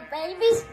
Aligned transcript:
go, 0.00 0.02
babies. 0.10 0.64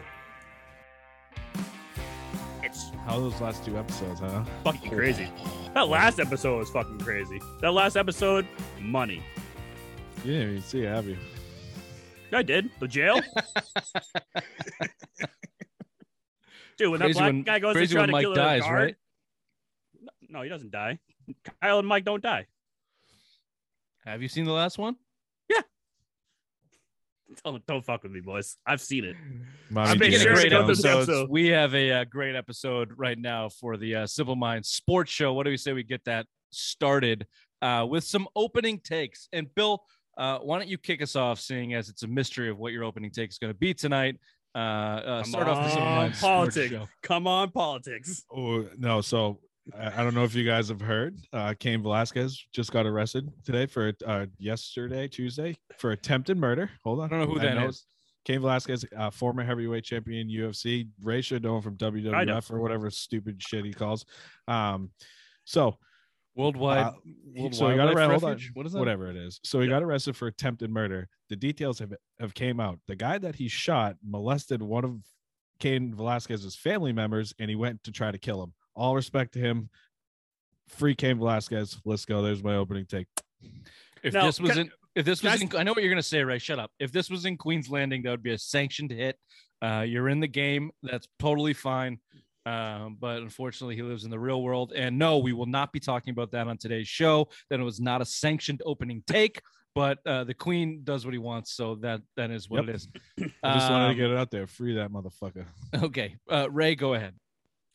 It's 2.62 2.90
How 3.06 3.18
those 3.18 3.40
last 3.40 3.64
two 3.64 3.76
episodes, 3.78 4.20
huh? 4.20 4.44
fucking 4.64 4.90
crazy. 4.90 5.28
That 5.74 5.88
last 5.88 6.18
episode 6.20 6.58
was 6.58 6.70
fucking 6.70 6.98
crazy. 7.00 7.40
That 7.60 7.72
last 7.72 7.96
episode, 7.96 8.46
money. 8.80 9.22
You 10.24 10.32
didn't 10.32 10.50
even 10.50 10.62
see 10.62 10.82
it, 10.82 10.88
have 10.88 11.06
you? 11.06 11.16
I 12.32 12.42
did. 12.42 12.70
The 12.80 12.88
jail. 12.88 13.20
Dude, 16.78 16.90
when 16.90 17.00
that 17.00 17.06
Crazy 17.06 17.18
black 17.18 17.26
when- 17.32 17.42
guy 17.42 17.58
goes 17.58 17.74
to 17.74 17.78
crazy 17.78 17.92
try 17.94 18.02
when 18.02 18.08
to 18.08 18.12
Mike 18.12 18.22
kill 18.22 18.34
dies, 18.34 18.60
a 18.62 18.64
guard, 18.64 18.78
right? 18.82 18.96
No, 20.28 20.42
he 20.42 20.48
doesn't 20.48 20.70
die. 20.70 20.98
Kyle 21.60 21.78
and 21.78 21.86
Mike 21.86 22.04
don't 22.04 22.22
die. 22.22 22.46
Have 24.06 24.22
you 24.22 24.28
seen 24.28 24.44
the 24.46 24.52
last 24.52 24.78
one? 24.78 24.96
Don't, 27.44 27.64
don't 27.66 27.84
fuck 27.84 28.02
with 28.02 28.12
me, 28.12 28.20
boys. 28.20 28.56
I've 28.66 28.80
seen 28.80 29.04
it. 29.04 29.16
Mommy 29.70 29.90
I'm 29.90 29.98
making 29.98 30.18
dear 30.18 30.20
sure 30.20 30.34
to 30.34 30.40
great 30.40 30.50
go 30.50 30.64
through 30.66 30.74
Stones. 30.76 30.82
the 30.84 30.88
episodes. 30.90 31.08
episode. 31.08 31.30
We 31.30 31.48
have 31.48 31.74
a, 31.74 31.90
uh 31.92 32.04
great 32.04 32.34
episode 32.36 32.92
right 32.96 33.18
now 33.18 33.48
for 33.48 33.76
the 33.76 33.94
uh, 33.96 34.06
Simple 34.06 34.36
Minds 34.36 34.68
Sports 34.68 35.10
Show. 35.10 35.32
What 35.32 35.44
do 35.44 35.50
we 35.50 35.56
say 35.56 35.72
we 35.72 35.82
get 35.82 36.04
that 36.04 36.26
started 36.50 37.26
uh, 37.62 37.86
with 37.88 38.04
some 38.04 38.28
opening 38.36 38.78
takes? 38.80 39.28
And 39.32 39.52
Bill, 39.54 39.82
uh, 40.18 40.38
why 40.38 40.58
don't 40.58 40.68
you 40.68 40.78
kick 40.78 41.00
us 41.02 41.16
off, 41.16 41.40
seeing 41.40 41.74
as 41.74 41.88
it's 41.88 42.02
a 42.02 42.06
mystery 42.08 42.50
of 42.50 42.58
what 42.58 42.72
your 42.72 42.84
opening 42.84 43.10
take 43.10 43.30
is 43.30 43.38
going 43.38 43.52
to 43.52 43.58
be 43.58 43.72
tonight? 43.74 44.18
Uh, 44.54 44.58
uh, 44.58 45.22
Come 45.22 45.30
start 45.30 45.48
off 45.48 45.64
the 45.64 45.70
Simple 45.70 45.86
on, 45.88 45.96
Minds 45.96 46.18
Sports 46.18 46.54
politics. 46.54 46.70
Show. 46.70 46.88
Come 47.02 47.26
on, 47.26 47.50
politics. 47.50 48.22
Oh 48.30 48.68
no! 48.76 49.00
So 49.00 49.40
I, 49.78 50.02
don't 50.02 50.14
know 50.14 50.24
if 50.24 50.34
you 50.34 50.44
guys 50.44 50.68
have 50.68 50.80
heard. 50.80 51.18
Uh, 51.32 51.54
Cain 51.58 51.82
Velasquez 51.82 52.46
just 52.52 52.72
got 52.72 52.84
arrested 52.84 53.30
today 53.44 53.66
for 53.66 53.92
uh, 54.04 54.26
yesterday, 54.38 55.06
Tuesday, 55.06 55.56
for 55.78 55.92
attempted 55.92 56.36
murder. 56.36 56.70
Hold 56.84 57.00
on, 57.00 57.06
I 57.06 57.08
don't 57.08 57.20
know 57.20 57.34
who 57.34 57.40
that 57.40 57.54
know 57.54 57.68
is. 57.68 57.86
Cain 58.24 58.40
Velasquez, 58.40 58.84
uh, 58.96 59.10
former 59.10 59.44
heavyweight 59.44 59.84
champion 59.84 60.28
UFC. 60.28 60.88
Ray 61.02 61.22
know 61.40 61.60
from 61.60 61.76
WWF 61.76 62.50
or 62.50 62.60
whatever 62.60 62.90
stupid 62.90 63.42
shit 63.42 63.64
he 63.64 63.72
calls. 63.72 64.04
Um, 64.48 64.90
so 65.44 65.76
Worldwide. 66.34 66.86
Uh, 66.86 66.92
World 67.36 67.54
so 67.54 67.68
he 67.68 67.76
got 67.76 67.92
arrested. 67.92 68.20
Hold 68.20 68.24
on, 68.24 68.40
What 68.54 68.66
is 68.66 68.72
that? 68.72 68.78
whatever 68.78 69.10
it 69.10 69.16
is. 69.16 69.40
So 69.44 69.60
he 69.60 69.68
got 69.68 69.82
arrested 69.82 70.16
for 70.16 70.28
attempted 70.28 70.70
murder. 70.70 71.08
The 71.28 71.36
details 71.36 71.78
have 71.78 71.92
have 72.20 72.34
came 72.34 72.58
out. 72.58 72.78
The 72.86 72.96
guy 72.96 73.18
that 73.18 73.34
he 73.34 73.48
shot 73.48 73.96
molested 74.04 74.62
one 74.62 74.84
of 74.84 74.96
Cain 75.58 75.94
Velasquez's 75.94 76.56
family 76.56 76.92
members, 76.92 77.34
and 77.38 77.50
he 77.50 77.56
went 77.56 77.84
to 77.84 77.92
try 77.92 78.10
to 78.10 78.18
kill 78.18 78.42
him. 78.42 78.52
All 78.74 78.94
respect 78.94 79.34
to 79.34 79.38
him. 79.38 79.68
Free 80.68 80.94
Cain 80.94 81.18
Velasquez. 81.18 81.80
Let's 81.84 82.04
go. 82.04 82.22
There's 82.22 82.42
my 82.42 82.56
opening 82.56 82.86
take. 82.86 83.06
If 84.02 84.14
Now, 84.14 84.26
this 84.26 84.40
was 84.40 84.52
can- 84.52 84.60
in, 84.60 84.70
if 84.94 85.04
this 85.04 85.22
was 85.22 85.32
guys- 85.32 85.42
in, 85.42 85.54
I 85.56 85.62
know 85.62 85.72
what 85.72 85.82
you're 85.82 85.92
gonna 85.92 86.02
say, 86.02 86.22
Ray. 86.22 86.38
Shut 86.38 86.58
up. 86.58 86.70
If 86.78 86.92
this 86.92 87.10
was 87.10 87.24
in 87.24 87.36
Queen's 87.36 87.68
Landing, 87.70 88.02
that 88.02 88.10
would 88.10 88.22
be 88.22 88.32
a 88.32 88.38
sanctioned 88.38 88.90
hit. 88.90 89.18
Uh, 89.60 89.84
you're 89.86 90.08
in 90.08 90.20
the 90.20 90.26
game. 90.28 90.70
That's 90.82 91.06
totally 91.18 91.52
fine. 91.54 91.98
Um, 92.44 92.96
but 92.98 93.18
unfortunately, 93.22 93.76
he 93.76 93.82
lives 93.82 94.04
in 94.04 94.10
the 94.10 94.18
real 94.18 94.42
world. 94.42 94.72
And 94.74 94.98
no, 94.98 95.18
we 95.18 95.32
will 95.32 95.46
not 95.46 95.72
be 95.72 95.78
talking 95.78 96.10
about 96.10 96.32
that 96.32 96.48
on 96.48 96.58
today's 96.58 96.88
show. 96.88 97.28
That 97.50 97.60
it 97.60 97.62
was 97.62 97.80
not 97.80 98.00
a 98.02 98.04
sanctioned 98.04 98.62
opening 98.66 99.04
take. 99.06 99.40
But 99.74 100.00
uh, 100.04 100.24
the 100.24 100.34
Queen 100.34 100.80
does 100.84 101.04
what 101.06 101.14
he 101.14 101.18
wants, 101.18 101.52
so 101.52 101.76
that 101.76 102.02
that 102.16 102.30
is 102.30 102.50
what 102.50 102.66
Yep. 102.66 102.68
it 102.68 102.74
is. 102.74 102.88
I 103.42 103.54
just 103.54 103.70
wanted 103.70 103.84
Um, 103.86 103.90
to 103.92 103.94
get 104.02 104.10
it 104.10 104.16
out 104.18 104.30
there. 104.30 104.46
Free 104.46 104.74
that 104.74 104.90
motherfucker. 104.90 105.46
Okay, 105.82 106.16
uh, 106.30 106.50
Ray, 106.50 106.74
go 106.74 106.92
ahead. 106.94 107.14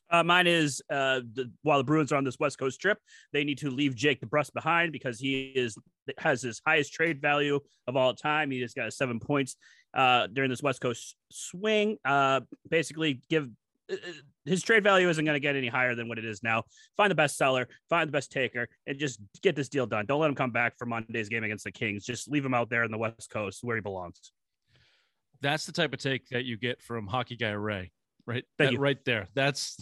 Uh, 0.09 0.23
mine 0.23 0.47
is 0.47 0.81
uh, 0.89 1.22
the, 1.33 1.52
while 1.63 1.77
the 1.77 1.83
Bruins 1.83 2.11
are 2.11 2.16
on 2.16 2.23
this 2.23 2.39
West 2.39 2.58
Coast 2.58 2.80
trip, 2.80 2.97
they 3.33 3.44
need 3.44 3.58
to 3.59 3.69
leave 3.69 3.95
Jake 3.95 4.22
DeBrusk 4.22 4.53
behind 4.53 4.91
because 4.91 5.19
he 5.19 5.52
is 5.55 5.77
has 6.17 6.41
his 6.41 6.61
highest 6.66 6.94
trade 6.94 7.22
value 7.22 7.59
of 7.88 7.95
all 7.95 8.13
time. 8.13 8.51
He 8.51 8.59
just 8.59 8.75
got 8.75 8.91
seven 8.94 9.19
points 9.19 9.57
uh, 9.94 10.28
during 10.28 10.50
this 10.50 10.63
West 10.63 10.81
Coast 10.81 11.16
swing. 11.31 11.97
Uh, 12.06 12.41
basically, 12.69 13.22
give 13.29 13.50
uh, 13.91 13.95
his 14.45 14.63
trade 14.63 14.84
value 14.84 15.09
isn't 15.09 15.25
going 15.25 15.35
to 15.35 15.40
get 15.40 15.56
any 15.56 15.68
higher 15.68 15.95
than 15.95 16.07
what 16.07 16.18
it 16.18 16.25
is 16.25 16.41
now. 16.44 16.63
Find 16.95 17.12
the 17.12 17.16
best 17.16 17.38
seller, 17.38 17.68
find 17.89 18.07
the 18.07 18.12
best 18.13 18.31
taker, 18.31 18.68
and 18.85 18.97
just 18.97 19.19
get 19.41 19.56
this 19.56 19.69
deal 19.69 19.85
done. 19.85 20.06
Don't 20.06 20.22
let 20.22 20.29
him 20.29 20.35
come 20.35 20.51
back 20.51 20.78
for 20.78 20.85
Monday's 20.85 21.29
game 21.29 21.44
against 21.44 21.66
the 21.66 21.72
Kings. 21.72 22.06
Just 22.06 22.29
leave 22.29 22.45
him 22.45 22.53
out 22.53 22.69
there 22.69 22.84
in 22.84 22.91
the 22.91 22.97
West 22.97 23.29
Coast 23.29 23.59
where 23.63 23.75
he 23.75 23.81
belongs. 23.81 24.31
That's 25.41 25.66
the 25.66 25.72
type 25.72 25.94
of 25.94 26.00
take 26.00 26.28
that 26.29 26.45
you 26.45 26.57
get 26.57 26.81
from 26.81 27.07
hockey 27.07 27.35
guy 27.35 27.51
Ray, 27.51 27.91
right? 28.25 28.45
That 28.57 28.78
right 28.79 29.03
there. 29.06 29.28
That's. 29.35 29.78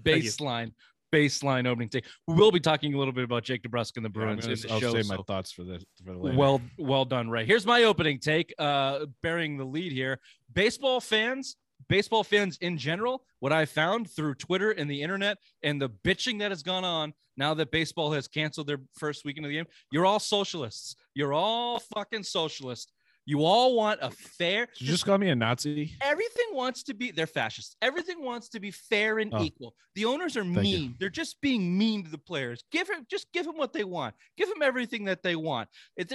Baseline, 0.00 0.72
baseline 1.12 1.66
opening 1.66 1.88
take. 1.88 2.06
We 2.26 2.34
will 2.34 2.52
be 2.52 2.60
talking 2.60 2.94
a 2.94 2.98
little 2.98 3.12
bit 3.12 3.24
about 3.24 3.44
Jake 3.44 3.62
DeBrusk 3.62 3.96
and 3.96 4.04
the 4.04 4.08
Yeah, 4.10 4.12
Bruins 4.12 4.40
gonna- 4.42 4.54
in 4.54 4.60
the 4.60 4.72
I'll 4.72 4.80
show. 4.80 4.92
save 4.92 5.06
my 5.08 5.16
so- 5.16 5.22
thoughts 5.22 5.52
for 5.52 5.64
this 5.64 5.84
for 6.04 6.16
later. 6.16 6.36
well, 6.38 6.60
well 6.78 7.04
done, 7.04 7.28
Ray. 7.28 7.44
Here's 7.44 7.66
my 7.66 7.84
opening 7.84 8.18
take. 8.18 8.54
Uh, 8.58 9.06
bearing 9.22 9.56
the 9.58 9.64
lead 9.64 9.92
here, 9.92 10.20
baseball 10.52 11.00
fans, 11.00 11.56
baseball 11.88 12.24
fans 12.24 12.56
in 12.58 12.78
general. 12.78 13.24
What 13.40 13.52
I 13.52 13.66
found 13.66 14.10
through 14.10 14.34
Twitter 14.36 14.70
and 14.70 14.90
the 14.90 15.02
internet 15.02 15.38
and 15.62 15.80
the 15.82 15.90
bitching 15.90 16.38
that 16.38 16.50
has 16.50 16.62
gone 16.62 16.84
on 16.84 17.12
now 17.36 17.54
that 17.54 17.70
baseball 17.70 18.12
has 18.12 18.28
canceled 18.28 18.66
their 18.66 18.80
first 18.94 19.24
weekend 19.24 19.46
of 19.46 19.50
the 19.50 19.56
game, 19.56 19.66
you're 19.90 20.06
all 20.06 20.20
socialists. 20.20 20.94
You're 21.14 21.32
all 21.32 21.78
fucking 21.80 22.22
socialists. 22.22 22.92
You 23.24 23.44
all 23.44 23.76
want 23.76 24.00
a 24.02 24.10
fair. 24.10 24.66
You 24.78 24.86
just 24.88 25.06
call 25.06 25.16
me 25.18 25.28
a 25.28 25.34
Nazi? 25.36 25.96
Everything 26.00 26.46
wants 26.52 26.82
to 26.84 26.94
be, 26.94 27.12
they're 27.12 27.26
fascists. 27.28 27.76
Everything 27.80 28.22
wants 28.22 28.48
to 28.50 28.58
be 28.60 28.70
fair 28.72 29.18
and 29.20 29.32
Oh. 29.32 29.42
equal. 29.42 29.74
The 29.94 30.06
owners 30.06 30.36
are 30.36 30.42
Thank 30.42 30.56
you. 30.56 30.62
mean. 30.62 30.96
They're 30.98 31.08
just 31.08 31.40
being 31.40 31.78
mean 31.78 32.02
to 32.04 32.10
the 32.10 32.18
players. 32.18 32.64
Give 32.72 32.88
them, 32.88 33.06
just 33.08 33.30
give 33.32 33.44
them 33.46 33.56
what 33.56 33.72
they 33.72 33.84
want. 33.84 34.14
Give 34.36 34.48
them 34.48 34.60
everything 34.62 35.04
that 35.04 35.22
they 35.22 35.36
want. 35.36 35.68
It's 35.96 36.12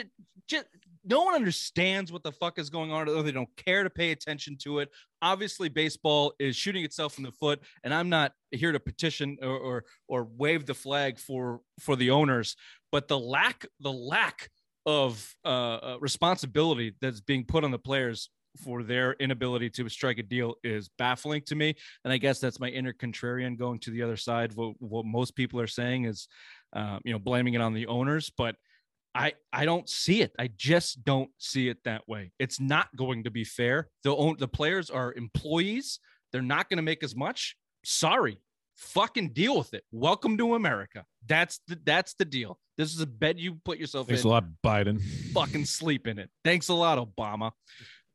just, 0.47 0.66
no 1.06 1.23
one 1.23 1.35
understands 1.35 2.12
what 2.12 2.23
the 2.23 2.31
fuck 2.34 2.59
is 2.59 2.69
going 2.69 2.91
on, 2.91 3.07
or 3.07 3.24
they 3.24 3.31
don't 3.31 3.56
care 3.56 3.84
to 3.84 3.89
pay 3.89 4.12
attention 4.12 4.57
to 4.63 4.79
it. 4.79 4.89
Obviously, 5.22 5.69
baseball 5.69 6.34
is 6.39 6.56
shooting 6.57 6.84
itself 6.84 7.18
in 7.18 7.24
the 7.24 7.31
foot, 7.31 7.62
and 7.85 7.94
I'm 7.94 8.09
not 8.09 8.34
here 8.51 8.72
to 8.74 8.79
petition 8.79 9.38
or 9.41 9.57
or, 9.57 9.84
or 10.09 10.24
wave 10.25 10.66
the 10.66 10.74
flag 10.74 11.18
for 11.19 11.62
for 11.79 11.95
the 11.95 12.12
owners, 12.12 12.56
but 12.91 13.07
the 13.07 13.18
lack 13.18 13.66
the 13.79 13.91
lack 13.91 14.50
of 14.88 15.36
uh, 15.46 15.48
uh, 15.48 15.98
responsibility 16.00 16.96
that's 17.02 17.20
being 17.20 17.44
put 17.44 17.64
on 17.66 17.72
the 17.72 17.78
players 17.78 18.30
for 18.64 18.81
their 18.81 19.14
inability 19.20 19.70
to 19.70 19.88
strike 19.90 20.18
a 20.18 20.24
deal 20.24 20.56
is 20.64 20.90
baffling 20.98 21.42
to 21.46 21.56
me. 21.56 21.75
And 22.03 22.12
I 22.12 22.18
guess 22.18 22.40
that's 22.40 22.59
my 22.59 22.70
inner 22.70 22.94
contrarian 22.94 23.59
going 23.59 23.80
to 23.81 23.92
the 23.92 24.02
other 24.02 24.18
side. 24.18 24.53
What, 24.56 24.75
what 24.80 25.06
most 25.06 25.36
people 25.36 25.59
are 25.59 25.68
saying 25.68 26.06
is, 26.06 26.28
uh, 26.74 27.00
you 27.03 27.12
know, 27.12 27.20
blaming 27.20 27.53
it 27.53 27.62
on 27.62 27.74
the 27.74 27.88
owners, 27.88 28.31
but 28.36 28.56
I 29.14 29.34
I 29.52 29.66
don't 29.66 29.90
see 29.90 30.22
it. 30.22 30.31
I 30.40 30.50
just 30.56 31.04
don't 31.04 31.31
see 31.38 31.69
it 31.69 31.84
that 31.84 32.08
way. 32.08 32.31
It's 32.40 32.59
not 32.59 32.88
going 32.96 33.24
to 33.25 33.31
be 33.31 33.44
fair. 33.44 33.90
The 34.04 34.16
own 34.16 34.38
the 34.40 34.48
players 34.48 34.90
are 34.90 35.14
employees. 35.14 36.00
They're 36.31 36.42
not 36.42 36.69
going 36.69 36.78
to 36.78 36.84
make 36.84 37.04
as 37.04 37.16
much. 37.16 37.56
Sorry, 37.84 38.40
fucking 38.77 39.33
deal 39.33 39.57
with 39.57 39.73
it. 39.73 39.83
Welcome 39.91 40.38
to 40.38 40.55
America. 40.55 41.03
That's 41.25 41.59
the 41.67 41.79
that's 41.83 42.13
the 42.13 42.25
deal. 42.25 42.59
This 42.77 42.93
is 42.93 43.01
a 43.01 43.07
bed 43.07 43.39
you 43.39 43.55
put 43.65 43.77
yourself 43.79 44.07
Thanks 44.07 44.23
in 44.23 44.29
Thanks 44.29 44.43
a 44.43 44.67
lot, 44.67 44.85
Biden. 44.85 45.01
fucking 45.33 45.65
sleep 45.65 46.07
in 46.07 46.19
it. 46.19 46.29
Thanks 46.43 46.69
a 46.69 46.73
lot, 46.73 46.97
Obama. 46.97 47.51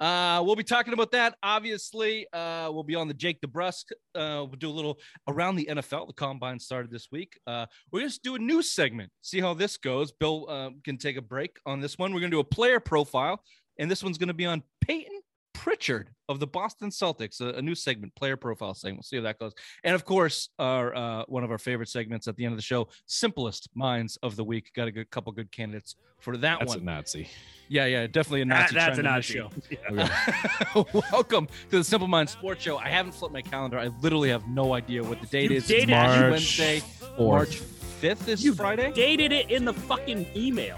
Uh, 0.02 0.42
we'll 0.44 0.56
be 0.56 0.64
talking 0.64 0.92
about 0.92 1.12
that. 1.12 1.36
Obviously, 1.44 2.26
uh, 2.32 2.68
we'll 2.72 2.82
be 2.82 2.96
on 2.96 3.06
the 3.06 3.14
Jake 3.14 3.40
DeBrusk. 3.40 3.92
Uh, 4.16 4.46
we'll 4.46 4.58
do 4.58 4.68
a 4.68 4.72
little 4.72 4.98
around 5.28 5.54
the 5.54 5.66
NFL. 5.70 6.08
The 6.08 6.12
combine 6.12 6.58
started 6.58 6.90
this 6.90 7.08
week. 7.12 7.38
Uh, 7.46 7.66
we're 7.92 8.00
going 8.00 8.10
to 8.10 8.20
do 8.24 8.34
a 8.34 8.38
news 8.38 8.72
segment. 8.72 9.12
See 9.20 9.40
how 9.40 9.54
this 9.54 9.76
goes. 9.76 10.10
Bill 10.10 10.46
uh, 10.48 10.70
can 10.82 10.96
take 10.96 11.16
a 11.16 11.22
break 11.22 11.56
on 11.66 11.80
this 11.80 11.98
one. 11.98 12.12
We're 12.12 12.18
going 12.18 12.32
to 12.32 12.36
do 12.36 12.40
a 12.40 12.44
player 12.44 12.80
profile, 12.80 13.44
and 13.78 13.88
this 13.88 14.02
one's 14.02 14.18
going 14.18 14.26
to 14.26 14.34
be 14.34 14.46
on 14.46 14.64
Payton 14.80 15.22
Pritchard 15.62 16.08
of 16.28 16.40
the 16.40 16.46
Boston 16.48 16.90
Celtics. 16.90 17.40
A, 17.40 17.50
a 17.58 17.62
new 17.62 17.76
segment, 17.76 18.12
player 18.16 18.36
profile 18.36 18.74
segment. 18.74 18.96
We'll 18.98 19.02
see 19.04 19.16
how 19.18 19.22
that 19.22 19.38
goes. 19.38 19.52
And 19.84 19.94
of 19.94 20.04
course, 20.04 20.48
our 20.58 20.92
uh, 20.92 21.22
one 21.28 21.44
of 21.44 21.53
our 21.53 21.59
favorite 21.59 21.88
segments 21.88 22.26
at 22.26 22.34
the 22.34 22.44
end 22.44 22.53
of 22.53 22.59
the 22.59 22.62
show, 22.64 22.88
simplest 23.06 23.68
minds 23.72 24.18
of 24.24 24.34
the 24.34 24.42
week. 24.42 24.72
Got 24.74 24.88
a 24.88 24.91
good 24.91 25.09
couple 25.10 25.30
good 25.32 25.53
candidates 25.53 25.94
for 26.18 26.36
that 26.38 26.59
That's 26.59 26.74
one. 26.76 26.84
That's 26.84 27.14
a 27.14 27.18
Nazi. 27.18 27.28
Yeah, 27.68 27.86
yeah, 27.86 28.09
definitely 28.09 28.42
a 28.42 28.44
That- 28.47 28.72
Nazi. 28.72 28.74
that's 28.74 28.86
trend 28.97 28.98
a 28.98 29.03
Nazi. 29.03 29.34
show. 29.34 29.50
Okay. 30.74 31.00
Welcome 31.12 31.47
to 31.70 31.78
the 31.78 31.84
Simple 31.84 32.08
Minds 32.08 32.32
Sports 32.32 32.60
Show. 32.60 32.76
I 32.78 32.88
haven't 32.88 33.12
flipped 33.12 33.32
my 33.32 33.42
calendar. 33.42 33.78
I 33.78 33.86
literally 34.03 34.30
have 34.30 34.48
no 34.48 34.74
idea 34.74 35.04
what 35.04 35.20
the 35.20 35.28
date 35.28 35.53
You 35.53 35.58
is. 35.58 35.68
dated 35.68 35.91
It's 35.91 35.92
it. 35.92 35.94
March 35.94 36.30
Wednesday, 36.32 36.80
Fourth. 37.16 37.18
March 37.18 37.56
fifth 37.56 38.26
is 38.28 38.44
You 38.44 38.53
Friday. 38.56 38.91
Dated 38.91 39.30
it 39.30 39.48
in 39.48 39.65
the 39.65 39.72
fucking 39.74 40.26
email. 40.34 40.76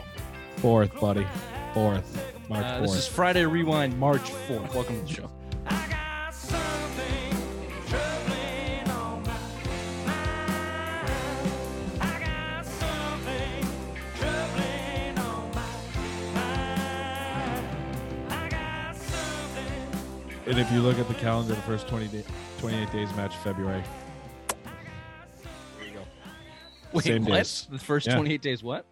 Fourth, 0.56 0.94
buddy. 1.00 1.26
Fourth. 1.74 2.24
March 2.48 2.64
Uh, 2.64 2.78
fourth. 2.78 2.90
this 2.92 2.98
is 3.00 3.06
Friday 3.08 3.44
Rewind, 3.44 3.98
March 3.98 4.30
fourth. 4.46 4.72
Welcome 4.74 5.00
to 5.00 5.02
the 5.06 5.12
show. 5.12 5.30
I 5.66 5.86
got 5.90 6.32
something 6.34 7.36
troubling 7.88 8.88
on 8.90 9.22
my 9.22 9.38
mind. 10.06 12.00
I 12.00 12.20
got 12.20 12.64
something 12.64 13.66
troubling 14.14 15.18
on 15.18 15.50
my 15.50 15.66
mind. 16.34 17.66
I 18.30 18.48
got 18.48 18.96
something. 18.96 20.46
And 20.46 20.58
if 20.60 20.70
you 20.70 20.80
look 20.80 20.98
at 21.00 21.08
the 21.08 21.14
calendar, 21.14 21.54
the 21.56 21.62
first 21.62 21.88
20 21.88 22.06
day, 22.08 22.24
28 22.60 22.92
days 22.92 23.12
match 23.16 23.34
February. 23.38 23.82
Wait, 26.92 27.04
Same 27.04 27.24
what? 27.24 27.34
days. 27.38 27.66
The 27.68 27.78
first 27.80 28.06
Yeah. 28.06 28.14
28 28.14 28.40
days, 28.42 28.62
what? 28.62 28.84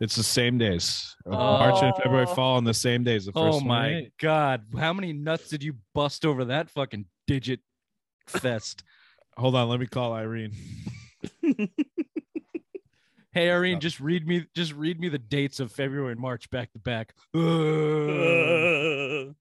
It's 0.00 0.16
the 0.16 0.22
same 0.24 0.58
days. 0.58 1.14
March 1.24 1.82
and 1.82 1.94
February 1.96 2.26
Oh. 2.28 2.34
fall 2.34 2.56
on 2.56 2.64
the 2.64 2.74
same 2.74 3.04
days. 3.04 3.26
The 3.26 3.32
first 3.32 3.58
Oh 3.58 3.60
my 3.60 3.88
28. 3.90 4.12
god. 4.20 4.64
How 4.78 4.92
many 4.92 5.12
nuts 5.12 5.48
did 5.48 5.62
you 5.62 5.76
bust 5.94 6.26
over 6.26 6.44
that 6.46 6.68
fucking 6.70 7.06
digit 7.26 7.60
fest? 8.26 8.82
Hold 9.36 9.56
on, 9.56 9.68
let 9.68 9.80
me 9.80 9.86
call 9.86 10.12
Irene. 10.12 10.52
Hey 13.32 13.50
Irene, 13.50 13.78
Oh. 13.78 13.80
just 13.80 13.98
read 13.98 14.28
me 14.28 14.46
just 14.54 14.72
read 14.74 15.00
me 15.00 15.08
the 15.08 15.18
dates 15.18 15.58
of 15.58 15.72
February 15.72 16.12
and 16.12 16.20
March 16.20 16.48
back 16.50 16.72
to 16.72 16.78
back. 16.78 17.14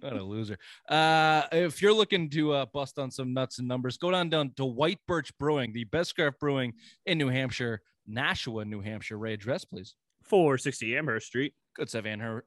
What 0.00 0.14
a 0.14 0.22
loser. 0.22 0.56
Uh, 0.88 1.42
if 1.52 1.82
you're 1.82 1.92
looking 1.92 2.30
to 2.30 2.52
uh, 2.54 2.64
bust 2.72 2.98
on 2.98 3.10
some 3.10 3.34
nuts 3.34 3.58
and 3.58 3.68
numbers, 3.68 3.98
go 3.98 4.10
down 4.10 4.30
down 4.30 4.52
to 4.56 4.64
White 4.64 5.00
Birch 5.06 5.30
Brewing, 5.38 5.74
the 5.74 5.84
best 5.84 6.14
craft 6.14 6.40
brewing 6.40 6.72
in 7.04 7.18
New 7.18 7.28
Hampshire, 7.28 7.82
Nashua, 8.08 8.64
New 8.64 8.80
Hampshire. 8.80 9.18
Ray, 9.18 9.34
address 9.34 9.64
please. 9.64 9.94
460 10.24 10.96
Amherst 10.96 11.26
Street. 11.26 11.54
Good 11.74 11.88
stuff, 11.88 12.04
Amher- 12.04 12.42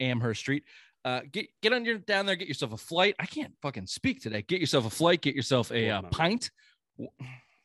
Amherst 0.00 0.40
Street. 0.40 0.64
Uh, 1.04 1.20
get 1.30 1.46
get 1.62 1.72
on 1.72 1.84
your 1.84 1.98
down 1.98 2.24
there, 2.24 2.36
get 2.36 2.48
yourself 2.48 2.72
a 2.72 2.76
flight. 2.76 3.14
I 3.18 3.26
can't 3.26 3.52
fucking 3.60 3.86
speak 3.86 4.22
today. 4.22 4.42
Get 4.42 4.60
yourself 4.60 4.86
a 4.86 4.90
flight, 4.90 5.20
get 5.20 5.34
yourself 5.34 5.70
a 5.70 5.90
uh, 5.90 6.02
pint. 6.02 6.50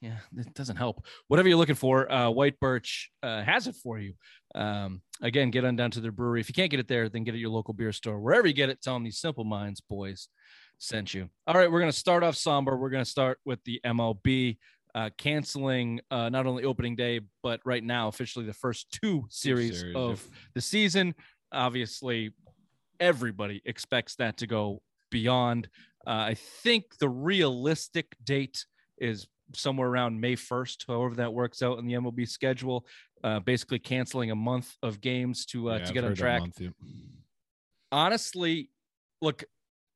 Yeah, 0.02 0.18
it 0.38 0.54
doesn't 0.54 0.78
help. 0.78 1.06
Whatever 1.28 1.50
you're 1.50 1.58
looking 1.58 1.76
for, 1.76 2.10
uh, 2.12 2.30
White 2.30 2.60
Birch 2.60 3.12
uh, 3.22 3.42
has 3.44 3.68
it 3.68 3.76
for 3.76 4.00
you. 4.00 4.14
Um, 4.56 5.02
again, 5.22 5.52
get 5.52 5.66
on 5.66 5.76
down 5.76 5.92
to 5.92 6.02
their 6.02 6.14
brewery. 6.14 6.40
If 6.40 6.50
you 6.50 6.54
can't 6.54 6.72
get 6.72 6.80
it 6.80 6.88
there, 6.88 7.10
then 7.10 7.26
get 7.26 7.34
it 7.34 7.38
at 7.38 7.42
your 7.42 7.50
local 7.50 7.74
beer 7.74 7.92
store. 7.92 8.20
Wherever 8.20 8.48
you 8.48 8.54
get 8.54 8.70
it, 8.70 8.82
tell 8.82 8.94
them 8.94 9.04
these 9.04 9.20
simple 9.20 9.44
minds 9.44 9.82
boys 9.82 10.30
sent 10.78 11.14
you. 11.14 11.30
All 11.48 11.56
right, 11.56 11.70
we're 11.70 11.82
gonna 11.82 11.92
start 11.92 12.24
off 12.24 12.36
somber. 12.36 12.78
We're 12.78 12.90
gonna 12.90 13.06
start 13.06 13.40
with 13.46 13.64
the 13.66 13.82
MLB 13.86 14.58
uh, 15.00 15.10
canceling 15.18 16.02
uh, 16.12 16.28
not 16.28 16.46
only 16.46 16.66
opening 16.66 16.94
day, 16.96 17.22
but 17.42 17.62
right 17.64 17.84
now 17.84 18.10
officially 18.10 18.46
the 18.46 18.54
first 18.54 18.92
two 19.02 19.26
series, 19.30 19.80
series, 19.80 19.96
of 19.96 20.28
the 20.56 20.62
season. 20.62 21.16
Obviously, 21.54 22.34
everybody 23.00 23.62
expects 23.66 24.16
that 24.16 24.36
to 24.38 24.48
go 24.48 24.82
beyond. 25.10 25.70
Uh, 26.06 26.32
I 26.32 26.34
think 26.34 26.98
the 27.00 27.08
realistic 27.08 28.08
date 28.26 28.66
is 28.98 29.28
somewhere 29.56 29.88
around 29.88 30.20
May 30.20 30.36
1st, 30.36 30.86
however 30.88 31.16
that 31.16 31.34
works 31.34 31.62
out 31.62 31.80
in 31.80 31.88
the 31.88 31.94
MLB 31.94 32.28
schedule. 32.28 32.86
Uh, 33.24 33.40
basically, 33.40 33.80
canceling 33.80 34.32
a 34.32 34.36
month 34.36 34.76
of 34.84 35.00
games 35.00 35.46
to 35.48 35.72
uh, 35.72 35.78
Yeah, 35.78 35.78
to 35.80 35.88
I've 35.88 35.94
get 35.94 36.04
on 36.04 36.16
track. 36.16 36.42
month, 36.42 36.60
yeah. 36.60 36.70
Honestly, 37.92 38.70
look, 39.22 39.46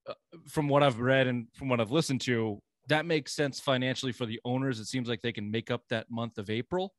uh, 0.07 0.13
from 0.47 0.69
what 0.69 0.81
I've 0.81 0.99
read 0.99 1.27
and 1.27 1.47
from 1.53 1.67
what 1.67 1.81
I've 1.81 1.91
listened 1.91 2.21
to, 2.21 2.61
that 2.88 3.06
makes 3.06 3.33
sense 3.33 3.59
financially 3.59 4.12
for 4.12 4.25
the 4.25 4.39
owners. 4.45 4.80
It 4.80 4.85
seems 4.85 5.07
like 5.07 5.21
they 5.21 5.31
can 5.31 5.50
make 5.50 5.71
up 5.71 5.83
that 5.89 6.07
month 6.09 6.38
of 6.38 6.50
April, 6.50 6.94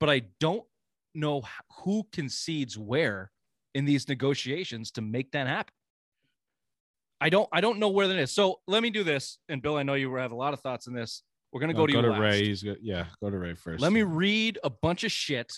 but 0.00 0.08
I 0.10 0.22
don't 0.40 0.64
know 1.14 1.42
who 1.84 2.04
concedes 2.12 2.78
where 2.78 3.30
in 3.74 3.84
these 3.84 4.08
negotiations 4.08 4.90
to 4.92 5.02
make 5.02 5.32
that 5.32 5.46
happen. 5.46 5.72
I 7.20 7.28
don't 7.28 7.48
I 7.52 7.60
don't 7.60 7.78
know 7.78 7.88
where 7.88 8.08
that 8.08 8.18
is. 8.18 8.32
So 8.32 8.60
let 8.66 8.82
me 8.82 8.90
do 8.90 9.02
this. 9.02 9.38
And 9.48 9.62
Bill, 9.62 9.76
I 9.76 9.82
know 9.82 9.94
you 9.94 10.14
have 10.16 10.32
a 10.32 10.36
lot 10.36 10.52
of 10.52 10.60
thoughts 10.60 10.86
on 10.88 10.94
this. 10.94 11.22
We're 11.52 11.60
gonna 11.60 11.74
go 11.74 11.82
Oh, 11.82 11.86
to 11.86 11.92
go 11.92 12.02
to 12.02 12.10
last. 12.10 12.20
Ray. 12.20 12.44
He's. 12.46 12.64
Yeah, 12.82 13.06
go 13.22 13.30
to 13.30 13.38
Ray 13.38 13.54
first. 13.54 13.80
Let 13.80 13.92
me 13.92 14.02
read 14.02 14.58
a 14.64 14.70
bunch 14.70 15.04
of 15.04 15.12
shit 15.12 15.52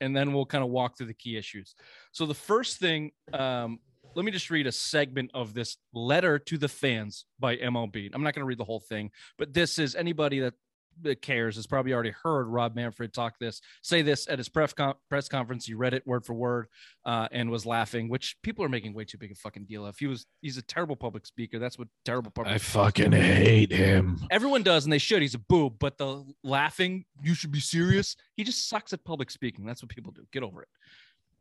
and 0.00 0.16
then 0.16 0.32
we'll 0.32 0.46
kind 0.46 0.62
of 0.62 0.70
walk 0.70 0.96
through 0.96 1.08
the 1.08 1.14
key 1.14 1.36
issues. 1.36 1.74
So 2.12 2.24
the 2.26 2.34
first 2.34 2.78
thing, 2.78 3.10
um, 3.32 3.80
let 4.14 4.24
me 4.24 4.30
just 4.32 4.50
read 4.50 4.66
a 4.66 4.72
segment 4.72 5.30
of 5.34 5.54
this 5.54 5.76
letter 5.92 6.38
to 6.38 6.58
the 6.58 6.68
fans 6.68 7.24
by 7.38 7.56
MLB. 7.56 8.10
I'm 8.12 8.22
not 8.22 8.34
going 8.34 8.42
to 8.42 8.46
read 8.46 8.58
the 8.58 8.64
whole 8.64 8.80
thing, 8.80 9.10
but 9.38 9.54
this 9.54 9.78
is 9.78 9.94
anybody 9.94 10.40
that, 10.40 10.54
that 11.02 11.22
cares 11.22 11.54
has 11.54 11.66
probably 11.66 11.92
already 11.92 12.12
heard 12.24 12.48
Rob 12.48 12.74
Manfred 12.74 13.12
talk 13.12 13.38
this, 13.38 13.60
say 13.82 14.02
this 14.02 14.28
at 14.28 14.38
his 14.38 14.48
press 14.48 14.74
press 15.08 15.28
conference. 15.28 15.66
He 15.66 15.74
read 15.74 15.94
it 15.94 16.04
word 16.06 16.24
for 16.24 16.34
word 16.34 16.66
uh, 17.04 17.28
and 17.30 17.50
was 17.50 17.64
laughing, 17.64 18.08
which 18.08 18.36
people 18.42 18.64
are 18.64 18.68
making 18.68 18.94
way 18.94 19.04
too 19.04 19.18
big 19.18 19.30
a 19.30 19.36
fucking 19.36 19.66
deal 19.66 19.86
of. 19.86 19.96
He 19.96 20.08
was 20.08 20.26
he's 20.40 20.56
a 20.56 20.62
terrible 20.62 20.96
public 20.96 21.24
speaker. 21.24 21.60
That's 21.60 21.78
what 21.78 21.86
terrible 22.04 22.32
public. 22.32 22.52
I 22.52 22.58
fucking 22.58 23.12
hate 23.12 23.72
him. 23.72 24.18
Everyone 24.30 24.64
does, 24.64 24.84
and 24.84 24.92
they 24.92 24.98
should. 24.98 25.22
He's 25.22 25.34
a 25.34 25.38
boob, 25.38 25.74
but 25.78 25.98
the 25.98 26.24
laughing, 26.42 27.04
you 27.22 27.34
should 27.34 27.52
be 27.52 27.60
serious. 27.60 28.16
He 28.36 28.42
just 28.42 28.68
sucks 28.68 28.92
at 28.92 29.04
public 29.04 29.30
speaking. 29.30 29.64
That's 29.64 29.82
what 29.82 29.90
people 29.90 30.10
do. 30.10 30.26
Get 30.32 30.42
over 30.42 30.62
it. 30.62 30.68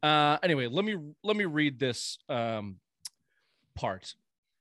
Uh, 0.03 0.37
anyway, 0.43 0.67
let 0.67 0.85
me 0.85 0.97
let 1.23 1.35
me 1.35 1.45
read 1.45 1.79
this 1.79 2.17
um, 2.29 2.77
part. 3.75 4.15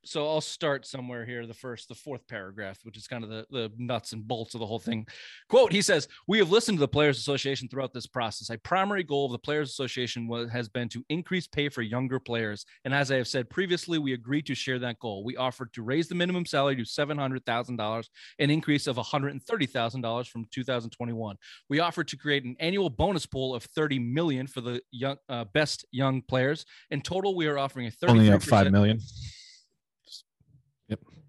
So 0.07 0.27
I'll 0.27 0.41
start 0.41 0.87
somewhere 0.87 1.25
here, 1.25 1.47
the 1.47 1.55
first, 1.55 1.89
the 1.89 1.95
fourth 1.95 2.27
paragraph, 2.29 2.79
which 2.85 2.97
is 2.97 3.07
kind 3.07 3.25
of 3.25 3.31
the, 3.31 3.47
the 3.51 3.73
nuts 3.77 4.13
and 4.13 4.27
bolts 4.27 4.55
of 4.55 4.61
the 4.61 4.67
whole 4.67 4.79
thing. 4.79 5.07
Quote, 5.49 5.73
he 5.73 5.83
says, 5.83 6.07
We 6.29 6.39
have 6.39 6.51
listened 6.51 6.79
to 6.79 6.81
the 6.81 6.89
Players 6.89 7.19
Association 7.19 7.69
throughout 7.69 7.93
this 7.93 8.07
process. 8.07 8.51
A 8.51 8.59
primary 8.59 9.03
goal 9.03 9.27
of 9.27 9.33
the 9.33 9.39
Players 9.39 9.71
Association 9.71 10.29
was, 10.29 10.51
has 10.51 10.69
been 10.69 10.89
to 10.91 11.05
increase 11.09 11.47
pay 11.47 11.69
for 11.69 11.83
younger 11.83 12.21
players. 12.21 12.65
And 12.85 12.95
as 12.95 13.11
I 13.11 13.17
have 13.17 13.29
said 13.29 13.51
previously, 13.51 13.99
we 13.99 14.13
agreed 14.13 14.47
to 14.47 14.55
share 14.55 14.79
that 14.79 14.99
goal. 15.01 15.25
We 15.25 15.37
offered 15.37 15.73
to 15.75 15.83
raise 15.83 16.09
the 16.09 16.15
minimum 16.15 16.47
salary 16.47 16.77
to 16.77 16.83
$700,000 16.83 18.05
an 18.39 18.51
increase 18.51 18.87
of 18.87 18.97
$130,000 18.97 20.29
from 20.29 20.47
2021. 20.53 21.37
We 21.69 21.81
offered 21.81 22.09
to 22.09 22.17
create 22.17 22.45
an 22.45 22.57
annual 22.61 22.91
bonus 22.91 23.27
pool 23.27 23.55
of 23.55 23.65
30 23.65 23.99
million 23.99 24.47
for 24.47 24.61
the 24.61 24.81
young 24.91 25.17
uh, 25.29 25.45
best 25.45 25.85
young 25.91 26.23
players. 26.23 26.65
In 26.91 27.01
total, 27.01 27.35
we 27.35 27.47
are 27.47 27.59
offering 27.59 27.87
a 27.87 27.91
33% 27.91 28.09
Only 28.09 28.31
up 28.31 28.43
five 28.43 28.71
million. 28.71 29.01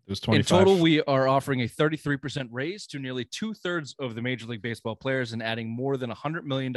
Yep, 0.07 0.09
it 0.09 0.11
was 0.11 0.19
twenty 0.21 0.39
in 0.39 0.45
total, 0.45 0.77
we 0.77 1.01
are 1.03 1.27
offering 1.27 1.61
a 1.61 1.67
33% 1.67 2.47
raise 2.51 2.87
to 2.87 2.99
nearly 2.99 3.25
two 3.25 3.53
thirds 3.53 3.93
of 3.99 4.15
the 4.15 4.21
Major 4.21 4.45
League 4.45 4.61
Baseball 4.61 4.95
players 4.95 5.33
and 5.33 5.43
adding 5.43 5.69
more 5.69 5.97
than 5.97 6.09
$100 6.09 6.43
million 6.43 6.73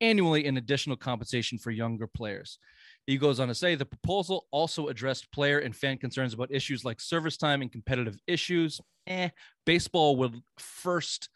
annually 0.00 0.44
in 0.44 0.56
additional 0.56 0.96
compensation 0.96 1.58
for 1.58 1.70
younger 1.70 2.08
players. 2.08 2.58
He 3.06 3.16
goes 3.16 3.38
on 3.38 3.46
to 3.46 3.54
say 3.54 3.76
the 3.76 3.86
proposal 3.86 4.46
also 4.50 4.88
addressed 4.88 5.30
player 5.30 5.60
and 5.60 5.74
fan 5.74 5.98
concerns 5.98 6.34
about 6.34 6.52
issues 6.52 6.84
like 6.84 7.00
service 7.00 7.36
time 7.36 7.62
and 7.62 7.70
competitive 7.70 8.16
issues. 8.26 8.80
Eh, 9.06 9.28
baseball 9.64 10.16
would 10.16 10.34
first, 10.58 11.28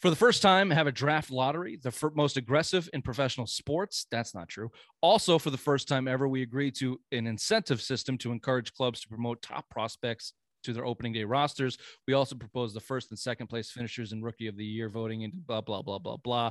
for 0.00 0.10
the 0.10 0.16
first 0.16 0.42
time, 0.42 0.70
have 0.70 0.88
a 0.88 0.92
draft 0.92 1.30
lottery, 1.30 1.78
the 1.80 2.10
most 2.16 2.36
aggressive 2.36 2.90
in 2.92 3.00
professional 3.00 3.46
sports. 3.46 4.06
That's 4.10 4.34
not 4.34 4.48
true. 4.48 4.70
Also, 5.02 5.38
for 5.38 5.50
the 5.50 5.56
first 5.56 5.86
time 5.86 6.08
ever, 6.08 6.26
we 6.28 6.42
agreed 6.42 6.74
to 6.80 7.00
an 7.12 7.28
incentive 7.28 7.80
system 7.80 8.18
to 8.18 8.32
encourage 8.32 8.74
clubs 8.74 9.00
to 9.02 9.08
promote 9.08 9.40
top 9.40 9.68
prospects 9.70 10.34
to 10.68 10.74
their 10.74 10.86
opening 10.86 11.12
day 11.12 11.24
rosters. 11.24 11.78
We 12.06 12.14
also 12.14 12.36
proposed 12.36 12.76
the 12.76 12.80
first 12.80 13.10
and 13.10 13.18
second 13.18 13.48
place 13.48 13.70
finishers 13.70 14.12
in 14.12 14.22
rookie 14.22 14.46
of 14.46 14.56
the 14.56 14.64
year 14.64 14.88
voting 14.88 15.24
and 15.24 15.32
blah 15.46 15.60
blah 15.60 15.82
blah 15.82 15.98
blah 15.98 16.16
blah. 16.16 16.50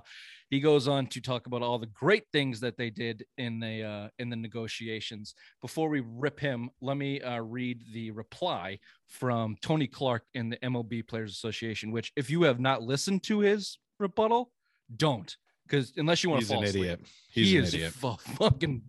He 0.50 0.60
goes 0.60 0.88
on 0.88 1.08
to 1.08 1.22
talk 1.22 1.48
about 1.48 1.62
all 1.62 1.80
the 1.80 1.88
great 1.88 2.24
things 2.32 2.60
that 2.62 2.78
they 2.78 2.90
did 2.90 3.26
in 3.38 3.60
the 3.60 3.84
uh, 3.84 4.08
in 4.20 4.30
the 4.30 4.36
negotiations. 4.36 5.36
Before 5.62 5.90
we 5.90 6.02
rip 6.06 6.40
him, 6.40 6.70
let 6.82 6.98
me 6.98 7.22
uh, 7.22 7.42
read 7.42 7.82
the 7.94 8.12
reply 8.12 8.80
from 9.08 9.56
Tony 9.62 9.88
Clark 9.88 10.24
in 10.34 10.50
the 10.50 10.58
MLB 10.58 11.08
Players 11.08 11.32
Association. 11.32 11.92
Which, 11.92 12.12
if 12.16 12.30
you 12.30 12.44
have 12.44 12.60
not 12.60 12.82
listened 12.82 13.24
to 13.24 13.40
his 13.40 13.78
rebuttal, 14.00 14.52
don't 14.96 15.36
because 15.68 15.94
unless 15.98 16.24
you 16.24 16.30
want 16.30 16.42
He's 16.42 16.48
to 16.50 16.54
fall 16.56 16.64
an 16.64 16.70
asleep 16.70 16.84
idiot. 16.84 17.00
He's 17.32 17.50
he 17.50 17.58
an 17.58 17.64
is 17.64 17.74
idiot. 17.74 17.94
a 18.04 18.18
fucking 18.18 18.82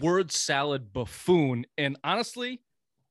word 0.00 0.32
salad 0.32 0.92
buffoon. 0.92 1.66
And 1.78 1.96
honestly, 2.04 2.60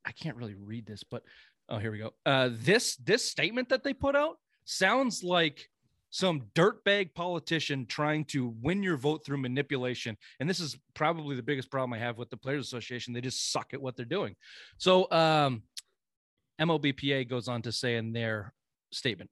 I 0.06 0.12
can't 0.12 0.38
really 0.38 0.56
read 0.56 0.86
this, 0.86 1.04
but 1.04 1.24
oh, 1.70 1.78
here 1.78 1.92
we 1.92 1.98
go. 1.98 2.14
Uh, 2.26 2.50
this 2.52 2.96
this 2.98 3.30
statement 3.30 3.70
that 3.70 3.84
they 3.84 3.94
put 3.94 4.16
out 4.16 4.38
sounds 4.66 5.24
like 5.24 5.68
some 6.16 6.44
dirtbag 6.56 7.14
politician 7.14 7.86
trying 7.86 8.24
to 8.24 8.56
win 8.62 8.82
your 8.82 8.96
vote 8.96 9.26
through 9.26 9.38
manipulation. 9.38 10.16
And 10.40 10.50
this 10.50 10.62
is 10.62 10.78
probably 10.94 11.36
the 11.36 11.44
biggest 11.44 11.70
problem 11.70 11.92
I 11.92 11.98
have 12.00 12.18
with 12.18 12.30
the 12.30 12.38
Players 12.38 12.66
Association. 12.66 13.14
They 13.14 13.20
just 13.20 13.52
suck 13.52 13.74
at 13.74 13.82
what 13.82 13.98
they're 13.98 14.06
doing. 14.06 14.36
So 14.78 15.12
um, 15.12 15.64
MLBPA 16.62 17.28
goes 17.30 17.50
on 17.50 17.62
to 17.64 17.72
say 17.74 17.98
in 17.98 18.14
their 18.14 18.54
statement. 18.94 19.30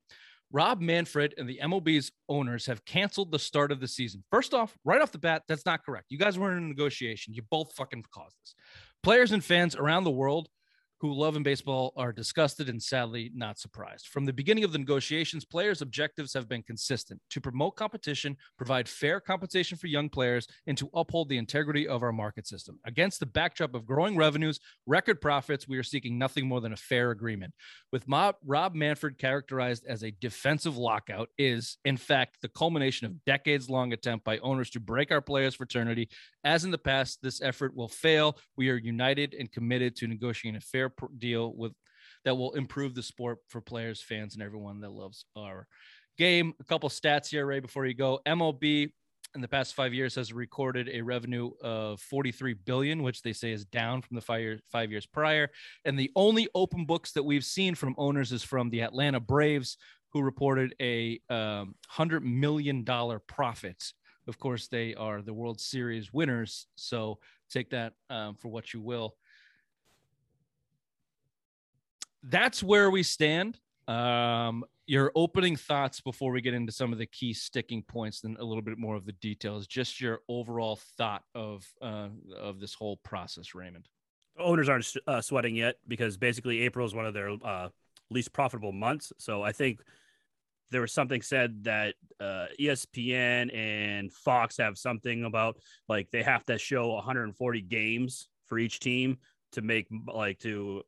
Rob 0.51 0.81
Manfred 0.81 1.33
and 1.37 1.49
the 1.49 1.59
MLB's 1.63 2.11
owners 2.29 2.65
have 2.65 2.83
canceled 2.85 3.31
the 3.31 3.39
start 3.39 3.71
of 3.71 3.79
the 3.79 3.87
season. 3.87 4.23
First 4.29 4.53
off, 4.53 4.77
right 4.83 5.01
off 5.01 5.11
the 5.11 5.17
bat, 5.17 5.43
that's 5.47 5.65
not 5.65 5.85
correct. 5.85 6.07
You 6.09 6.17
guys 6.17 6.37
were 6.37 6.51
in 6.51 6.57
a 6.57 6.67
negotiation. 6.67 7.33
You 7.33 7.43
both 7.49 7.73
fucking 7.73 8.03
caused 8.13 8.35
this. 8.43 8.55
Players 9.01 9.31
and 9.31 9.43
fans 9.43 9.75
around 9.75 10.03
the 10.03 10.11
world 10.11 10.49
who 11.03 11.13
love 11.13 11.35
in 11.35 11.43
baseball 11.43 11.91
are 11.97 12.13
disgusted 12.13 12.69
and 12.69 12.81
sadly 12.81 13.29
not 13.35 13.59
surprised. 13.59 14.07
From 14.07 14.23
the 14.23 14.31
beginning 14.31 14.63
of 14.63 14.71
the 14.71 14.77
negotiations, 14.77 15.43
players' 15.43 15.81
objectives 15.81 16.33
have 16.33 16.47
been 16.47 16.63
consistent 16.63 17.19
to 17.29 17.41
promote 17.41 17.75
competition, 17.75 18.37
provide 18.57 18.87
fair 18.87 19.19
compensation 19.19 19.77
for 19.77 19.87
young 19.87 20.07
players, 20.07 20.47
and 20.65 20.77
to 20.77 20.89
uphold 20.93 21.27
the 21.27 21.37
integrity 21.37 21.89
of 21.89 22.03
our 22.03 22.13
market 22.13 22.47
system. 22.47 22.79
Against 22.85 23.19
the 23.19 23.25
backdrop 23.25 23.75
of 23.75 23.85
growing 23.85 24.15
revenues, 24.15 24.61
record 24.87 25.19
profits, 25.19 25.67
we 25.67 25.77
are 25.77 25.83
seeking 25.83 26.17
nothing 26.17 26.47
more 26.47 26.61
than 26.61 26.71
a 26.71 26.77
fair 26.77 27.11
agreement. 27.11 27.53
With 27.91 28.07
Mob, 28.07 28.35
Rob 28.45 28.73
Manfred 28.73 29.17
characterized 29.17 29.85
as 29.85 30.03
a 30.03 30.11
defensive 30.21 30.77
lockout, 30.77 31.27
is 31.37 31.79
in 31.83 31.97
fact 31.97 32.37
the 32.41 32.47
culmination 32.47 33.07
of 33.07 33.25
decades 33.25 33.69
long 33.69 33.91
attempt 33.91 34.23
by 34.23 34.37
owners 34.37 34.69
to 34.69 34.79
break 34.79 35.11
our 35.11 35.21
players' 35.21 35.55
fraternity. 35.55 36.07
As 36.45 36.63
in 36.63 36.71
the 36.71 36.77
past, 36.77 37.19
this 37.21 37.41
effort 37.41 37.75
will 37.75 37.89
fail. 37.89 38.37
We 38.55 38.69
are 38.69 38.77
united 38.77 39.35
and 39.37 39.51
committed 39.51 39.97
to 39.97 40.07
negotiating 40.07 40.57
a 40.57 40.61
fair 40.61 40.92
pr- 40.95 41.05
deal 41.17 41.53
with 41.55 41.73
that 42.25 42.35
will 42.35 42.53
improve 42.53 42.95
the 42.95 43.03
sport 43.03 43.39
for 43.49 43.61
players, 43.61 44.01
fans, 44.01 44.33
and 44.33 44.43
everyone 44.43 44.79
that 44.81 44.91
loves 44.91 45.25
our 45.35 45.67
game. 46.17 46.53
A 46.59 46.63
couple 46.63 46.89
stats 46.89 47.29
here, 47.29 47.45
Ray, 47.45 47.59
before 47.59 47.85
you 47.85 47.93
go. 47.93 48.19
MLB 48.25 48.91
in 49.35 49.41
the 49.41 49.47
past 49.47 49.73
five 49.73 49.93
years 49.93 50.15
has 50.15 50.31
recorded 50.31 50.89
a 50.93 51.01
revenue 51.01 51.51
of 51.61 51.99
43 52.01 52.53
billion, 52.53 53.01
which 53.01 53.21
they 53.21 53.33
say 53.33 53.51
is 53.51 53.65
down 53.65 54.01
from 54.01 54.15
the 54.15 54.21
five, 54.21 54.41
year, 54.41 54.59
five 54.71 54.91
years 54.91 55.05
prior. 55.05 55.49
And 55.85 55.97
the 55.97 56.11
only 56.15 56.47
open 56.53 56.85
books 56.85 57.13
that 57.13 57.23
we've 57.23 57.45
seen 57.45 57.75
from 57.75 57.95
owners 57.97 58.31
is 58.31 58.43
from 58.43 58.69
the 58.69 58.81
Atlanta 58.81 59.19
Braves, 59.19 59.77
who 60.11 60.21
reported 60.21 60.75
a 60.79 61.19
um, 61.29 61.75
hundred 61.87 62.23
million 62.23 62.83
dollar 62.83 63.19
profit. 63.19 63.83
Of 64.27 64.39
course, 64.39 64.67
they 64.67 64.93
are 64.93 65.21
the 65.21 65.33
World 65.33 65.59
Series 65.59 66.13
winners, 66.13 66.67
so 66.75 67.19
take 67.49 67.71
that 67.71 67.93
um, 68.09 68.35
for 68.35 68.49
what 68.49 68.73
you 68.73 68.81
will. 68.81 69.15
That's 72.23 72.63
where 72.63 72.89
we 72.89 73.03
stand. 73.03 73.59
Um, 73.87 74.63
your 74.85 75.11
opening 75.15 75.55
thoughts 75.55 76.01
before 76.01 76.31
we 76.31 76.41
get 76.41 76.53
into 76.53 76.71
some 76.71 76.91
of 76.91 76.99
the 76.99 77.05
key 77.05 77.33
sticking 77.33 77.83
points 77.83 78.23
and 78.23 78.37
a 78.37 78.43
little 78.43 78.61
bit 78.61 78.77
more 78.77 78.95
of 78.95 79.05
the 79.05 79.13
details. 79.13 79.67
Just 79.67 80.01
your 80.01 80.19
overall 80.27 80.79
thought 80.97 81.23
of 81.35 81.65
uh, 81.81 82.09
of 82.37 82.59
this 82.59 82.73
whole 82.73 82.97
process, 82.97 83.55
Raymond. 83.55 83.87
owners 84.37 84.69
aren't 84.69 84.91
uh, 85.07 85.21
sweating 85.21 85.55
yet 85.55 85.75
because 85.87 86.17
basically 86.17 86.61
April 86.61 86.85
is 86.85 86.95
one 86.95 87.05
of 87.05 87.13
their 87.13 87.35
uh, 87.43 87.69
least 88.09 88.33
profitable 88.33 88.71
months. 88.71 89.13
So 89.17 89.41
I 89.41 89.51
think 89.51 89.81
there 90.71 90.81
was 90.81 90.91
something 90.91 91.21
said 91.21 91.63
that 91.63 91.95
uh, 92.19 92.47
ESPN 92.59 93.55
and 93.55 94.11
Fox 94.11 94.57
have 94.57 94.77
something 94.77 95.23
about 95.23 95.57
like 95.87 96.09
they 96.11 96.23
have 96.23 96.45
to 96.45 96.57
show 96.57 96.93
140 96.93 97.61
games 97.61 98.27
for 98.47 98.57
each 98.57 98.79
team 98.79 99.17
to 99.53 99.61
make 99.61 99.87
like 100.13 100.39
to 100.39 100.83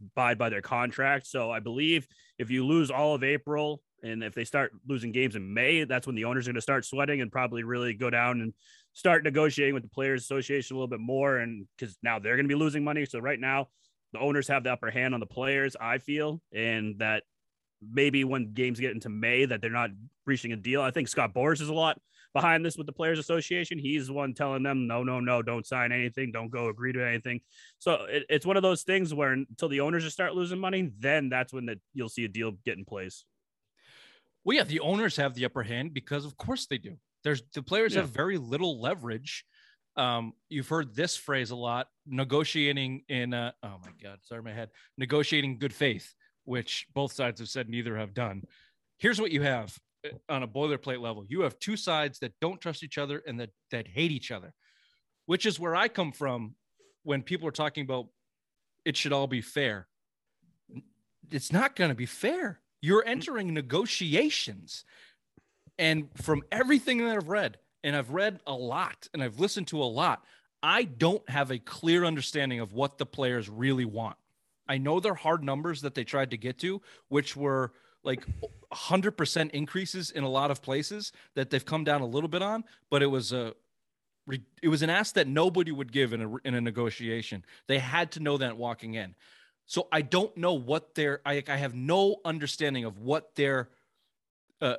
abide 0.00 0.38
by 0.38 0.48
their 0.48 0.62
contract. 0.62 1.26
So 1.26 1.50
I 1.50 1.60
believe 1.60 2.06
if 2.38 2.50
you 2.50 2.66
lose 2.66 2.90
all 2.90 3.14
of 3.14 3.24
April 3.24 3.82
and 4.02 4.22
if 4.22 4.34
they 4.34 4.44
start 4.44 4.72
losing 4.86 5.12
games 5.12 5.36
in 5.36 5.54
May, 5.54 5.84
that's 5.84 6.06
when 6.06 6.16
the 6.16 6.24
owners 6.24 6.46
are 6.46 6.50
going 6.50 6.56
to 6.56 6.60
start 6.60 6.84
sweating 6.84 7.20
and 7.20 7.32
probably 7.32 7.62
really 7.62 7.94
go 7.94 8.10
down 8.10 8.40
and 8.40 8.52
start 8.92 9.24
negotiating 9.24 9.74
with 9.74 9.82
the 9.82 9.88
Players 9.88 10.22
Association 10.22 10.74
a 10.74 10.78
little 10.78 10.88
bit 10.88 11.00
more. 11.00 11.38
And 11.38 11.66
because 11.76 11.96
now 12.02 12.18
they're 12.18 12.36
going 12.36 12.44
to 12.44 12.54
be 12.54 12.58
losing 12.58 12.84
money. 12.84 13.04
So 13.06 13.18
right 13.18 13.40
now, 13.40 13.68
the 14.12 14.20
owners 14.20 14.48
have 14.48 14.64
the 14.64 14.72
upper 14.72 14.90
hand 14.90 15.14
on 15.14 15.20
the 15.20 15.26
players, 15.26 15.76
I 15.80 15.98
feel, 15.98 16.40
and 16.52 16.98
that 17.00 17.24
maybe 17.82 18.24
when 18.24 18.52
games 18.52 18.80
get 18.80 18.92
into 18.92 19.08
May 19.08 19.44
that 19.44 19.60
they're 19.60 19.70
not 19.70 19.90
reaching 20.24 20.52
a 20.52 20.56
deal. 20.56 20.80
I 20.80 20.90
think 20.90 21.08
Scott 21.08 21.34
Boras 21.34 21.60
is 21.60 21.68
a 21.68 21.74
lot 21.74 22.00
behind 22.36 22.62
this 22.62 22.76
with 22.76 22.86
the 22.86 22.92
Players 22.92 23.18
Association. 23.18 23.78
He's 23.78 24.08
the 24.08 24.12
one 24.12 24.34
telling 24.34 24.62
them, 24.62 24.86
no, 24.86 25.02
no, 25.02 25.20
no, 25.20 25.40
don't 25.40 25.64
sign 25.64 25.90
anything, 25.90 26.32
don't 26.32 26.50
go 26.50 26.68
agree 26.68 26.92
to 26.92 27.02
anything. 27.02 27.40
So 27.78 28.04
it, 28.10 28.24
it's 28.28 28.44
one 28.44 28.58
of 28.58 28.62
those 28.62 28.82
things 28.82 29.14
where 29.14 29.32
until 29.32 29.70
the 29.70 29.80
owners 29.80 30.04
just 30.04 30.12
start 30.16 30.34
losing 30.34 30.58
money, 30.58 30.92
then 30.98 31.30
that's 31.30 31.54
when 31.54 31.64
the, 31.64 31.80
you'll 31.94 32.10
see 32.10 32.26
a 32.26 32.28
deal 32.28 32.52
get 32.66 32.76
in 32.76 32.84
place. 32.84 33.24
Well, 34.44 34.54
yeah, 34.54 34.64
the 34.64 34.80
owners 34.80 35.16
have 35.16 35.32
the 35.34 35.46
upper 35.46 35.62
hand 35.62 35.94
because, 35.94 36.26
of 36.26 36.36
course, 36.36 36.66
they 36.66 36.76
do. 36.76 36.98
There's 37.24 37.42
the 37.54 37.62
players 37.62 37.94
Yeah. 37.94 38.02
have 38.02 38.10
very 38.10 38.36
little 38.36 38.82
leverage. 38.82 39.46
Um, 39.96 40.34
you've 40.50 40.68
heard 40.68 40.94
this 40.94 41.16
phrase 41.16 41.52
a 41.52 41.56
lot: 41.56 41.88
negotiating 42.06 43.04
in. 43.08 43.32
Uh, 43.32 43.52
oh 43.62 43.78
my 43.82 43.92
God, 44.00 44.18
sorry, 44.24 44.42
my 44.42 44.52
head. 44.52 44.68
Negotiating 44.98 45.58
good 45.58 45.72
faith, 45.72 46.14
which 46.44 46.86
both 46.92 47.12
sides 47.12 47.40
have 47.40 47.48
said 47.48 47.70
neither 47.70 47.96
have 47.96 48.12
done. 48.12 48.42
Here's 48.98 49.18
what 49.18 49.30
you 49.30 49.40
have 49.40 49.74
on 50.28 50.42
a 50.42 50.48
boilerplate 50.48 51.00
level: 51.00 51.24
you 51.28 51.42
have 51.42 51.58
two 51.58 51.76
sides 51.76 52.18
that 52.20 52.32
don't 52.40 52.60
trust 52.60 52.82
each 52.82 52.98
other 52.98 53.22
and 53.26 53.40
that 53.40 53.50
that 53.70 53.86
hate 53.88 54.10
each 54.10 54.30
other, 54.30 54.52
which 55.26 55.46
is 55.46 55.60
where 55.60 55.76
I 55.76 55.88
come 55.88 56.12
from 56.12 56.54
when 57.02 57.22
people 57.22 57.46
are 57.48 57.52
talking 57.52 57.84
about 57.84 58.06
it 58.84 58.96
should 58.96 59.12
all 59.12 59.26
be 59.26 59.40
fair. 59.40 59.88
It's 61.30 61.52
not 61.52 61.74
going 61.76 61.90
to 61.90 61.96
be 61.96 62.06
fair. 62.06 62.60
You're 62.80 63.04
mm. 63.04 63.10
entering 63.10 63.52
negotiations. 63.52 64.84
And 65.78 66.08
from 66.16 66.42
everything 66.50 66.98
that 66.98 67.16
I've 67.16 67.28
read, 67.28 67.58
and 67.84 67.94
I've 67.94 68.10
read 68.10 68.40
a 68.46 68.52
lot 68.52 69.08
and 69.12 69.22
I've 69.22 69.38
listened 69.38 69.68
to 69.68 69.82
a 69.82 69.84
lot, 69.84 70.24
I 70.62 70.84
don't 70.84 71.28
have 71.28 71.50
a 71.50 71.58
clear 71.58 72.04
understanding 72.04 72.60
of 72.60 72.72
what 72.72 72.98
the 72.98 73.06
players 73.06 73.48
really 73.48 73.84
want. 73.84 74.16
I 74.68 74.78
know 74.78 74.98
they're 74.98 75.14
hard 75.14 75.44
numbers 75.44 75.82
that 75.82 75.94
they 75.94 76.04
tried 76.04 76.30
to 76.30 76.36
get 76.36 76.58
to, 76.60 76.80
which 77.08 77.36
were 77.36 77.72
like 78.06 78.24
100% 78.72 79.50
increases 79.50 80.10
in 80.12 80.24
a 80.24 80.28
lot 80.28 80.50
of 80.50 80.62
places 80.62 81.12
that 81.34 81.50
they've 81.50 81.64
come 81.64 81.84
down 81.84 82.00
a 82.00 82.06
little 82.06 82.28
bit 82.28 82.40
on, 82.40 82.64
but 82.88 83.02
it 83.02 83.06
was 83.06 83.32
a 83.32 83.54
it 84.60 84.68
was 84.68 84.82
an 84.82 84.90
ask 84.90 85.14
that 85.14 85.28
nobody 85.28 85.70
would 85.70 85.92
give 85.92 86.12
in 86.12 86.20
a 86.20 86.36
in 86.44 86.54
a 86.54 86.60
negotiation. 86.60 87.44
They 87.68 87.78
had 87.78 88.10
to 88.12 88.20
know 88.20 88.38
that 88.38 88.56
walking 88.56 88.94
in. 88.94 89.14
So 89.66 89.88
I 89.92 90.02
don't 90.02 90.36
know 90.36 90.54
what 90.54 90.94
their 90.94 91.20
I, 91.24 91.42
I 91.48 91.56
have 91.56 91.74
no 91.74 92.16
understanding 92.24 92.84
of 92.84 92.98
what 92.98 93.34
their 93.36 93.68
uh, 94.60 94.76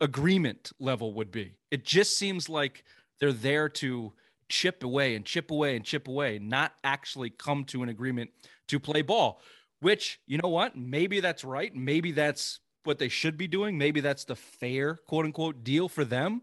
agreement 0.00 0.72
level 0.78 1.12
would 1.14 1.30
be. 1.30 1.54
It 1.70 1.84
just 1.84 2.16
seems 2.16 2.48
like 2.48 2.84
they're 3.18 3.32
there 3.32 3.68
to 3.68 4.12
chip 4.48 4.82
away 4.82 5.14
and 5.14 5.24
chip 5.24 5.50
away 5.50 5.76
and 5.76 5.84
chip 5.84 6.08
away, 6.08 6.38
not 6.38 6.72
actually 6.82 7.30
come 7.30 7.64
to 7.64 7.82
an 7.82 7.88
agreement 7.88 8.30
to 8.68 8.80
play 8.80 9.02
ball. 9.02 9.40
Which 9.80 10.20
you 10.26 10.38
know 10.38 10.48
what? 10.48 10.76
Maybe 10.76 11.20
that's 11.20 11.44
right. 11.44 11.74
Maybe 11.74 12.12
that's 12.12 12.60
what 12.84 12.98
they 12.98 13.08
should 13.08 13.36
be 13.36 13.48
doing. 13.48 13.76
Maybe 13.78 14.00
that's 14.00 14.24
the 14.24 14.36
fair 14.36 14.96
quote 15.06 15.24
unquote 15.24 15.64
deal 15.64 15.88
for 15.88 16.04
them. 16.04 16.42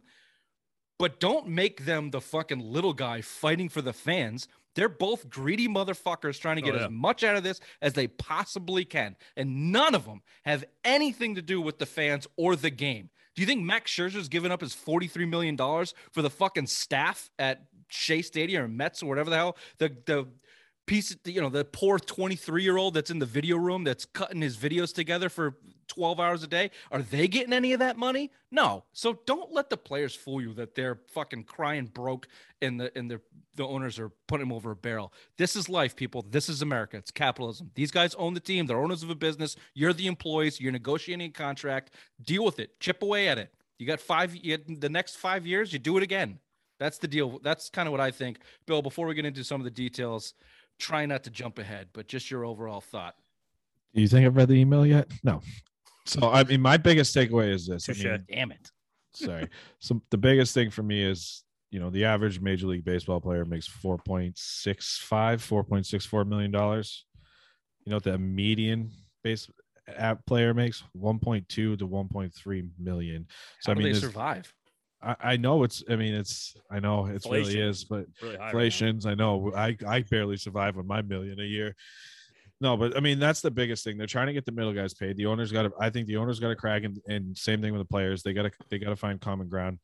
But 0.99 1.19
don't 1.19 1.47
make 1.47 1.85
them 1.85 2.09
the 2.09 2.21
fucking 2.21 2.59
little 2.59 2.93
guy 2.93 3.21
fighting 3.21 3.69
for 3.69 3.81
the 3.83 3.93
fans. 3.93 4.47
They're 4.75 4.89
both 4.89 5.29
greedy 5.29 5.67
motherfuckers 5.67 6.39
trying 6.39 6.55
to 6.57 6.61
get 6.61 6.73
Oh, 6.75 6.79
yeah. 6.79 6.85
as 6.85 6.91
much 6.91 7.23
out 7.23 7.35
of 7.35 7.43
this 7.43 7.59
as 7.81 7.93
they 7.93 8.07
possibly 8.07 8.83
can. 8.85 9.15
And 9.35 9.71
none 9.71 9.93
of 9.95 10.05
them 10.05 10.21
have 10.43 10.63
anything 10.83 11.35
to 11.35 11.41
do 11.41 11.61
with 11.61 11.77
the 11.79 11.85
fans 11.85 12.27
or 12.35 12.55
the 12.55 12.69
game. 12.71 13.09
Do 13.35 13.41
you 13.41 13.45
think 13.47 13.61
Max 13.63 13.91
Scherzer's 13.91 14.27
giving 14.27 14.51
up 14.51 14.61
his 14.61 14.73
$43 14.75 15.27
million 15.29 15.55
for 15.57 16.21
the 16.23 16.29
fucking 16.29 16.65
staff 16.67 17.29
at 17.37 17.65
Shea 17.89 18.23
Stadium 18.23 18.63
or 18.63 18.67
Mets 18.67 19.03
or 19.03 19.05
whatever 19.07 19.29
the 19.29 19.35
hell? 19.35 19.57
The, 19.77 19.95
the, 20.05 20.27
piece 20.87 21.11
of, 21.11 21.19
you 21.25 21.41
know 21.41 21.49
the 21.49 21.65
poor 21.65 21.99
23 21.99 22.63
year 22.63 22.77
old 22.77 22.95
that's 22.95 23.11
in 23.11 23.19
the 23.19 23.25
video 23.25 23.57
room 23.57 23.83
that's 23.83 24.05
cutting 24.05 24.41
his 24.41 24.57
videos 24.57 24.93
together 24.93 25.29
for 25.29 25.57
12 25.87 26.19
hours 26.19 26.43
a 26.43 26.47
day 26.47 26.71
are 26.91 27.01
they 27.01 27.27
getting 27.27 27.53
any 27.53 27.73
of 27.73 27.79
that 27.79 27.97
money? 27.97 28.31
No. 28.51 28.83
So 28.93 29.19
don't 29.25 29.51
let 29.51 29.69
the 29.69 29.77
players 29.77 30.15
fool 30.15 30.41
you 30.41 30.53
that 30.55 30.75
they're 30.75 30.99
fucking 31.07 31.43
crying 31.43 31.85
broke 31.85 32.27
and 32.61 32.79
the 32.79 32.97
and 32.97 33.11
the 33.11 33.21
the 33.55 33.65
owners 33.65 33.99
are 33.99 34.11
putting 34.27 34.47
them 34.47 34.55
over 34.55 34.71
a 34.71 34.75
barrel. 34.75 35.13
This 35.37 35.55
is 35.55 35.69
life 35.69 35.95
people. 35.95 36.25
This 36.29 36.49
is 36.49 36.61
america. 36.61 36.97
It's 36.97 37.11
capitalism. 37.11 37.71
These 37.75 37.91
guys 37.91 38.15
own 38.15 38.33
the 38.33 38.39
team. 38.39 38.65
They're 38.65 38.79
owners 38.79 39.03
of 39.03 39.09
a 39.09 39.15
business. 39.15 39.55
You're 39.73 39.93
the 39.93 40.07
employees. 40.07 40.59
You're 40.59 40.71
negotiating 40.71 41.27
a 41.27 41.31
contract. 41.31 41.91
Deal 42.23 42.45
with 42.45 42.59
it. 42.59 42.79
Chip 42.79 43.01
away 43.01 43.27
at 43.27 43.37
it. 43.37 43.53
You 43.77 43.85
got 43.85 43.99
five 43.99 44.35
you 44.35 44.57
get 44.57 44.81
the 44.81 44.89
next 44.89 45.17
five 45.17 45.45
years 45.45 45.73
you 45.73 45.79
do 45.79 45.97
it 45.97 46.03
again. 46.03 46.39
That's 46.79 46.99
the 46.99 47.07
deal. 47.07 47.39
That's 47.43 47.69
kind 47.69 47.87
of 47.87 47.91
what 47.91 48.01
i 48.01 48.11
think. 48.11 48.39
Bill 48.65 48.81
before 48.81 49.07
we 49.07 49.15
get 49.15 49.25
into 49.25 49.43
some 49.43 49.59
of 49.59 49.65
the 49.65 49.71
details 49.71 50.33
try 50.79 51.05
not 51.05 51.23
to 51.25 51.29
jump 51.29 51.59
ahead, 51.59 51.87
but 51.93 52.07
just 52.07 52.29
your 52.31 52.45
overall 52.45 52.81
thought. 52.81 53.15
Do 53.93 54.01
you 54.01 54.07
think 54.07 54.25
I've 54.25 54.35
read 54.35 54.47
the 54.49 54.55
email 54.55 54.85
yet? 54.85 55.09
No. 55.23 55.41
So 56.05 56.29
I 56.31 56.43
mean, 56.43 56.61
my 56.61 56.77
biggest 56.77 57.15
takeaway 57.15 57.49
is 57.51 57.67
this. 57.67 57.89
I 57.89 57.93
mean, 57.93 58.25
Damn 58.29 58.51
it. 58.51 58.71
sorry. 59.13 59.47
So 59.79 60.01
the 60.09 60.17
biggest 60.17 60.53
thing 60.53 60.69
for 60.69 60.83
me 60.83 61.03
is, 61.03 61.43
you 61.71 61.79
know, 61.79 61.89
the 61.89 62.05
average 62.05 62.39
Major 62.39 62.67
League 62.67 62.85
Baseball 62.85 63.19
player 63.19 63.43
makes 63.43 63.67
4.65, 63.67 64.33
4.64 65.39 66.27
million 66.27 66.51
dollars. 66.51 67.05
You 67.85 67.91
know 67.91 67.99
the 67.99 68.17
median 68.17 68.91
base 69.23 69.49
app 69.97 70.25
player 70.25 70.53
makes 70.53 70.83
1.2 70.97 71.47
to 71.47 71.77
1.3 71.77 72.69
million. 72.77 73.27
So 73.61 73.71
How 73.71 73.71
I 73.71 73.75
do 73.75 73.83
mean, 73.83 73.93
they 73.93 73.99
survive? 73.99 74.53
I, 75.01 75.15
I 75.19 75.37
know 75.37 75.63
it's. 75.63 75.83
I 75.89 75.95
mean, 75.95 76.13
it's. 76.13 76.55
I 76.71 76.79
know 76.79 77.05
it 77.05 77.23
really 77.29 77.59
is, 77.59 77.83
but 77.83 78.05
Really 78.21 78.35
high 78.35 78.43
right 78.43 78.47
inflations. 78.47 79.05
I 79.05 79.13
know. 79.13 79.51
I 79.55 79.77
I 79.87 80.01
barely 80.01 80.37
survive 80.37 80.77
on 80.77 80.87
my 80.87 81.01
million 81.01 81.39
a 81.39 81.43
year. 81.43 81.75
No, 82.59 82.75
but 82.75 82.97
I 82.97 82.99
mean 82.99 83.19
that's 83.19 83.41
the 83.41 83.51
biggest 83.51 83.83
thing. 83.83 83.97
They're 83.97 84.07
trying 84.07 84.27
to 84.27 84.33
get 84.33 84.45
the 84.45 84.51
middle 84.51 84.73
guys 84.73 84.93
paid. 84.93 85.15
The 85.17 85.27
owners 85.27 85.51
got 85.51 85.63
to. 85.63 85.71
I 85.79 85.89
think 85.89 86.07
the 86.07 86.17
owners 86.17 86.39
got 86.39 86.49
to 86.49 86.55
crack, 86.55 86.83
and, 86.83 86.99
and 87.07 87.37
same 87.37 87.61
thing 87.61 87.71
with 87.71 87.81
the 87.81 87.87
players. 87.87 88.23
They 88.23 88.33
got 88.33 88.43
to 88.43 88.51
they 88.69 88.79
got 88.79 88.89
to 88.89 88.95
find 88.95 89.21
common 89.21 89.47
ground. 89.47 89.79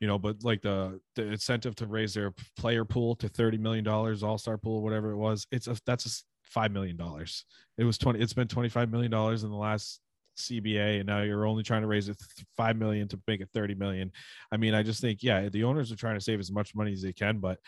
You 0.00 0.06
know, 0.06 0.18
but 0.18 0.44
like 0.44 0.60
the 0.60 1.00
the 1.16 1.22
incentive 1.22 1.74
to 1.76 1.86
raise 1.86 2.12
their 2.14 2.32
player 2.58 2.84
pool 2.84 3.16
to 3.16 3.28
thirty 3.28 3.56
million 3.56 3.84
dollars, 3.84 4.22
All 4.22 4.38
Star 4.38 4.58
pool, 4.58 4.82
whatever 4.82 5.10
it 5.10 5.16
was. 5.16 5.46
It's 5.50 5.66
a 5.68 5.76
that's 5.86 6.06
a 6.06 6.50
five 6.50 6.70
million 6.70 6.96
dollars. 6.96 7.44
It 7.78 7.84
was 7.84 7.96
twenty. 7.96 8.20
It's 8.20 8.34
been 8.34 8.48
twenty 8.48 8.68
five 8.68 8.90
million 8.90 9.10
dollars 9.10 9.42
in 9.42 9.50
the 9.50 9.56
last 9.56 10.00
CBA, 10.38 10.98
and 11.00 11.06
now 11.06 11.22
you're 11.22 11.46
only 11.46 11.62
trying 11.62 11.82
to 11.82 11.88
raise 11.88 12.08
it 12.08 12.16
five 12.56 12.76
million 12.76 13.08
to 13.08 13.20
make 13.26 13.40
it 13.40 13.48
thirty 13.52 13.74
million. 13.74 14.10
I 14.52 14.56
mean, 14.56 14.74
I 14.74 14.82
just 14.82 15.00
think, 15.00 15.22
yeah, 15.22 15.48
the 15.48 15.64
owners 15.64 15.92
are 15.92 15.96
trying 15.96 16.16
to 16.16 16.24
save 16.24 16.40
as 16.40 16.50
much 16.50 16.74
money 16.74 16.92
as 16.92 17.02
they 17.02 17.12
can, 17.12 17.38
but 17.38 17.58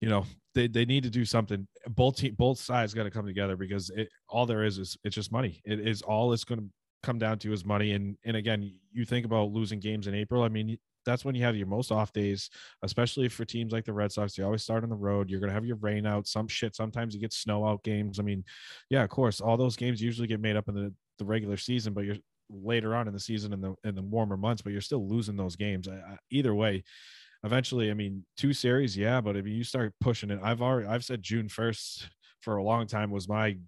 you 0.00 0.08
know, 0.08 0.24
they, 0.54 0.68
they 0.68 0.84
need 0.84 1.02
to 1.02 1.10
do 1.10 1.24
something. 1.24 1.66
Both 1.88 2.16
team, 2.16 2.34
both 2.38 2.58
sides 2.58 2.94
got 2.94 3.04
to 3.04 3.10
come 3.10 3.26
together 3.26 3.56
because 3.56 3.90
it 3.90 4.08
all 4.28 4.46
there 4.46 4.64
is 4.64 4.78
is 4.78 4.96
it's 5.04 5.14
just 5.14 5.32
money. 5.32 5.60
It 5.64 5.80
is 5.80 6.02
all 6.02 6.32
it's 6.32 6.44
going 6.44 6.60
to 6.60 6.66
come 7.02 7.18
down 7.18 7.38
to 7.40 7.52
is 7.52 7.64
money. 7.64 7.92
And 7.92 8.16
and 8.24 8.36
again, 8.36 8.72
you 8.92 9.04
think 9.04 9.26
about 9.26 9.50
losing 9.50 9.80
games 9.80 10.06
in 10.06 10.14
April. 10.14 10.42
I 10.42 10.48
mean, 10.48 10.78
that's 11.04 11.24
when 11.24 11.34
you 11.34 11.42
have 11.42 11.56
your 11.56 11.66
most 11.66 11.90
off 11.90 12.12
days, 12.12 12.50
especially 12.82 13.28
for 13.28 13.44
teams 13.44 13.72
like 13.72 13.84
the 13.84 13.92
Red 13.92 14.12
Sox. 14.12 14.34
They 14.34 14.42
always 14.42 14.62
start 14.62 14.84
on 14.84 14.90
the 14.90 14.96
road. 14.96 15.30
You're 15.30 15.40
gonna 15.40 15.52
have 15.52 15.64
your 15.64 15.76
rain 15.76 16.06
out, 16.06 16.26
some 16.26 16.48
shit. 16.48 16.76
Sometimes 16.76 17.14
you 17.14 17.20
get 17.20 17.32
snow 17.32 17.66
out 17.66 17.82
games. 17.82 18.20
I 18.20 18.22
mean, 18.22 18.44
yeah, 18.90 19.02
of 19.02 19.10
course, 19.10 19.40
all 19.40 19.56
those 19.56 19.76
games 19.76 20.02
usually 20.02 20.28
get 20.28 20.40
made 20.40 20.56
up 20.56 20.68
in 20.68 20.74
the, 20.74 20.94
the 21.18 21.24
regular 21.24 21.56
season, 21.56 21.92
but 21.92 22.04
you're 22.04 22.16
later 22.50 22.94
on 22.94 23.06
in 23.06 23.14
the 23.14 23.20
season 23.20 23.52
in 23.52 23.60
the 23.60 23.74
in 23.84 23.94
the 23.94 24.02
warmer 24.02 24.36
months, 24.36 24.62
but 24.62 24.72
you're 24.72 24.80
still 24.80 25.06
losing 25.06 25.36
those 25.36 25.56
games. 25.56 25.88
I, 25.88 25.96
I, 25.96 26.18
either 26.30 26.54
way, 26.54 26.84
eventually, 27.44 27.90
I 27.90 27.94
mean, 27.94 28.24
two 28.36 28.52
series, 28.52 28.96
yeah, 28.96 29.20
but 29.20 29.36
if 29.36 29.46
you 29.46 29.64
start 29.64 29.94
pushing 30.00 30.30
it, 30.30 30.40
I've 30.42 30.62
already 30.62 30.88
I've 30.88 31.04
said 31.04 31.22
June 31.22 31.48
first 31.48 32.08
for 32.40 32.56
a 32.56 32.62
long 32.62 32.86
time 32.86 33.10
was 33.10 33.28
my 33.28 33.58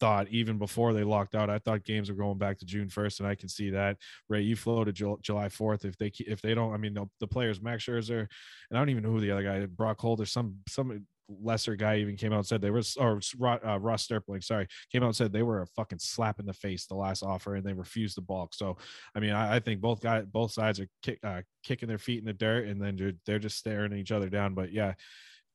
thought 0.00 0.28
even 0.28 0.58
before 0.58 0.92
they 0.92 1.02
locked 1.02 1.34
out. 1.34 1.50
I 1.50 1.58
thought 1.58 1.84
games 1.84 2.08
were 2.08 2.16
going 2.16 2.38
back 2.38 2.58
to 2.58 2.64
June 2.64 2.88
first, 2.88 3.20
and 3.20 3.28
I 3.28 3.34
can 3.34 3.48
see 3.48 3.70
that. 3.70 3.96
Ray, 4.28 4.42
you 4.42 4.56
floated 4.56 4.94
Jul- 4.94 5.18
July 5.22 5.48
fourth. 5.48 5.84
If 5.84 5.96
they 5.96 6.12
if 6.20 6.40
they 6.40 6.54
don't, 6.54 6.72
I 6.72 6.76
mean, 6.76 6.94
the, 6.94 7.06
the 7.20 7.26
players 7.26 7.60
Max 7.60 7.84
Scherzer, 7.84 8.20
and 8.20 8.76
I 8.76 8.78
don't 8.78 8.90
even 8.90 9.02
know 9.02 9.10
who 9.10 9.20
the 9.20 9.32
other 9.32 9.42
guy, 9.42 9.64
Brock 9.66 10.00
Holder, 10.00 10.26
some 10.26 10.56
some 10.68 11.06
lesser 11.28 11.76
guy 11.76 11.98
even 11.98 12.16
came 12.16 12.32
out 12.32 12.38
and 12.38 12.46
said 12.46 12.60
they 12.60 12.70
were 12.70 12.82
or 12.98 13.20
uh, 13.42 13.78
Ross 13.78 14.04
Stripling, 14.04 14.40
sorry, 14.40 14.66
came 14.90 15.02
out 15.02 15.06
and 15.06 15.16
said 15.16 15.32
they 15.32 15.42
were 15.42 15.62
a 15.62 15.66
fucking 15.66 15.98
slap 15.98 16.40
in 16.40 16.46
the 16.46 16.52
face 16.52 16.86
the 16.86 16.94
last 16.94 17.22
offer 17.22 17.54
and 17.54 17.64
they 17.64 17.72
refused 17.72 18.16
to 18.16 18.20
balk. 18.20 18.54
So 18.54 18.76
I 19.14 19.20
mean, 19.20 19.32
I, 19.32 19.56
I 19.56 19.60
think 19.60 19.80
both 19.80 20.00
guys, 20.00 20.24
both 20.30 20.52
sides 20.52 20.80
are 20.80 20.88
kick, 21.02 21.18
uh, 21.24 21.42
kicking 21.62 21.88
their 21.88 21.98
feet 21.98 22.20
in 22.20 22.24
the 22.24 22.32
dirt 22.32 22.66
and 22.66 22.80
then 22.82 22.96
they're, 22.96 23.12
they're 23.26 23.38
just 23.38 23.58
staring 23.58 23.92
each 23.92 24.12
other 24.12 24.28
down. 24.28 24.54
But 24.54 24.72
yeah, 24.72 24.94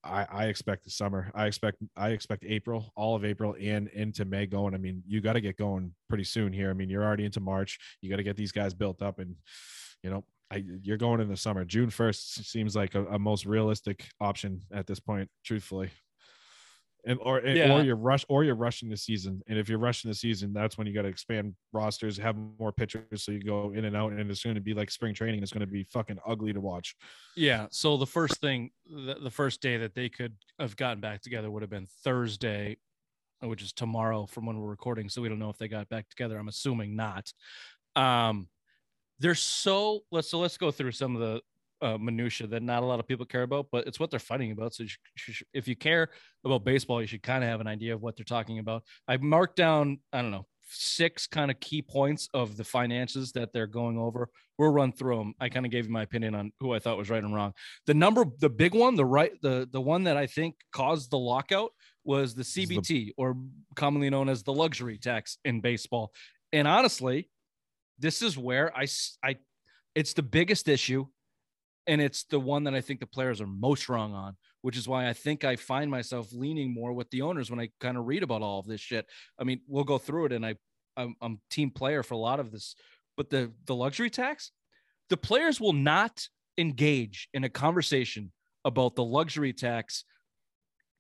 I, 0.03 0.27
I 0.29 0.45
expect 0.45 0.83
the 0.83 0.89
summer. 0.89 1.31
I 1.33 1.45
expect 1.45 1.77
I 1.95 2.09
expect 2.09 2.43
April, 2.45 2.91
all 2.95 3.15
of 3.15 3.23
April, 3.23 3.55
and 3.59 3.87
into 3.89 4.25
May 4.25 4.45
going. 4.45 4.73
I 4.73 4.77
mean, 4.77 5.01
you 5.07 5.21
got 5.21 5.33
to 5.33 5.41
get 5.41 5.57
going 5.57 5.93
pretty 6.09 6.25
soon 6.25 6.51
here. 6.51 6.69
I 6.69 6.73
mean, 6.73 6.89
you're 6.89 7.03
already 7.03 7.25
into 7.25 7.39
March. 7.39 7.79
You 8.01 8.09
got 8.09 8.17
to 8.17 8.23
get 8.23 8.35
these 8.35 8.51
guys 8.51 8.73
built 8.73 9.01
up, 9.01 9.19
and 9.19 9.35
you 10.03 10.09
know, 10.09 10.25
I, 10.53 10.63
you're 10.81 10.97
going 10.97 11.21
in 11.21 11.27
the 11.29 11.37
summer. 11.37 11.65
June 11.65 11.89
first 11.89 12.45
seems 12.49 12.75
like 12.75 12.95
a, 12.95 13.05
a 13.07 13.19
most 13.19 13.45
realistic 13.45 14.07
option 14.21 14.61
at 14.73 14.87
this 14.87 14.99
point, 14.99 15.29
truthfully. 15.43 15.89
And 17.05 17.19
or 17.21 17.39
and- 17.39 17.57
Yeah. 17.57 17.73
or 17.73 17.83
you're 17.83 17.97
rush 17.97 18.23
or 18.29 18.45
you're 18.45 18.55
rushing 18.55 18.87
the 18.89 18.95
season. 18.95 19.41
And 19.47 19.59
if 19.59 19.67
you're 19.67 19.77
rushing 19.79 20.09
the 20.09 20.15
season, 20.15 20.53
that's 20.53 20.77
when 20.77 20.87
you 20.87 20.93
got 20.93 21.01
to 21.01 21.09
expand 21.09 21.53
rosters, 21.73 22.17
have 22.17 22.37
more 22.57 22.71
pitchers, 22.71 23.23
so 23.23 23.33
you 23.33 23.41
go 23.41 23.73
in 23.73 23.83
and 23.83 23.95
out. 23.95 24.13
And 24.13 24.31
it's 24.31 24.41
going 24.43 24.55
to 24.55 24.61
be 24.61 24.73
like 24.73 24.89
spring 24.89 25.13
training. 25.13 25.43
It's 25.43 25.51
going 25.51 25.67
to 25.67 25.71
be 25.71 25.83
fucking 25.83 26.19
ugly 26.25 26.53
to 26.53 26.61
watch. 26.61 26.95
Yeah. 27.35 27.67
So 27.71 27.97
the 27.97 28.05
first 28.05 28.39
thing, 28.39 28.71
the, 28.85 29.15
the 29.21 29.31
first 29.31 29.59
day 29.61 29.75
that 29.77 29.95
they 29.95 30.07
could 30.07 30.35
have 30.59 30.77
gotten 30.77 31.01
back 31.01 31.21
together 31.21 31.51
would 31.51 31.61
have 31.61 31.69
been 31.69 31.87
Thursday, 32.05 32.77
which 33.41 33.61
is 33.61 33.73
tomorrow 33.73 34.25
from 34.25 34.45
when 34.45 34.57
we're 34.57 34.69
recording. 34.69 35.09
So 35.09 35.21
we 35.21 35.27
don't 35.27 35.39
know 35.39 35.49
if 35.49 35.57
they 35.57 35.67
got 35.67 35.89
back 35.89 36.07
together. 36.07 36.37
I'm 36.37 36.47
assuming 36.47 36.95
not. 36.95 37.33
Um, 37.97 38.47
they're 39.19 39.35
so 39.35 40.01
let's 40.11 40.29
so 40.29 40.39
let's 40.39 40.57
go 40.57 40.71
through 40.71 40.91
some 40.91 41.15
of 41.15 41.21
the 41.21 41.41
uh, 41.83 41.97
minutia 41.97 42.47
that 42.47 42.63
not 42.63 42.81
a 42.81 42.85
lot 42.85 42.99
of 42.99 43.07
people 43.07 43.25
care 43.25 43.43
about, 43.43 43.67
but 43.71 43.85
it's 43.85 43.99
what 43.99 44.09
they're 44.09 44.19
fighting 44.19 44.51
about. 44.51 44.73
So 44.73 44.83
you 44.83 44.89
should, 45.15 45.45
if 45.53 45.67
you 45.67 45.75
care 45.75 46.09
about 46.45 46.63
baseball, 46.63 47.01
you 47.01 47.07
should 47.07 47.23
kind 47.23 47.43
of 47.43 47.49
have 47.49 47.59
an 47.59 47.67
idea 47.67 47.93
of 47.93 48.01
what 48.01 48.15
they're 48.15 48.23
talking 48.23 48.59
about. 48.59 48.83
I 49.07 49.17
marked 49.17 49.57
down, 49.57 49.99
I 50.13 50.21
don't 50.21 50.31
know, 50.31 50.47
six 50.69 51.27
kind 51.27 51.51
of 51.51 51.59
key 51.59 51.81
points 51.81 52.29
of 52.33 52.55
the 52.55 52.63
finances 52.63 53.33
that 53.33 53.51
they're 53.51 53.67
going 53.67 53.97
over. 53.97 54.29
We'll 54.57 54.71
run 54.71 54.93
through 54.93 55.17
them. 55.17 55.33
I 55.41 55.49
kind 55.49 55.65
of 55.65 55.71
gave 55.71 55.85
you 55.85 55.91
my 55.91 56.03
opinion 56.03 56.35
on 56.35 56.53
who 56.61 56.73
I 56.73 56.79
thought 56.79 56.97
was 56.97 57.09
right 57.09 57.23
and 57.23 57.35
wrong. 57.35 57.53
The 57.85 57.93
number, 57.93 58.23
the 58.39 58.49
big 58.49 58.73
one, 58.73 58.95
the 58.95 59.05
right, 59.05 59.31
the 59.41 59.67
the 59.69 59.81
one 59.81 60.05
that 60.05 60.15
I 60.15 60.27
think 60.27 60.55
caused 60.71 61.11
the 61.11 61.17
lockout 61.17 61.71
was 62.05 62.33
the- 62.33 62.43
CBT, 62.43 63.11
or 63.17 63.35
commonly 63.75 64.09
known 64.09 64.29
as 64.29 64.43
the 64.43 64.53
luxury 64.53 64.97
tax 64.97 65.37
in 65.43 65.59
baseball. 65.59 66.13
And 66.51 66.67
honestly, 66.67 67.29
this 67.99 68.21
is 68.21 68.37
where 68.37 68.75
I, 68.75 68.87
I, 69.23 69.37
it's 69.95 70.13
the 70.13 70.23
biggest 70.23 70.67
issue, 70.67 71.05
and 71.87 72.01
it's 72.01 72.23
the 72.25 72.39
one 72.39 72.63
that 72.65 72.73
I 72.73 72.81
think 72.81 72.99
the 72.99 73.07
players 73.07 73.41
are 73.41 73.47
most 73.47 73.89
wrong 73.89 74.13
on. 74.13 74.35
Which 74.61 74.77
is 74.77 74.87
why 74.87 75.09
I 75.09 75.13
think 75.13 75.43
I 75.43 75.57
find 75.57 75.91
myself 75.91 76.31
leaning 76.31 76.73
more 76.73 76.93
with 76.93 77.09
the 77.09 77.21
owners 77.21 77.51
when 77.51 77.59
I 77.59 77.67
kind 77.81 77.97
of 77.97 78.05
read 78.05 78.23
about 78.23 78.41
all 78.41 78.59
of 78.59 78.65
this 78.65 78.79
shit. 78.79 79.05
I 79.37 79.43
mean, 79.43 79.59
we'll 79.67 79.83
go 79.83 79.97
through 79.97 80.27
it, 80.27 80.31
and 80.31 80.45
I 80.45 80.55
I'm, 80.95 81.15
I'm 81.21 81.41
team 81.49 81.69
player 81.69 82.01
for 82.01 82.13
a 82.13 82.17
lot 82.17 82.39
of 82.39 82.51
this, 82.51 82.75
but 83.17 83.29
the 83.29 83.51
the 83.65 83.75
luxury 83.75 84.09
tax, 84.09 84.51
the 85.09 85.17
players 85.17 85.59
will 85.59 85.73
not 85.73 86.27
engage 86.57 87.27
in 87.33 87.43
a 87.43 87.49
conversation 87.49 88.31
about 88.63 88.95
the 88.95 89.03
luxury 89.03 89.51
tax 89.51 90.05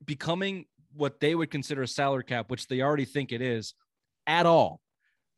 becoming 0.03 0.65
what 0.93 1.19
they 1.19 1.33
would 1.33 1.49
consider 1.49 1.83
a 1.83 1.87
salary 1.87 2.23
cap, 2.23 2.49
which 2.49 2.67
they 2.67 2.81
already 2.81 3.05
think 3.05 3.31
it 3.31 3.41
is, 3.41 3.73
at 4.27 4.45
all. 4.45 4.81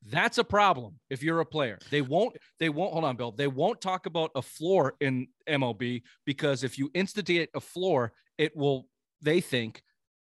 That's 0.08 0.38
a 0.38 0.44
problem 0.44 1.00
if 1.10 1.24
you're 1.24 1.40
a 1.40 1.46
player. 1.46 1.80
They 1.90 2.02
won't, 2.02 2.38
they 2.60 2.70
won't, 2.70 2.94
hold 2.94 3.06
on, 3.06 3.16
Bill. 3.16 3.32
They 3.32 3.48
won't 3.48 3.82
talk 3.82 4.06
about 4.06 4.32
a 4.36 4.42
floor 4.42 4.94
in 5.02 5.28
MLB 5.50 6.04
because 6.26 6.64
if 6.64 6.78
you 6.78 6.92
instigate 6.94 7.50
a 7.56 7.60
floor, 7.60 8.14
it 8.38 8.56
will, 8.56 8.88
they 9.22 9.42
think, 9.42 9.82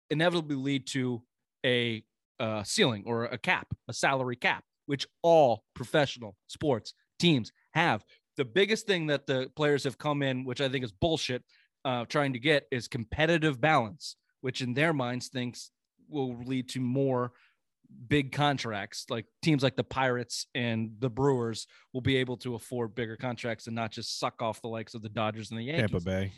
inevitably 0.10 0.56
lead 0.56 0.88
to 0.88 1.22
a 1.66 2.04
uh, 2.40 2.64
ceiling 2.64 3.04
or 3.06 3.26
a 3.26 3.38
cap, 3.38 3.68
a 3.90 3.94
salary 3.94 4.38
cap, 4.38 4.64
which 4.86 5.06
all 5.22 5.64
professional 5.74 6.38
sports 6.48 6.94
teams 7.20 7.52
have. 7.74 8.06
The 8.38 8.46
biggest 8.46 8.88
thing 8.88 9.08
that 9.08 9.28
the 9.28 9.50
players 9.56 9.84
have 9.84 9.98
come 9.98 10.24
in, 10.24 10.46
which 10.46 10.62
I 10.62 10.70
think 10.70 10.86
is 10.86 10.92
bullshit, 10.92 11.44
uh, 11.86 12.06
trying 12.06 12.34
to 12.34 12.40
get 12.40 12.68
is 12.72 12.88
competitive 12.88 13.60
balance, 13.60 14.16
which 14.42 14.62
in 14.62 14.74
their 14.74 14.94
minds 14.94 15.28
thinks 15.28 15.72
will 16.10 16.38
lead 16.44 16.70
to 16.70 16.80
more 16.80 17.34
big 18.08 18.32
contracts. 18.32 19.06
Like 19.10 19.26
teams 19.42 19.64
like 19.64 19.76
the 19.76 19.84
Pirates 19.84 20.48
and 20.56 20.92
the 21.00 21.10
Brewers 21.10 21.68
will 21.94 22.02
be 22.02 22.18
able 22.18 22.38
to 22.38 22.56
afford 22.56 22.96
bigger 22.96 23.16
contracts 23.16 23.68
and 23.68 23.76
not 23.76 23.92
just 23.92 24.20
suck 24.20 24.42
off 24.42 24.62
the 24.62 24.68
likes 24.68 24.94
of 24.94 25.02
the 25.02 25.10
Dodgers 25.10 25.52
and 25.52 25.60
the 25.60 25.64
Yankees. 25.64 25.92
Tampa 25.92 26.06
Bay. 26.06 26.32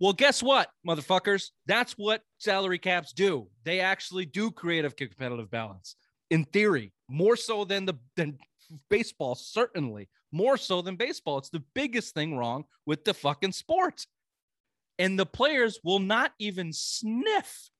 Well, 0.00 0.12
guess 0.12 0.42
what, 0.42 0.68
motherfuckers? 0.86 1.50
That's 1.66 1.92
what 1.94 2.22
salary 2.38 2.78
caps 2.78 3.12
do. 3.12 3.48
They 3.64 3.80
actually 3.80 4.26
do 4.26 4.50
create 4.50 4.84
a 4.84 4.90
competitive 4.90 5.50
balance. 5.50 5.96
In 6.30 6.44
theory, 6.44 6.92
more 7.08 7.36
so 7.36 7.64
than 7.64 7.84
the 7.84 7.94
than 8.14 8.38
baseball, 8.90 9.34
certainly. 9.34 10.08
More 10.30 10.56
so 10.56 10.82
than 10.82 10.96
baseball. 10.96 11.38
It's 11.38 11.48
the 11.48 11.64
biggest 11.74 12.14
thing 12.14 12.36
wrong 12.36 12.64
with 12.86 13.04
the 13.04 13.14
fucking 13.14 13.52
sport. 13.52 14.06
And 14.98 15.18
the 15.18 15.26
players 15.26 15.80
will 15.82 16.00
not 16.00 16.32
even 16.38 16.72
sniff 16.72 17.70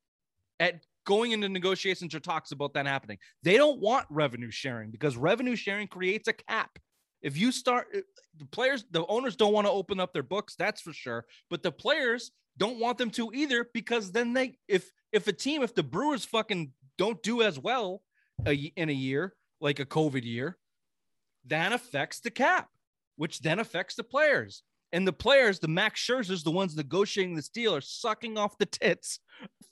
at 0.58 0.82
going 1.08 1.32
into 1.32 1.48
negotiations 1.48 2.14
or 2.14 2.20
talks 2.20 2.52
about 2.52 2.74
that 2.74 2.86
happening. 2.86 3.16
They 3.42 3.56
don't 3.56 3.80
want 3.80 4.04
revenue 4.10 4.50
sharing 4.50 4.90
because 4.90 5.16
revenue 5.16 5.56
sharing 5.56 5.88
creates 5.88 6.28
a 6.28 6.34
cap. 6.34 6.78
If 7.22 7.38
you 7.38 7.50
start 7.50 7.86
uh, 7.96 8.00
the 8.36 8.44
players, 8.44 8.84
the 8.90 9.06
owners 9.06 9.34
don't 9.34 9.54
want 9.54 9.66
to 9.66 9.72
open 9.72 10.00
up 10.00 10.12
their 10.12 10.22
books, 10.22 10.54
that's 10.54 10.82
for 10.82 10.92
sure. 10.92 11.24
But 11.48 11.62
the 11.62 11.72
players 11.72 12.30
don't 12.58 12.78
want 12.78 12.98
them 12.98 13.08
to 13.12 13.30
either 13.32 13.70
because 13.72 14.12
then 14.12 14.34
they, 14.34 14.58
if 14.68 14.90
if 15.10 15.26
a 15.28 15.32
team, 15.32 15.62
if 15.62 15.74
the 15.74 15.82
Brewers 15.82 16.26
fucking 16.26 16.72
don't 16.98 17.22
do 17.22 17.40
as 17.40 17.58
well 17.58 18.02
in 18.44 18.90
a 18.90 18.92
year, 18.92 19.34
like 19.62 19.80
a 19.80 19.86
COVID 19.86 20.24
year, 20.24 20.58
that 21.46 21.72
affects 21.72 22.20
the 22.20 22.30
cap, 22.30 22.68
which 23.16 23.40
then 23.40 23.58
affects 23.58 23.94
the 23.94 24.04
players. 24.04 24.62
And 24.92 25.06
the 25.06 25.12
players, 25.12 25.58
the 25.58 25.68
Max 25.68 26.04
Scherzers, 26.04 26.42
the 26.42 26.50
ones 26.50 26.76
negotiating 26.76 27.34
this 27.34 27.48
deal, 27.48 27.74
are 27.74 27.80
sucking 27.80 28.38
off 28.38 28.56
the 28.58 28.66
tits 28.66 29.20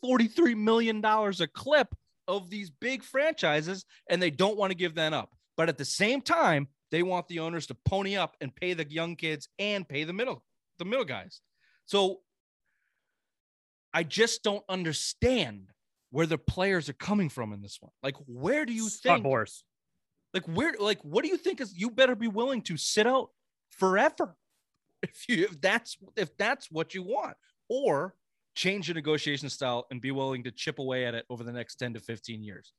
$43 0.05 0.57
million 0.57 1.05
a 1.05 1.46
clip 1.55 1.94
of 2.29 2.50
these 2.50 2.70
big 2.70 3.02
franchises, 3.02 3.85
and 4.11 4.20
they 4.20 4.31
don't 4.31 4.57
want 4.57 4.70
to 4.70 4.76
give 4.76 4.96
that 4.96 5.12
up. 5.12 5.35
But 5.57 5.68
at 5.68 5.79
the 5.79 5.85
same 5.85 6.20
time, 6.20 6.68
they 6.90 7.02
want 7.02 7.29
the 7.29 7.40
owners 7.40 7.66
to 7.68 7.76
pony 7.85 8.16
up 8.16 8.37
and 8.40 8.55
pay 8.55 8.74
the 8.74 8.88
young 8.88 9.16
kids 9.16 9.48
and 9.59 9.88
pay 9.88 10.05
the 10.05 10.12
middle, 10.12 10.44
the 10.79 10.85
middle 10.85 11.05
guys. 11.05 11.40
So 11.87 12.20
I 13.92 14.02
just 14.02 14.42
don't 14.42 14.64
understand 14.68 15.70
where 16.11 16.26
the 16.26 16.38
players 16.38 16.88
are 16.88 16.94
coming 16.94 17.29
from 17.29 17.52
in 17.52 17.62
this 17.62 17.79
one. 17.81 17.92
Like, 18.02 18.16
where 18.26 18.64
do 18.66 18.72
you 18.72 18.88
Scott 18.88 19.22
think? 19.22 19.26
Boras. 19.26 19.62
Like, 20.35 20.44
where? 20.44 20.74
Like, 20.79 21.00
what 21.02 21.24
do 21.24 21.31
you 21.31 21.37
think 21.37 21.61
is? 21.61 21.76
You 21.76 21.90
better 21.90 22.14
be 22.14 22.29
willing 22.29 22.62
to 22.62 22.76
sit 22.76 23.07
out 23.07 23.31
forever 23.70 24.37
if 25.02 25.28
you 25.28 25.44
if 25.44 25.61
that's 25.61 25.96
if 26.16 26.37
that's 26.37 26.70
what 26.70 26.94
you 26.94 27.02
want, 27.02 27.37
or 27.68 28.14
change 28.54 28.88
your 28.88 28.94
negotiation 28.94 29.48
style 29.50 29.87
and 29.90 30.00
be 30.00 30.11
willing 30.11 30.42
to 30.42 30.50
chip 30.50 30.78
away 30.78 31.04
at 31.04 31.14
it 31.14 31.26
over 31.28 31.44
the 31.44 31.52
next 31.52 31.76
10 31.76 31.94
to 31.94 32.00
15 32.00 32.42
years. 32.42 32.72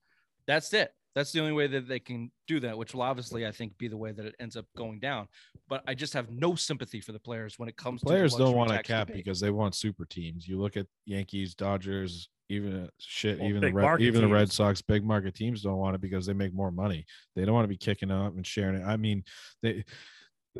That's 0.47 0.73
it. 0.73 0.91
That's 1.13 1.31
the 1.31 1.39
only 1.39 1.53
way 1.53 1.67
that 1.67 1.87
they 1.87 1.99
can 1.99 2.31
do 2.47 2.59
that, 2.59 2.77
which 2.77 2.93
will 2.93 3.01
obviously, 3.01 3.45
I 3.45 3.51
think, 3.51 3.77
be 3.77 3.87
the 3.87 3.97
way 3.97 4.11
that 4.11 4.25
it 4.25 4.35
ends 4.39 4.55
up 4.55 4.65
going 4.75 4.99
down. 4.99 5.27
But 5.67 5.83
I 5.87 5.93
just 5.95 6.13
have 6.13 6.29
no 6.29 6.55
sympathy 6.55 7.01
for 7.01 7.11
the 7.11 7.19
players 7.19 7.57
when 7.57 7.67
it 7.69 7.75
comes 7.75 8.01
Players 8.03 8.33
to 8.33 8.37
the 8.39 8.45
don't 8.45 8.55
want 8.55 8.71
a 8.71 8.81
cap 8.83 9.07
debate. 9.07 9.23
because 9.23 9.39
they 9.39 9.49
want 9.49 9.75
super 9.75 10.05
teams. 10.05 10.47
You 10.47 10.59
look 10.59 10.77
at 10.77 10.85
Yankees, 11.05 11.55
Dodgers, 11.55 12.29
even 12.49 12.85
uh, 12.85 12.87
shit, 12.99 13.39
Well, 13.39 13.49
even 13.49 13.61
the 13.61 13.73
Red, 13.73 13.83
market 13.83 14.03
even 14.05 14.21
the 14.21 14.27
Red. 14.27 14.51
Sox, 14.51 14.81
big 14.81 15.03
market 15.03 15.35
teams 15.35 15.61
don't 15.61 15.77
want 15.77 15.95
it 15.95 16.01
because 16.01 16.25
they 16.25 16.33
make 16.33 16.53
more 16.53 16.71
money. 16.71 17.05
They 17.35 17.45
don't 17.45 17.53
want 17.55 17.65
to 17.65 17.69
be 17.69 17.77
kicking 17.77 18.11
up 18.11 18.35
and 18.35 18.45
sharing 18.45 18.81
it. 18.81 18.85
I 18.85 18.95
mean, 18.95 19.23
they 19.61 19.83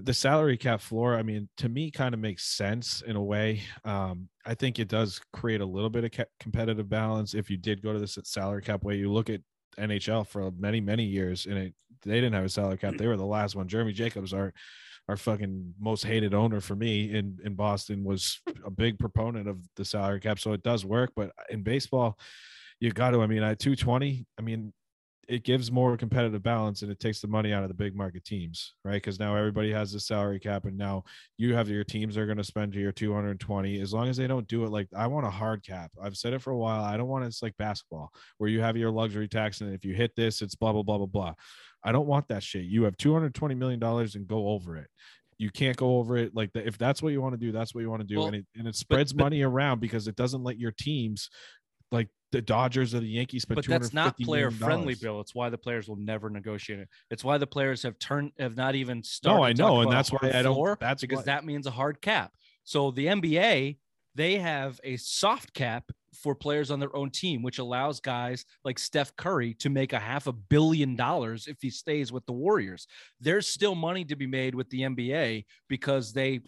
the 0.03 0.13
salary 0.13 0.57
cap 0.57 0.81
floor. 0.81 1.15
I 1.15 1.23
mean, 1.23 1.49
to 1.57 1.69
me, 1.69 1.91
kind 1.91 2.13
of 2.13 2.19
makes 2.19 2.43
sense 2.45 3.01
in 3.01 3.15
a 3.15 3.23
way. 3.23 3.62
Um, 3.83 4.29
I 4.45 4.53
think 4.53 4.79
it 4.79 4.88
does 4.88 5.19
create 5.33 5.62
a 5.62 5.65
little 5.65 5.89
bit 5.89 6.03
of 6.03 6.12
ca- 6.12 6.25
competitive 6.39 6.89
balance 6.89 7.33
if 7.33 7.49
you 7.49 7.57
did 7.57 7.81
go 7.81 7.93
to 7.93 7.99
this 7.99 8.17
salary 8.23 8.62
cap 8.62 8.83
way. 8.83 8.95
You 8.95 9.12
look 9.12 9.29
at 9.29 9.41
NHL 9.77 10.27
for 10.27 10.51
many 10.51 10.81
many 10.81 11.03
years, 11.03 11.45
and 11.45 11.57
it 11.57 11.73
they 12.03 12.15
didn't 12.15 12.33
have 12.33 12.45
a 12.45 12.49
salary 12.49 12.77
cap. 12.77 12.95
They 12.97 13.07
were 13.07 13.17
the 13.17 13.25
last 13.25 13.55
one. 13.55 13.67
Jeremy 13.67 13.93
Jacobs, 13.93 14.33
our 14.33 14.53
our 15.07 15.17
fucking 15.17 15.73
most 15.79 16.03
hated 16.03 16.33
owner 16.33 16.60
for 16.62 16.75
me 16.75 17.13
in 17.13 17.38
in 17.43 17.53
Boston, 17.55 18.03
was 18.03 18.39
a 18.65 18.71
big 18.71 18.99
proponent 18.99 19.47
of 19.47 19.60
the 19.75 19.86
salary 19.86 20.19
cap. 20.19 20.39
So 20.39 20.53
it 20.53 20.63
does 20.63 20.86
work, 20.86 21.12
but 21.15 21.31
in 21.49 21.63
baseball, 21.63 22.17
you 22.79 22.91
got 22.91 23.12
to. 23.12 23.21
I 23.21 23.27
mean, 23.27 23.43
at 23.43 23.60
two 23.60 23.75
twenty, 23.75 24.25
I 24.38 24.41
mean. 24.41 24.73
It 25.27 25.43
gives 25.43 25.71
more 25.71 25.97
competitive 25.97 26.41
balance 26.41 26.83
and 26.83 26.91
it 26.91 26.99
takes 27.01 27.19
the 27.19 27.27
money 27.27 27.51
out 27.51 27.61
of 27.61 27.67
the 27.67 27.73
big 27.75 27.93
market 27.95 28.23
teams, 28.23 28.75
right? 28.85 28.93
Because 28.93 29.19
now 29.19 29.35
everybody 29.35 29.71
has 29.73 29.91
the 29.91 29.99
salary 29.99 30.39
cap, 30.39 30.63
and 30.65 30.77
now 30.77 31.03
you 31.37 31.53
have 31.53 31.67
your 31.67 31.83
teams 31.83 32.17
are 32.17 32.25
going 32.25 32.37
to 32.37 32.43
spend 32.43 32.73
your 32.73 32.93
220 32.93 33.81
as 33.81 33.93
long 33.93 34.07
as 34.07 34.15
they 34.15 34.27
don't 34.27 34.47
do 34.47 34.63
it 34.63 34.69
like 34.69 34.87
I 34.95 35.07
want 35.07 35.25
a 35.25 35.29
hard 35.29 35.65
cap. 35.65 35.91
I've 36.01 36.15
said 36.15 36.33
it 36.33 36.41
for 36.41 36.51
a 36.51 36.57
while. 36.57 36.81
I 36.83 36.95
don't 36.95 37.07
want 37.09 37.25
it's 37.25 37.43
like 37.43 37.57
basketball 37.57 38.09
where 38.37 38.49
you 38.49 38.61
have 38.61 38.77
your 38.77 38.91
luxury 38.91 39.27
tax, 39.27 39.59
and 39.61 39.73
if 39.73 39.83
you 39.83 39.93
hit 39.93 40.15
this, 40.15 40.41
it's 40.41 40.55
blah 40.55 40.71
blah 40.71 40.83
blah 40.83 40.97
blah 40.97 41.07
blah. 41.07 41.33
I 41.83 41.91
don't 41.91 42.07
want 42.07 42.27
that 42.29 42.43
shit. 42.43 42.63
You 42.63 42.83
have 42.83 42.95
220 42.97 43.53
million 43.55 43.79
dollars 43.79 44.15
and 44.15 44.27
go 44.27 44.47
over 44.49 44.77
it. 44.77 44.87
You 45.37 45.51
can't 45.51 45.77
go 45.77 45.97
over 45.97 46.17
it 46.17 46.35
like 46.35 46.51
that. 46.53 46.65
If 46.65 46.77
that's 46.77 47.03
what 47.03 47.11
you 47.11 47.21
want 47.21 47.33
to 47.33 47.37
do, 47.37 47.51
that's 47.51 47.75
what 47.75 47.81
you 47.81 47.89
want 47.89 48.01
to 48.01 48.07
do, 48.07 48.17
Well, 48.17 48.27
and 48.27 48.35
it 48.37 48.45
and 48.55 48.67
it 48.67 48.75
spreads 48.75 49.11
but- 49.13 49.23
money 49.25 49.41
around 49.41 49.81
because 49.81 50.07
it 50.07 50.15
doesn't 50.15 50.43
let 50.43 50.57
your 50.57 50.71
teams 50.71 51.29
like 51.91 52.07
the 52.31 52.41
Dodgers 52.41 52.93
or 52.93 52.99
the 52.99 53.07
Yankees 53.07 53.45
but 53.45 53.65
that's 53.65 53.93
not 53.93 54.17
player 54.19 54.51
friendly. 54.51 54.95
Bill. 54.95 55.21
It's 55.21 55.33
why 55.33 55.49
the 55.49 55.57
players 55.57 55.87
will 55.87 55.95
never 55.95 56.29
negotiate 56.29 56.79
it. 56.79 56.89
It's 57.09 57.23
why 57.23 57.37
the 57.37 57.47
players 57.47 57.83
have 57.83 57.97
turned 57.99 58.31
have 58.37 58.55
not 58.57 58.75
even 58.75 59.03
started. 59.03 59.37
No, 59.37 59.43
I 59.43 59.53
know, 59.53 59.81
and 59.81 59.91
that's 59.91 60.11
why 60.11 60.19
I 60.33 60.41
don't. 60.41 60.79
That's 60.79 61.01
because 61.01 61.19
why- 61.19 61.23
that 61.23 61.45
means 61.45 61.67
a 61.67 61.71
hard 61.71 62.01
cap. 62.01 62.33
So 62.63 62.91
the 62.91 63.07
NBA 63.07 63.77
they 64.15 64.39
have 64.39 64.79
a 64.83 64.97
soft 64.97 65.53
cap 65.53 65.91
for 66.13 66.35
players 66.35 66.71
on 66.71 66.79
their 66.79 66.95
own 66.95 67.09
team, 67.09 67.41
which 67.41 67.59
allows 67.59 67.99
guys 67.99 68.45
like 68.63 68.79
Steph 68.79 69.15
Curry 69.15 69.53
to 69.55 69.69
make 69.69 69.93
a 69.93 69.99
half 69.99 70.27
a 70.27 70.31
billion 70.31 70.95
dollars 70.95 71.47
if 71.47 71.57
he 71.61 71.69
stays 71.69 72.11
with 72.11 72.25
the 72.25 72.33
Warriors. 72.33 72.87
There's 73.19 73.47
still 73.47 73.75
money 73.75 74.05
to 74.05 74.15
be 74.15 74.27
made 74.27 74.55
with 74.55 74.69
the 74.69 74.81
NBA 74.81 75.45
because 75.67 76.13
they. 76.13 76.41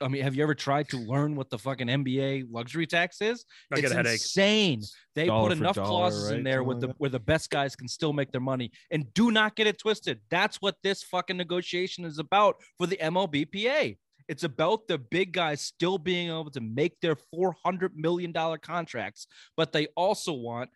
I 0.00 0.08
mean, 0.08 0.22
have 0.22 0.34
you 0.34 0.42
ever 0.42 0.54
tried 0.54 0.88
to 0.90 0.98
learn 0.98 1.34
what 1.34 1.50
the 1.50 1.58
fucking 1.58 1.86
NBA 1.86 2.46
luxury 2.50 2.86
tax 2.86 3.20
is? 3.20 3.44
I 3.72 3.76
get 3.76 3.84
it's 3.84 3.92
a 3.92 3.96
headache. 3.96 4.12
insane. 4.14 4.82
They 5.14 5.26
Dollar 5.26 5.50
put 5.50 5.58
enough 5.58 5.76
dollar, 5.76 5.88
clauses 5.88 6.30
in 6.30 6.44
there 6.44 6.62
with 6.62 6.80
the 6.80 6.88
where 6.98 7.10
the 7.10 7.20
best 7.20 7.50
guys 7.50 7.74
can 7.74 7.88
still 7.88 8.12
make 8.12 8.30
their 8.32 8.40
money. 8.40 8.72
And 8.90 9.12
do 9.14 9.30
not 9.30 9.56
get 9.56 9.66
it 9.66 9.78
twisted. 9.78 10.20
That's 10.30 10.60
what 10.60 10.76
this 10.82 11.02
fucking 11.02 11.36
negotiation 11.36 12.04
is 12.04 12.18
about 12.18 12.56
for 12.76 12.86
the 12.86 12.96
MLBPA. 12.96 13.96
It's 14.28 14.44
about 14.44 14.88
the 14.88 14.98
big 14.98 15.32
guys 15.32 15.60
still 15.60 15.98
being 15.98 16.28
able 16.28 16.50
to 16.50 16.60
make 16.60 17.00
their 17.00 17.16
$400 17.34 17.94
million 17.94 18.32
contracts, 18.32 19.26
but 19.56 19.72
they 19.72 19.88
also 19.96 20.32
want 20.32 20.70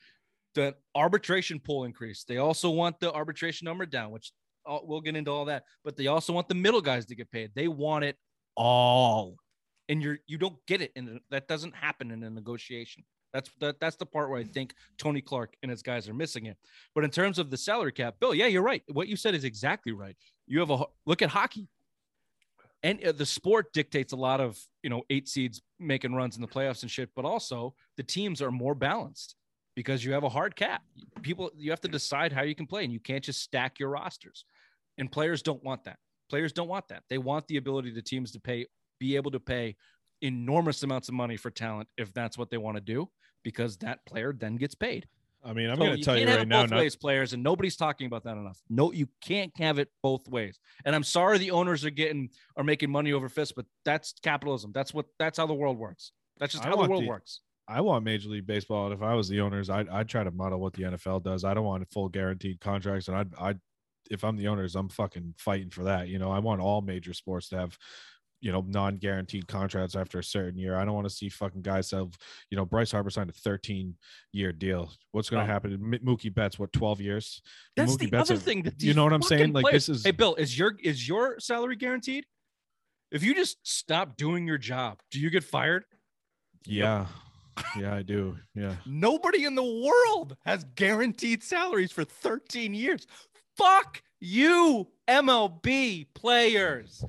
the 0.54 0.74
arbitration 0.94 1.60
pool 1.60 1.84
increase. 1.84 2.24
They 2.24 2.38
also 2.38 2.70
want 2.70 3.00
the 3.00 3.12
arbitration 3.12 3.64
number 3.64 3.86
down, 3.86 4.10
which 4.10 4.32
uh, 4.66 4.78
we'll 4.82 5.00
get 5.00 5.16
into 5.16 5.30
all 5.30 5.46
that, 5.46 5.64
but 5.84 5.96
they 5.96 6.08
also 6.08 6.32
want 6.32 6.48
the 6.48 6.54
middle 6.54 6.80
guys 6.80 7.06
to 7.06 7.14
get 7.14 7.30
paid. 7.30 7.52
They 7.54 7.68
want 7.68 8.04
it 8.04 8.16
all. 8.56 9.36
And 9.88 10.02
you're 10.02 10.18
you 10.26 10.36
don't 10.36 10.58
get 10.66 10.82
it 10.82 10.92
and 10.96 11.20
that 11.30 11.48
doesn't 11.48 11.74
happen 11.74 12.10
in 12.10 12.22
a 12.22 12.28
negotiation. 12.28 13.04
That's 13.32 13.50
that, 13.60 13.80
that's 13.80 13.96
the 13.96 14.06
part 14.06 14.30
where 14.30 14.38
I 14.38 14.44
think 14.44 14.74
Tony 14.98 15.20
Clark 15.20 15.54
and 15.62 15.70
his 15.70 15.82
guys 15.82 16.08
are 16.08 16.14
missing 16.14 16.46
it. 16.46 16.56
But 16.94 17.04
in 17.04 17.10
terms 17.10 17.38
of 17.38 17.50
the 17.50 17.56
salary 17.56 17.92
cap, 17.92 18.16
Bill, 18.20 18.34
yeah, 18.34 18.46
you're 18.46 18.62
right. 18.62 18.82
What 18.88 19.08
you 19.08 19.16
said 19.16 19.34
is 19.34 19.44
exactly 19.44 19.92
right. 19.92 20.16
You 20.46 20.60
have 20.60 20.70
a 20.70 20.84
look 21.06 21.22
at 21.22 21.30
hockey, 21.30 21.68
and 22.82 23.04
uh, 23.04 23.12
the 23.12 23.26
sport 23.26 23.72
dictates 23.72 24.12
a 24.12 24.16
lot 24.16 24.40
of 24.40 24.58
you 24.82 24.90
know 24.90 25.02
eight 25.10 25.28
seeds 25.28 25.60
making 25.78 26.14
runs 26.14 26.36
in 26.36 26.42
the 26.42 26.48
playoffs 26.48 26.82
and 26.82 26.90
shit. 26.90 27.10
But 27.14 27.24
also 27.24 27.74
the 27.96 28.02
teams 28.02 28.40
are 28.42 28.50
more 28.50 28.74
balanced 28.74 29.34
because 29.74 30.04
you 30.04 30.12
have 30.12 30.24
a 30.24 30.28
hard 30.28 30.56
cap. 30.56 30.82
People, 31.22 31.50
you 31.56 31.70
have 31.70 31.80
to 31.82 31.88
decide 31.88 32.32
how 32.32 32.42
you 32.42 32.54
can 32.54 32.66
play, 32.66 32.84
and 32.84 32.92
you 32.92 33.00
can't 33.00 33.22
just 33.22 33.42
stack 33.42 33.78
your 33.78 33.90
rosters. 33.90 34.44
And 34.98 35.10
players 35.10 35.42
don't 35.42 35.62
want 35.62 35.84
that. 35.84 35.98
Players 36.28 36.52
don't 36.52 36.68
want 36.68 36.88
that. 36.88 37.04
They 37.08 37.18
want 37.18 37.46
the 37.46 37.58
ability 37.58 37.94
to 37.94 38.02
teams 38.02 38.32
to 38.32 38.40
pay, 38.40 38.66
be 38.98 39.16
able 39.16 39.30
to 39.30 39.40
pay 39.40 39.76
enormous 40.20 40.82
amounts 40.82 41.08
of 41.08 41.14
money 41.14 41.36
for 41.36 41.50
talent 41.50 41.88
if 41.96 42.12
that's 42.12 42.36
what 42.36 42.50
they 42.50 42.58
want 42.58 42.76
to 42.76 42.80
do, 42.80 43.08
because 43.44 43.76
that 43.78 44.04
player 44.04 44.32
then 44.32 44.56
gets 44.56 44.74
paid. 44.74 45.06
I 45.44 45.52
mean, 45.52 45.70
I'm 45.70 45.76
So 45.76 45.84
going 45.84 45.96
to 45.96 46.02
tell 46.02 46.18
you 46.18 46.26
right 46.26 46.46
now. 46.48 46.62
both 46.62 46.70
Not, 46.70 46.78
ways, 46.80 46.96
players, 46.96 47.32
and 47.32 47.42
nobody's 47.42 47.76
talking 47.76 48.06
about 48.06 48.24
that 48.24 48.36
enough. 48.36 48.58
No, 48.68 48.92
you 48.92 49.08
can't 49.22 49.52
have 49.58 49.78
it 49.78 49.88
both 50.02 50.28
ways. 50.28 50.58
And 50.84 50.94
I'm 50.94 51.04
sorry 51.04 51.38
the 51.38 51.52
owners 51.52 51.84
are 51.84 51.90
getting 51.90 52.30
are 52.56 52.64
making 52.64 52.90
money 52.90 53.12
over 53.12 53.28
fists, 53.28 53.52
but 53.56 53.66
that's 53.84 54.14
capitalism. 54.22 54.72
That's 54.72 54.92
what 54.92 55.06
that's 55.18 55.38
how 55.38 55.46
the 55.46 55.54
world 55.54 55.78
works. 55.78 56.12
That's 56.38 56.52
just 56.52 56.64
I 56.64 56.68
how 56.70 56.76
the 56.76 56.88
world 56.88 57.04
the- 57.04 57.08
works. 57.08 57.40
I 57.70 57.82
want 57.82 58.02
Major 58.02 58.30
League 58.30 58.46
Baseball, 58.46 58.86
and 58.86 58.94
if 58.94 59.02
I 59.02 59.12
was 59.12 59.28
the 59.28 59.42
owners, 59.42 59.68
I'd, 59.68 59.90
I'd 59.90 60.08
try 60.08 60.24
to 60.24 60.30
model 60.30 60.58
what 60.58 60.72
the 60.72 60.84
NFL 60.84 61.22
does. 61.22 61.44
I 61.44 61.52
don't 61.52 61.66
want 61.66 61.86
full 61.92 62.08
guaranteed 62.08 62.62
contracts, 62.62 63.08
and 63.08 63.16
I'd, 63.18 63.34
I'd 63.38 63.60
if 64.10 64.24
I'm 64.24 64.38
the 64.38 64.48
owners, 64.48 64.74
I'm 64.74 64.88
fucking 64.88 65.34
fighting 65.36 65.68
for 65.68 65.84
that. 65.84 66.08
You 66.08 66.18
know, 66.18 66.30
I 66.30 66.38
want 66.38 66.62
all 66.62 66.80
major 66.80 67.12
sports 67.12 67.50
to 67.50 67.58
have, 67.58 67.76
you 68.40 68.52
know, 68.52 68.60
non-guaranteed 68.66 69.48
contracts 69.48 69.96
after 69.96 70.18
a 70.20 70.24
certain 70.24 70.58
year. 70.58 70.76
I 70.76 70.84
don't 70.84 70.94
want 70.94 71.08
to 71.08 71.14
see 71.14 71.28
fucking 71.28 71.62
guys 71.62 71.90
have, 71.90 72.16
you 72.50 72.56
know, 72.56 72.64
Bryce 72.64 72.92
Harper 72.92 73.10
signed 73.10 73.30
a 73.30 73.32
13 73.32 73.94
year 74.32 74.52
deal. 74.52 74.92
What's 75.12 75.28
going 75.28 75.44
to 75.44 75.50
Oh. 75.50 75.52
happen? 75.52 75.72
M- 75.72 76.00
Mookie 76.06 76.32
Betts, 76.32 76.58
what 76.58 76.72
12 76.72 77.00
years? 77.00 77.42
That's 77.76 77.94
Mookie 77.96 77.98
the 77.98 78.06
Betts 78.06 78.30
other 78.30 78.38
are- 78.38 78.42
thing 78.42 78.62
that 78.62 78.80
you 78.82 78.94
know 78.94 79.02
what 79.04 79.12
I'm 79.12 79.22
saying? 79.22 79.52
Like, 79.52 79.72
this 79.72 79.88
is- 79.88 80.04
Hey 80.04 80.12
Bill, 80.12 80.34
is 80.36 80.56
your 80.58 80.76
is 80.82 81.08
your 81.08 81.40
salary 81.40 81.76
guaranteed? 81.76 82.26
If 83.10 83.22
you 83.24 83.34
just 83.34 83.58
stop 83.66 84.16
doing 84.16 84.46
your 84.46 84.58
job, 84.58 85.00
do 85.10 85.18
you 85.18 85.30
get 85.30 85.42
fired? 85.42 85.84
Yeah, 86.66 87.06
yeah, 87.76 87.94
I 87.94 88.02
do. 88.02 88.36
Yeah. 88.54 88.76
Nobody 88.86 89.44
in 89.46 89.54
the 89.54 89.64
world 89.64 90.36
has 90.44 90.64
guaranteed 90.76 91.42
salaries 91.42 91.90
for 91.90 92.04
13 92.04 92.74
years. 92.74 93.06
Fuck 93.56 94.02
you, 94.20 94.88
MLB 95.08 96.06
players. 96.14 97.02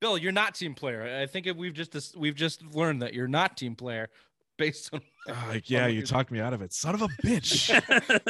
Bill, 0.00 0.16
you're 0.18 0.32
not 0.32 0.54
team 0.54 0.74
player. 0.74 1.18
I 1.20 1.26
think 1.26 1.46
if 1.46 1.56
we've 1.56 1.74
just 1.74 2.16
we've 2.16 2.34
just 2.34 2.64
learned 2.74 3.02
that 3.02 3.14
you're 3.14 3.28
not 3.28 3.56
team 3.56 3.74
player 3.76 4.08
based 4.56 4.92
on 4.92 5.00
Uh, 5.28 5.58
yeah, 5.66 5.86
you 5.86 6.04
talked 6.04 6.30
me 6.32 6.40
out 6.40 6.54
of 6.54 6.62
it. 6.62 6.72
Son 6.72 6.94
of 6.94 7.02
a 7.02 7.08
bitch. 7.22 7.70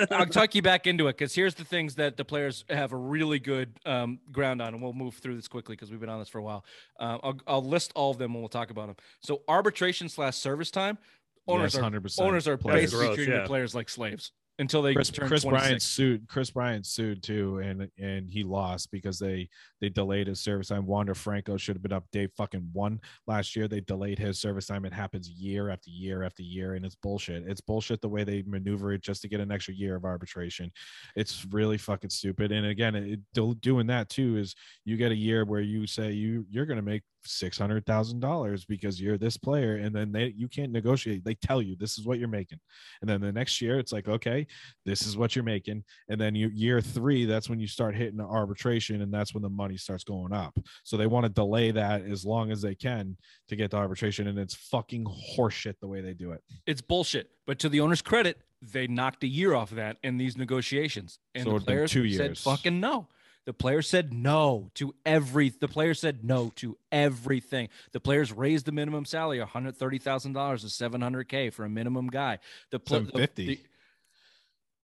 I'll 0.12 0.26
tuck 0.26 0.54
you 0.56 0.61
back 0.61 0.87
into 0.88 1.06
it 1.06 1.16
because 1.16 1.35
here's 1.35 1.54
the 1.54 1.64
things 1.64 1.94
that 1.94 2.16
the 2.16 2.24
players 2.24 2.64
have 2.68 2.92
a 2.92 2.96
really 2.96 3.38
good 3.38 3.78
um, 3.87 4.18
ground 4.33 4.61
on, 4.61 4.74
and 4.74 4.83
we'll 4.83 4.92
move 4.92 5.14
through 5.14 5.37
this 5.37 5.46
quickly 5.48 5.76
because 5.76 5.90
we've 5.90 6.00
been 6.00 6.11
on 6.11 6.18
this 6.18 6.28
for 6.28 6.38
a 6.38 6.42
while. 6.42 6.64
Uh, 6.98 7.18
I'll, 7.22 7.38
I'll 7.46 7.64
list 7.64 7.92
all 7.94 8.11
of 8.11 8.18
them 8.18 8.33
and 8.33 8.40
we'll 8.42 8.48
talk 8.48 8.70
about 8.70 8.88
them. 8.88 8.96
So 9.22 9.42
arbitration 9.48 10.09
slash 10.09 10.37
service 10.37 10.70
time. 10.70 10.98
Owners 11.46 11.74
Yes, 11.74 11.83
are 11.83 11.90
100%. 11.90 12.20
owners 12.20 12.48
are 12.48 12.56
Players. 12.59 12.80
basically 12.83 13.06
Gross, 13.06 13.16
treating 13.16 13.35
yeah. 13.35 13.40
the 13.42 13.46
players 13.46 13.74
like 13.74 13.88
slaves 13.88 14.33
until 14.60 14.82
they 14.82 14.94
Kris, 14.94 15.10
Kris 15.10 15.44
Bryant 15.44 15.80
sued 15.80 16.28
Kris 16.28 16.50
Bryant 16.50 16.86
sued 16.86 17.22
too, 17.22 17.58
and 17.58 17.88
and 17.98 18.30
he 18.30 18.44
lost 18.44 18.90
because 18.92 19.18
they 19.18 19.48
they 19.80 19.88
delayed 19.88 20.26
his 20.26 20.38
service 20.38 20.68
time. 20.68 20.86
Wander 20.86 21.14
Franco 21.14 21.56
should 21.56 21.76
have 21.76 21.82
been 21.82 21.92
up 21.92 22.04
day 22.12 22.28
fucking 22.36 22.68
one 22.72 23.00
last 23.26 23.56
year. 23.56 23.66
They 23.66 23.80
delayed 23.80 24.18
his 24.18 24.38
service 24.38 24.66
time. 24.66 24.84
It 24.84 24.92
happens 24.92 25.30
year 25.30 25.70
after 25.70 25.90
year 25.90 26.22
after 26.22 26.42
year, 26.42 26.74
and 26.74 26.84
it's 26.84 26.94
bullshit. 26.94 27.48
It's 27.48 27.62
bullshit 27.62 28.02
the 28.02 28.08
way 28.08 28.22
they 28.22 28.42
maneuver 28.46 28.92
it 28.92 29.02
just 29.02 29.22
to 29.22 29.28
get 29.28 29.40
an 29.40 29.50
extra 29.50 29.74
year 29.74 29.96
of 29.96 30.04
arbitration. 30.04 30.70
It's 31.16 31.46
really 31.50 31.78
fucking 31.78 32.10
stupid. 32.10 32.52
And 32.52 32.66
again, 32.66 32.94
it, 32.94 33.60
doing 33.60 33.86
that 33.86 34.10
too 34.10 34.36
is 34.36 34.54
you 34.84 34.96
get 34.98 35.10
a 35.10 35.16
year 35.16 35.44
where 35.44 35.62
you 35.62 35.86
say 35.86 36.12
you 36.12 36.44
you're 36.50 36.66
gonna 36.66 36.82
make 36.82 37.02
six 37.24 37.58
hundred 37.58 37.84
thousand 37.86 38.20
dollars 38.20 38.64
because 38.66 39.00
you're 39.00 39.18
this 39.18 39.38
player, 39.38 39.76
and 39.76 39.96
then 39.96 40.12
they 40.12 40.34
you 40.36 40.48
can't 40.48 40.72
negotiate. 40.72 41.24
They 41.24 41.34
tell 41.34 41.62
you 41.62 41.76
this 41.76 41.98
is 41.98 42.04
what 42.04 42.18
you're 42.18 42.28
making, 42.28 42.60
and 43.00 43.08
then 43.08 43.22
the 43.22 43.32
next 43.32 43.62
year 43.62 43.78
it's 43.78 43.92
like 43.92 44.06
okay 44.06 44.46
this 44.86 45.06
is 45.06 45.16
what 45.16 45.34
you're 45.36 45.44
making 45.44 45.82
and 46.08 46.20
then 46.20 46.34
you 46.34 46.48
year 46.52 46.80
three 46.80 47.24
that's 47.24 47.48
when 47.48 47.60
you 47.60 47.66
start 47.66 47.94
hitting 47.94 48.16
the 48.16 48.24
arbitration 48.24 49.02
and 49.02 49.12
that's 49.12 49.34
when 49.34 49.42
the 49.42 49.48
money 49.48 49.76
starts 49.76 50.04
going 50.04 50.32
up 50.32 50.58
so 50.84 50.96
they 50.96 51.06
want 51.06 51.24
to 51.24 51.28
delay 51.30 51.70
that 51.70 52.02
as 52.02 52.24
long 52.24 52.50
as 52.50 52.60
they 52.62 52.74
can 52.74 53.16
to 53.48 53.56
get 53.56 53.70
to 53.70 53.76
arbitration 53.76 54.26
and 54.26 54.38
it's 54.38 54.54
fucking 54.54 55.04
horseshit 55.36 55.74
the 55.80 55.88
way 55.88 56.00
they 56.00 56.14
do 56.14 56.32
it 56.32 56.42
It's 56.66 56.80
bullshit. 56.80 57.30
But 57.46 57.58
to 57.60 57.68
the 57.68 57.80
owner's 57.80 58.02
credit, 58.02 58.38
they 58.62 58.86
knocked 58.86 59.24
a 59.24 59.26
year 59.26 59.54
off 59.54 59.70
of 59.70 59.76
that 59.78 59.96
in 60.02 60.18
these 60.18 60.36
negotiations. 60.36 61.18
And 61.34 61.44
So 61.44 61.58
the 61.58 61.64
players 61.64 61.90
two 61.90 62.08
said 62.10 62.26
years. 62.26 62.42
fucking 62.42 62.78
no. 62.78 63.08
The 63.46 63.54
player 63.54 63.82
said 63.82 64.12
no 64.12 64.70
to 64.74 64.94
every. 65.04 65.48
The 65.48 65.66
player 65.66 65.94
said 65.94 66.22
no 66.22 66.52
to 66.56 66.76
everything. 66.92 67.68
The 67.92 67.98
players 67.98 68.30
raised 68.32 68.66
the 68.66 68.72
minimum 68.72 69.04
salary, 69.06 69.38
one 69.40 69.48
hundred 69.48 69.76
thirty 69.76 69.98
thousand 69.98 70.34
dollars 70.34 70.62
to 70.62 70.68
seven 70.68 71.00
hundred 71.00 71.28
k 71.28 71.50
for 71.50 71.64
a 71.64 71.68
minimum 71.70 72.08
guy. 72.08 72.38
The 72.70 72.78
pl- 72.78 73.00
the- 73.00 73.04
750. 73.06 73.46
the- 73.46 73.60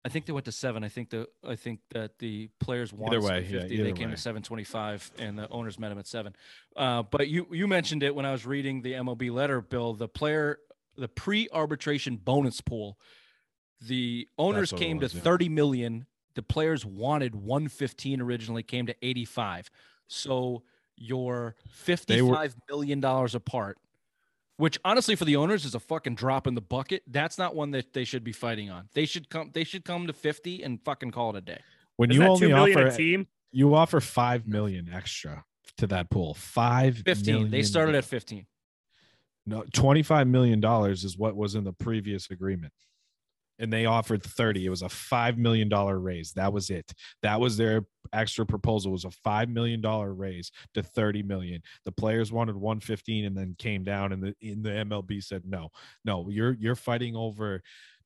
I 0.07 0.09
think 0.09 0.27
they 0.27 0.33
went 0.33 0.45
to 0.45 0.53
seven. 0.53 0.85
I 0.85 0.89
think 0.89 1.11
the 1.11 1.27
I 1.45 1.57
think 1.57 1.81
that 1.91 2.21
the 2.21 2.49
players 2.61 2.93
wanted 2.93 3.17
Either 3.17 3.27
way, 3.27 3.41
yeah, 3.41 3.63
750. 3.63 3.83
they 3.83 3.93
came 3.93 4.09
way. 4.11 4.15
to 4.15 4.21
seven 4.21 4.41
twenty 4.41 4.63
five, 4.63 5.11
and 5.19 5.37
the 5.37 5.49
owners 5.49 5.81
met 5.81 5.91
him 5.91 5.99
at 5.99 6.07
seven. 6.07 6.37
Uh, 6.77 7.03
but 7.03 7.27
you 7.27 7.49
you 7.51 7.67
mentioned 7.67 8.05
it 8.05 8.15
when 8.15 8.25
I 8.25 8.31
was 8.31 8.47
reading 8.47 8.83
the 8.83 8.93
MLB 8.93 9.33
letter, 9.33 9.61
Bill. 9.61 9.95
The 9.95 10.07
player 10.07 10.61
the 10.97 11.09
pre 11.09 11.49
arbitration 11.53 12.19
bonus 12.19 12.61
pool, 12.61 13.01
the 13.81 14.29
owners 14.39 14.71
came 14.71 14.99
was, 14.99 15.11
to 15.11 15.19
yeah. 15.19 15.25
30 15.25 15.49
million. 15.49 16.07
The 16.37 16.43
players 16.43 16.87
wanted 16.87 17.35
115 17.35 18.21
originally, 18.21 18.63
came 18.63 18.87
to 18.87 18.95
85. 19.03 19.71
So 20.07 20.63
you're 20.97 21.57
fifty-five 21.69 22.55
million 22.71 23.01
dollars 23.01 23.35
apart, 23.35 23.79
which 24.57 24.79
honestly 24.85 25.15
for 25.17 25.25
the 25.25 25.37
owners 25.37 25.65
is 25.65 25.75
a 25.75 25.81
fucking 25.81 26.15
drop 26.15 26.47
in 26.47 26.55
the 26.55 26.61
bucket. 26.61 27.03
That's 27.07 27.39
not 27.39 27.55
one 27.55 27.71
that 27.73 27.93
they 27.93 28.05
should 28.05 28.25
be 28.25 28.33
fighting 28.33 28.71
on. 28.71 28.89
They 28.95 29.07
should 29.07 29.29
come 29.29 29.51
they 29.55 29.65
should 29.65 29.85
come 29.85 30.07
to 30.07 30.13
50 30.13 30.63
and 30.63 30.81
fucking 30.85 31.11
call 31.11 31.31
it 31.31 31.39
a 31.39 31.41
day. 31.41 31.61
when 31.97 32.11
Isn't 32.11 32.23
you 32.23 32.29
only 32.29 32.53
offer 32.53 32.87
a 32.87 32.97
team? 32.97 33.27
you 33.53 33.75
offer 33.75 34.01
five 34.01 34.47
million 34.47 34.91
extra 34.93 35.45
to 35.79 35.87
that 35.89 36.11
pool 36.11 36.35
five 36.35 36.99
15. 36.99 37.25
They 37.25 37.43
million 37.43 37.65
started 37.65 37.95
at 37.95 38.05
15. 38.05 38.47
no 39.47 39.65
25 39.73 40.27
million 40.27 40.61
dollars 40.61 41.05
is 41.05 41.17
what 41.19 41.37
was 41.37 41.55
in 41.55 41.65
the 41.65 41.73
previous 41.73 42.31
agreement 42.31 42.73
and 43.59 43.73
they 43.73 43.87
offered 43.87 44.23
30 44.23 44.67
it 44.67 44.71
was 44.71 44.83
a 44.83 44.89
five 44.89 45.39
million 45.39 45.69
dollar 45.69 45.99
raise. 45.99 46.33
That 46.33 46.53
was 46.53 46.71
it. 46.71 46.93
That 47.23 47.41
was 47.41 47.57
their 47.57 47.83
extra 48.13 48.47
proposal 48.47 48.93
was 48.93 49.05
a 49.05 49.11
five 49.11 49.49
million 49.49 49.81
dollar 49.81 50.15
raise 50.15 50.51
to 50.75 50.83
30 50.83 51.23
million. 51.23 51.63
The 51.85 51.93
players 51.93 52.33
wanted 52.33 52.57
115 52.57 53.25
and 53.25 53.37
then 53.37 53.55
came 53.59 53.85
down 53.85 54.13
and 54.13 54.23
the 54.23 54.35
in 54.41 54.63
the 54.63 54.71
mlb 54.71 55.23
said 55.23 55.43
no 55.47 55.71
no 56.05 56.29
you're 56.29 56.53
you're 56.55 56.75
fighting 56.75 57.17
over 57.17 57.63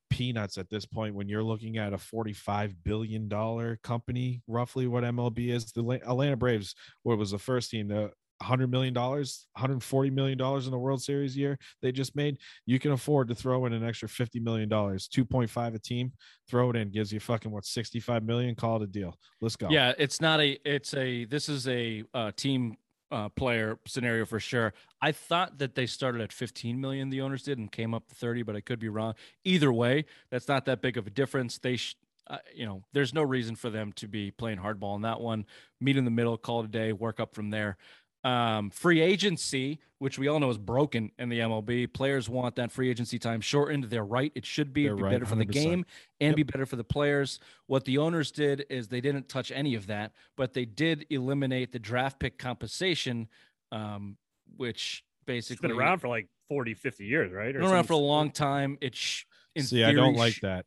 peanuts 0.09 0.57
at 0.57 0.69
this 0.69 0.85
point 0.85 1.15
when 1.15 1.29
you're 1.29 1.43
looking 1.43 1.77
at 1.77 1.93
a 1.93 1.97
45 1.97 2.83
billion 2.83 3.29
dollar 3.29 3.79
company 3.81 4.41
roughly 4.47 4.87
what 4.87 5.03
mlb 5.03 5.37
is. 5.37 5.71
The 5.71 5.83
atlanta 6.05 6.35
braves 6.35 6.75
what 7.03 7.17
was 7.17 7.31
the 7.31 7.39
first 7.39 7.71
team 7.71 7.87
the 7.87 8.11
100 8.41 8.69
million 8.69 8.93
dollars 8.93 9.47
140 9.53 10.09
million 10.09 10.37
dollars 10.37 10.65
in 10.65 10.71
the 10.71 10.77
world 10.77 11.01
series 11.01 11.37
year 11.37 11.57
they 11.81 11.91
just 11.91 12.15
made 12.15 12.37
you 12.65 12.79
can 12.79 12.91
afford 12.91 13.27
to 13.27 13.35
throw 13.35 13.65
in 13.65 13.73
an 13.73 13.83
extra 13.83 14.09
50 14.09 14.39
million 14.39 14.67
dollars 14.67 15.07
2.5 15.07 15.75
a 15.75 15.79
team 15.79 16.11
throw 16.49 16.69
it 16.69 16.75
in 16.75 16.89
gives 16.89 17.11
you 17.11 17.19
fucking 17.19 17.51
what 17.51 17.65
65 17.65 18.23
million 18.23 18.55
call 18.55 18.77
it 18.77 18.83
a 18.83 18.87
deal 18.87 19.17
let's 19.41 19.55
go 19.55 19.67
Yeah, 19.69 19.93
it's 19.97 20.19
not 20.21 20.39
a. 20.41 20.57
It's 20.65 20.93
a. 20.93 21.25
This 21.25 21.47
is 21.47 21.67
a 21.67 22.03
uh, 22.13 22.31
team 22.35 22.75
uh, 23.11 23.29
player 23.29 23.79
scenario 23.85 24.25
for 24.25 24.39
sure. 24.39 24.73
I 25.01 25.11
thought 25.11 25.57
that 25.59 25.75
they 25.75 25.85
started 25.85 26.21
at 26.21 26.31
15 26.31 26.79
million. 26.79 27.09
The 27.09 27.21
owners 27.21 27.43
did 27.43 27.57
and 27.57 27.71
came 27.71 27.93
up 27.93 28.07
to 28.09 28.15
30, 28.15 28.43
but 28.43 28.55
I 28.55 28.61
could 28.61 28.79
be 28.79 28.89
wrong. 28.89 29.13
Either 29.43 29.71
way, 29.71 30.05
that's 30.29 30.47
not 30.47 30.65
that 30.65 30.81
big 30.81 30.97
of 30.97 31.07
a 31.07 31.09
difference. 31.09 31.57
They, 31.57 31.77
sh- 31.77 31.95
uh, 32.27 32.37
you 32.53 32.65
know, 32.65 32.83
there's 32.93 33.13
no 33.13 33.23
reason 33.23 33.55
for 33.55 33.69
them 33.69 33.91
to 33.93 34.07
be 34.07 34.31
playing 34.31 34.59
hardball 34.59 34.93
on 34.93 35.01
that 35.01 35.19
one. 35.19 35.45
Meet 35.79 35.97
in 35.97 36.05
the 36.05 36.11
middle, 36.11 36.37
call 36.37 36.61
it 36.61 36.65
a 36.65 36.69
day, 36.69 36.93
work 36.93 37.19
up 37.19 37.33
from 37.33 37.49
there. 37.49 37.77
Um, 38.23 38.69
free 38.69 39.01
agency, 39.01 39.79
which 39.97 40.19
we 40.19 40.27
all 40.27 40.39
know 40.39 40.49
is 40.51 40.57
broken 40.59 41.11
in 41.17 41.29
the 41.29 41.39
MLB. 41.39 41.91
Players 41.91 42.29
want 42.29 42.55
that 42.57 42.71
free 42.71 42.89
agency 42.89 43.17
time 43.17 43.41
shortened. 43.41 43.85
They're 43.85 44.03
right. 44.05 44.31
It 44.35 44.45
should 44.45 44.73
be. 44.73 44.85
It'd 44.85 44.97
be 44.97 45.03
right, 45.03 45.11
better 45.13 45.25
for 45.25 45.35
the 45.35 45.45
100%. 45.45 45.51
game 45.51 45.85
and 46.19 46.29
Yep. 46.29 46.35
be 46.35 46.43
better 46.43 46.65
for 46.67 46.75
the 46.75 46.83
players. 46.83 47.39
What 47.65 47.85
the 47.85 47.97
owners 47.97 48.31
did 48.31 48.65
is 48.69 48.89
they 48.89 49.01
didn't 49.01 49.27
touch 49.27 49.51
any 49.51 49.73
of 49.73 49.87
that, 49.87 50.11
but 50.37 50.53
they 50.53 50.65
did 50.65 51.07
eliminate 51.09 51.71
the 51.71 51.79
draft 51.79 52.19
pick 52.19 52.37
compensation, 52.37 53.27
um, 53.71 54.17
which 54.55 55.03
It's 55.21 55.25
basically 55.25 55.69
been 55.69 55.77
around 55.77 55.97
for 55.99 56.07
like 56.07 56.27
40, 56.47 56.75
50 56.75 57.05
years, 57.05 57.31
right? 57.31 57.53
been 57.53 57.63
around 57.63 57.85
for 57.85 57.93
a 57.93 57.97
long 57.97 58.29
time. 58.31 58.77
It 58.81 58.95
sh- 58.95 59.23
in 59.55 59.63
see 59.63 59.83
i 59.83 59.91
don't 59.93 60.13
like 60.15 60.33
sh- 60.35 60.41
that 60.41 60.65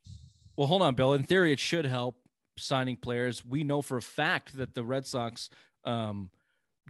well, 0.57 0.67
hold 0.69 0.83
on, 0.83 0.95
Bill. 0.95 1.15
In 1.15 1.23
theory, 1.25 1.53
it 1.53 1.59
should 1.59 1.85
help 1.85 2.17
signing 2.57 2.97
players. 2.97 3.45
We 3.45 3.65
know 3.65 3.83
for 3.83 3.97
a 3.97 4.03
fact 4.03 4.57
that 4.57 4.75
the 4.75 4.85
Red 4.85 5.05
Sox 5.07 5.51
um, 5.85 6.31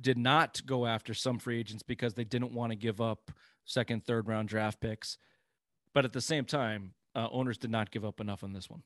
did 0.01 0.19
not 0.19 0.61
go 0.67 0.87
after 0.87 1.15
some 1.15 1.39
free 1.39 1.59
agents 1.59 1.83
because 1.83 2.15
they 2.15 2.25
didn't 2.25 2.53
want 2.53 2.73
to 2.73 2.77
give 2.77 3.01
up 3.01 3.31
second, 3.65 4.05
third 4.05 4.29
round 4.29 4.49
draft 4.49 4.81
picks. 4.81 5.19
But 5.95 6.05
at 6.05 6.13
the 6.13 6.21
same 6.21 6.45
time, 6.45 6.95
uh, 7.15 7.29
owners 7.31 7.59
did 7.59 7.71
not 7.71 7.91
give 7.91 8.05
up 8.05 8.21
enough 8.21 8.43
on 8.43 8.53
this 8.53 8.69
one. 8.69 8.83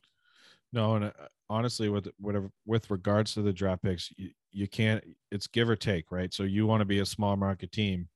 No, 0.73 0.97
and 0.97 1.07
uh, 1.07 1.13
honestly, 1.49 1.89
with 1.89 2.09
whatever 2.21 2.51
with 2.67 2.91
regards 2.91 3.35
to 3.35 3.43
the 3.43 3.53
draft 3.53 3.83
picks, 3.83 4.13
you, 4.17 4.31
you 4.53 4.69
can't. 4.69 5.03
It's 5.31 5.47
give 5.47 5.69
or 5.69 5.77
take, 5.77 6.13
right? 6.13 6.33
So 6.33 6.43
you 6.43 6.67
want 6.67 6.83
to 6.83 6.87
be 6.87 6.99
a 6.99 7.07
small 7.07 7.37
market 7.37 7.73
team, 7.73 8.09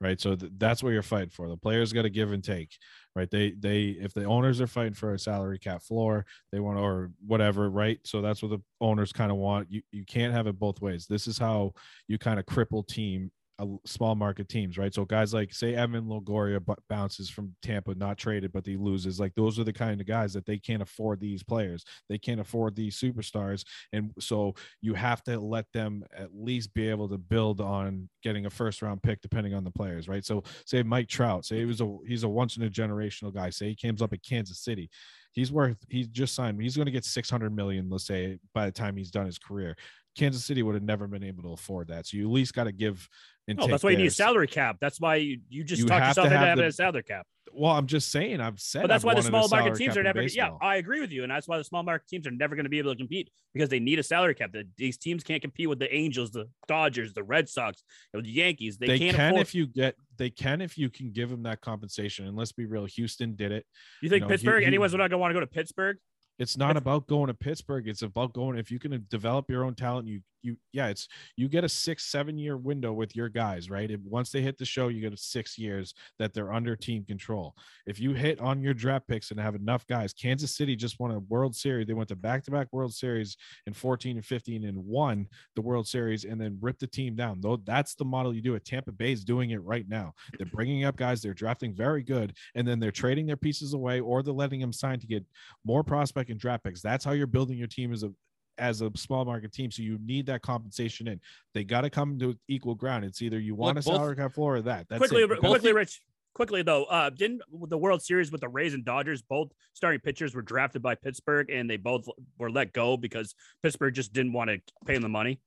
right? 0.00 0.20
So 0.20 0.36
th- 0.36 0.52
that's 0.58 0.82
what 0.82 0.90
you're 0.90 1.02
fighting 1.02 1.30
for. 1.30 1.48
The 1.48 1.56
players 1.56 1.94
got 1.94 2.02
to 2.02 2.10
give 2.10 2.32
and 2.32 2.44
take, 2.44 2.76
right? 3.16 3.30
They 3.30 3.52
they 3.52 3.96
if 3.98 4.12
the 4.12 4.24
owners 4.24 4.60
are 4.60 4.66
fighting 4.66 4.92
for 4.92 5.14
a 5.14 5.18
salary 5.18 5.58
cap 5.58 5.82
floor, 5.82 6.26
they 6.52 6.60
want 6.60 6.78
or 6.78 7.10
whatever, 7.26 7.70
right? 7.70 7.98
So 8.04 8.20
that's 8.20 8.42
what 8.42 8.50
the 8.50 8.60
owners 8.80 9.12
kind 9.12 9.32
of 9.32 9.38
want. 9.38 9.72
You 9.72 9.80
you 9.90 10.04
can't 10.04 10.34
have 10.34 10.46
it 10.46 10.58
both 10.58 10.82
ways. 10.82 11.06
This 11.08 11.26
is 11.26 11.38
how 11.38 11.72
you 12.06 12.18
kind 12.18 12.38
of 12.38 12.44
cripple 12.44 12.86
team 12.86 13.30
a 13.58 13.66
small 13.86 14.14
market 14.14 14.48
teams, 14.48 14.76
right? 14.76 14.92
So 14.92 15.04
guys 15.04 15.32
like 15.32 15.52
say 15.52 15.74
Evan 15.74 16.04
Longoria 16.04 16.60
bounces 16.88 17.30
from 17.30 17.54
Tampa, 17.62 17.94
not 17.94 18.18
traded, 18.18 18.52
but 18.52 18.66
he 18.66 18.76
loses. 18.76 19.18
Like 19.18 19.34
those 19.34 19.58
are 19.58 19.64
the 19.64 19.72
kind 19.72 20.00
of 20.00 20.06
guys 20.06 20.32
that 20.34 20.44
they 20.44 20.58
can't 20.58 20.82
afford 20.82 21.20
these 21.20 21.42
players. 21.42 21.84
They 22.08 22.18
can't 22.18 22.40
afford 22.40 22.76
these 22.76 22.98
superstars, 22.98 23.64
and 23.92 24.12
so 24.18 24.54
you 24.82 24.94
have 24.94 25.22
to 25.24 25.38
let 25.40 25.66
them 25.72 26.04
at 26.16 26.34
least 26.34 26.74
be 26.74 26.88
able 26.88 27.08
to 27.08 27.18
build 27.18 27.60
on 27.60 28.08
getting 28.22 28.46
a 28.46 28.50
first 28.50 28.82
round 28.82 29.02
pick, 29.02 29.22
depending 29.22 29.54
on 29.54 29.64
the 29.64 29.70
players, 29.70 30.08
right? 30.08 30.24
So 30.24 30.44
say 30.66 30.82
Mike 30.82 31.08
Trout, 31.08 31.46
say 31.46 31.58
he 31.58 31.64
was 31.64 31.80
a 31.80 31.96
he's 32.06 32.24
a 32.24 32.28
once 32.28 32.56
in 32.56 32.64
a 32.64 32.70
generational 32.70 33.32
guy. 33.32 33.50
Say 33.50 33.70
he 33.70 33.88
comes 33.88 34.02
up 34.02 34.12
at 34.12 34.22
Kansas 34.22 34.60
City. 34.60 34.90
He's 35.32 35.52
worth 35.52 35.78
he's 35.88 36.08
just 36.08 36.34
signed. 36.34 36.60
He's 36.60 36.76
going 36.76 36.86
to 36.86 36.92
get 36.92 37.04
600 37.04 37.54
million, 37.54 37.88
let's 37.88 38.06
say, 38.06 38.38
by 38.54 38.66
the 38.66 38.72
time 38.72 38.96
he's 38.96 39.10
done 39.10 39.26
his 39.26 39.38
career. 39.38 39.76
Kansas 40.16 40.44
City 40.44 40.62
would 40.62 40.74
have 40.74 40.82
never 40.82 41.06
been 41.06 41.22
able 41.22 41.42
to 41.42 41.52
afford 41.52 41.88
that. 41.88 42.06
So 42.06 42.16
you 42.16 42.26
at 42.26 42.32
least 42.32 42.54
got 42.54 42.64
to 42.64 42.72
give 42.72 43.08
No, 43.48 43.66
that's 43.66 43.84
why 43.84 43.90
you 43.90 43.96
need 43.96 44.06
a 44.06 44.10
salary 44.10 44.48
cap. 44.48 44.78
That's 44.80 45.00
why 45.00 45.16
you, 45.16 45.40
you 45.48 45.62
just 45.64 45.82
You 45.82 45.88
talk 45.88 46.00
yourself 46.02 46.28
to 46.28 46.34
into 46.34 46.38
having 46.46 46.62
the- 46.62 46.68
a 46.68 46.72
salary 46.72 47.02
cap. 47.02 47.26
Well, 47.58 47.72
I'm 47.72 47.86
just 47.86 48.10
saying. 48.10 48.40
I've 48.40 48.60
said. 48.60 48.82
But 48.82 48.88
that's 48.88 49.02
I've 49.02 49.06
why 49.06 49.14
the 49.14 49.22
small 49.22 49.48
market 49.48 49.76
teams 49.76 49.96
are 49.96 50.02
never. 50.02 50.20
Yeah. 50.22 50.50
I 50.60 50.76
agree 50.76 51.00
with 51.00 51.10
you, 51.10 51.22
and 51.22 51.30
that's 51.32 51.48
why 51.48 51.56
the 51.56 51.64
small 51.64 51.82
market 51.82 52.06
teams 52.06 52.26
are 52.26 52.30
never 52.30 52.54
going 52.54 52.64
to 52.64 52.68
be 52.70 52.78
able 52.78 52.92
to 52.92 52.98
compete 52.98 53.30
because 53.54 53.70
they 53.70 53.78
need 53.78 53.98
a 53.98 54.02
salary 54.02 54.34
cap. 54.34 54.52
The, 54.52 54.64
these 54.76 54.98
teams 54.98 55.22
can't 55.24 55.40
compete 55.40 55.66
with 55.66 55.78
the 55.78 55.90
Angels, 55.94 56.32
the 56.32 56.50
Dodgers, 56.68 57.14
the 57.14 57.22
Red 57.22 57.48
Sox, 57.48 57.82
the 58.12 58.20
Yankees. 58.28 58.76
They, 58.76 58.88
They, 58.88 58.98
can't 58.98 59.16
can 59.16 59.30
afford. 59.30 59.40
if 59.46 59.54
you 59.54 59.66
get. 59.68 59.94
They 60.18 60.28
can 60.28 60.60
if 60.60 60.76
you 60.76 60.90
can 60.90 61.12
give 61.12 61.30
them 61.30 61.44
that 61.44 61.62
compensation. 61.62 62.26
And 62.26 62.36
let's 62.36 62.52
be 62.52 62.66
real, 62.66 62.84
Houston 62.84 63.36
did 63.36 63.52
it. 63.52 63.64
you 64.02 64.10
think 64.10 64.16
you 64.16 64.20
know, 64.20 64.26
he- 64.26 64.32
Pittsburgh? 64.34 64.60
he- 64.60 64.66
anyone's 64.66 64.92
not 64.92 64.98
going 64.98 65.10
to 65.12 65.18
want 65.18 65.30
to 65.30 65.34
go 65.34 65.40
to 65.40 65.46
Pittsburgh? 65.46 65.96
It's 66.38 66.56
not 66.56 66.76
about 66.76 67.06
going 67.06 67.28
to 67.28 67.34
Pittsburgh. 67.34 67.88
It's 67.88 68.02
about 68.02 68.32
going 68.32 68.58
if 68.58 68.70
you 68.70 68.78
can 68.78 69.06
develop 69.08 69.50
your 69.50 69.64
own 69.64 69.74
talent. 69.74 70.06
You 70.06 70.20
you 70.42 70.56
yeah. 70.72 70.88
It's 70.88 71.08
you 71.36 71.48
get 71.48 71.64
a 71.64 71.68
six 71.68 72.04
seven 72.04 72.38
year 72.38 72.56
window 72.56 72.92
with 72.92 73.16
your 73.16 73.28
guys, 73.28 73.68
right? 73.68 73.90
If, 73.90 74.00
once 74.02 74.30
they 74.30 74.40
hit 74.40 74.56
the 74.58 74.64
show, 74.64 74.88
you 74.88 75.00
get 75.00 75.18
six 75.18 75.58
years 75.58 75.94
that 76.18 76.32
they're 76.32 76.52
under 76.52 76.76
team 76.76 77.04
control. 77.04 77.54
If 77.86 78.00
you 78.00 78.12
hit 78.12 78.40
on 78.40 78.62
your 78.62 78.74
draft 78.74 79.08
picks 79.08 79.30
and 79.30 79.40
have 79.40 79.54
enough 79.54 79.86
guys, 79.86 80.12
Kansas 80.12 80.56
City 80.56 80.76
just 80.76 81.00
won 81.00 81.10
a 81.10 81.18
World 81.18 81.56
Series. 81.56 81.86
They 81.86 81.94
went 81.94 82.08
to 82.10 82.16
back 82.16 82.44
to 82.44 82.50
back 82.50 82.68
World 82.70 82.94
Series 82.94 83.36
in 83.66 83.72
14 83.72 84.16
and 84.16 84.24
15 84.24 84.64
and 84.64 84.78
won 84.78 85.26
the 85.56 85.62
World 85.62 85.88
Series 85.88 86.24
and 86.24 86.40
then 86.40 86.58
ripped 86.60 86.80
the 86.80 86.86
team 86.86 87.16
down. 87.16 87.40
Though 87.40 87.56
that's 87.56 87.94
the 87.94 88.04
model 88.04 88.34
you 88.34 88.42
do 88.42 88.54
it. 88.54 88.64
Tampa 88.64 88.92
Bay 88.92 89.12
is 89.12 89.24
doing 89.24 89.50
it 89.50 89.62
right 89.62 89.88
now. 89.88 90.14
They're 90.38 90.46
bringing 90.46 90.84
up 90.84 90.96
guys. 90.96 91.20
They're 91.20 91.34
drafting 91.34 91.74
very 91.74 92.02
good, 92.02 92.34
and 92.54 92.66
then 92.66 92.78
they're 92.78 92.92
trading 92.92 93.26
their 93.26 93.36
pieces 93.36 93.74
away, 93.74 94.00
or 94.00 94.22
they're 94.22 94.32
letting 94.32 94.60
them 94.60 94.72
sign 94.72 95.00
to 95.00 95.06
get 95.06 95.24
more 95.64 95.82
prospect 96.26 96.30
and 96.30 96.40
draft 96.40 96.64
picks. 96.64 96.82
That's 96.82 97.04
how 97.04 97.12
you're 97.12 97.26
building 97.26 97.58
your 97.58 97.68
team 97.68 97.92
as 97.92 98.02
a 98.02 98.12
as 98.58 98.80
a 98.80 98.90
small 98.96 99.24
market 99.26 99.52
team. 99.52 99.70
So 99.70 99.82
you 99.82 99.98
need 100.02 100.26
that 100.26 100.40
compensation 100.40 101.08
in. 101.08 101.20
They 101.52 101.62
got 101.62 101.82
to 101.82 101.90
come 101.90 102.18
to 102.20 102.38
equal 102.48 102.74
ground. 102.74 103.04
It's 103.04 103.20
either 103.20 103.38
you 103.38 103.54
want 103.54 103.76
Look, 103.76 103.84
a 103.84 103.88
both- 103.88 103.96
salary 103.96 104.16
cap 104.16 104.32
floor 104.32 104.56
or 104.56 104.62
that. 104.62 104.86
That's 104.88 104.98
quickly, 104.98 105.22
it. 105.22 105.38
Quickly, 105.40 105.72
Rich. 105.72 106.00
Quickly 106.34 106.62
though, 106.62 106.84
uh, 106.84 107.08
didn't 107.08 107.40
the 107.50 107.78
World 107.78 108.02
Series 108.02 108.30
with 108.30 108.42
the 108.42 108.48
Rays 108.48 108.74
and 108.74 108.84
Dodgers 108.84 109.22
both 109.22 109.52
starting 109.72 110.00
pitchers 110.00 110.34
were 110.34 110.42
drafted 110.42 110.82
by 110.82 110.94
Pittsburgh 110.94 111.48
and 111.48 111.68
they 111.68 111.78
both 111.78 112.06
were 112.38 112.50
let 112.50 112.74
go 112.74 112.98
because 112.98 113.34
Pittsburgh 113.62 113.94
just 113.94 114.12
didn't 114.12 114.34
want 114.34 114.50
to 114.50 114.60
pay 114.84 114.92
them 114.94 115.02
the 115.02 115.08
money? 115.08 115.40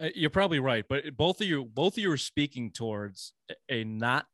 Uh, 0.00 0.08
You're 0.16 0.30
probably 0.30 0.58
right, 0.58 0.84
but 0.88 1.16
both 1.16 1.40
of 1.40 1.46
you, 1.46 1.64
both 1.64 1.94
of 1.94 1.98
you 2.02 2.10
are 2.10 2.16
speaking 2.16 2.72
towards 2.72 3.34
a- 3.48 3.54
a 3.72 3.84
not 3.84 4.26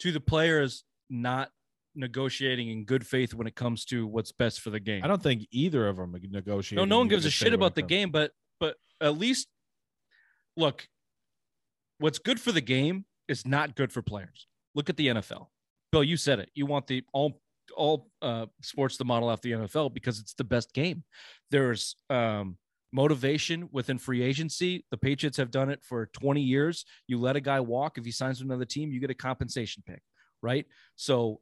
to 0.00 0.10
the 0.10 0.18
players 0.18 0.82
not 1.08 1.50
negotiating 1.94 2.70
in 2.70 2.84
good 2.84 3.06
faith 3.06 3.34
when 3.34 3.46
it 3.46 3.54
comes 3.54 3.84
to 3.86 4.06
what's 4.06 4.32
best 4.32 4.60
for 4.60 4.70
the 4.70 4.80
game. 4.80 5.02
I 5.04 5.06
don't 5.06 5.22
think 5.22 5.46
either 5.50 5.88
of 5.88 5.96
them 5.96 6.14
negotiate. 6.30 6.76
No, 6.76 6.84
no 6.84 6.98
one 6.98 7.08
gives 7.08 7.24
a 7.24 7.30
shit 7.30 7.52
about 7.52 7.74
the 7.74 7.82
game, 7.82 8.10
but 8.10 8.32
but 8.60 8.76
at 9.00 9.18
least 9.18 9.48
look, 10.56 10.86
what's 11.98 12.18
good 12.18 12.40
for 12.40 12.52
the 12.52 12.60
game 12.60 13.04
is 13.28 13.46
not 13.46 13.76
good 13.76 13.92
for 13.92 14.02
players. 14.02 14.46
Look 14.74 14.90
at 14.90 14.96
the 14.96 15.08
NFL. 15.08 15.46
Bill, 15.92 16.04
you 16.04 16.16
said 16.16 16.38
it. 16.38 16.50
You 16.54 16.66
want 16.66 16.86
the 16.86 17.04
all 17.12 17.40
all 17.76 18.10
uh, 18.20 18.46
sports 18.62 18.96
to 18.98 19.04
model 19.04 19.30
after 19.30 19.48
the 19.48 19.64
NFL 19.64 19.94
because 19.94 20.20
it's 20.20 20.34
the 20.34 20.44
best 20.44 20.72
game. 20.72 21.04
There's 21.50 21.96
um, 22.10 22.58
motivation 22.92 23.68
within 23.72 23.98
free 23.98 24.22
agency. 24.22 24.84
The 24.90 24.96
Patriots 24.96 25.36
have 25.38 25.50
done 25.50 25.70
it 25.70 25.82
for 25.82 26.06
20 26.12 26.40
years. 26.40 26.84
You 27.06 27.18
let 27.18 27.36
a 27.36 27.40
guy 27.40 27.60
walk. 27.60 27.98
If 27.98 28.04
he 28.04 28.10
signs 28.10 28.38
with 28.38 28.48
another 28.48 28.64
team, 28.64 28.90
you 28.90 29.00
get 29.00 29.10
a 29.10 29.14
compensation 29.14 29.82
pick, 29.86 30.02
right? 30.42 30.66
So 30.96 31.40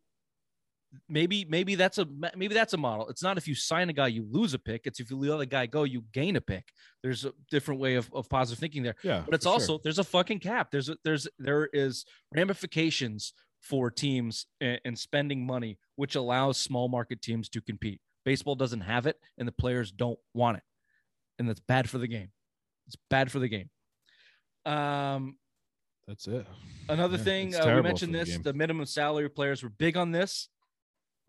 maybe 1.08 1.44
maybe 1.48 1.74
that's 1.74 1.98
a 1.98 2.06
maybe 2.36 2.54
that's 2.54 2.72
a 2.72 2.76
model. 2.76 3.08
It's 3.08 3.22
not 3.22 3.38
if 3.38 3.48
you 3.48 3.54
sign 3.54 3.88
a 3.88 3.92
guy 3.92 4.08
you 4.08 4.26
lose 4.30 4.54
a 4.54 4.58
pick. 4.58 4.82
It's 4.86 5.00
if 5.00 5.10
you 5.10 5.18
let 5.18 5.40
a 5.40 5.46
guy 5.46 5.66
go 5.66 5.84
you 5.84 6.04
gain 6.12 6.36
a 6.36 6.40
pick. 6.40 6.68
There's 7.02 7.24
a 7.24 7.32
different 7.50 7.80
way 7.80 7.94
of, 7.94 8.10
of 8.12 8.28
positive 8.28 8.58
thinking 8.60 8.82
there. 8.82 8.96
Yeah, 9.02 9.22
But 9.24 9.34
it's 9.34 9.44
for 9.44 9.48
sure. 9.48 9.52
also 9.54 9.80
there's 9.82 9.98
a 9.98 10.04
fucking 10.04 10.40
cap. 10.40 10.70
There's 10.70 10.88
a, 10.88 10.96
there's 11.04 11.26
there 11.38 11.68
is 11.72 12.04
ramifications 12.34 13.32
for 13.60 13.90
teams 13.90 14.46
and, 14.60 14.98
spending 14.98 15.46
money, 15.46 15.78
which 15.96 16.16
allows 16.16 16.58
small 16.58 16.88
market 16.88 17.22
teams 17.22 17.48
to 17.50 17.60
compete. 17.60 18.00
Baseball 18.24 18.56
doesn't 18.56 18.80
have 18.80 19.06
it, 19.06 19.16
and 19.38 19.46
the 19.46 19.52
players 19.52 19.92
don't 19.92 20.18
want 20.34 20.56
it, 20.56 20.62
and 21.38 21.48
that's 21.48 21.60
bad 21.60 21.88
for 21.88 21.98
the 21.98 22.08
game. 22.08 22.32
It's 22.86 22.96
bad 23.08 23.30
for 23.30 23.38
the 23.38 23.48
game. 23.48 23.70
Um, 24.66 25.36
that's 26.06 26.26
it. 26.26 26.46
Another 26.88 27.16
Yeah, 27.16 27.22
thing 27.24 27.54
uh, 27.54 27.76
we 27.76 27.82
mentioned 27.82 28.12
for 28.12 28.18
the 28.18 28.24
this: 28.24 28.38
the 28.38 28.52
minimum 28.52 28.86
salary 28.86 29.28
players 29.28 29.62
were 29.62 29.70
big 29.70 29.96
on 29.96 30.10
this, 30.12 30.48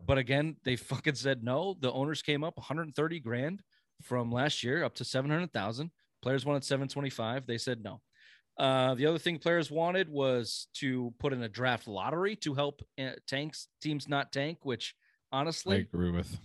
but 0.06 0.18
again, 0.18 0.56
they 0.64 0.76
fucking 0.76 1.14
said 1.14 1.42
no. 1.42 1.76
The 1.80 1.92
owners 1.92 2.22
came 2.22 2.44
up 2.44 2.56
130 2.56 3.20
grand 3.20 3.62
from 4.02 4.30
last 4.30 4.62
year 4.62 4.84
up 4.84 4.94
to 4.96 5.04
700,000. 5.04 5.90
Players 6.22 6.44
wanted 6.44 6.64
725. 6.64 7.46
They 7.46 7.58
said 7.58 7.82
no. 7.82 8.00
Uh, 8.58 8.94
the 8.94 9.06
other 9.06 9.18
thing 9.18 9.38
players 9.38 9.70
wanted 9.70 10.08
was 10.08 10.68
to 10.74 11.12
put 11.18 11.32
in 11.32 11.42
a 11.42 11.48
draft 11.48 11.88
lottery 11.88 12.36
to 12.36 12.54
help 12.54 12.82
uh, 13.00 13.10
tanks 13.26 13.68
teams 13.80 14.08
not 14.08 14.32
tank, 14.32 14.58
which 14.62 14.94
honestly 15.32 15.76
I 15.76 15.80
agree 15.80 16.10
with. 16.10 16.38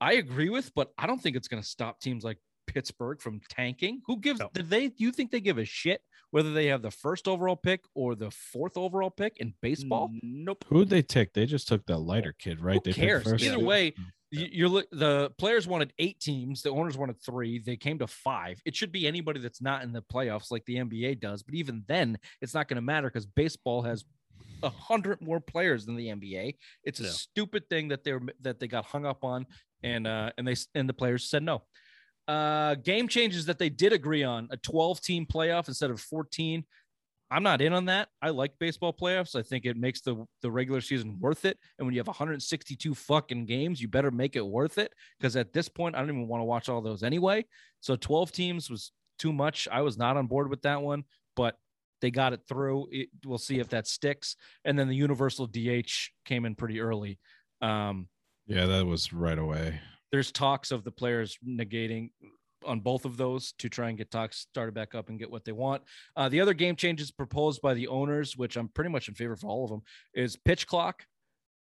I 0.00 0.12
agree 0.14 0.48
with, 0.48 0.72
but 0.74 0.92
I 0.96 1.06
don't 1.06 1.20
think 1.20 1.36
it's 1.36 1.48
going 1.48 1.62
to 1.62 1.68
stop 1.68 2.00
teams 2.00 2.22
like 2.22 2.38
Pittsburgh 2.80 3.22
from 3.22 3.40
tanking. 3.48 4.02
Who 4.06 4.18
gives? 4.20 4.38
No. 4.38 4.50
Did 4.52 4.68
they? 4.68 4.88
Do 4.88 5.02
you 5.02 5.10
think 5.10 5.30
they 5.30 5.40
give 5.40 5.56
a 5.56 5.64
shit 5.64 6.02
whether 6.30 6.52
they 6.52 6.66
have 6.66 6.82
the 6.82 6.90
first 6.90 7.26
overall 7.26 7.56
pick 7.56 7.80
or 7.94 8.14
the 8.14 8.30
fourth 8.30 8.76
overall 8.76 9.08
pick 9.08 9.38
in 9.38 9.54
baseball? 9.62 10.10
Nope. 10.22 10.62
Who'd 10.68 10.90
they 10.90 11.00
take? 11.00 11.32
They 11.32 11.46
just 11.46 11.68
took 11.68 11.86
that 11.86 11.96
lighter 12.00 12.34
kid, 12.38 12.60
right? 12.60 12.74
Who 12.74 12.80
they 12.80 12.90
picked 12.90 12.96
cares? 12.98 13.22
first. 13.24 13.42
Either 13.44 13.56
Yeah. 13.56 13.64
way, 13.64 13.94
you, 14.30 14.48
you're 14.68 14.82
the 14.92 15.30
players 15.38 15.66
wanted 15.66 15.94
eight 15.98 16.20
teams, 16.20 16.60
the 16.60 16.68
owners 16.70 16.98
wanted 16.98 17.16
three. 17.24 17.60
They 17.60 17.76
came 17.78 17.98
to 18.00 18.06
five. 18.06 18.60
It 18.66 18.76
should 18.76 18.92
be 18.92 19.06
anybody 19.06 19.40
that's 19.40 19.62
not 19.62 19.82
in 19.82 19.92
the 19.92 20.02
playoffs 20.02 20.50
like 20.50 20.66
the 20.66 20.74
NBA 20.76 21.18
does. 21.18 21.42
But 21.42 21.54
even 21.54 21.82
then, 21.88 22.18
it's 22.42 22.52
not 22.52 22.68
going 22.68 22.76
to 22.76 22.82
matter 22.82 23.08
because 23.08 23.24
baseball 23.24 23.80
has 23.84 24.04
a 24.62 24.68
hundred 24.68 25.22
more 25.22 25.40
players 25.40 25.86
than 25.86 25.96
the 25.96 26.08
NBA. 26.08 26.56
It's 26.84 27.00
a 27.00 27.04
Yeah. 27.04 27.08
stupid 27.10 27.70
thing 27.70 27.88
that 27.88 28.04
they're 28.04 28.20
that 28.42 28.60
they 28.60 28.68
got 28.68 28.84
hung 28.84 29.06
up 29.06 29.24
on, 29.24 29.46
and 29.82 30.06
uh, 30.06 30.32
and 30.36 30.46
they 30.46 30.56
and 30.74 30.86
the 30.86 30.92
players 30.94 31.30
said 31.30 31.42
no. 31.42 31.62
Uh, 32.28 32.74
game 32.74 33.08
changes 33.08 33.46
that 33.46 33.58
they 33.58 33.68
did 33.68 33.92
agree 33.92 34.24
on: 34.24 34.48
a 34.50 34.56
12 34.56 35.00
team 35.00 35.26
playoff 35.26 35.68
instead 35.68 35.90
of 35.90 36.00
14. 36.00 36.64
I'm 37.28 37.42
not 37.42 37.60
in 37.60 37.72
on 37.72 37.86
that. 37.86 38.08
I 38.22 38.30
like 38.30 38.52
baseball 38.60 38.92
playoffs. 38.92 39.34
I 39.34 39.42
think 39.42 39.64
it 39.64 39.76
makes 39.76 40.00
the 40.00 40.24
the 40.42 40.50
regular 40.50 40.80
season 40.80 41.18
worth 41.18 41.44
it. 41.44 41.58
And 41.78 41.86
when 41.86 41.94
you 41.94 42.00
have 42.00 42.06
162 42.06 42.94
fucking 42.94 43.46
games, 43.46 43.80
you 43.80 43.88
better 43.88 44.10
make 44.10 44.36
it 44.36 44.46
worth 44.46 44.78
it. 44.78 44.92
Because 45.18 45.34
at 45.34 45.52
this 45.52 45.68
point, 45.68 45.96
I 45.96 45.98
don't 46.00 46.10
even 46.10 46.28
want 46.28 46.40
to 46.40 46.44
watch 46.44 46.68
all 46.68 46.80
those 46.80 47.02
anyway. 47.02 47.44
So 47.80 47.96
12 47.96 48.30
teams 48.30 48.70
was 48.70 48.92
too 49.18 49.32
much. 49.32 49.66
I 49.70 49.82
was 49.82 49.98
not 49.98 50.16
on 50.16 50.26
board 50.26 50.48
with 50.48 50.62
that 50.62 50.82
one, 50.82 51.04
but 51.34 51.56
they 52.00 52.10
got 52.10 52.32
it 52.32 52.42
through. 52.48 52.88
It, 52.92 53.08
we'll 53.24 53.38
see 53.38 53.58
if 53.58 53.70
that 53.70 53.86
sticks. 53.86 54.36
And 54.64 54.78
then 54.78 54.88
the 54.88 54.94
universal 54.96 55.46
DH 55.46 55.90
came 56.24 56.44
in 56.44 56.54
pretty 56.54 56.80
early. 56.80 57.18
Um, 57.60 58.08
Yeah, 58.46 58.66
that 58.66 58.86
was 58.86 59.12
right 59.12 59.38
away. 59.38 59.80
There's 60.16 60.32
talks 60.32 60.70
of 60.70 60.82
the 60.82 60.90
players 60.90 61.38
negating 61.46 62.08
on 62.64 62.80
both 62.80 63.04
of 63.04 63.18
those 63.18 63.52
to 63.58 63.68
try 63.68 63.90
and 63.90 63.98
get 63.98 64.10
talks 64.10 64.38
started 64.38 64.74
back 64.74 64.94
up 64.94 65.10
and 65.10 65.18
get 65.18 65.30
what 65.30 65.44
they 65.44 65.52
want. 65.52 65.82
Uh, 66.16 66.26
the 66.30 66.40
other 66.40 66.54
game 66.54 66.74
changes 66.74 67.10
proposed 67.10 67.60
by 67.60 67.74
the 67.74 67.86
owners, 67.88 68.34
which 68.34 68.56
I'm 68.56 68.68
pretty 68.68 68.88
much 68.88 69.08
in 69.08 69.14
favor 69.14 69.34
of 69.34 69.44
all 69.44 69.64
of 69.64 69.70
them, 69.70 69.82
is 70.14 70.34
pitch 70.34 70.66
clock, 70.66 71.04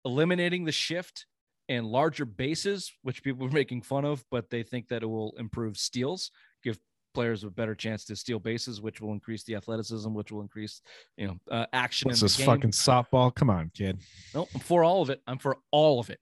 eliminating 0.04 0.66
the 0.66 0.72
shift, 0.74 1.28
and 1.70 1.86
larger 1.86 2.26
bases, 2.26 2.92
which 3.04 3.24
people 3.24 3.48
are 3.48 3.52
making 3.62 3.84
fun 3.84 4.04
of, 4.04 4.22
but 4.30 4.50
they 4.50 4.64
think 4.64 4.90
that 4.90 5.02
it 5.02 5.08
will 5.08 5.34
improve 5.40 5.78
steals, 5.78 6.30
give 6.62 6.78
players 7.14 7.46
a 7.46 7.50
better 7.50 7.74
chance 7.74 8.04
to 8.04 8.18
steal 8.18 8.40
bases, 8.40 8.82
which 8.82 9.00
will 9.00 9.14
increase 9.14 9.46
the 9.46 9.56
athleticism, 9.56 10.14
which 10.14 10.30
will 10.30 10.42
increase 10.42 10.82
you 11.16 11.28
know 11.28 11.38
uh, 11.50 11.68
action. 11.72 12.10
What's 12.10 12.20
in 12.20 12.26
the 12.26 12.26
this 12.26 12.36
game. 12.36 12.46
fucking 12.48 12.72
softball? 12.72 13.34
Come 13.34 13.50
on, 13.50 13.72
kid. 13.74 14.02
No, 14.36 14.50
I'm 14.54 14.60
for 14.60 14.84
all 14.84 15.02
of 15.02 15.10
it. 15.10 15.22
I'm 15.26 15.38
for 15.38 15.56
all 15.72 16.02
of 16.02 16.10
it. 16.10 16.20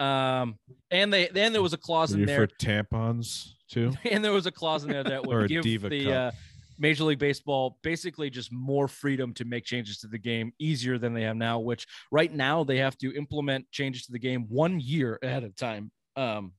Um, 0.00 0.58
and 0.90 1.12
they 1.12 1.28
then 1.28 1.52
there 1.52 1.62
was 1.62 1.74
a 1.74 1.78
clause 1.78 2.12
in 2.12 2.24
there, 2.24 2.48
for 2.48 2.54
tampons 2.56 3.52
too? 3.70 3.92
and 4.10 4.24
there 4.24 4.32
was 4.32 4.46
a 4.46 4.50
clause 4.50 4.82
in 4.84 4.90
there 4.90 5.04
that 5.04 5.26
would 5.26 5.48
give 5.48 5.82
the 5.82 6.12
uh, 6.12 6.30
Major 6.78 7.04
League 7.04 7.18
Baseball 7.18 7.78
basically 7.82 8.30
just 8.30 8.50
more 8.50 8.88
freedom 8.88 9.34
to 9.34 9.44
make 9.44 9.64
changes 9.64 9.98
to 9.98 10.08
the 10.08 10.18
game 10.18 10.52
easier 10.58 10.96
than 10.96 11.12
they 11.12 11.22
have 11.22 11.36
now. 11.36 11.58
Which 11.58 11.86
right 12.10 12.32
now 12.32 12.64
they 12.64 12.78
have 12.78 12.96
to 12.98 13.14
implement 13.14 13.70
changes 13.70 14.06
to 14.06 14.12
the 14.12 14.18
game 14.18 14.46
one 14.48 14.80
year 14.80 15.18
ahead 15.22 15.44
of 15.44 15.54
time. 15.54 15.90
Um, 16.16 16.52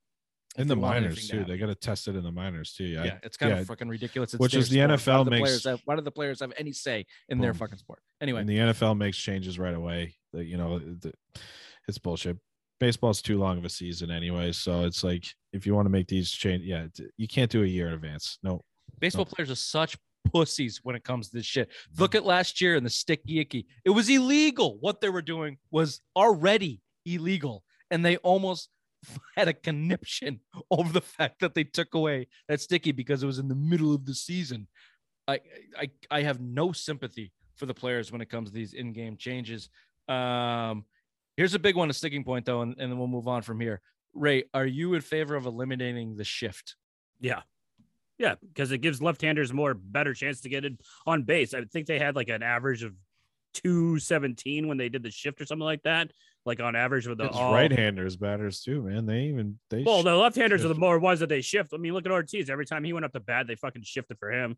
In 0.57 0.67
the 0.67 0.75
minors 0.75 1.27
to 1.29 1.39
too. 1.39 1.45
They 1.45 1.57
got 1.57 1.67
to 1.67 1.75
test 1.75 2.07
it 2.07 2.15
in 2.15 2.23
the 2.23 2.31
minors 2.31 2.73
too. 2.73 2.83
Yeah. 2.83 3.05
yeah, 3.05 3.17
it's 3.23 3.37
kind 3.37 3.53
yeah. 3.53 3.61
of 3.61 3.67
fucking 3.67 3.89
ridiculous. 3.89 4.35
It's 4.35 4.39
Which 4.39 4.53
is 4.53 4.69
the 4.69 4.77
NFL 4.77 5.25
the 5.25 5.31
makes- 5.31 5.41
players 5.41 5.63
have, 5.65 5.81
why 5.85 5.95
do 5.95 6.01
the 6.01 6.11
players 6.11 6.41
have 6.41 6.53
any 6.57 6.73
say 6.73 7.07
in 7.29 7.39
their 7.39 7.55
fucking 7.55 7.79
sport? 7.79 8.03
Anyway, 8.21 8.41
And 8.41 8.49
the 8.49 8.57
NFL 8.57 8.95
makes 8.97 9.17
changes 9.17 9.57
right 9.57 9.73
away. 9.73 10.15
The- 10.31 10.45
You 10.45 10.57
know, 10.57 10.77
the, 10.77 11.13
it's 11.87 11.97
bullshit. 11.97 12.37
Baseball's 12.81 13.21
too 13.21 13.37
long 13.37 13.59
of 13.59 13.63
a 13.63 13.69
season 13.69 14.09
anyway, 14.09 14.51
so 14.51 14.85
it's 14.85 15.03
like 15.03 15.25
if 15.53 15.67
you 15.67 15.75
want 15.75 15.85
to 15.85 15.91
make 15.91 16.07
these 16.07 16.31
change, 16.31 16.63
yeah, 16.63 16.87
you 17.15 17.27
can't 17.27 17.51
do 17.51 17.63
a 17.63 17.67
year 17.67 17.87
in 17.87 17.93
advance. 17.93 18.39
No, 18.41 18.61
Baseball 18.99 19.25
players 19.25 19.51
are 19.51 19.55
such 19.55 19.97
pussies 20.31 20.79
when 20.83 20.95
it 20.95 21.03
comes 21.03 21.29
to 21.29 21.37
this 21.37 21.45
shit. 21.45 21.69
Mm-hmm. 21.69 22.01
Look 22.01 22.15
at 22.15 22.25
last 22.25 22.59
year 22.59 22.75
and 22.75 22.85
the 22.85 22.89
sticky 22.89 23.39
icky. 23.39 23.67
It 23.85 23.91
was 23.91 24.09
illegal. 24.09 24.77
What 24.79 24.99
they 24.99 25.09
were 25.09 25.21
doing 25.21 25.57
was 25.69 26.01
already 26.15 26.81
illegal. 27.05 27.63
And 27.89 28.03
they 28.03 28.17
almost 28.17 28.69
had 29.37 29.47
a 29.47 29.53
conniption 29.53 30.39
over 30.71 30.91
the 30.91 31.01
fact 31.01 31.39
that 31.41 31.53
they 31.53 31.63
took 31.63 31.93
away 31.93 32.27
that 32.47 32.61
sticky 32.61 32.93
because 32.93 33.21
it 33.21 33.27
was 33.27 33.39
in 33.39 33.47
the 33.47 33.55
middle 33.55 33.93
of 33.93 34.05
the 34.05 34.15
season. 34.15 34.67
I 35.27 35.39
I 35.77 35.89
I 36.09 36.21
have 36.23 36.41
no 36.41 36.71
sympathy 36.71 37.31
for 37.55 37.67
the 37.67 37.75
players 37.75 38.11
when 38.11 38.21
it 38.21 38.29
comes 38.29 38.49
to 38.49 38.55
these 38.55 38.73
in-game 38.73 39.17
changes. 39.17 39.69
Um 40.07 40.85
here's 41.41 41.55
a 41.55 41.59
big 41.59 41.75
one, 41.75 41.89
a 41.89 41.93
sticking 41.93 42.23
point 42.23 42.45
though, 42.45 42.61
and, 42.61 42.75
and 42.77 42.91
then 42.91 42.99
we'll 42.99 43.07
move 43.07 43.27
on 43.27 43.41
from 43.41 43.59
here. 43.59 43.81
Ray, 44.13 44.43
are 44.53 44.65
you 44.65 44.93
in 44.93 45.01
favor 45.01 45.35
of 45.35 45.47
eliminating 45.47 46.15
the 46.15 46.23
shift? 46.23 46.75
Yeah. 47.19 47.41
Yeah, 48.19 48.35
because 48.47 48.71
it 48.71 48.77
gives 48.77 49.01
left-handers 49.01 49.51
more 49.51 49.73
better 49.73 50.13
chance 50.13 50.41
to 50.41 50.49
get 50.49 50.65
it 50.65 50.73
on 51.07 51.23
base. 51.23 51.55
I 51.55 51.63
think 51.63 51.87
they 51.87 51.97
had 51.97 52.15
like 52.15 52.29
an 52.29 52.43
average 52.43 52.83
of 52.83 52.93
217 53.55 54.67
when 54.67 54.77
they 54.77 54.87
did 54.87 55.01
the 55.01 55.09
shift 55.09 55.41
or 55.41 55.47
something 55.47 55.65
like 55.65 55.81
that. 55.81 56.11
Like 56.45 56.59
on 56.59 56.75
average 56.75 57.07
with 57.07 57.17
the 57.17 57.25
it's 57.25 57.35
all 57.35 57.53
right-handers 57.53 58.17
batters 58.17 58.61
too, 58.61 58.83
man. 58.83 59.07
They 59.07 59.21
even 59.23 59.57
they 59.71 59.81
Well, 59.81 60.03
the 60.03 60.15
left-handers 60.15 60.63
are 60.63 60.67
the 60.67 60.75
more 60.75 60.99
ones 60.99 61.21
that 61.21 61.29
they 61.29 61.41
shift. 61.41 61.71
I 61.73 61.77
mean, 61.77 61.93
look 61.93 62.05
at 62.05 62.11
Ortiz. 62.11 62.51
Every 62.51 62.67
time 62.67 62.83
he 62.83 62.93
went 62.93 63.05
up 63.05 63.13
to 63.13 63.19
bat, 63.19 63.47
they 63.47 63.55
fucking 63.55 63.81
shifted 63.83 64.19
for 64.19 64.31
him. 64.31 64.57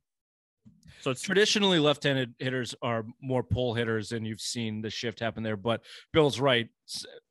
So 1.02 1.12
it's 1.12 1.22
traditionally 1.22 1.80
left-handed 1.80 2.34
hitters 2.40 2.74
are 2.82 3.06
more 3.22 3.44
pull 3.44 3.74
hitters 3.74 4.14
and 4.14 4.26
you've 4.26 4.40
seen 4.42 4.82
the 4.82 4.90
shift 4.90 5.20
happen 5.20 5.44
there 5.44 5.58
but 5.58 5.82
bill's 6.14 6.40
right. 6.40 6.70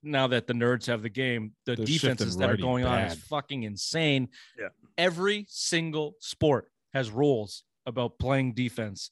Now 0.03 0.27
that 0.29 0.47
the 0.47 0.53
nerds 0.53 0.87
have 0.87 1.03
the 1.03 1.09
game 1.09 1.53
the 1.65 1.77
They're 1.77 1.87
defenses 1.87 2.37
that 2.37 2.45
are 2.45 2.53
righty 2.53 2.63
going 2.63 2.85
on 2.85 3.01
is 3.01 3.15
fucking 3.15 3.63
insane. 3.63 4.29
Yeah. 4.59 4.69
every 4.99 5.47
single 5.49 6.17
sport 6.21 6.71
has 6.93 7.11
rules 7.11 7.65
about 7.87 8.19
playing 8.19 8.53
defense 8.55 9.11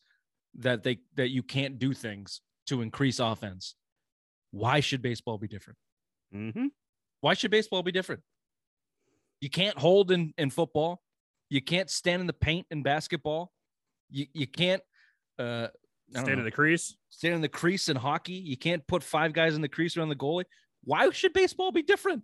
that 0.58 0.82
they 0.82 0.98
that 1.16 1.30
you 1.30 1.42
can't 1.42 1.78
do 1.78 1.92
things 1.94 2.40
to 2.66 2.82
increase 2.82 3.18
offense. 3.18 3.76
Why 4.50 4.80
should 4.80 5.00
baseball 5.02 5.38
be 5.38 5.48
different? 5.48 5.78
Mhm. 6.34 6.70
why 7.20 7.34
should 7.34 7.50
baseball 7.50 7.82
be 7.82 7.92
different? 7.92 8.22
You 9.40 9.48
can't 9.50 9.78
hold 9.78 10.10
in 10.10 10.34
in 10.36 10.50
football. 10.50 11.02
You 11.48 11.60
can't 11.62 11.88
stand 11.90 12.20
in 12.20 12.26
the 12.26 12.32
paint 12.32 12.66
in 12.70 12.82
basketball 12.82 13.52
you, 14.10 14.26
you 14.32 14.46
can't 14.46 14.82
uh 15.38 15.68
stand 16.10 16.28
in 16.28 16.44
the 16.44 16.50
crease. 16.50 16.96
stand 17.08 17.34
in 17.34 17.40
the 17.40 17.48
crease 17.48 17.88
in 17.88 17.96
hockey. 17.96 18.32
You 18.32 18.56
can't 18.56 18.86
put 18.86 19.02
five 19.02 19.32
guys 19.32 19.54
in 19.54 19.60
the 19.62 19.68
crease 19.68 19.96
around 19.96 20.08
the 20.08 20.16
goalie. 20.16 20.44
Why 20.84 21.08
should 21.10 21.32
baseball 21.32 21.72
be 21.72 21.82
different? 21.82 22.22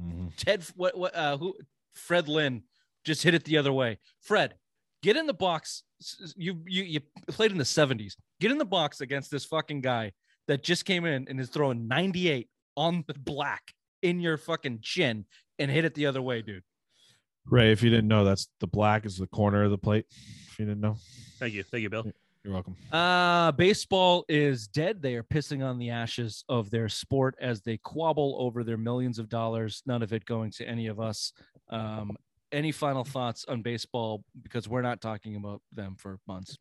Mhm. 0.00 0.34
Ted, 0.36 0.64
what, 0.76 0.96
what, 0.96 1.14
uh, 1.14 1.36
who, 1.38 1.54
Fred 1.94 2.28
Lynn 2.28 2.62
just 3.04 3.22
hit 3.22 3.34
it 3.34 3.44
the 3.44 3.58
other 3.58 3.72
way. 3.72 3.98
Fred, 4.20 4.54
get 5.02 5.16
in 5.16 5.26
the 5.26 5.34
box. 5.34 5.82
S- 6.00 6.16
s- 6.22 6.34
You, 6.36 6.62
you, 6.66 6.82
you 6.84 7.00
played 7.28 7.50
in 7.52 7.58
the 7.58 7.64
70s. 7.64 8.14
Get 8.40 8.50
in 8.50 8.58
the 8.58 8.64
box 8.64 9.00
against 9.00 9.30
this 9.30 9.44
fucking 9.44 9.80
guy 9.80 10.12
that 10.48 10.62
just 10.62 10.84
came 10.84 11.04
in 11.04 11.26
and 11.28 11.38
is 11.40 11.48
throwing 11.50 11.86
98 11.88 12.48
on 12.76 13.04
the 13.06 13.14
black 13.14 13.72
in 14.02 14.20
your 14.20 14.36
fucking 14.38 14.80
chin 14.82 15.26
and 15.58 15.70
hit 15.70 15.84
it 15.84 15.94
the 15.94 16.06
other 16.06 16.22
way, 16.22 16.40
dude. 16.42 16.62
Ray, 17.46 17.72
if 17.72 17.82
you 17.82 17.90
didn't 17.90 18.08
know, 18.08 18.24
that's 18.24 18.48
the 18.60 18.66
black 18.66 19.04
is 19.06 19.16
the 19.16 19.26
corner 19.26 19.64
of 19.64 19.70
the 19.70 19.78
plate. 19.78 20.06
If 20.60 20.66
you 20.68 20.74
didn't 20.74 20.82
know, 20.82 20.98
Thank 21.38 21.54
you. 21.54 21.62
Thank 21.62 21.84
you, 21.84 21.88
Bill. 21.88 22.04
you're 22.44 22.52
welcome. 22.52 22.76
Uh, 22.92 23.50
baseball 23.52 24.26
is 24.28 24.68
dead. 24.68 25.00
They 25.00 25.14
are 25.14 25.22
pissing 25.22 25.64
on 25.64 25.78
the 25.78 25.88
ashes 25.88 26.44
of 26.50 26.68
their 26.70 26.90
sport 26.90 27.34
as 27.40 27.62
they 27.62 27.78
quabble 27.78 28.36
over 28.38 28.62
their 28.62 28.76
millions 28.76 29.18
of 29.18 29.30
dollars, 29.30 29.82
none 29.86 30.02
of 30.02 30.12
it 30.12 30.26
going 30.26 30.50
to 30.50 30.68
any 30.68 30.88
of 30.88 31.00
us. 31.00 31.32
Um, 31.70 32.14
any 32.52 32.72
final 32.72 33.04
thoughts 33.04 33.46
on 33.48 33.62
baseball? 33.62 34.22
Because 34.42 34.68
we're 34.68 34.82
not 34.82 35.00
talking 35.00 35.34
about 35.36 35.62
them 35.72 35.96
for 35.98 36.18
months. 36.28 36.58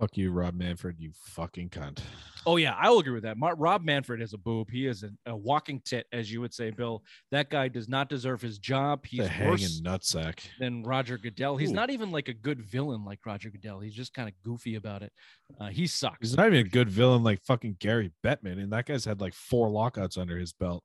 Fuck 0.00 0.16
you, 0.16 0.32
Rob 0.32 0.54
Manfred. 0.54 0.96
You 0.98 1.12
fucking 1.14 1.70
cunt. 1.70 2.00
Oh, 2.46 2.56
yeah, 2.56 2.74
I 2.78 2.90
will 2.90 2.98
agree 2.98 3.14
with 3.14 3.22
that. 3.22 3.38
Mar- 3.38 3.54
Rob 3.54 3.84
Manfred 3.84 4.20
is 4.20 4.34
a 4.34 4.38
boob. 4.38 4.68
He 4.70 4.86
is 4.86 5.04
a, 5.04 5.10
a 5.30 5.36
walking 5.36 5.80
tit, 5.84 6.06
as 6.12 6.32
you 6.32 6.40
would 6.40 6.52
say, 6.52 6.70
Bill. 6.70 7.02
That 7.30 7.48
guy 7.48 7.68
does 7.68 7.88
not 7.88 8.08
deserve 8.08 8.42
his 8.42 8.58
job. 8.58 9.06
He's 9.06 9.20
the 9.20 9.28
hanging 9.28 9.68
nutsack. 9.82 10.40
than 10.58 10.82
Roger 10.82 11.16
Goodell. 11.16 11.56
He's 11.56 11.70
Ooh. 11.70 11.74
not 11.74 11.90
even 11.90 12.10
like 12.10 12.28
a 12.28 12.34
good 12.34 12.60
villain 12.60 13.04
like 13.04 13.20
Roger 13.24 13.50
Goodell. 13.50 13.80
He's 13.80 13.94
just 13.94 14.12
kind 14.12 14.28
of 14.28 14.34
goofy 14.42 14.74
about 14.74 15.02
it. 15.02 15.12
Uh, 15.60 15.68
he 15.68 15.86
sucks. 15.86 16.18
He's 16.28 16.36
not 16.36 16.48
even 16.48 16.66
a 16.66 16.68
good 16.68 16.90
villain 16.90 17.22
like 17.22 17.40
fucking 17.42 17.76
Gary 17.78 18.10
Bettman, 18.24 18.60
and 18.60 18.72
that 18.72 18.86
guy's 18.86 19.04
had 19.04 19.20
like 19.20 19.34
four 19.34 19.70
lockouts 19.70 20.18
under 20.18 20.36
his 20.36 20.52
belt. 20.52 20.82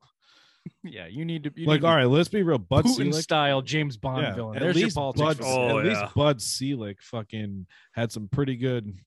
Yeah, 0.84 1.08
you 1.08 1.26
need 1.26 1.44
to. 1.44 1.52
You 1.56 1.68
like, 1.68 1.82
need 1.82 1.88
all 1.88 1.96
right, 1.96 2.06
let's 2.06 2.30
be 2.30 2.44
real. 2.44 2.58
Bud 2.58 2.86
Putin 2.86 3.12
Selig, 3.12 3.24
style 3.24 3.62
James 3.62 3.98
Bond 3.98 4.24
yeah, 4.24 4.36
villain. 4.36 4.58
at 4.58 4.62
There's 4.62 4.76
least 4.76 4.96
your 4.96 5.14
politics. 5.14 5.26
Bud, 5.26 5.38
villain. 5.38 5.72
Oh, 5.72 5.80
at 5.80 5.86
least. 5.86 6.14
Bud 6.16 6.42
Selig 6.42 7.02
fucking 7.02 7.66
had 7.94 8.12
some 8.12 8.28
pretty 8.28 8.56
good 8.56 8.98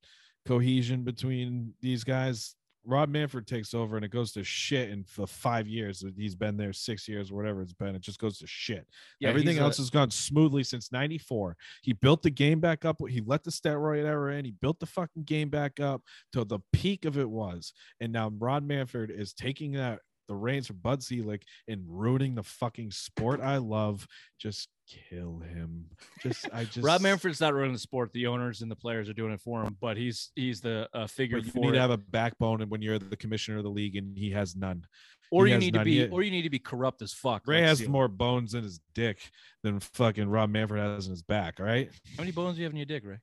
cohesion 0.47 1.03
between 1.05 1.75
these 1.81 2.05
guys. 2.05 2.55
Rob 2.85 3.09
Manfred 3.11 3.47
takes 3.47 3.75
over 3.75 3.95
and 3.95 4.05
it 4.05 4.11
goes 4.11 4.33
to 4.33 4.43
shit 4.43 4.91
in 4.91 5.05
for 5.05 5.25
five 5.27 5.69
years. 5.69 6.05
He's 6.17 6.35
been 6.35 6.57
there 6.57 6.73
six 6.73 7.07
years, 7.07 7.31
whatever 7.31 7.63
it's 7.63 7.73
been. 7.73 7.95
It 7.95 8.03
just 8.03 8.19
goes 8.19 8.39
to 8.39 8.47
shit. 8.49 8.89
Yeah, 9.21 9.29
Everything 9.29 9.53
he's 9.53 9.59
a- 9.59 9.63
else 9.63 9.77
has 9.77 9.89
gone 9.89 10.11
smoothly 10.11 10.65
since 10.65 10.91
94. 10.91 11.57
He 11.83 11.93
built 11.93 12.23
the 12.23 12.31
game 12.31 12.59
back 12.59 12.85
up. 12.85 12.97
He 13.09 13.23
let 13.25 13.45
the 13.45 13.53
steroid 13.53 14.05
era 14.05 14.35
in. 14.35 14.45
He 14.45 14.51
built 14.51 14.81
the 14.81 14.87
fucking 14.87 15.23
game 15.25 15.49
back 15.49 15.79
up 15.79 16.03
to 16.33 16.45
the 16.45 16.59
peak 16.73 17.05
of 17.05 17.19
it 17.19 17.31
was. 17.31 17.73
And 18.01 18.13
now 18.13 18.33
Rod 18.37 18.65
Manfred 18.67 19.13
is 19.13 19.33
taking 19.33 19.73
that 19.73 20.01
the 20.33 20.39
reins 20.39 20.67
from 20.67 20.77
Bud 20.77 21.03
Selig 21.03 21.43
and 21.69 21.83
ruining 21.87 22.35
the 22.35 22.43
fucking 22.43 22.91
sport 22.91 23.41
I 23.41 23.59
love. 23.59 24.07
Just 24.41 24.69
kill 24.89 25.39
him. 25.41 25.87
Just 26.23 26.49
I 26.53 26.65
just 26.65 26.79
Rob 26.85 27.01
Manfred's 27.03 27.41
not 27.41 27.55
running 27.55 27.73
the 27.73 27.79
sport. 27.79 28.11
The 28.13 28.27
owners 28.27 28.63
and 28.63 28.71
the 28.71 28.77
players 28.77 29.09
are 29.09 29.13
doing 29.15 29.33
it 29.33 29.41
for 29.41 29.63
him, 29.63 29.77
but 29.81 29.97
he's 29.97 30.31
he's 30.35 30.61
the 30.61 30.89
uh, 30.95 31.07
figure 31.07 31.39
But 31.39 31.47
you 31.47 31.53
for 31.53 31.59
need 31.61 31.69
it. 31.69 31.73
to 31.73 31.81
have 31.81 31.91
a 31.91 31.99
backbone, 31.99 32.63
and 32.63 32.71
when 32.71 32.83
you're 32.83 32.99
the 32.99 33.17
commissioner 33.17 33.59
of 33.59 33.65
the 33.65 33.71
league, 33.71 33.97
and 33.97 34.17
he 34.17 34.31
has 34.31 34.57
none. 34.57 34.85
or 35.31 35.47
he 35.47 35.51
you 35.53 35.55
has 35.57 35.61
need 35.65 35.75
to 35.75 35.85
be 35.85 36.09
or 36.09 36.23
you 36.23 36.31
need 36.31 36.43
to 36.43 36.51
be 36.51 36.59
corrupt 36.59 37.03
as 37.03 37.13
fuck. 37.13 37.43
Ray 37.47 37.59
like 37.61 37.69
has 37.69 37.79
Seal. 37.79 37.91
more 37.91 38.09
bones 38.09 38.55
in 38.55 38.65
his 38.65 38.81
dick 38.95 39.19
than 39.63 39.79
fucking 39.81 40.29
Rob 40.29 40.51
Manfred 40.51 40.81
has 40.83 41.07
in 41.07 41.13
his 41.13 41.23
back. 41.23 41.61
All 41.61 41.67
right. 41.67 41.91
How 42.17 42.23
many 42.23 42.33
bones 42.33 42.57
do 42.57 42.61
you 42.63 42.65
have 42.65 42.73
in 42.73 42.77
your 42.79 42.87
dick, 42.87 43.05
Ray? 43.05 43.19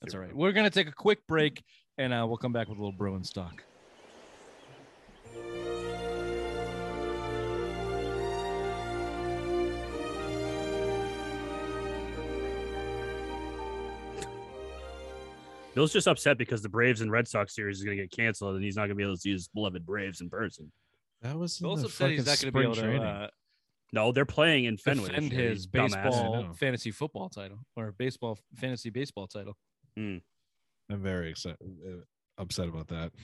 That's 0.00 0.14
all 0.14 0.20
right. 0.20 0.34
We're 0.36 0.52
gonna 0.52 0.70
take 0.70 0.88
a 0.88 0.92
quick 0.92 1.26
break, 1.26 1.62
and 1.98 2.12
uh, 2.12 2.24
we'll 2.28 2.36
come 2.36 2.52
back 2.52 2.68
with 2.68 2.78
a 2.78 2.80
little 2.80 2.96
Bruins 2.96 3.30
talk. 3.32 3.62
Bill's 15.74 15.92
just 15.92 16.06
upset 16.06 16.38
because 16.38 16.62
the 16.62 16.68
Braves 16.68 17.00
and 17.00 17.10
Red 17.10 17.26
Sox 17.28 17.54
series 17.54 17.78
is 17.78 17.84
going 17.84 17.96
to 17.96 18.02
get 18.04 18.12
canceled, 18.12 18.54
and 18.54 18.64
he's 18.64 18.76
not 18.76 18.82
going 18.82 18.90
to 18.90 18.94
be 18.96 19.02
able 19.02 19.14
to 19.14 19.20
see 19.20 19.32
his 19.32 19.48
beloved 19.48 19.84
Braves 19.84 20.20
in 20.20 20.30
person. 20.30 20.70
That 21.22 21.36
was 21.38 21.60
in 21.60 21.64
Bill's 21.66 21.80
the 21.80 21.86
upset 21.86 22.10
he's 22.10 22.26
not 22.26 22.40
going 22.40 22.52
to 22.52 22.58
be 22.58 22.62
able 22.64 22.74
spring 22.74 22.90
to 22.92 22.98
training. 22.98 23.06
uh, 23.16 23.28
No, 23.92 24.12
they're 24.12 24.24
playing 24.24 24.64
in 24.66 24.76
Fenway. 24.76 25.08
defend 25.08 25.32
his 25.32 25.66
baseball 25.66 26.52
fantasy 26.54 26.90
football 26.90 27.28
title 27.28 27.58
or 27.76 27.92
baseball 27.92 28.38
fantasy 28.54 28.90
baseball 28.90 29.26
title. 29.26 29.56
I'm 29.96 30.22
very 30.90 31.30
excited, 31.30 31.58
upset 32.38 32.68
about 32.68 32.88
that. 32.88 33.12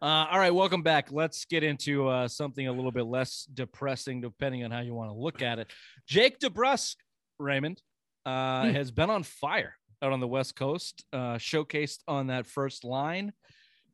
Uh, 0.00 0.26
all 0.30 0.38
right, 0.38 0.54
welcome 0.54 0.82
back. 0.82 1.10
Let's 1.10 1.44
get 1.46 1.64
into 1.64 2.06
uh, 2.06 2.28
something 2.28 2.68
a 2.68 2.72
little 2.72 2.92
bit 2.92 3.06
less 3.06 3.48
depressing, 3.52 4.20
depending 4.20 4.62
on 4.64 4.70
how 4.70 4.78
you 4.80 4.94
want 4.94 5.10
to 5.10 5.14
look 5.16 5.42
at 5.42 5.58
it. 5.58 5.72
Jake 6.06 6.38
DeBrusk, 6.38 6.94
Raymond, 7.40 7.82
uh, 8.24 8.66
Hmm. 8.66 8.70
has 8.74 8.92
been 8.92 9.10
on 9.10 9.24
fire 9.24 9.74
out 10.02 10.12
on 10.12 10.20
the 10.20 10.28
West 10.28 10.56
Coast, 10.56 11.04
uh, 11.12 11.36
showcased 11.36 12.00
on 12.06 12.28
that 12.28 12.46
first 12.46 12.84
line. 12.84 13.32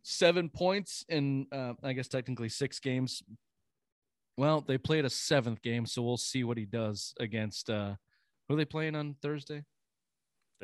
Seven 0.02 0.48
points 0.48 1.04
in, 1.08 1.46
uh, 1.50 1.74
I 1.82 1.94
guess, 1.94 2.08
technically 2.08 2.48
six 2.48 2.78
games. 2.78 3.22
Well, 4.36 4.60
they 4.60 4.78
played 4.78 5.04
a 5.04 5.10
seventh 5.10 5.62
game, 5.62 5.86
so 5.86 6.02
we'll 6.02 6.16
see 6.16 6.44
what 6.44 6.58
he 6.58 6.66
does 6.66 7.14
against. 7.20 7.70
Uh, 7.70 7.94
who 8.48 8.54
are 8.54 8.58
they 8.58 8.64
playing 8.64 8.96
on 8.96 9.16
Thursday? 9.22 9.62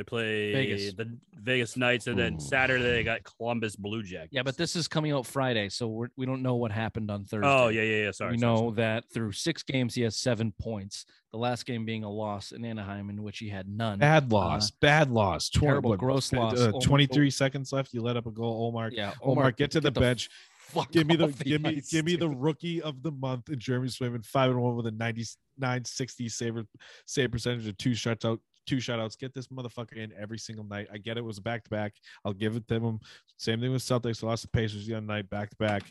They 0.01 0.05
play 0.05 0.53
Vegas. 0.55 0.94
the 0.94 1.14
Vegas 1.34 1.76
Knights, 1.76 2.07
and 2.07 2.18
then 2.18 2.36
Ooh. 2.36 2.40
Saturday 2.40 2.84
they 2.84 3.03
got 3.03 3.22
Columbus 3.22 3.76
Blue 3.76 4.03
Jackets. 4.03 4.32
Yeah, 4.32 4.42
but 4.42 4.57
this 4.57 4.74
is 4.74 4.88
coming 4.88 5.12
out 5.12 5.26
Friday, 5.26 5.68
so 5.68 5.88
we're, 5.88 6.09
we 6.16 6.24
don't 6.24 6.40
know 6.40 6.55
what 6.55 6.72
happened 6.72 7.11
on 7.11 7.26
Thursday. 7.26 7.46
Oh 7.46 7.68
yeah, 7.68 7.82
yeah, 7.82 8.05
yeah. 8.05 8.11
Sorry. 8.12 8.32
we 8.32 8.38
sorry, 8.38 8.51
know 8.51 8.61
sorry. 8.61 8.76
that 8.76 9.05
through 9.12 9.32
six 9.32 9.62
games 9.62 9.94
he 9.94 10.01
has 10.01 10.16
seven 10.16 10.55
points. 10.59 11.05
The 11.32 11.36
last 11.36 11.66
game 11.66 11.84
being 11.84 12.03
a 12.03 12.11
loss 12.11 12.53
in 12.53 12.64
Anaheim, 12.64 13.11
in 13.11 13.22
which 13.22 13.40
he 13.40 13.51
had 13.51 13.68
none. 13.68 13.98
Bad 13.98 14.32
loss. 14.32 14.70
bad 14.70 15.11
loss. 15.11 15.51
terrible, 15.51 15.90
what, 15.90 15.98
gross 15.98 16.32
uh, 16.32 16.38
loss. 16.38 16.59
Uh, 16.59 16.66
Almost- 16.68 16.86
23 16.86 17.30
seconds 17.30 17.72
left. 17.74 17.92
You 17.92 18.01
let 18.01 18.16
up 18.16 18.24
a 18.24 18.30
goal. 18.30 18.68
Omar. 18.68 18.88
Yeah, 18.90 19.12
Omar, 19.22 19.53
get 19.53 19.70
to 19.72 19.82
the, 19.82 19.90
bench. 19.90 20.30
Fuck 20.70 20.92
Give 20.92 21.07
me 21.07 21.16
the 21.16 21.24
off 21.24 21.38
give 21.40 21.61
me 21.61 21.76
ice, 21.76 21.90
give 21.90 22.07
me 22.07 22.16
the 22.16 22.30
rookie 22.30 22.80
of 22.80 23.03
the 23.03 23.11
month 23.11 23.51
in 23.51 23.59
Jeremy 23.59 23.88
Swayman, 23.88 24.24
five 24.24 24.51
and 24.51 24.62
one 24.62 24.76
with 24.76 24.86
a 24.86 24.92
99 24.92 25.84
60 25.84 26.28
save 26.30 26.64
save 27.05 27.30
percentage 27.30 27.66
of 27.66 27.76
two 27.76 27.90
shutout 27.90 28.38
two 28.71 28.77
shutouts. 28.77 29.18
Get 29.18 29.35
this 29.35 29.49
motherfucker 29.49 29.97
in 29.97 30.12
every 30.16 30.39
single 30.39 30.64
night. 30.64 30.87
I 30.93 30.99
get 30.99 31.18
it 31.18 31.25
was 31.25 31.41
back 31.41 31.64
to 31.64 31.71
back. 31.71 31.95
I'll 32.25 32.33
give 32.33 32.55
it 32.55 32.68
to 32.68 32.77
him. 32.77 33.01
Same 33.37 33.61
thing 33.61 33.73
with 33.73 33.83
Celtics. 33.83 34.23
Lost 34.23 34.43
the 34.43 34.49
Pacers 34.49 34.87
the 34.87 34.95
other 34.95 35.07
night, 35.07 35.29
back 35.29 35.51
to 35.51 35.57
back. 35.57 35.83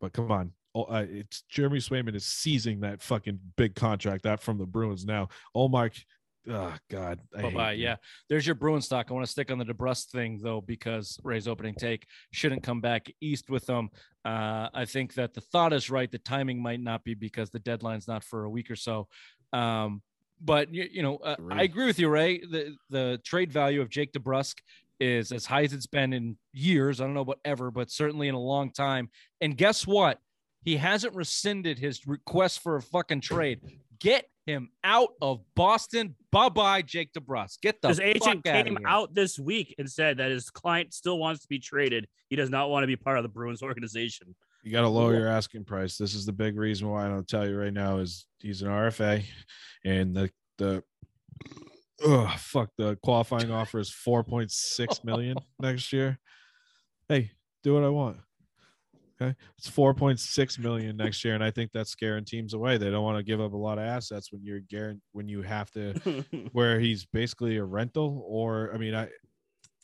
But 0.00 0.12
come 0.12 0.32
on. 0.32 0.50
Oh, 0.74 0.82
uh, 0.84 1.06
it's 1.08 1.42
Jeremy 1.42 1.78
Swayman 1.78 2.16
is 2.16 2.26
seizing 2.26 2.80
that 2.80 3.00
fucking 3.00 3.38
big 3.56 3.76
contract 3.76 4.24
that 4.24 4.40
from 4.40 4.58
the 4.58 4.66
Bruins 4.66 5.06
now. 5.06 5.28
Omar, 5.54 5.92
oh 6.50 6.74
god, 6.90 7.20
Bye 7.32 7.50
bye. 7.50 7.72
you. 7.72 7.84
Yeah, 7.84 7.96
there's 8.28 8.44
your 8.44 8.56
Bruin 8.56 8.82
stock. 8.82 9.06
I 9.08 9.14
want 9.14 9.24
to 9.24 9.30
stick 9.30 9.52
on 9.52 9.58
the 9.58 9.64
DeBrusk 9.64 10.06
thing 10.10 10.40
though, 10.42 10.60
because 10.60 11.20
Ray's 11.22 11.46
opening 11.46 11.76
take 11.76 12.04
shouldn't 12.32 12.64
come 12.64 12.80
back 12.80 13.08
east 13.20 13.48
with 13.48 13.64
them. 13.66 13.90
Uh, 14.24 14.68
I 14.74 14.84
think 14.84 15.14
that 15.14 15.32
the 15.34 15.40
thought 15.40 15.72
is 15.72 15.90
right. 15.90 16.10
The 16.10 16.18
timing 16.18 16.60
might 16.60 16.80
not 16.80 17.04
be 17.04 17.14
because 17.14 17.50
the 17.50 17.60
deadline's 17.60 18.08
not 18.08 18.24
for 18.24 18.42
a 18.42 18.50
week 18.50 18.68
or 18.68 18.76
so. 18.76 19.06
Um, 19.52 20.02
but 20.44 20.72
you, 20.74 20.86
you 20.92 21.02
know, 21.02 21.16
uh, 21.16 21.36
I 21.38 21.42
Agree. 21.42 21.64
agree 21.64 21.86
with 21.86 21.98
you, 21.98 22.08
Ray. 22.08 22.38
The 22.40 22.76
the 22.90 23.20
trade 23.24 23.52
value 23.52 23.80
of 23.80 23.88
Jake 23.90 24.12
DeBrusk 24.12 24.56
is 25.00 25.32
as 25.32 25.44
high 25.46 25.62
as 25.62 25.72
it's 25.72 25.86
been 25.86 26.12
in 26.12 26.36
years. 26.52 27.00
I 27.00 27.04
don't 27.04 27.14
know 27.14 27.20
about 27.22 27.40
ever, 27.44 27.70
but 27.70 27.90
certainly 27.90 28.28
in 28.28 28.34
a 28.34 28.40
long 28.40 28.70
time. 28.70 29.10
And 29.40 29.56
guess 29.56 29.86
what? 29.86 30.20
He 30.62 30.76
hasn't 30.76 31.14
rescinded 31.14 31.78
his 31.78 32.06
request 32.06 32.60
for 32.60 32.76
a 32.76 32.82
fucking 32.82 33.20
trade. 33.20 33.60
Get 34.00 34.28
him 34.46 34.70
out 34.82 35.10
of 35.22 35.40
Boston. 35.54 36.14
Bye 36.30 36.48
bye, 36.50 36.82
Jake 36.82 37.12
DeBrusk. 37.12 37.60
Get 37.60 37.80
the 37.82 37.88
His 37.88 38.00
agent 38.00 38.44
fuck 38.44 38.54
outta 38.54 38.64
came 38.64 38.76
here. 38.78 38.86
out 38.88 39.14
this 39.14 39.38
week 39.38 39.74
and 39.78 39.90
said 39.90 40.18
that 40.18 40.30
his 40.30 40.50
client 40.50 40.92
still 40.94 41.18
wants 41.18 41.40
to 41.42 41.48
be 41.48 41.58
traded. 41.58 42.06
He 42.28 42.36
does 42.36 42.50
not 42.50 42.70
want 42.70 42.82
to 42.82 42.86
be 42.86 42.96
part 42.96 43.16
of 43.18 43.22
the 43.22 43.28
Bruins 43.28 43.62
organization. 43.62 44.34
You 44.64 44.72
got 44.72 44.80
to 44.80 44.88
lower 44.88 45.14
your 45.14 45.28
asking 45.28 45.64
price. 45.64 45.98
This 45.98 46.14
is 46.14 46.24
the 46.24 46.32
big 46.32 46.56
reason 46.56 46.88
why 46.88 47.04
I 47.04 47.08
don't 47.08 47.28
tell 47.28 47.46
you 47.46 47.54
right 47.54 47.72
now 47.72 47.98
is 47.98 48.26
he's 48.40 48.62
an 48.62 48.68
RFA, 48.68 49.22
and 49.84 50.16
the 50.16 50.30
the 50.56 50.82
oh 52.02 52.34
fuck 52.38 52.70
the 52.78 52.96
qualifying 53.02 53.50
offer 53.52 53.78
is 53.78 53.90
four 53.90 54.24
point 54.24 54.50
six 54.50 55.04
million 55.04 55.36
next 55.60 55.92
year. 55.92 56.18
Hey, 57.10 57.32
do 57.62 57.74
what 57.74 57.84
I 57.84 57.90
want. 57.90 58.16
Okay, 59.20 59.36
it's 59.58 59.68
four 59.68 59.92
point 59.92 60.18
six 60.18 60.58
million 60.58 60.96
next 60.96 61.26
year, 61.26 61.34
and 61.34 61.44
I 61.44 61.50
think 61.50 61.70
that's 61.74 61.90
scaring 61.90 62.24
teams 62.24 62.54
away. 62.54 62.78
They 62.78 62.90
don't 62.90 63.04
want 63.04 63.18
to 63.18 63.22
give 63.22 63.42
up 63.42 63.52
a 63.52 63.58
lot 63.58 63.76
of 63.76 63.84
assets 63.84 64.32
when 64.32 64.42
you're 64.42 64.60
guaranteed 64.60 65.02
when 65.12 65.28
you 65.28 65.42
have 65.42 65.70
to 65.72 66.24
where 66.52 66.80
he's 66.80 67.04
basically 67.04 67.58
a 67.58 67.64
rental 67.64 68.24
or 68.26 68.72
I 68.72 68.78
mean 68.78 68.94
I 68.94 69.10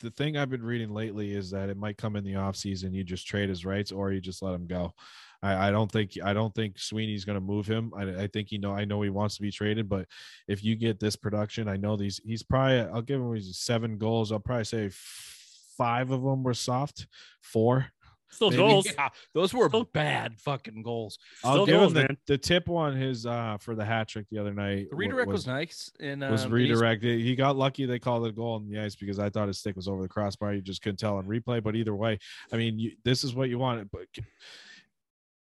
the 0.01 0.11
thing 0.11 0.37
I've 0.37 0.49
been 0.49 0.63
reading 0.63 0.93
lately 0.93 1.33
is 1.33 1.51
that 1.51 1.69
it 1.69 1.77
might 1.77 1.97
come 1.97 2.15
in 2.15 2.23
the 2.23 2.33
offseason 2.33 2.93
you 2.93 3.03
just 3.03 3.27
trade 3.27 3.49
his 3.49 3.65
rights 3.65 3.91
or 3.91 4.11
you 4.11 4.21
just 4.21 4.41
let 4.41 4.53
him 4.53 4.67
go. 4.67 4.93
I, 5.41 5.69
I 5.69 5.71
don't 5.71 5.91
think 5.91 6.17
I 6.23 6.33
don't 6.33 6.53
think 6.53 6.77
Sweeney's 6.77 7.25
gonna 7.25 7.41
move 7.41 7.67
him. 7.67 7.91
I, 7.95 8.23
I 8.23 8.27
think 8.27 8.51
you 8.51 8.59
know 8.59 8.73
I 8.73 8.85
know 8.85 9.01
he 9.01 9.09
wants 9.09 9.35
to 9.35 9.41
be 9.41 9.51
traded, 9.51 9.89
but 9.89 10.07
if 10.47 10.63
you 10.63 10.75
get 10.75 10.99
this 10.99 11.15
production, 11.15 11.67
I 11.67 11.77
know 11.77 11.95
these 11.95 12.21
he's 12.23 12.43
probably 12.43 12.79
I'll 12.79 13.01
give 13.01 13.21
him 13.21 13.39
seven 13.41 13.97
goals. 13.97 14.31
I'll 14.31 14.39
probably 14.39 14.65
say 14.65 14.89
five 14.91 16.11
of 16.11 16.21
them 16.21 16.43
were 16.43 16.53
soft, 16.53 17.07
four. 17.41 17.87
Still 18.31 18.49
Maybe- 18.49 18.61
goals. 18.61 18.87
Those 19.33 19.53
were 19.53 19.67
Still- 19.67 19.83
bad 19.93 20.39
fucking 20.39 20.83
goals. 20.83 21.19
I'll 21.43 21.65
give 21.65 21.75
goals, 21.79 21.93
him 21.95 22.07
the, 22.07 22.17
the 22.33 22.37
tip 22.37 22.69
on 22.69 22.95
his 22.95 23.25
uh 23.25 23.57
for 23.59 23.75
the 23.75 23.83
hat 23.85 24.07
trick 24.07 24.25
the 24.31 24.37
other 24.37 24.53
night. 24.53 24.89
The 24.89 24.95
redirect 24.95 25.29
was, 25.29 25.45
nice. 25.47 25.91
And 25.99 26.21
was 26.21 26.45
um, 26.45 26.51
he's- 26.51 26.69
redirected. 26.69 27.19
He 27.19 27.35
got 27.35 27.55
lucky 27.55 27.85
they 27.85 27.99
called 27.99 28.25
it 28.25 28.29
a 28.29 28.33
goal 28.33 28.55
on 28.55 28.69
the 28.69 28.79
ice 28.79 28.95
because 28.95 29.19
I 29.19 29.29
thought 29.29 29.47
his 29.47 29.59
stick 29.59 29.75
was 29.75 29.87
over 29.87 30.01
the 30.01 30.07
crossbar. 30.09 30.53
You 30.53 30.61
just 30.61 30.81
couldn't 30.81 30.97
tell 30.97 31.17
on 31.17 31.25
replay. 31.25 31.61
But 31.61 31.75
either 31.75 31.95
way, 31.95 32.19
I 32.51 32.57
mean, 32.57 32.79
you, 32.79 32.91
this 33.03 33.23
is 33.23 33.35
what 33.35 33.49
you 33.49 33.59
want. 33.59 33.89
But 33.91 34.07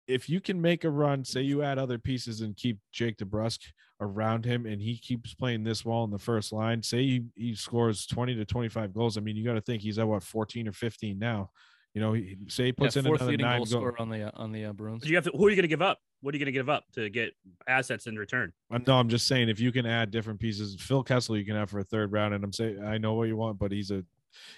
if 0.07 0.29
you 0.29 0.41
can 0.41 0.61
make 0.61 0.85
a 0.85 0.91
run, 0.91 1.25
say 1.25 1.43
you 1.43 1.63
add 1.63 1.79
other 1.79 1.99
pieces 1.99 2.41
and 2.41 2.57
keep 2.57 2.79
Jake 2.93 3.19
DeBrusk 3.19 3.59
around 4.01 4.45
him, 4.45 4.65
and 4.65 4.81
he 4.81 4.97
keeps 4.97 5.35
playing 5.35 5.65
this 5.65 5.85
well 5.85 6.05
in 6.05 6.11
the 6.11 6.19
first 6.19 6.53
line, 6.53 6.83
say 6.83 7.03
he, 7.03 7.25
he 7.35 7.55
scores 7.55 8.07
20 8.07 8.35
to 8.37 8.45
25 8.45 8.95
goals. 8.95 9.19
I 9.19 9.21
mean, 9.21 9.37
you 9.37 9.45
got 9.45 9.55
to 9.55 9.61
think 9.61 9.83
he's 9.83 9.99
at 9.99 10.09
what 10.09 10.23
14 10.23 10.69
or 10.69 10.73
15 10.73 11.19
now. 11.19 11.51
You 11.99 12.05
know, 12.05 12.13
he, 12.13 12.37
say 12.47 12.63
he 12.63 12.69
yeah, 12.69 12.73
puts 12.77 12.95
in 12.95 13.05
fourth 13.05 13.21
another 13.21 13.33
leading 13.33 13.45
nine 13.45 13.59
goal 13.59 13.67
goal. 13.67 13.81
scorer 13.81 14.01
on 14.01 14.09
the 14.09 14.29
uh, 14.29 14.31
on 14.37 14.53
the 14.53 14.67
uh, 14.67 14.73
Bruins. 14.73 15.05
You 15.05 15.17
have 15.17 15.25
to. 15.25 15.33
Who 15.33 15.45
are 15.47 15.51
you 15.51 15.57
going 15.57 15.65
to 15.65 15.69
give 15.69 15.83
up? 15.83 15.99
What 16.21 16.33
are 16.33 16.39
you 16.39 16.45
going 16.45 16.55
to 16.55 16.57
give 16.57 16.69
up 16.69 16.85
to 16.93 17.11
get 17.11 17.33
assets 17.67 18.07
in 18.07 18.15
return? 18.15 18.53
I'm, 18.71 18.85
no, 18.87 18.95
I'm 18.95 19.09
just 19.09 19.27
saying 19.27 19.49
if 19.49 19.59
you 19.59 19.73
can 19.73 19.85
add 19.85 20.13
different 20.13 20.39
pieces, 20.39 20.77
Phil 20.79 21.03
Kessel, 21.03 21.37
you 21.37 21.45
can 21.45 21.57
have 21.57 21.71
for 21.71 21.81
a 21.81 21.85
third 21.85 22.13
round. 22.13 22.35
And 22.35 22.45
I'm 22.45 22.53
saying 22.53 22.85
I 22.85 22.99
know 22.99 23.15
what 23.15 23.27
you 23.27 23.37
want, 23.37 23.59
but 23.59 23.73
he's 23.73 23.91
a, 23.91 24.05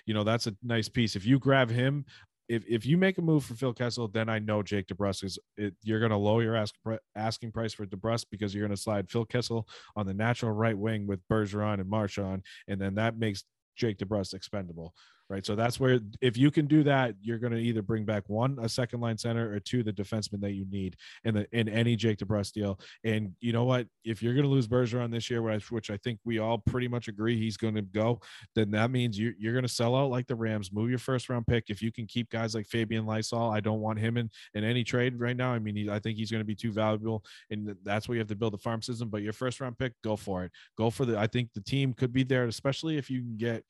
you 0.05 0.13
know, 0.13 0.23
that's 0.23 0.47
a 0.47 0.55
nice 0.63 0.91
piece. 0.91 1.17
If 1.17 1.25
you 1.25 1.39
grab 1.39 1.71
him, 1.71 2.05
if 2.47 2.63
if 2.69 2.85
you 2.85 2.99
make 2.99 3.17
a 3.17 3.23
move 3.23 3.43
for 3.43 3.55
Phil 3.55 3.73
Kessel, 3.73 4.07
then 4.07 4.29
I 4.29 4.39
know 4.39 4.63
Jake 4.63 4.89
DeBrusk 4.89 5.25
is 5.25 5.39
it, 5.57 5.73
you're 5.83 6.01
going 6.01 6.11
to 6.11 6.19
lower 6.19 6.43
your 6.43 6.57
ask, 6.57 6.75
asking 7.17 7.53
price 7.53 7.73
for 7.73 7.87
DeBrusk 7.87 8.27
because 8.31 8.55
you're 8.55 8.67
going 8.67 8.77
to 8.77 8.83
slide 8.83 9.11
Phil 9.11 9.25
Kessel 9.25 9.67
on 9.97 10.05
the 10.05 10.13
natural 10.13 10.53
right 10.53 10.77
wing 10.77 11.07
with 11.07 11.27
Bergeron 11.27 11.81
and 11.81 11.89
Marchand, 11.89 12.43
and 12.69 12.79
then 12.79 12.97
that 12.97 13.17
makes 13.17 13.45
Jake 13.77 13.97
DeBrusk 13.97 14.35
expendable. 14.35 14.93
Right. 15.31 15.47
So 15.47 15.55
that's 15.55 15.79
where 15.79 16.01
if 16.21 16.37
you 16.37 16.51
can 16.51 16.67
do 16.67 16.83
that, 16.83 17.15
you're 17.23 17.39
going 17.39 17.53
to 17.53 17.61
either 17.61 17.83
bring 17.83 18.05
back 18.05 18.29
one, 18.29 18.59
a 18.61 18.69
second 18.69 18.99
line 18.99 19.17
center, 19.17 19.55
or 19.55 19.61
two, 19.61 19.85
the 19.85 19.93
defenseman 19.93 20.41
that 20.41 20.55
you 20.55 20.67
need 20.69 20.97
in 21.23 21.35
the 21.37 21.47
in 21.53 21.69
any 21.69 21.95
Jake 21.95 22.19
DeBrusk 22.19 22.51
deal. 22.51 22.81
And 23.05 23.33
you 23.41 23.53
know 23.53 23.63
what? 23.63 23.87
If 24.05 24.25
you're 24.25 24.35
going 24.35 24.45
to 24.45 24.51
lose 24.51 24.67
Bergeron 24.67 25.13
this 25.13 25.31
year, 25.31 25.41
which 25.41 25.71
which 25.71 25.89
I 25.89 25.99
think 25.99 26.19
we 26.25 26.41
all 26.41 26.59
pretty 26.59 26.89
much 26.89 27.07
agree 27.07 27.39
he's 27.39 27.57
going 27.57 27.77
to 27.77 27.83
go, 27.83 28.21
then 28.57 28.73
that 28.73 28.91
means 28.91 29.17
you, 29.17 29.33
you're 29.39 29.53
going 29.53 29.63
to 29.63 29.69
sell 29.69 29.95
out 29.95 30.11
like 30.11 30.27
the 30.27 30.35
Rams, 30.35 30.73
move 30.73 30.91
your 30.91 30.99
first 30.99 31.29
round 31.29 31.47
pick. 31.47 31.67
If 31.69 31.81
you 31.81 31.93
can 31.93 32.09
keep 32.09 32.29
guys 32.29 32.57
like 32.57 32.67
Fabian 32.67 33.07
Lysell, 33.07 33.55
I 33.55 33.61
don't 33.61 33.81
want 33.81 34.01
him 34.01 34.17
in, 34.17 34.29
in 34.55 34.65
any 34.65 34.83
trade 34.83 35.21
right 35.21 35.37
now. 35.37 35.53
I 35.53 35.61
mean, 35.61 35.77
he, 35.77 35.89
I 35.89 36.01
think 36.01 36.19
he's 36.19 36.33
going 36.33 36.41
to 36.41 36.45
be 36.45 36.57
too 36.57 36.73
valuable, 36.73 37.25
and 37.51 37.77
that's 37.85 38.09
where 38.09 38.17
you 38.17 38.21
have 38.21 38.29
to 38.29 38.37
build 38.37 38.55
the 38.55 38.59
farm 38.59 38.83
system. 38.83 39.09
But 39.09 39.23
your 39.23 39.33
first 39.33 39.61
round 39.61 39.79
pick, 39.79 39.93
go 40.03 40.17
for 40.17 40.43
it. 40.43 40.51
Go 40.77 40.91
for 40.91 41.05
the. 41.05 41.17
I 41.17 41.29
think 41.29 41.53
the 41.55 41.63
team 41.63 41.93
could 41.93 42.13
be 42.13 42.25
there, 42.25 42.47
especially 42.47 42.99
if 42.99 43.09
you 43.09 43.21
can 43.21 43.37
get 43.37 43.63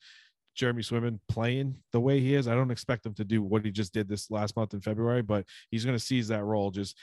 Jeremy 0.55 0.81
Swayman 0.81 1.19
playing 1.29 1.77
the 1.91 1.99
way 1.99 2.19
he 2.19 2.35
is. 2.35 2.47
I 2.47 2.55
don't 2.55 2.71
expect 2.71 3.05
him 3.05 3.13
to 3.15 3.23
do 3.23 3.41
what 3.41 3.63
he 3.63 3.71
just 3.71 3.93
did 3.93 4.07
this 4.07 4.29
last 4.29 4.55
month 4.55 4.73
in 4.73 4.81
February, 4.81 5.21
but 5.21 5.45
he's 5.69 5.85
going 5.85 5.97
to 5.97 6.03
seize 6.03 6.27
that 6.27 6.43
role. 6.43 6.71
Just 6.71 6.97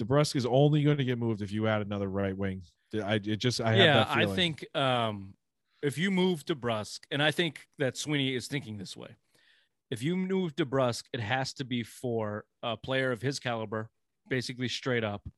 DeBrusk 0.00 0.36
is 0.36 0.46
only 0.46 0.82
going 0.82 0.96
to 0.96 1.04
get 1.04 1.18
moved 1.18 1.42
if 1.42 1.52
you 1.52 1.66
add 1.66 1.82
another 1.82 2.08
right 2.08 2.36
wing. 2.36 2.62
I 2.94 3.14
it 3.14 3.36
just 3.36 3.60
I 3.60 3.70
have 3.70 3.78
yeah, 3.78 3.94
that 3.94 4.10
I 4.10 4.26
think 4.26 4.64
um, 4.74 5.34
if 5.82 5.98
you 5.98 6.10
move 6.10 6.44
DeBrusk, 6.44 7.00
and 7.10 7.22
I 7.22 7.30
think 7.30 7.66
that 7.78 7.96
Sweeney 7.96 8.34
is 8.34 8.48
thinking 8.48 8.78
this 8.78 8.96
way. 8.96 9.16
If 9.90 10.02
you 10.02 10.16
move 10.16 10.54
DeBrusk, 10.54 11.04
it 11.12 11.20
has 11.20 11.52
to 11.54 11.64
be 11.64 11.82
for 11.82 12.44
a 12.62 12.76
player 12.76 13.10
of 13.10 13.22
his 13.22 13.40
caliber, 13.40 13.90
basically 14.28 14.68
straight 14.68 15.02
up, 15.02 15.28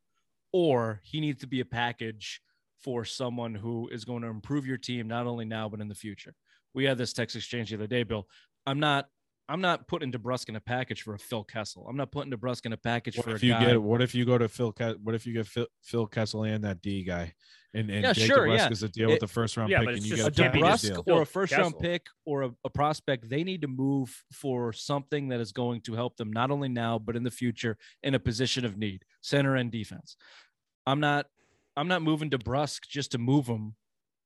or 0.53 1.01
he 1.05 1.21
needs 1.21 1.41
to 1.41 1.47
be 1.47 1.61
a 1.61 1.65
package 1.65 2.43
for 2.83 3.05
someone 3.05 3.55
who 3.55 3.89
is 3.89 4.05
going 4.05 4.23
to 4.23 4.29
improve 4.29 4.67
your 4.67 4.77
team 4.77 5.09
not 5.09 5.27
only 5.27 5.45
now 5.45 5.69
but 5.69 5.81
in 5.81 5.89
the 5.89 5.95
future. 5.95 6.35
We 6.75 6.85
had 6.85 6.99
this 6.99 7.13
text 7.13 7.37
exchange 7.37 7.71
the 7.71 7.77
other 7.77 7.87
day, 7.87 8.03
Bill. 8.03 8.27
I'm 8.67 8.81
not. 8.81 9.07
I'm 9.49 9.61
not 9.61 9.87
putting 9.89 10.11
DeBrusk 10.13 10.49
in 10.49 10.57
a 10.57 10.61
package 10.61 11.03
for 11.03 11.15
a 11.15 11.19
Phil 11.19 11.43
Kessel. 11.45 11.87
I'm 11.89 11.97
not 11.97 12.13
putting 12.13 12.33
DeBrusk 12.33 12.65
in 12.65 12.73
a 12.73 12.77
package 12.77 13.17
What 13.19 13.25
for 13.25 13.35
if 13.35 13.43
a 13.43 13.47
you 13.47 13.53
guy. 13.53 13.65
get? 13.73 13.83
What 13.83 14.01
if 14.01 14.15
you 14.15 14.25
go 14.25 14.39
to 14.39 14.49
Phil? 14.49 14.73
Ke- 14.73 14.97
What 15.03 15.15
if 15.17 15.27
you 15.27 15.35
get 15.35 15.47
Phil, 15.47 15.67
Phil 15.83 16.07
Kessel 16.07 16.45
and 16.45 16.65
that 16.65 16.81
D 16.81 17.03
guy, 17.03 17.35
and 17.75 17.91
and 17.91 18.03
Yeah, 18.05 18.13
Jake 18.15 18.29
sure, 18.29 18.47
DeBrusk 18.47 18.57
yeah. 18.57 18.71
is 18.71 18.83
a 18.85 18.89
deal 18.89 19.09
It- 19.09 19.13
with 19.15 19.21
the 19.21 19.27
first 19.27 19.57
round 19.57 19.69
Yeah, 19.71 19.81
pick, 19.81 19.87
but 19.89 19.95
and 19.97 20.03
you 20.05 20.17
get 20.17 20.25
a 20.25 20.29
a 20.29 20.31
can't 20.31 20.55
be 20.55 20.61
package 20.63 20.81
just- 20.83 20.93
deal. 20.95 21.03
DeBrusk 21.03 21.09
or 21.17 21.23
a 21.23 21.27
Phil 21.27 21.33
first 21.33 21.53
round 21.53 21.79
pick 21.81 22.07
or 22.25 22.43
a, 22.43 22.51
a 22.65 22.71
prospect, 22.71 23.29
they 23.29 23.43
need 23.45 23.61
to 23.63 23.69
move 23.69 24.25
for 24.33 24.73
something 24.73 25.29
that 25.29 25.41
is 25.41 25.53
going 25.53 25.81
to 25.83 25.95
help 25.95 26.17
them 26.17 26.33
not 26.33 26.51
only 26.53 26.69
now 26.69 26.99
but 26.99 27.17
in 27.17 27.25
the 27.25 27.31
future 27.31 27.77
in 28.05 28.15
a 28.15 28.21
position 28.21 28.65
of 28.65 28.79
need, 28.79 29.05
center 29.23 29.57
and 29.57 29.71
defense. 29.73 30.17
I'm 30.87 31.01
not, 31.01 31.27
I'm 31.77 31.89
not 31.89 32.01
moving 32.03 32.31
DeBrusk 32.31 32.87
just 32.89 33.11
to 33.13 33.19
move 33.19 33.49
him 33.49 33.75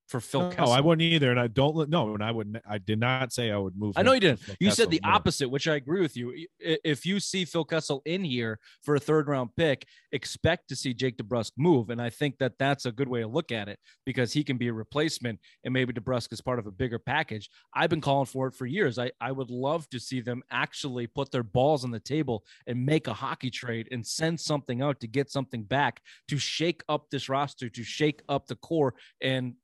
for 0.07 0.21
Phil 0.21 0.43
No, 0.43 0.51
Kessel. 0.51 0.73
I 0.73 0.81
wouldn't 0.81 1.03
either, 1.03 1.31
and 1.31 1.41
I 1.41 1.49
don't. 1.49 1.89
No, 1.89 2.15
and 2.15 2.23
I 2.23 2.31
wouldn't. 2.31 2.59
I 2.69 2.79
did 2.79 3.01
not 3.01 3.33
say 3.33 3.51
I 3.51 3.57
would 3.57 3.77
move. 3.77 3.95
I 3.97 4.03
know 4.03 4.13
you 4.13 4.21
didn't. 4.21 4.41
You 4.61 4.71
said 4.71 4.91
the 4.91 5.01
no. 5.03 5.11
opposite, 5.11 5.49
which 5.49 5.67
I 5.67 5.77
agree 5.77 6.01
with 6.01 6.17
you. 6.17 6.47
If 6.61 7.05
you 7.05 7.21
see 7.21 7.45
Phil 7.45 7.65
Kessel 7.65 8.03
in 8.05 8.25
here 8.25 8.59
for 8.83 8.95
a 8.95 9.01
third 9.01 9.29
round 9.29 9.51
pick, 9.57 9.87
expect 10.13 10.69
to 10.69 10.77
see 10.77 10.95
Jake 10.95 11.17
DeBrusk 11.17 11.53
move. 11.57 11.91
And 11.91 12.01
I 12.01 12.11
think 12.11 12.39
that 12.39 12.59
that's 12.59 12.87
a 12.87 12.93
good 12.93 13.09
way 13.09 13.21
to 13.21 13.27
look 13.27 13.53
at 13.53 13.69
it 13.69 13.79
because 14.05 14.33
he 14.33 14.45
can 14.45 14.57
be 14.57 14.69
a 14.69 14.73
replacement 14.73 15.41
and 15.65 15.73
maybe 15.73 15.93
DeBrusk 15.93 16.33
is 16.33 16.41
part 16.41 16.59
of 16.59 16.67
a 16.67 16.71
bigger 16.71 16.99
package. 16.99 17.51
I've 17.75 17.91
been 17.91 18.01
calling 18.01 18.27
for 18.27 18.47
it 18.49 18.55
for 18.55 18.67
years. 18.67 18.99
I, 18.99 19.11
I 19.21 19.33
would 19.33 19.51
love 19.51 19.89
to 19.91 19.99
see 19.99 20.21
them 20.21 20.43
actually 20.51 21.07
put 21.07 21.33
their 21.33 21.43
balls 21.43 21.85
on 21.85 21.91
the 21.91 22.01
table 22.01 22.45
and 22.67 22.87
make 22.87 23.07
a 23.07 23.15
hockey 23.15 23.51
trade 23.51 23.89
and 23.91 24.07
send 24.07 24.41
something 24.41 24.83
out 24.83 25.01
to 25.01 25.07
get 25.07 25.31
something 25.31 25.65
back 25.65 26.01
to 26.29 26.39
shake 26.39 26.83
up 26.89 27.11
this 27.11 27.29
roster, 27.29 27.69
to 27.69 27.83
shake 27.83 28.23
up 28.29 28.47
the 28.47 28.57
core 28.57 28.95
and 29.21 29.55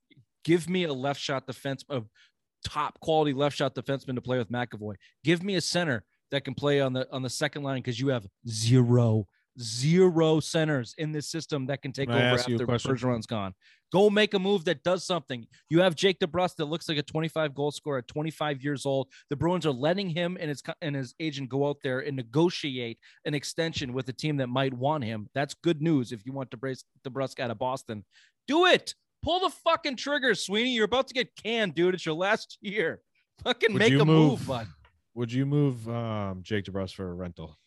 give 0.45 0.69
me 0.69 0.85
a 0.85 0.93
left 0.93 1.21
shot 1.21 1.47
defense 1.47 1.85
of 1.89 2.09
top 2.65 3.01
quality 3.01 3.33
left 3.33 3.57
shot 3.57 3.75
defenseman 3.75 4.15
to 4.15 4.21
play 4.21 4.39
with 4.39 4.51
McAvoy. 4.51 4.95
Give 5.25 5.43
me 5.43 5.57
a 5.57 5.61
center 5.61 6.05
that 6.31 6.45
can 6.45 6.55
play 6.55 6.81
on 6.81 6.93
the 6.93 7.07
on 7.13 7.23
the 7.23 7.31
second 7.31 7.63
line 7.63 7.79
because 7.79 8.01
you 8.01 8.09
have 8.09 8.27
zero 8.49 9.27
zero 9.61 10.41
centers 10.41 10.95
in 10.99 11.13
this 11.13 11.29
system 11.31 11.67
that 11.67 11.83
can 11.83 11.93
take 11.93 12.09
I 12.09 12.15
over 12.15 12.37
a 12.37 12.39
after 12.39 13.07
round's 13.07 13.27
gone. 13.27 13.55
Go 13.93 14.09
make 14.09 14.33
a 14.33 14.39
move 14.39 14.65
that 14.65 14.83
does 14.83 15.05
something. 15.05 15.47
You 15.69 15.81
have 15.81 15.95
Jake 15.95 16.19
DeBrusk 16.19 16.57
that 16.57 16.65
looks 16.65 16.89
like 16.89 16.97
a 16.97 17.03
25 17.03 17.55
goal 17.55 17.71
scorer 17.71 17.99
at 17.99 18.09
25 18.09 18.63
years 18.63 18.87
old. 18.87 19.09
The 19.29 19.37
Bruins 19.37 19.67
are 19.67 19.73
letting 19.73 20.09
him 20.09 20.39
and 20.41 20.49
his 20.49 20.63
and 20.81 20.97
his 20.97 21.15
agent 21.21 21.51
go 21.51 21.69
out 21.69 21.77
there 21.83 22.01
and 22.01 22.17
negotiate 22.17 22.99
an 23.27 23.35
extension 23.35 23.93
with 23.93 24.09
a 24.09 24.13
team 24.15 24.39
that 24.39 24.49
might 24.49 24.73
want 24.73 25.05
him. 25.05 25.29
That's 25.35 25.55
good 25.63 25.83
news 25.83 26.13
if 26.13 26.25
you 26.25 26.33
want 26.33 26.51
to 26.53 26.57
brace 26.57 26.85
DeBrusk 27.07 27.39
out 27.39 27.51
of 27.51 27.59
Boston. 27.59 28.05
Do 28.49 28.67
it. 28.67 28.95
Pull 29.23 29.41
the 29.41 29.51
fucking 29.51 29.97
trigger, 29.97 30.35
Sweeney. 30.35 30.71
You're 30.75 30.85
about 30.85 31.09
to 31.09 31.15
get 31.15 31.29
canned, 31.37 31.75
dude. 31.75 31.95
It's 31.95 32.05
your 32.05 32.15
last 32.15 32.59
year. 32.61 33.01
Fucking 33.45 33.73
Would 33.73 33.79
make 33.81 33.93
a 33.95 34.05
move, 34.05 34.07
move- 34.41 34.47
bud. 34.47 34.67
Would 35.15 35.33
you 35.33 35.47
move 35.47 35.89
um, 35.89 36.41
Jake 36.43 36.65
DeBrusk 36.65 36.95
for 36.95 37.11
a 37.11 37.15
rental? 37.15 37.59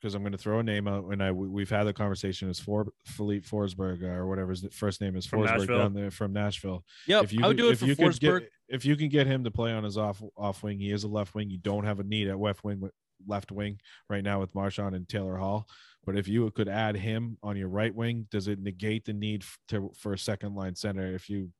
Because 0.00 0.14
I'm 0.14 0.22
going 0.22 0.32
to 0.32 0.38
throw 0.38 0.60
a 0.60 0.62
name 0.62 0.86
out, 0.86 1.04
and 1.12 1.22
I 1.22 1.32
we- 1.32 1.48
we've 1.48 1.68
had 1.70 1.84
the 1.84 1.92
conversation. 1.92 2.48
Is 2.48 2.60
for 2.60 2.86
Filip 3.04 3.44
Forsberg 3.44 4.02
uh, 4.02 4.06
or 4.06 4.26
whatever 4.28 4.50
his 4.50 4.64
first 4.72 5.00
name 5.00 5.16
is 5.16 5.26
From 5.26 5.40
Forsberg 5.40 5.58
Nashville. 5.58 5.78
down 5.78 5.94
there 5.94 6.10
from 6.10 6.32
Nashville. 6.32 6.84
Yep. 7.06 7.24
if 7.24 7.32
you 7.32 7.40
I 7.44 7.48
would 7.48 7.56
do 7.56 7.68
it 7.68 7.72
if 7.72 7.78
for 7.80 7.86
you 7.86 7.96
Forsberg. 7.96 8.40
get 8.40 8.50
if 8.68 8.84
you 8.84 8.94
can 8.96 9.08
get 9.08 9.26
him 9.26 9.44
to 9.44 9.50
play 9.50 9.72
on 9.72 9.84
his 9.84 9.98
off 9.98 10.22
off 10.36 10.62
wing, 10.62 10.78
he 10.78 10.90
is 10.92 11.04
a 11.04 11.08
left 11.08 11.34
wing. 11.34 11.50
You 11.50 11.58
don't 11.58 11.84
have 11.84 11.98
a 12.00 12.04
need 12.04 12.28
at 12.28 12.38
left 12.38 12.62
wing 12.64 12.88
left 13.26 13.50
wing 13.50 13.80
right 14.08 14.22
now 14.22 14.38
with 14.40 14.54
Marchand 14.54 14.94
and 14.94 15.08
Taylor 15.08 15.36
Hall. 15.36 15.66
But 16.04 16.16
if 16.16 16.26
you 16.28 16.50
could 16.52 16.68
add 16.68 16.96
him 16.96 17.36
on 17.42 17.56
your 17.56 17.68
right 17.68 17.94
wing, 17.94 18.26
does 18.30 18.48
it 18.48 18.58
negate 18.60 19.04
the 19.04 19.12
need 19.12 19.44
to 19.68 19.90
for 19.96 20.12
a 20.14 20.18
second 20.18 20.54
line 20.54 20.74
center? 20.74 21.14
If 21.14 21.28
you, 21.28 21.50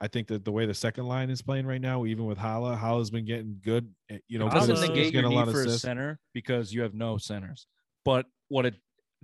I 0.00 0.08
think 0.08 0.28
that 0.28 0.44
the 0.44 0.52
way 0.52 0.64
the 0.66 0.74
second 0.74 1.06
line 1.06 1.28
is 1.30 1.42
playing 1.42 1.66
right 1.66 1.80
now, 1.80 2.06
even 2.06 2.24
with 2.24 2.38
Haula, 2.38 2.78
Haula's 2.78 3.10
been 3.10 3.26
getting 3.26 3.58
good. 3.62 3.92
eh, 4.10 4.18
You 4.28 4.38
know, 4.38 4.46
It 4.46 4.52
doesn't 4.52 4.80
negate 4.80 5.12
your 5.12 5.22
getting 5.22 5.24
a 5.32 5.34
lot 5.34 5.46
need 5.46 5.54
of 5.54 5.54
for 5.54 5.64
a 5.64 5.78
center 5.78 6.18
because 6.32 6.72
you 6.72 6.82
have 6.82 6.94
no 6.94 7.18
centers. 7.18 7.66
But 8.04 8.26
what 8.48 8.66
it 8.66 8.74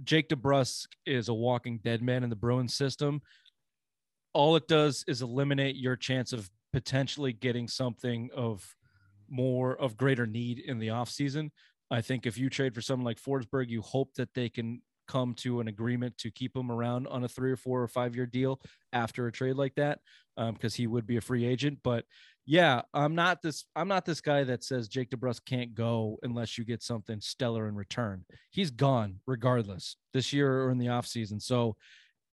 Jake 0.04 0.28
DeBrusk 0.28 0.86
is 1.06 1.28
a 1.28 1.34
walking 1.34 1.78
dead 1.78 2.02
man 2.02 2.22
in 2.22 2.30
the 2.30 2.36
Bruins 2.36 2.74
system. 2.74 3.20
All 4.32 4.54
it 4.54 4.68
does 4.68 5.04
is 5.08 5.22
eliminate 5.22 5.76
your 5.76 5.96
chance 5.96 6.32
of 6.32 6.48
potentially 6.72 7.32
getting 7.32 7.66
something 7.66 8.28
of 8.34 8.64
more 9.28 9.76
of 9.76 9.96
greater 9.96 10.26
need 10.26 10.58
in 10.60 10.78
the 10.78 10.88
offseason. 10.88 11.50
I 11.90 12.00
think 12.00 12.26
if 12.26 12.36
you 12.36 12.50
trade 12.50 12.74
for 12.74 12.82
someone 12.82 13.04
like 13.04 13.20
Forsberg, 13.20 13.68
you 13.68 13.82
hope 13.82 14.14
that 14.14 14.34
they 14.34 14.48
can 14.48 14.82
come 15.06 15.32
to 15.32 15.60
an 15.60 15.68
agreement 15.68 16.16
to 16.18 16.30
keep 16.30 16.54
him 16.54 16.70
around 16.70 17.06
on 17.06 17.24
a 17.24 17.28
three 17.28 17.50
or 17.50 17.56
four 17.56 17.82
or 17.82 17.88
five 17.88 18.14
year 18.14 18.26
deal 18.26 18.60
after 18.92 19.26
a 19.26 19.32
trade 19.32 19.56
like 19.56 19.74
that, 19.76 20.00
um, 20.36 20.52
because 20.52 20.74
he 20.74 20.86
would 20.86 21.06
be 21.06 21.16
a 21.16 21.20
free 21.20 21.46
agent. 21.46 21.78
But 21.82 22.04
yeah, 22.44 22.82
I'm 22.94 23.14
not 23.14 23.42
this. 23.42 23.64
I'm 23.74 23.88
not 23.88 24.04
this 24.04 24.20
guy 24.20 24.44
that 24.44 24.62
says 24.64 24.88
Jake 24.88 25.10
DeBrusk 25.10 25.44
can't 25.44 25.74
go 25.74 26.18
unless 26.22 26.56
you 26.56 26.64
get 26.64 26.82
something 26.82 27.20
stellar 27.20 27.68
in 27.68 27.74
return. 27.74 28.24
He's 28.50 28.70
gone 28.70 29.20
regardless 29.26 29.96
this 30.12 30.32
year 30.32 30.64
or 30.64 30.70
in 30.70 30.78
the 30.78 30.86
offseason. 30.86 31.42
So 31.42 31.76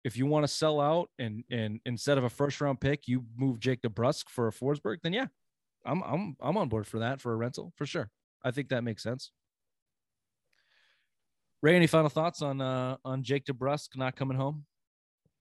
if 0.03 0.15
you 0.15 0.25
want 0.25 0.43
to 0.43 0.53
sell 0.53 0.79
out 0.79 1.09
and 1.17 1.43
and 1.49 1.79
instead 1.85 2.17
of 2.17 2.23
a 2.23 2.29
first 2.29 2.61
round 2.61 2.79
pick, 2.79 3.07
you 3.07 3.25
move 3.35 3.59
Jake 3.59 3.81
DeBrusk 3.81 4.29
for 4.29 4.47
a 4.47 4.51
Forsberg, 4.51 4.97
then 5.01 5.13
yeah, 5.13 5.27
I'm 5.85 6.01
I'm 6.03 6.35
I'm 6.41 6.57
on 6.57 6.69
board 6.69 6.87
for 6.87 6.99
that 6.99 7.19
for 7.21 7.33
a 7.33 7.35
rental 7.35 7.73
for 7.75 7.85
sure. 7.85 8.09
I 8.43 8.51
think 8.51 8.69
that 8.69 8.83
makes 8.83 9.01
sense. 9.01 9.31
Ray, 11.65 11.75
any 11.75 11.87
final 11.87 12.09
thoughts 12.09 12.43
on 12.43 12.61
uh 12.61 12.97
on 13.03 13.23
Jake 13.23 13.45
DeBrusk 13.45 13.97
not 13.97 14.15
coming 14.15 14.37
home? 14.37 14.65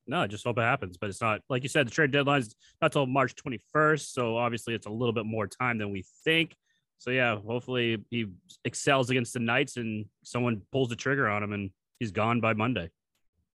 No, 0.07 0.23
I 0.23 0.27
just 0.27 0.43
hope 0.43 0.57
it 0.57 0.63
happens. 0.63 0.97
But 0.97 1.11
it's 1.11 1.21
not 1.21 1.43
like 1.51 1.63
you 1.65 1.69
said, 1.69 1.87
the 1.87 1.91
trade 1.91 2.13
deadline's 2.13 2.57
not 2.81 2.93
till 2.93 3.05
March 3.05 3.35
21st. 3.35 4.11
So 4.11 4.39
obviously 4.39 4.73
it's 4.73 4.87
a 4.87 4.91
little 4.91 5.13
bit 5.13 5.27
more 5.27 5.47
time 5.47 5.77
than 5.77 5.93
we 5.93 6.03
think. 6.25 6.57
So 6.97 7.11
yeah, 7.11 7.37
hopefully 7.37 8.03
he 8.09 8.29
excels 8.65 9.11
against 9.11 9.35
the 9.35 9.41
Knights 9.41 9.77
and 9.77 10.07
someone 10.23 10.63
pulls 10.73 10.89
the 10.89 10.97
trigger 10.97 11.29
on 11.29 11.43
him 11.43 11.53
and 11.53 11.71
he's 12.01 12.11
gone 12.11 12.41
by 12.41 12.55
Monday. 12.55 12.89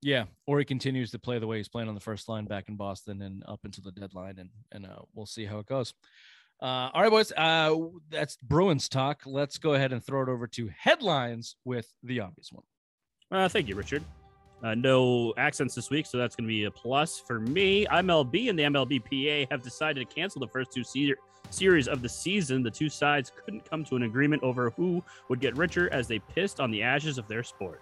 Yeah, 0.02 0.24
or 0.48 0.58
he 0.58 0.66
continues 0.66 1.12
to 1.12 1.20
play 1.20 1.38
the 1.38 1.46
way 1.46 1.58
he's 1.58 1.70
playing 1.70 1.88
on 1.88 1.94
the 1.94 2.02
first 2.02 2.28
line 2.28 2.46
back 2.46 2.68
in 2.68 2.78
Boston 2.78 3.22
and 3.22 3.44
up 3.48 3.60
until 3.64 3.84
the 3.84 3.92
deadline, 3.92 4.40
and 4.40 4.50
and 4.72 4.86
uh, 4.86 5.02
we'll 5.14 5.26
see 5.26 5.46
how 5.46 5.60
it 5.60 5.66
goes. 5.68 5.94
Uh, 6.62 6.90
all 6.94 7.02
right, 7.02 7.12
boys, 7.12 7.32
uh, 7.36 7.76
that's 8.10 8.38
Bruins 8.38 8.88
talk. 8.90 9.22
Let's 9.26 9.58
go 9.58 9.74
ahead 9.74 9.92
and 9.92 10.04
throw 10.04 10.24
it 10.24 10.30
over 10.30 10.48
to 10.48 10.70
headlines 10.78 11.56
with 11.66 11.88
the 12.04 12.22
obvious 12.22 12.52
one. 12.52 12.64
Uh, 13.32 13.50
thank 13.50 13.68
you, 13.68 13.76
Richard. 13.76 14.04
Uh, 14.64 14.74
no 14.74 15.34
accents 15.38 15.76
this 15.76 15.90
week, 15.90 16.06
so 16.06 16.18
that's 16.18 16.36
going 16.36 16.46
to 16.46 16.48
be 16.48 16.64
a 16.64 16.72
plus 16.72 17.20
for 17.20 17.40
me. 17.40 17.86
MLB 17.88 18.50
and 18.50 18.58
the 18.58 18.64
MLBPA 18.64 19.48
have 19.52 19.62
decided 19.62 20.08
to 20.08 20.16
cancel 20.16 20.40
the 20.40 20.48
first 20.48 20.72
two 20.72 20.84
se- 20.84 21.16
series 21.50 21.88
of 21.88 22.02
the 22.02 22.10
season. 22.10 22.64
The 22.64 22.72
two 22.72 22.90
sides 22.90 23.32
couldn't 23.44 23.70
come 23.70 23.84
to 23.86 23.96
an 23.96 24.04
agreement 24.04 24.42
over 24.44 24.72
who 24.72 25.04
would 25.30 25.42
get 25.42 25.56
richer 25.58 25.92
as 25.92 26.08
they 26.08 26.20
pissed 26.20 26.60
on 26.60 26.72
the 26.72 26.82
ashes 26.82 27.18
of 27.18 27.28
their 27.28 27.44
sport. 27.44 27.82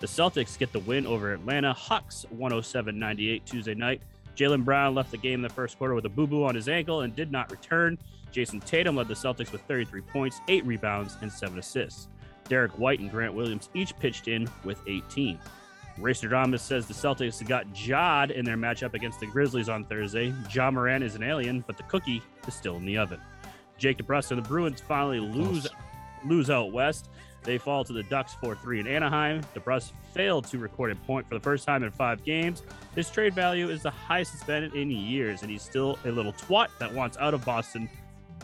The 0.00 0.06
Celtics 0.06 0.58
get 0.58 0.72
the 0.72 0.80
win 0.80 1.06
over 1.06 1.32
Atlanta 1.32 1.72
Hawks 1.72 2.26
107 2.30 2.98
98 2.98 3.46
Tuesday 3.46 3.74
night. 3.74 4.00
Jaylen 4.36 4.64
Brown 4.64 4.94
left 4.94 5.10
the 5.10 5.16
game 5.16 5.34
in 5.34 5.42
the 5.42 5.48
first 5.48 5.78
quarter 5.78 5.94
with 5.94 6.04
a 6.06 6.08
boo 6.08 6.26
boo 6.26 6.44
on 6.44 6.54
his 6.54 6.68
ankle 6.68 7.02
and 7.02 7.14
did 7.14 7.30
not 7.30 7.50
return. 7.50 7.98
Jayson 8.32 8.60
Tatum 8.60 8.96
led 8.96 9.08
the 9.08 9.14
Celtics 9.14 9.52
with 9.52 9.62
33 9.62 10.00
points, 10.00 10.40
8 10.48 10.64
rebounds, 10.66 11.16
and 11.20 11.30
7 11.30 11.58
assists. 11.58 12.08
Derrick 12.48 12.72
White 12.78 13.00
and 13.00 13.10
Grant 13.10 13.34
Williams 13.34 13.68
each 13.74 13.96
pitched 13.98 14.28
in 14.28 14.48
with 14.64 14.80
18. 14.86 15.38
Racer 15.98 16.28
Racerdamus 16.28 16.60
says 16.60 16.86
the 16.86 16.94
Celtics 16.94 17.46
got 17.46 17.66
Jod 17.68 18.32
in 18.32 18.44
their 18.44 18.56
matchup 18.56 18.94
against 18.94 19.20
the 19.20 19.26
Grizzlies 19.26 19.68
on 19.68 19.84
Thursday. 19.84 20.34
Ja 20.52 20.70
Morant 20.70 21.04
is 21.04 21.14
an 21.14 21.22
alien, 21.22 21.62
but 21.66 21.76
the 21.76 21.84
cookie 21.84 22.20
is 22.48 22.54
still 22.54 22.76
in 22.76 22.84
the 22.84 22.98
oven. 22.98 23.20
Jake 23.78 23.98
DeBrusk 23.98 24.32
and 24.32 24.44
the 24.44 24.48
Bruins 24.48 24.80
finally 24.80 25.20
lose 25.20 25.68
lose 26.24 26.50
out 26.50 26.72
west. 26.72 27.10
They 27.44 27.58
fall 27.58 27.84
to 27.84 27.92
the 27.92 28.02
Ducks 28.02 28.34
4-3 28.42 28.80
in 28.80 28.86
Anaheim. 28.86 29.42
The 29.52 29.60
DeBrusk 29.60 29.92
failed 30.14 30.46
to 30.46 30.58
record 30.58 30.90
a 30.90 30.96
point 30.96 31.28
for 31.28 31.34
the 31.34 31.40
first 31.40 31.66
time 31.66 31.82
in 31.82 31.90
five 31.90 32.24
games. 32.24 32.62
His 32.94 33.10
trade 33.10 33.34
value 33.34 33.68
is 33.68 33.82
the 33.82 33.90
highest 33.90 34.34
it's 34.34 34.44
been 34.44 34.64
in 34.74 34.90
years, 34.90 35.42
and 35.42 35.50
he's 35.50 35.62
still 35.62 35.98
a 36.06 36.10
little 36.10 36.32
twat 36.32 36.68
that 36.78 36.92
wants 36.92 37.18
out 37.18 37.34
of 37.34 37.44
Boston. 37.44 37.88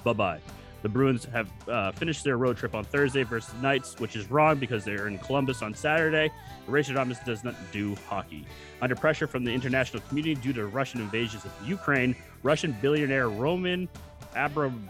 Bye-bye. 0.05 0.41
The 0.83 0.89
Bruins 0.89 1.27
have 1.27 1.51
uh, 1.69 1.93
finished 1.93 2.25
their 2.25 2.39
road 2.39 2.57
trip 2.57 2.75
on 2.75 2.85
Thursday 2.85 3.23
versus 3.23 3.55
Knights, 3.61 3.99
which 3.99 4.17
is 4.17 4.31
wrong 4.31 4.59
because 4.59 4.85
they're 4.85 5.09
in 5.09 5.19
Columbus 5.19 5.63
on 5.63 5.75
Saturday. 5.75 6.31
Rashadamis 6.69 7.25
does 7.25 7.45
not 7.45 7.55
do 7.73 7.95
hockey. 8.09 8.47
Under 8.81 8.95
pressure 8.95 9.27
from 9.27 9.45
the 9.45 9.51
international 9.53 10.03
community 10.09 10.35
due 10.35 10.55
to 10.55 10.67
Russian 10.67 11.01
invasions 11.01 11.45
of 11.45 11.53
Ukraine, 11.67 12.17
Russian 12.43 12.73
billionaire 12.81 13.29
Roman 13.29 13.89
Abram, 14.35 14.89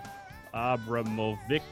Abramovich, 0.54 1.62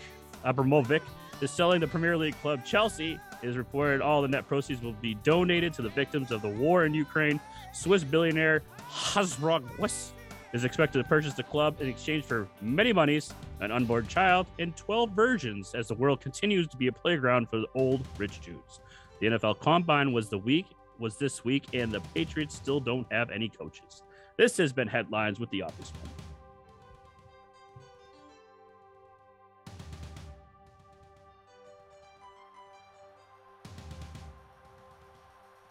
Abramovich 0.45 1.03
is 1.41 1.51
selling 1.51 1.81
the 1.81 1.87
Premier 1.87 2.17
League 2.17 2.41
club 2.41 2.65
Chelsea. 2.65 3.19
It 3.43 3.49
is 3.49 3.57
reported 3.57 4.01
all 4.01 4.23
the 4.23 4.29
net 4.29 4.49
proceeds 4.49 4.83
will 4.83 4.95
be 4.95 5.15
donated 5.15 5.73
to 5.75 5.83
the 5.83 5.89
victims 5.91 6.31
of 6.31 6.43
the 6.43 6.49
war 6.49 6.85
in 6.85 6.95
Ukraine. 6.95 7.41
Swiss 7.73 8.05
billionaire 8.05 8.63
Hansjörg 8.91 9.79
Wyss 9.79 10.13
is 10.53 10.65
expected 10.65 10.99
to 10.99 11.09
purchase 11.09 11.35
the 11.35 11.43
club 11.43 11.81
in 11.81 11.89
exchange 11.89 12.25
for 12.25 12.49
many 12.61 12.93
monies, 12.93 13.33
an 13.61 13.71
unborn 13.71 14.07
child, 14.07 14.47
and 14.59 14.77
12 14.77 15.11
virgins 15.11 15.75
as 15.75 15.89
the 15.89 15.95
world 15.95 16.21
continues 16.21 16.67
to 16.69 16.77
be 16.77 16.87
a 16.87 16.93
playground 16.93 17.49
for 17.49 17.59
the 17.59 17.67
old 17.75 18.07
rich 18.17 18.41
Jews. 18.41 18.81
The 19.21 19.27
NFL 19.27 19.61
Combine 19.61 20.13
was 20.13 20.29
the 20.29 20.39
week 20.39 20.67
was 20.99 21.17
this 21.17 21.45
week, 21.45 21.65
and 21.73 21.93
the 21.93 22.01
Patriots 22.15 22.55
still 22.55 22.81
don't 22.81 23.07
have 23.13 23.31
any 23.31 23.49
coaches. 23.49 24.03
This 24.37 24.57
has 24.57 24.73
been 24.73 24.89
headlines 24.89 25.41
with 25.41 25.51
the 25.51 25.63
Office 25.63 25.93
One. 26.03 26.18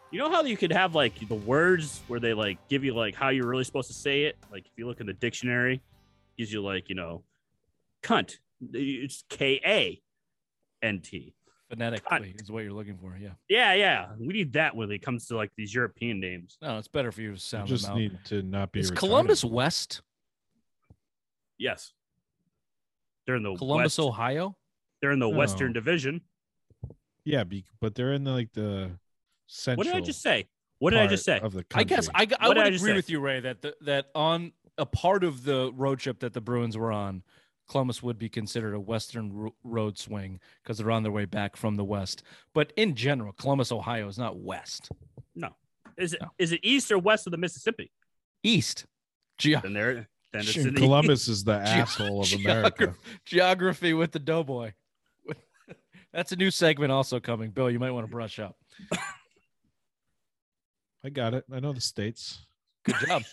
You 0.10 0.20
know 0.20 0.32
how 0.32 0.44
you 0.44 0.56
could 0.56 0.72
have 0.72 0.96
like 0.96 1.28
the 1.28 1.36
words 1.36 2.02
where 2.08 2.20
they 2.20 2.34
like 2.34 2.58
give 2.70 2.84
you 2.84 2.94
like 2.94 3.14
how 3.14 3.30
you're 3.30 3.48
really 3.48 3.66
supposed 3.66 3.90
to 3.90 3.94
say 3.94 4.24
it? 4.24 4.38
Like 4.52 4.66
if 4.66 4.72
you 4.78 4.88
look 4.88 5.02
in 5.02 5.06
the 5.08 5.14
dictionary, 5.14 5.82
gives 6.38 6.52
you 6.52 6.62
like, 6.62 6.88
you 6.90 6.96
know, 6.96 7.24
cunt. 8.04 8.38
It's 8.74 9.24
K 9.30 9.60
A 9.66 10.02
N 10.82 11.02
T. 11.02 11.34
Phonetically 11.70 12.34
is 12.40 12.50
what 12.50 12.64
you're 12.64 12.72
looking 12.72 12.98
for. 12.98 13.18
Yeah. 13.20 13.32
Yeah, 13.50 13.74
yeah. 13.74 14.08
We 14.18 14.28
need 14.28 14.54
that 14.54 14.74
when 14.74 14.90
it 14.90 15.00
comes 15.02 15.28
to 15.28 15.36
like 15.36 15.52
these 15.58 15.74
European 15.76 16.22
names. 16.22 16.58
No, 16.62 16.78
it's 16.78 16.88
better 16.88 17.12
for 17.12 17.20
you 17.22 17.28
to 17.30 17.34
You 17.34 17.40
sound 17.40 17.68
just 17.68 17.84
them 17.84 17.92
out. 17.92 17.98
need 17.98 18.18
to 18.26 18.42
not 18.42 18.72
be 18.72 18.80
Is 18.80 18.90
retarded. 18.92 18.96
Columbus 18.98 19.44
West? 19.44 20.02
Yes. 21.58 21.92
They're 23.26 23.36
in 23.36 23.44
the 23.44 23.56
Columbus, 23.56 23.98
West, 23.98 24.08
Ohio? 24.08 24.56
they're 25.02 25.12
in 25.12 25.20
the 25.20 25.30
No. 25.30 25.36
Western 25.38 25.74
Division. 25.74 26.22
Yeah, 27.26 27.44
be, 27.44 27.66
but 27.82 27.94
they're 27.96 28.14
in 28.14 28.24
the, 28.24 28.32
like 28.32 28.54
the 28.54 28.92
central. 29.48 29.78
What 29.86 29.92
did 29.94 30.02
I 30.02 30.06
just 30.06 30.22
say? 30.22 30.48
What 30.80 30.92
did 30.92 31.00
I 31.00 31.08
just 31.08 31.26
say? 31.26 31.40
Of 31.40 31.54
the 31.54 31.66
I 31.74 31.84
guess. 31.84 32.08
I, 32.14 32.28
I 32.40 32.48
would 32.48 32.58
I 32.58 32.66
agree 32.68 32.78
say? 32.78 32.94
with 32.94 33.10
you, 33.10 33.20
Ray, 33.20 33.40
that 33.40 33.62
the, 33.62 33.76
that 33.82 34.08
on 34.14 34.52
a 34.78 34.86
part 34.86 35.24
of 35.24 35.44
the 35.44 35.72
road 35.76 36.00
trip 36.00 36.20
that 36.20 36.34
the 36.34 36.42
Bruins 36.42 36.78
were 36.78 36.92
on, 36.92 37.24
Columbus 37.68 38.04
would 38.04 38.20
be 38.20 38.30
considered 38.30 38.76
a 38.76 38.80
Western 38.80 39.34
ro- 39.34 39.56
road 39.64 39.98
swing 39.98 40.40
because 40.62 40.78
they're 40.78 40.92
on 40.92 41.02
their 41.04 41.12
way 41.12 41.26
back 41.26 41.56
from 41.58 41.76
the 41.76 41.84
West. 41.84 42.22
But 42.54 42.72
in 42.78 42.94
general, 42.96 43.34
Columbus, 43.34 43.72
Ohio 43.72 44.08
is 44.08 44.18
not 44.20 44.38
West. 44.38 44.90
Is 45.98 46.14
it 46.14 46.22
No. 46.22 46.30
is 46.38 46.52
it 46.52 46.60
east 46.62 46.92
or 46.92 47.00
west 47.00 47.26
of 47.26 47.32
the 47.32 47.38
Mississippi? 47.38 47.92
East. 48.44 48.86
Ge- 49.40 49.56
Then 49.64 49.74
there 49.74 50.08
then 50.32 50.42
it's 50.42 50.52
Shit, 50.52 50.68
in 50.68 50.76
the 50.76 50.82
Columbus 50.82 51.28
is 51.28 51.44
the 51.44 51.54
asshole 51.54 52.22
of 52.22 52.32
America. 52.34 52.94
geography 53.26 53.94
with 53.94 54.12
the 54.12 54.20
doughboy. 54.20 54.74
That's 56.14 56.32
a 56.32 56.36
new 56.36 56.52
segment 56.52 56.92
also 56.92 57.20
coming. 57.20 57.50
Bill, 57.50 57.72
you 57.72 57.80
might 57.80 57.92
want 57.92 58.06
to 58.06 58.12
brush 58.12 58.38
up. 58.38 58.58
I 61.04 61.10
got 61.10 61.34
it. 61.34 61.46
I 61.52 61.60
know 61.60 61.74
the 61.74 61.82
states. 61.82 62.46
Good 62.84 62.96
job. 63.06 63.24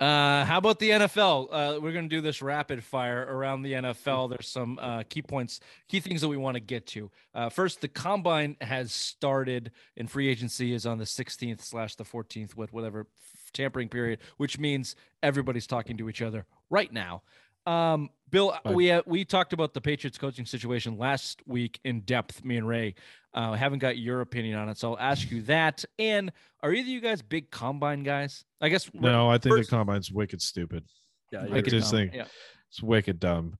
Uh, 0.00 0.44
how 0.44 0.58
about 0.58 0.78
the 0.78 0.90
NFL? 0.90 1.48
Uh, 1.50 1.80
we're 1.80 1.90
going 1.90 2.08
to 2.08 2.16
do 2.16 2.20
this 2.20 2.40
rapid 2.40 2.84
fire 2.84 3.26
around 3.28 3.62
the 3.62 3.72
NFL. 3.72 4.30
There's 4.30 4.46
some 4.46 4.78
uh, 4.80 5.02
key 5.08 5.22
points, 5.22 5.58
key 5.88 5.98
things 5.98 6.20
that 6.20 6.28
we 6.28 6.36
want 6.36 6.54
to 6.54 6.60
get 6.60 6.86
to. 6.88 7.10
Uh, 7.34 7.48
first, 7.48 7.80
the 7.80 7.88
combine 7.88 8.56
has 8.60 8.92
started, 8.92 9.72
and 9.96 10.08
free 10.08 10.28
agency 10.28 10.72
is 10.72 10.86
on 10.86 10.98
the 10.98 11.04
16th 11.04 11.62
slash 11.62 11.96
the 11.96 12.04
14th 12.04 12.54
with 12.54 12.72
whatever 12.72 13.08
tampering 13.52 13.88
period, 13.88 14.20
which 14.36 14.56
means 14.56 14.94
everybody's 15.20 15.66
talking 15.66 15.96
to 15.96 16.08
each 16.08 16.22
other 16.22 16.46
right 16.70 16.92
now. 16.92 17.22
Um, 17.68 18.10
Bill, 18.30 18.54
Right. 18.64 18.74
we 18.74 18.90
uh, 18.90 19.02
we 19.06 19.24
talked 19.24 19.52
about 19.52 19.72
the 19.74 19.80
Patriots 19.80 20.18
coaching 20.18 20.44
situation 20.46 20.98
last 20.98 21.42
week 21.46 21.80
in 21.84 22.00
depth. 22.00 22.44
Me 22.44 22.56
and 22.56 22.66
Ray 22.68 22.94
uh, 23.34 23.52
haven't 23.54 23.78
got 23.78 23.96
your 23.98 24.20
opinion 24.20 24.58
on 24.58 24.68
it, 24.68 24.76
so 24.78 24.92
I'll 24.94 24.98
ask 24.98 25.30
you 25.30 25.42
that. 25.42 25.84
And 25.98 26.30
are 26.62 26.70
either 26.72 26.82
of 26.82 26.88
you 26.88 27.00
guys 27.00 27.22
big 27.22 27.50
combine 27.50 28.02
guys? 28.02 28.44
I 28.60 28.68
guess 28.68 28.90
No, 28.92 29.28
I 29.30 29.38
think 29.38 29.56
first- 29.56 29.70
the 29.70 29.76
combine's 29.76 30.10
wicked 30.12 30.42
stupid. 30.42 30.84
Yeah, 31.32 31.46
I 31.52 31.60
just 31.60 31.90
dumb. 31.90 31.98
think 32.00 32.14
Yeah. 32.14 32.24
it's 32.70 32.82
wicked 32.82 33.18
dumb. 33.20 33.54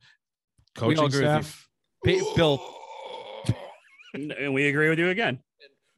We 0.77 0.95
Coaching 0.95 1.05
agree 1.05 1.05
with 1.27 1.37
you. 1.37 1.43
staff. 1.43 1.69
Pa- 2.05 2.35
Bill, 2.37 2.75
and 4.15 4.55
we 4.55 4.69
agree 4.69 4.89
with 4.89 4.99
you 4.99 5.09
again. 5.11 5.41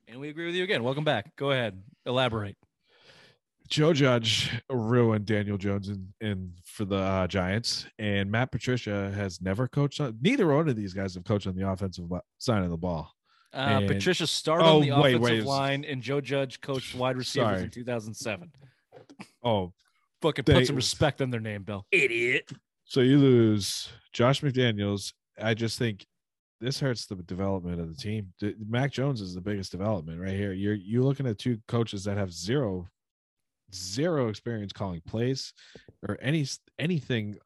and 0.09 0.19
we 0.21 0.29
agree 0.31 0.47
with 0.47 0.55
you 0.57 0.65
again. 0.65 0.83
Welcome 0.83 1.05
back. 1.05 1.35
Go 1.37 1.51
ahead, 1.53 1.83
elaborate. 2.07 2.57
Joe 3.71 3.93
Judge 3.93 4.51
ruined 4.69 5.27
Daniel 5.27 5.57
Jones 5.57 5.89
in, 5.89 6.13
in 6.21 6.53
for 6.65 6.85
the 6.85 6.97
uh, 6.97 7.27
Giants, 7.29 7.87
and 7.99 8.29
Matt 8.31 8.51
Patricia 8.51 9.13
has 9.15 9.41
never 9.41 9.69
coached. 9.69 10.01
On, 10.01 10.17
neither 10.21 10.49
one 10.49 10.69
of 10.69 10.75
these 10.77 10.93
guys 10.93 11.15
have 11.15 11.25
coached 11.25 11.47
on 11.47 11.55
the 11.55 11.69
offensive 11.69 12.07
side 12.39 12.63
of 12.65 12.71
the 12.71 12.77
ball. 12.77 13.13
Uh, 13.55 13.57
And- 13.81 13.87
Patricia 13.89 14.27
started 14.27 14.65
Oh, 14.65 14.77
on 14.77 14.83
the 14.83 14.91
wait, 15.01 15.15
offensive 15.15 15.23
wait. 15.23 15.45
line, 15.45 15.85
and 15.85 16.03
Joe 16.03 16.21
Judge 16.21 16.61
coached 16.61 16.95
wide 16.97 17.17
receivers 17.17 17.49
Sorry. 17.49 17.63
in 17.63 17.71
2007. 17.71 18.51
Oh, 19.43 19.73
Fucking 20.21 20.45
They- 20.45 20.53
put 20.55 20.67
some 20.67 20.77
respect 20.77 21.23
on 21.23 21.31
their 21.31 21.41
name, 21.41 21.63
Bill. 21.63 21.87
Idiot. 21.93 22.51
so 22.85 23.01
you 23.01 23.19
lose 23.19 23.89
Josh 24.13 24.41
McDaniels. 24.43 25.13
I 25.41 25.55
just 25.55 25.79
think 25.79 26.05
this 26.61 26.79
hurts 26.81 27.07
the 27.07 27.15
development 27.15 27.81
of 27.81 27.89
the 27.89 27.95
team. 27.95 28.33
D- 28.39 28.55
Mac 28.69 28.93
Jones 28.93 29.21
is 29.23 29.33
the 29.35 29.41
biggest 29.41 29.71
development 29.73 30.21
right 30.21 30.35
here. 30.35 30.53
You're 30.53 30.75
you 30.75 31.03
looking 31.03 31.27
at 31.27 31.39
two 31.39 31.59
coaches 31.69 32.05
that 32.05 32.19
have 32.19 32.33
zero, 32.35 32.87
zero 33.75 34.29
experience 34.29 34.73
calling 34.73 35.03
plays 35.07 35.53
or 36.07 36.19
any 36.21 36.47
anything 36.79 37.37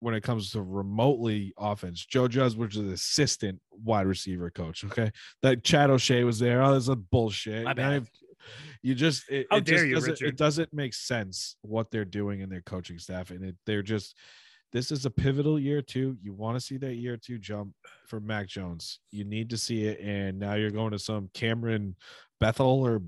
when 0.00 0.14
it 0.14 0.22
comes 0.22 0.50
to 0.50 0.62
remotely 0.62 1.54
offense. 1.58 2.04
Joe 2.04 2.28
Judge 2.28 2.54
was 2.54 2.76
an 2.76 2.92
assistant 2.92 3.60
wide 3.70 4.06
receiver 4.06 4.50
coach. 4.50 4.84
Okay, 4.84 5.10
that 5.42 5.64
Chad 5.64 5.90
O'Shea 5.90 6.24
was 6.24 6.38
there. 6.38 6.62
Oh, 6.62 6.72
that's 6.72 6.88
a 6.88 6.96
bullshit. 6.96 7.64
Bad. 7.76 8.06
You 8.82 8.94
just 8.94 9.30
it, 9.30 9.46
How 9.50 9.56
it 9.56 9.64
just 9.64 9.78
dare 9.78 9.86
you, 9.86 9.94
doesn't, 9.94 10.10
Richard. 10.10 10.28
it 10.28 10.36
doesn't 10.36 10.72
make 10.72 10.92
sense 10.92 11.56
what 11.62 11.90
they're 11.90 12.04
doing 12.04 12.40
in 12.40 12.50
their 12.50 12.60
coaching 12.60 12.98
staff, 12.98 13.30
and 13.30 13.42
it, 13.42 13.56
they're 13.64 13.82
just 13.82 14.14
this 14.74 14.90
is 14.90 15.06
a 15.06 15.10
pivotal 15.10 15.58
year 15.58 15.80
two. 15.80 16.18
You 16.20 16.34
want 16.34 16.56
to 16.56 16.60
see 16.60 16.76
that 16.78 16.96
year 16.96 17.16
two 17.16 17.38
jump 17.38 17.72
for 18.06 18.20
Mac 18.20 18.48
Jones. 18.48 18.98
You 19.12 19.24
need 19.24 19.50
to 19.50 19.56
see 19.56 19.86
it, 19.86 20.00
and 20.00 20.38
now 20.38 20.54
you're 20.54 20.70
going 20.70 20.90
to 20.90 20.98
some 20.98 21.30
Cameron 21.32 21.96
Bethel 22.40 22.84
or 22.84 23.00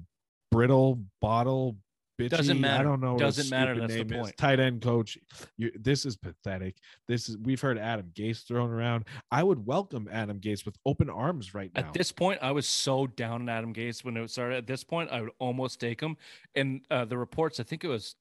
Brittle 0.50 1.02
Bottle. 1.20 1.76
Bitchy, 2.18 2.30
Doesn't 2.30 2.60
matter. 2.60 2.80
I 2.80 2.82
don't 2.82 3.00
know. 3.00 3.18
Doesn't 3.18 3.50
matter, 3.50 3.78
that's 3.78 3.92
the 3.92 4.04
name 4.04 4.24
is. 4.24 4.32
Tight 4.36 4.58
end 4.58 4.80
coach. 4.80 5.18
You, 5.58 5.70
this 5.78 6.06
is 6.06 6.16
pathetic. 6.16 6.76
This 7.06 7.28
is 7.28 7.36
we've 7.36 7.60
heard 7.60 7.78
Adam 7.78 8.10
Gase 8.14 8.46
thrown 8.46 8.70
around. 8.70 9.04
I 9.30 9.42
would 9.42 9.66
welcome 9.66 10.08
Adam 10.10 10.40
Gase 10.40 10.64
with 10.64 10.76
open 10.86 11.10
arms 11.10 11.54
right 11.54 11.70
now. 11.74 11.82
At 11.82 11.92
this 11.92 12.12
point, 12.12 12.38
I 12.42 12.52
was 12.52 12.66
so 12.66 13.06
down 13.06 13.42
on 13.42 13.48
Adam 13.50 13.74
Gase 13.74 14.02
when 14.02 14.16
it 14.16 14.30
started. 14.30 14.56
At 14.56 14.66
this 14.66 14.82
point, 14.82 15.10
I 15.10 15.20
would 15.20 15.30
almost 15.38 15.78
take 15.78 16.00
him. 16.00 16.16
And 16.54 16.80
uh, 16.90 17.04
the 17.04 17.18
reports, 17.18 17.60
I 17.60 17.64
think 17.64 17.84
it 17.84 17.88
was 17.88 18.16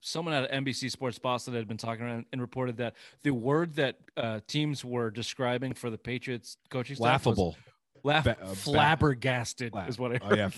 someone 0.00 0.32
at 0.32 0.50
NBC 0.50 0.90
Sports 0.90 1.18
Boston 1.18 1.52
that 1.52 1.58
had 1.58 1.68
been 1.68 1.76
talking 1.76 2.04
around 2.04 2.26
and 2.32 2.40
reported 2.40 2.78
that 2.78 2.94
the 3.22 3.32
word 3.32 3.74
that 3.74 3.98
uh, 4.16 4.40
teams 4.46 4.84
were 4.84 5.10
describing 5.10 5.74
for 5.74 5.90
the 5.90 5.98
Patriots 5.98 6.56
coaching 6.70 6.96
staff 6.96 7.26
was 7.26 7.36
Laughable. 7.36 7.56
Laugh, 8.06 8.24
Ba- 8.24 8.36
uh, 8.42 8.54
flabbergasted 8.54 9.74
Laugh. 9.74 9.88
is 9.88 9.98
what 9.98 10.12
I 10.12 10.24
heard. 10.24 10.32
Oh 10.32 10.36
yeah, 10.36 10.48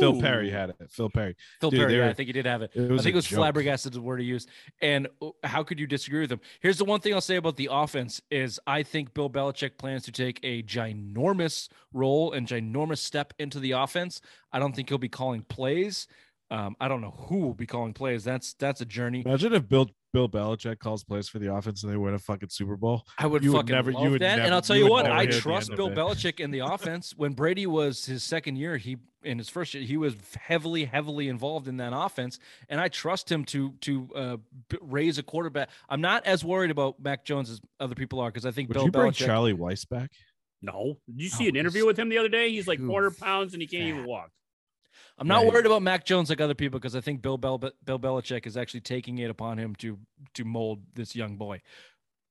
Phil 0.00 0.20
Perry 0.20 0.50
had 0.50 0.70
it. 0.70 0.76
Phil 0.90 1.10
Perry. 1.10 1.36
Phil 1.60 1.70
Dude, 1.70 1.80
Perry, 1.80 1.94
yeah, 1.96 2.04
were- 2.04 2.10
I 2.10 2.12
think 2.12 2.28
he 2.28 2.32
did 2.32 2.46
have 2.46 2.62
it. 2.62 2.70
It 2.74 2.84
I 2.84 2.96
think 2.98 3.08
it 3.08 3.14
was 3.14 3.26
joke. 3.26 3.38
flabbergasted 3.38 3.92
is 3.92 3.96
the 3.96 4.00
word 4.02 4.20
he 4.20 4.26
used. 4.26 4.48
And 4.80 5.08
uh, 5.20 5.30
how 5.44 5.62
could 5.62 5.78
you 5.78 5.86
disagree 5.86 6.20
with 6.20 6.32
him? 6.32 6.40
Here's 6.60 6.78
the 6.78 6.84
one 6.84 7.00
thing 7.00 7.12
I'll 7.14 7.20
say 7.20 7.36
about 7.36 7.56
the 7.56 7.68
offense 7.70 8.20
is 8.30 8.58
I 8.66 8.82
think 8.82 9.12
Bill 9.14 9.28
Belichick 9.28 9.76
plans 9.78 10.04
to 10.04 10.12
take 10.12 10.40
a 10.42 10.62
ginormous 10.62 11.68
role 11.92 12.32
and 12.32 12.46
ginormous 12.46 12.98
step 12.98 13.32
into 13.38 13.58
the 13.60 13.72
offense. 13.72 14.20
I 14.52 14.58
don't 14.58 14.74
think 14.74 14.88
he'll 14.88 14.98
be 14.98 15.08
calling 15.08 15.42
plays. 15.42 16.06
Um, 16.50 16.76
I 16.80 16.86
don't 16.88 17.00
know 17.00 17.10
who 17.28 17.38
will 17.40 17.54
be 17.54 17.66
calling 17.66 17.92
plays. 17.92 18.22
That's 18.22 18.54
that's 18.54 18.80
a 18.80 18.84
journey. 18.86 19.22
Imagine 19.26 19.52
if 19.54 19.68
Bill 19.68 19.90
Bill 20.16 20.28
Belichick 20.30 20.78
calls 20.78 21.04
plays 21.04 21.28
for 21.28 21.38
the 21.38 21.52
offense 21.54 21.82
and 21.82 21.92
they 21.92 21.96
win 21.98 22.14
a 22.14 22.18
fucking 22.18 22.48
Super 22.48 22.74
Bowl. 22.74 23.04
I 23.18 23.26
would 23.26 23.44
You 23.44 23.52
would 23.52 23.58
fucking 23.58 23.74
never- 23.74 23.90
you 23.90 24.10
would 24.12 24.22
that. 24.22 24.38
and 24.38 24.54
I'll 24.54 24.62
tell 24.62 24.74
you 24.74 24.84
you, 24.86 24.90
what, 24.90 25.04
I 25.04 25.26
trust 25.26 25.76
Bill 25.76 25.88
of. 25.88 25.92
Belichick 25.92 26.40
in 26.40 26.50
the 26.50 26.60
offense. 26.60 27.12
When 27.14 27.34
Brady 27.34 27.66
was 27.66 28.06
his 28.06 28.24
second 28.24 28.56
year, 28.56 28.78
he 28.78 28.96
in 29.22 29.36
his 29.36 29.50
first 29.50 29.74
year, 29.74 29.82
he 29.82 29.98
was 29.98 30.14
heavily, 30.40 30.86
heavily 30.86 31.28
involved 31.28 31.68
in 31.68 31.76
that 31.78 31.92
offense, 31.94 32.38
and 32.70 32.80
I 32.80 32.88
trust 32.88 33.30
him 33.30 33.44
to 33.46 33.72
to 33.82 34.08
uh, 34.16 34.36
b- 34.70 34.78
raise 34.80 35.18
a 35.18 35.22
quarterback. 35.22 35.68
I'm 35.90 36.00
not 36.00 36.24
as 36.26 36.42
worried 36.42 36.70
about 36.70 36.98
Mac 36.98 37.24
Jones 37.26 37.50
as 37.50 37.60
other 37.78 37.94
people 37.94 38.18
are 38.20 38.30
because 38.30 38.46
I 38.46 38.52
think 38.52 38.68
Would 38.70 38.74
Bill 38.74 38.84
you 38.86 38.90
bring 38.92 39.10
Belichick. 39.12 39.26
Charlie 39.26 39.52
Weis 39.52 39.86
back? 39.86 40.12
No. 40.62 40.96
Did 41.08 41.20
you 41.24 41.28
see 41.28 41.44
No, 41.44 41.48
an 41.50 41.56
interview 41.56 41.84
with 41.84 41.98
him 41.98 42.08
the 42.08 42.16
other 42.16 42.30
day? 42.30 42.50
He's 42.50 42.66
like 42.66 42.78
too 42.78 42.86
400 42.86 43.18
pounds 43.18 43.52
and 43.52 43.60
he 43.60 43.68
can't 43.68 43.84
even 43.88 44.06
walk. 44.06 44.30
I'm 45.18 45.26
not 45.28 45.44
Right. 45.44 45.52
worried 45.52 45.66
about 45.66 45.82
Mac 45.82 46.04
Jones 46.04 46.28
like 46.28 46.40
other 46.40 46.54
people 46.54 46.78
because 46.78 46.94
I 46.94 47.00
think 47.00 47.22
Bill 47.22 47.38
Bel- 47.38 47.58
Bill 47.84 47.98
Belichick 47.98 48.46
is 48.46 48.56
actually 48.56 48.80
taking 48.82 49.18
it 49.18 49.30
upon 49.30 49.58
him 49.58 49.74
to 49.76 49.98
to 50.34 50.44
mold 50.44 50.82
this 50.94 51.16
young 51.16 51.36
boy. 51.36 51.62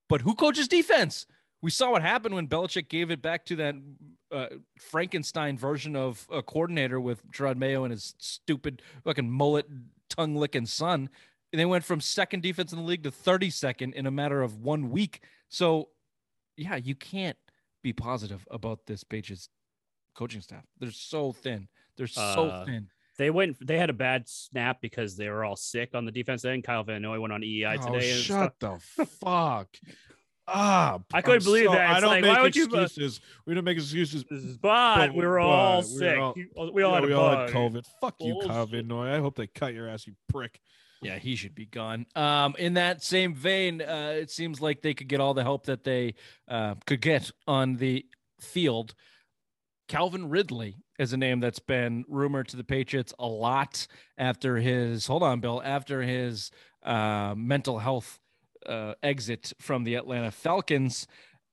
But 0.08 0.20
who 0.20 0.34
coaches 0.34 0.68
defense? 0.68 1.26
We 1.62 1.70
saw 1.70 1.90
what 1.90 2.02
happened 2.02 2.34
when 2.34 2.46
Belichick 2.46 2.88
gave 2.88 3.10
it 3.10 3.20
back 3.22 3.44
to 3.46 3.56
that 3.56 3.74
uh, 4.30 4.46
Frankenstein 4.78 5.58
version 5.58 5.96
of 5.96 6.26
a 6.30 6.42
coordinator 6.42 7.00
with 7.00 7.26
Jerod 7.32 7.56
Mayo 7.56 7.82
and 7.84 7.90
his 7.92 8.14
stupid 8.18 8.82
fucking 9.04 9.28
mullet 9.30 9.66
tongue 10.08 10.36
licking 10.36 10.66
son. 10.66 11.08
they 11.52 11.64
went 11.64 11.84
from 11.84 12.00
second 12.00 12.42
defense 12.42 12.72
in 12.72 12.78
the 12.78 12.84
league 12.84 13.02
to 13.02 13.10
32nd 13.10 13.94
in 13.94 14.06
a 14.06 14.10
matter 14.10 14.42
of 14.42 14.58
one 14.58 14.90
week. 14.90 15.22
So, 15.48 15.88
yeah, 16.56 16.76
you 16.76 16.94
can't 16.94 17.38
be 17.82 17.92
positive 17.92 18.46
about 18.50 18.86
this 18.86 19.02
Patriots 19.04 19.48
coaching 20.14 20.42
staff. 20.42 20.64
They're 20.78 20.90
so 20.90 21.32
thin. 21.32 21.68
They're 21.96 22.06
so 22.06 22.20
Uh, 22.50 22.64
thin. 22.66 22.88
They 23.18 23.30
went. 23.30 23.56
They 23.66 23.78
had 23.78 23.88
a 23.88 23.94
bad 23.94 24.28
snap 24.28 24.80
because 24.82 25.16
they 25.16 25.28
were 25.30 25.42
all 25.44 25.56
sick 25.56 25.94
on 25.94 26.04
the 26.04 26.12
defense 26.12 26.44
end. 26.44 26.64
Kyle 26.64 26.84
Van 26.84 27.00
Noy 27.00 27.18
went 27.18 27.32
on 27.32 27.42
EEI 27.42 27.78
Oh, 27.80 27.92
today. 27.94 28.12
shut 28.12 28.54
the 28.60 28.78
fuck 29.20 29.68
up. 30.48 31.04
I 31.12 31.22
couldn't 31.22 31.40
I'm 31.42 31.44
believe 31.44 31.66
so- 31.66 31.72
that. 31.72 31.90
I 31.96 32.00
don't 32.00 32.10
like, 32.10 32.22
make 32.22 32.36
why 32.36 32.42
would 32.42 32.54
you, 32.54 32.64
excuses. 32.64 33.20
we 33.46 33.54
don't 33.54 33.64
make 33.64 33.78
excuses. 33.78 34.22
But 34.24 34.58
But- 34.60 35.14
we 35.14 35.26
were 35.26 35.38
all 35.38 35.80
but 35.82 35.88
we 35.88 35.94
were 35.94 35.98
sick. 35.98 36.18
all- 36.18 36.72
we 36.72 36.82
all 36.82 36.90
Yeah, 36.92 37.00
had 37.00 37.04
we 37.08 37.12
all 37.14 37.30
had 37.36 37.50
COVID. 37.50 37.84
Fuck 38.00 38.16
you, 38.20 38.40
Kyle. 38.46 38.66
Van 38.66 38.86
Noy. 38.86 39.08
I 39.14 39.18
hope 39.18 39.34
they 39.36 39.46
cut 39.46 39.72
your 39.74 39.88
ass, 39.88 40.06
you 40.06 40.14
prick. 40.28 40.60
Yeah, 41.02 41.18
he 41.18 41.36
should 41.36 41.54
be 41.54 41.66
gone. 41.66 42.06
Um, 42.14 42.54
in 42.58 42.74
that 42.74 43.02
same 43.02 43.34
vein, 43.34 43.82
uh, 43.82 44.14
it 44.16 44.30
seems 44.30 44.60
like 44.60 44.82
they 44.82 44.94
could 44.94 45.08
get 45.08 45.20
all 45.20 45.34
the 45.34 45.42
help 45.42 45.66
that 45.66 45.84
they 45.84 46.14
uh, 46.48 46.74
could 46.86 47.00
get 47.00 47.30
on 47.46 47.76
the 47.76 48.06
field. 48.40 48.94
Calvin 49.88 50.28
Ridley 50.28 50.76
is 50.98 51.12
a 51.12 51.16
name 51.16 51.40
that's 51.40 51.58
been 51.58 52.04
rumored 52.08 52.48
to 52.48 52.56
the 52.56 52.64
Patriots 52.64 53.14
a 53.18 53.26
lot 53.26 53.86
after 54.18 54.56
his 54.56 55.06
hold 55.06 55.22
on, 55.22 55.40
Bill, 55.40 55.62
after 55.64 56.02
his 56.02 56.50
uh, 56.82 57.34
mental 57.36 57.78
health 57.78 58.18
uh, 58.66 58.94
exit 59.02 59.52
from 59.60 59.84
the 59.84 59.94
Atlanta 59.94 60.30
Falcons. 60.30 61.06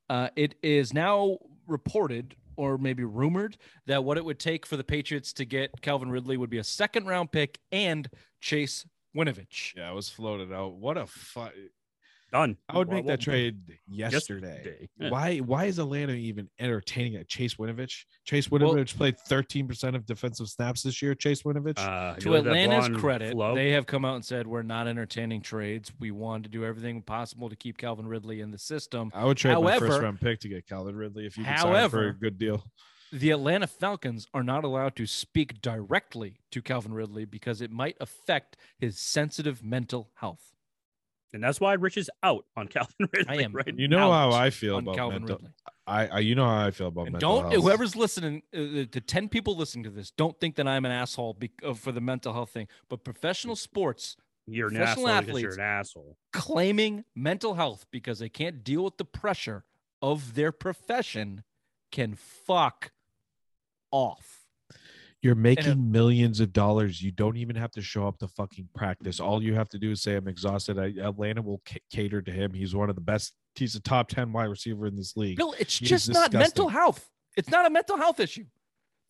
Uh, 0.08 0.28
it 0.36 0.54
is 0.62 0.92
now 0.92 1.38
reported 1.66 2.34
or 2.56 2.78
maybe 2.78 3.04
rumored 3.04 3.56
that 3.86 4.04
what 4.04 4.16
it 4.16 4.24
would 4.24 4.38
take 4.38 4.66
for 4.66 4.76
the 4.76 4.84
Patriots 4.84 5.32
to 5.32 5.44
get 5.44 5.70
Calvin 5.82 6.10
Ridley 6.10 6.36
would 6.36 6.50
be 6.50 6.58
a 6.58 6.64
second 6.64 7.06
round 7.06 7.32
pick 7.32 7.58
and 7.72 8.08
Chase 8.40 8.86
Winovich. 9.16 9.74
Yeah, 9.76 9.90
it 9.90 9.94
was 9.94 10.08
floated 10.08 10.52
out. 10.52 10.74
What 10.74 10.96
a 10.96 11.06
fuck. 11.06 11.52
Done. 12.34 12.56
I 12.68 12.78
would 12.78 12.88
make 12.88 13.04
well, 13.04 13.12
that 13.12 13.20
trade 13.20 13.60
yesterday. 13.88 14.48
yesterday. 14.48 14.88
Yeah. 14.98 15.10
Why? 15.10 15.38
Why 15.38 15.66
is 15.66 15.78
Atlanta 15.78 16.14
even 16.14 16.48
entertaining 16.58 17.14
a 17.14 17.22
Chase 17.22 17.54
Winovich? 17.54 18.06
Chase 18.24 18.48
Winovich 18.48 18.96
played 18.96 19.14
13% 19.28 19.94
of 19.94 20.04
defensive 20.04 20.48
snaps 20.48 20.82
this 20.82 21.00
year. 21.00 21.14
Chase 21.14 21.44
Winovich. 21.44 21.78
Uh, 21.78 22.16
To 22.16 22.30
look 22.30 22.38
at 22.38 22.52
that 22.52 22.56
Atlanta's 22.56 23.00
credit, 23.00 23.34
flow. 23.34 23.54
they 23.54 23.70
have 23.70 23.86
come 23.86 24.04
out 24.04 24.16
and 24.16 24.24
said 24.24 24.48
we're 24.48 24.62
not 24.62 24.88
entertaining 24.88 25.42
trades. 25.42 25.92
We 26.00 26.10
want 26.10 26.42
to 26.42 26.48
do 26.48 26.64
everything 26.64 27.02
possible 27.02 27.48
to 27.48 27.54
keep 27.54 27.78
Calvin 27.78 28.08
Ridley 28.08 28.40
in 28.40 28.50
the 28.50 28.58
system. 28.58 29.12
I 29.14 29.24
would 29.24 29.36
trade 29.36 29.56
my 29.56 29.78
first 29.78 29.92
however- 29.92 30.02
round 30.02 30.20
pick 30.20 30.40
to 30.40 30.48
get 30.48 30.66
Calvin 30.66 30.96
Ridley 30.96 31.26
if 31.26 31.38
you 31.38 31.44
could 31.44 31.56
sign 31.56 31.88
for 31.88 32.08
a 32.08 32.14
good 32.14 32.36
deal. 32.36 32.64
The 33.12 33.30
Atlanta 33.30 33.68
Falcons 33.68 34.26
are 34.34 34.42
not 34.42 34.64
allowed 34.64 34.96
to 34.96 35.06
speak 35.06 35.62
directly 35.62 36.40
to 36.50 36.60
Calvin 36.60 36.94
Ridley 36.94 37.26
because 37.26 37.60
it 37.60 37.70
might 37.70 37.96
affect 38.00 38.56
his 38.76 38.98
sensitive 38.98 39.62
mental 39.62 40.10
health. 40.14 40.50
And 41.34 41.42
that's 41.44 41.60
why 41.60 41.74
Rich 41.74 41.98
is 41.98 42.10
out 42.22 42.46
on 42.56 42.68
Calvin 42.74 43.08
Ridley. 43.12 43.24
I 43.38 43.42
am. 43.42 43.52
right 43.52 43.74
You 43.76 43.88
know 43.88 44.10
how 44.10 44.30
I 44.32 44.48
feel 44.50 44.78
about 44.78 44.96
Calvin 44.96 45.20
mental. 45.22 45.36
Ridley. 45.36 45.50
I, 45.86 46.06
I, 46.06 46.18
you 46.20 46.34
know 46.34 46.46
how 46.46 46.64
I 46.66 46.70
feel 46.70 46.86
about 46.86 47.02
And 47.08 47.12
mental 47.12 47.42
don't 47.42 47.50
health. 47.52 47.62
whoever's 47.62 47.94
listening, 47.94 48.42
uh, 48.54 48.88
the 48.90 49.02
ten 49.06 49.28
people 49.28 49.54
listening 49.54 49.84
to 49.84 49.90
this, 49.90 50.10
don't 50.12 50.38
think 50.40 50.56
that 50.56 50.66
I'm 50.66 50.86
an 50.86 50.92
asshole 50.92 51.34
bec- 51.34 51.50
uh, 51.62 51.74
for 51.74 51.92
the 51.92 52.00
mental 52.00 52.32
health 52.32 52.48
thing. 52.50 52.68
But 52.88 53.04
professional 53.04 53.54
sports 53.56 54.16
You're 54.46 54.68
an 54.68 54.76
Professional 54.76 55.08
asshole 55.08 55.20
because 55.26 55.42
you're 55.42 55.50
athletes. 55.50 55.58
an 55.58 55.64
asshole. 55.64 56.16
claiming 56.32 57.04
mental 57.14 57.54
health 57.54 57.84
because 57.90 58.18
they 58.20 58.30
can't 58.30 58.64
deal 58.64 58.82
with 58.84 58.96
the 58.96 59.04
pressure 59.04 59.64
of 60.00 60.34
their 60.34 60.52
profession 60.52 61.44
can 61.92 62.14
fuck 62.14 62.92
off. 63.90 64.43
You're 65.24 65.34
making 65.34 65.90
millions 65.90 66.40
of 66.40 66.52
dollars. 66.52 67.02
You 67.02 67.10
don't 67.10 67.38
even 67.38 67.56
have 67.56 67.70
to 67.72 67.80
show 67.80 68.06
up 68.06 68.18
to 68.18 68.28
fucking 68.28 68.68
practice. 68.74 69.20
All 69.20 69.42
you 69.42 69.54
have 69.54 69.70
to 69.70 69.78
do 69.78 69.92
is 69.92 70.02
say, 70.02 70.16
"I'm 70.16 70.28
exhausted." 70.28 70.78
I, 70.78 70.92
Atlanta 71.00 71.40
will 71.40 71.62
c- 71.66 71.80
cater 71.90 72.20
to 72.20 72.30
him. 72.30 72.52
He's 72.52 72.74
one 72.74 72.90
of 72.90 72.94
the 72.94 73.00
best. 73.00 73.32
He's 73.54 73.74
a 73.74 73.80
top 73.80 74.08
ten 74.08 74.32
wide 74.34 74.50
receiver 74.50 74.86
in 74.86 74.96
this 74.96 75.16
league. 75.16 75.38
Bill, 75.38 75.54
it's 75.58 75.78
He 75.78 75.86
just 75.86 76.10
not 76.10 76.30
mental 76.30 76.68
health. 76.68 77.08
It's 77.38 77.48
not 77.48 77.64
a 77.64 77.70
mental 77.70 77.96
health 77.96 78.20
issue. 78.20 78.44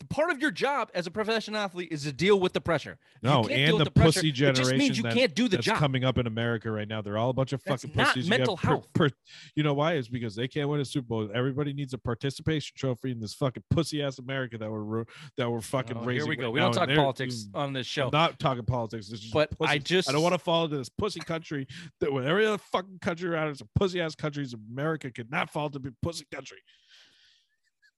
The 0.09 0.15
part 0.15 0.31
of 0.31 0.39
your 0.41 0.51
job 0.51 0.91
as 0.95 1.07
a 1.07 1.11
professional 1.11 1.59
athlete 1.61 1.89
is 1.91 2.03
to 2.05 2.13
deal 2.13 2.39
with 2.39 2.53
the 2.53 2.61
pressure. 2.61 2.99
You 3.23 3.31
No, 3.31 3.45
and 3.49 3.75
with 3.75 3.85
the, 3.85 3.91
pressure, 3.91 4.21
pussy 4.21 4.29
It 4.29 4.33
generation 4.33 4.65
just 4.65 4.77
means 4.77 4.97
you 4.99 5.03
that- 5.05 5.15
can't 5.15 5.35
do 5.35 5.45
the 5.49 5.57
that's 5.57 5.67
job. 5.67 5.79
coming 5.79 6.05
up 6.05 6.19
in 6.19 6.27
America 6.27 6.71
right 6.71 6.87
now. 6.87 7.01
They're 7.01 7.17
all 7.17 7.31
a 7.31 7.33
bunch 7.33 7.53
of 7.55 7.63
fucking 7.63 7.93
not 7.95 8.09
pussies. 8.09 8.25
You 8.27 8.31
mental 8.31 8.57
per- 8.59 8.69
health. 8.69 8.93
per- 8.93 9.09
you 9.57 9.63
know 9.63 9.73
why? 9.73 9.95
It's 9.95 10.09
because 10.09 10.35
they 10.35 10.47
can't 10.47 10.69
win 10.69 10.81
a 10.81 10.85
Super 10.85 11.07
Bowl. 11.07 11.31
Everybody 11.33 11.73
needs 11.73 11.95
a 11.95 11.99
participation 11.99 12.75
trophy 12.77 13.13
in 13.13 13.21
this 13.21 13.33
fucking 13.35 13.63
pussy 13.71 14.03
ass 14.03 14.19
America 14.19 14.59
that 14.59 14.71
we're 14.71 15.05
that 15.39 15.51
we're 15.51 15.61
fucking 15.63 15.97
Oh, 15.97 16.05
raising. 16.05 16.23
here 16.27 16.29
we 16.29 16.37
go. 16.37 16.45
right 16.49 16.53
We 16.53 16.61
don't 16.61 16.73
talk 16.73 16.89
politics 16.91 17.47
on 17.55 17.73
this 17.73 17.87
show. 17.87 18.07
I'm 18.07 18.11
not 18.13 18.39
talking 18.39 18.65
politics. 18.65 19.11
But 19.33 19.55
I 19.61 19.79
just- 19.79 20.09
I 20.09 20.13
don't 20.13 20.23
want 20.23 20.35
to 20.35 20.39
fall 20.39 20.65
into 20.67 20.77
this 20.77 20.91
pussy 20.91 21.21
country 21.21 21.67
that 22.01 22.13
when 22.13 22.27
every 22.27 22.45
other 22.47 22.59
fucking 22.59 22.99
country 23.01 23.31
around 23.31 23.49
is 23.49 23.61
a 23.63 23.69
pussy 23.75 24.01
ass 24.01 24.15
country, 24.15 24.47
America 24.71 25.11
could 25.11 25.31
not 25.31 25.51
fall 25.51 25.71
to 25.71 25.79
be 25.79 25.91
pussy 26.03 26.27
country. 26.31 26.59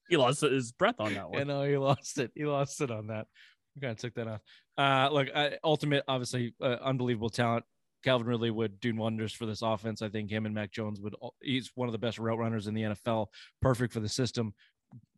He 0.08 0.16
lost 0.16 0.40
his 0.40 0.72
breath 0.72 0.96
on 0.98 1.14
that 1.14 1.30
one. 1.30 1.40
I 1.40 1.44
know 1.44 1.62
he 1.64 1.76
lost 1.76 2.18
it. 2.18 2.30
He 2.34 2.44
lost 2.44 2.80
it 2.80 2.90
on 2.90 3.08
that. 3.08 3.26
We 3.74 3.80
kind 3.80 3.92
of 3.92 3.98
took 3.98 4.14
that 4.14 4.28
off. 4.28 4.40
Uh, 4.78 5.12
look, 5.12 5.28
I, 5.34 5.58
ultimate, 5.64 6.04
obviously, 6.08 6.54
uh, 6.62 6.76
unbelievable 6.82 7.30
talent. 7.30 7.64
Calvin 8.04 8.26
Ridley 8.26 8.50
would 8.50 8.78
do 8.78 8.94
wonders 8.94 9.32
for 9.32 9.46
this 9.46 9.62
offense. 9.62 10.00
I 10.00 10.08
think 10.08 10.30
him 10.30 10.46
and 10.46 10.54
Mac 10.54 10.70
Jones 10.70 11.00
would. 11.00 11.14
He's 11.42 11.72
one 11.74 11.88
of 11.88 11.92
the 11.92 11.98
best 11.98 12.18
route 12.18 12.38
runners 12.38 12.68
in 12.68 12.74
the 12.74 12.82
NFL. 12.82 13.26
Perfect 13.60 13.92
for 13.92 14.00
the 14.00 14.08
system. 14.08 14.54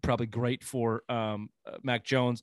Probably 0.02 0.26
great 0.26 0.64
for 0.64 1.02
um, 1.08 1.50
uh, 1.66 1.76
Mac 1.82 2.04
Jones. 2.04 2.42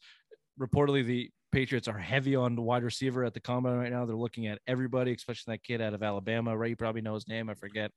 Reportedly, 0.60 1.04
the 1.06 1.32
Patriots 1.52 1.88
are 1.88 1.98
heavy 1.98 2.36
on 2.36 2.56
the 2.56 2.62
wide 2.62 2.84
receiver 2.84 3.24
at 3.24 3.34
the 3.34 3.40
combine 3.40 3.78
right 3.78 3.92
now. 3.92 4.06
They're 4.06 4.16
looking 4.16 4.48
at 4.48 4.60
everybody, 4.68 5.14
especially 5.14 5.54
that 5.54 5.64
kid 5.64 5.82
out 5.82 5.94
of 5.94 6.04
Alabama. 6.04 6.56
Ray, 6.56 6.70
you 6.70 6.76
probably 6.76 7.02
know 7.02 7.14
his 7.16 7.28
name. 7.28 7.50
I 7.50 7.54
forget. 7.56 7.92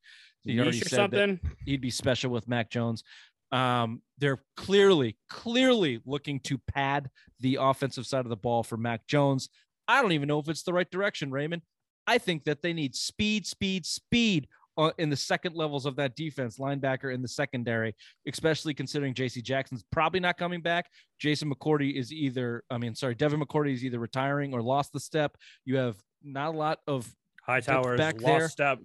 He 0.45 0.59
already 0.59 0.79
said 0.81 1.11
that- 1.11 1.41
he'd 1.67 1.81
be 1.81 1.91
special 1.91 2.31
with 2.31 2.49
Mac 2.49 2.71
Jones. 2.71 3.03
Um, 3.51 4.03
they're 4.19 4.43
clearly, 4.57 5.17
clearly 5.31 6.01
looking 6.05 6.41
to 6.41 6.59
pad 6.59 7.09
the 7.41 7.59
offensive 7.61 8.07
side 8.07 8.25
of 8.25 8.29
the 8.29 8.37
ball 8.37 8.63
for 8.63 8.77
Mac 8.77 9.07
Jones. 9.07 9.49
I 9.87 10.03
don't 10.03 10.13
even 10.13 10.29
know 10.29 10.39
if 10.39 10.49
it's 10.49 10.63
the 10.63 10.73
right 10.73 10.91
direction, 10.91 11.31
Raymond. 11.31 11.63
I 12.07 12.19
think 12.19 12.45
that 12.45 12.63
they 12.63 12.73
need 12.73 12.95
speed, 12.95 13.47
speed, 13.47 13.87
speed 13.87 14.49
uh, 14.79 14.93
in 14.99 15.11
the 15.11 15.17
second 15.17 15.57
levels 15.57 15.87
of 15.87 15.97
that 15.97 16.15
defense, 16.15 16.59
linebacker 16.59 17.13
in 17.13 17.21
the 17.21 17.29
secondary, 17.29 17.95
especially 18.27 18.73
considering 18.73 19.13
JC 19.13 19.43
Jackson's 19.43 19.85
probably 19.91 20.21
not 20.21 20.39
coming 20.39 20.63
back. 20.63 20.87
Jason 21.19 21.53
McCourty 21.53 21.95
is 21.95 22.13
either, 22.13 22.63
I 22.71 22.79
mean, 22.79 22.95
sorry, 22.95 23.15
Devin 23.15 23.41
McCourty 23.41 23.75
is 23.75 23.85
either 23.85 23.99
retiring 23.99 24.55
or 24.55 24.63
lost 24.63 24.93
the 24.93 25.01
step. 25.01 25.37
You 25.65 25.77
have 25.77 25.97
not 26.23 26.55
a 26.55 26.57
lot 26.57 26.79
of 26.87 27.13
Hightower's 27.47 27.99
back 27.99 28.21
lost 28.21 28.39
there. 28.39 28.49
step. 28.49 28.79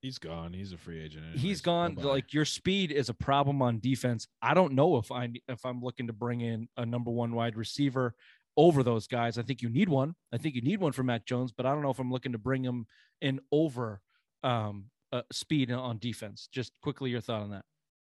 He's 0.00 0.18
gone. 0.18 0.52
He's 0.52 0.72
a 0.72 0.78
free 0.78 1.02
agent. 1.02 1.24
He's 1.36 1.60
gone 1.60 1.94
Bye-bye. 1.94 2.08
like 2.08 2.32
your 2.32 2.44
speed 2.44 2.92
is 2.92 3.08
a 3.08 3.14
problem 3.14 3.60
on 3.62 3.80
defense 3.80 4.26
i 4.42 4.54
don't 4.54 4.72
know 4.72 4.96
if 4.96 5.10
i 5.10 5.28
if 5.48 5.64
i'm 5.64 5.80
looking 5.80 6.06
to 6.06 6.12
bring 6.12 6.40
in 6.40 6.68
a 6.76 6.86
number 6.86 7.10
one 7.10 7.32
wide 7.34 7.56
receiver 7.56 8.14
over 8.56 8.82
those 8.82 9.06
guys 9.06 9.38
i 9.38 9.42
think 9.42 9.62
you 9.62 9.68
need 9.68 9.88
one 9.88 10.14
i 10.32 10.36
think 10.36 10.54
you 10.54 10.62
need 10.62 10.80
one 10.80 10.92
for 10.92 11.02
mac 11.02 11.24
jones 11.26 11.52
but 11.52 11.66
i 11.66 11.70
don't 11.72 11.82
know 11.82 11.90
if 11.90 11.98
i'm 11.98 12.10
looking 12.12 12.32
to 12.32 12.38
bring 12.38 12.62
him 12.62 12.86
in 13.20 13.40
over 13.52 14.00
um 14.42 14.84
uh, 15.12 15.22
speed 15.32 15.70
on 15.72 15.98
defense 15.98 16.48
just 16.52 16.72
quickly 16.82 17.10
your 17.10 17.20
thought 17.20 17.42
on 17.42 17.50
that 17.50 17.64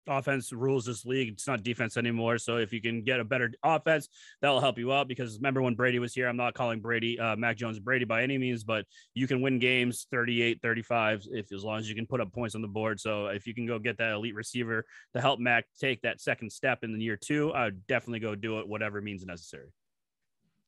offense 0.07 0.51
rules 0.51 0.85
this 0.85 1.05
league. 1.05 1.29
It's 1.29 1.47
not 1.47 1.63
defense 1.63 1.97
anymore. 1.97 2.37
So 2.37 2.57
if 2.57 2.73
you 2.73 2.81
can 2.81 3.03
get 3.03 3.19
a 3.19 3.23
better 3.23 3.51
offense, 3.63 4.09
that'll 4.41 4.59
help 4.59 4.77
you 4.77 4.91
out. 4.93 5.07
Because 5.07 5.37
remember 5.37 5.61
when 5.61 5.75
Brady 5.75 5.99
was 5.99 6.13
here, 6.13 6.27
I'm 6.27 6.37
not 6.37 6.53
calling 6.53 6.79
Brady, 6.79 7.19
uh, 7.19 7.35
Mac 7.35 7.57
Jones 7.57 7.79
Brady 7.79 8.05
by 8.05 8.23
any 8.23 8.37
means, 8.37 8.63
but 8.63 8.85
you 9.13 9.27
can 9.27 9.41
win 9.41 9.59
games 9.59 10.07
38, 10.11 10.61
35 10.61 11.25
if 11.31 11.51
as 11.51 11.63
long 11.63 11.79
as 11.79 11.89
you 11.89 11.95
can 11.95 12.05
put 12.05 12.21
up 12.21 12.31
points 12.33 12.55
on 12.55 12.61
the 12.61 12.67
board. 12.67 12.99
So 12.99 13.27
if 13.27 13.45
you 13.45 13.53
can 13.53 13.65
go 13.65 13.79
get 13.79 13.97
that 13.97 14.11
elite 14.13 14.35
receiver 14.35 14.85
to 15.13 15.21
help 15.21 15.39
Mac 15.39 15.65
take 15.79 16.01
that 16.01 16.19
second 16.21 16.51
step 16.51 16.83
in 16.83 16.93
the 16.93 17.03
year 17.03 17.17
two, 17.17 17.51
I 17.53 17.65
would 17.65 17.85
definitely 17.87 18.19
go 18.19 18.35
do 18.35 18.59
it, 18.59 18.67
whatever 18.67 19.01
means 19.01 19.25
necessary. 19.25 19.69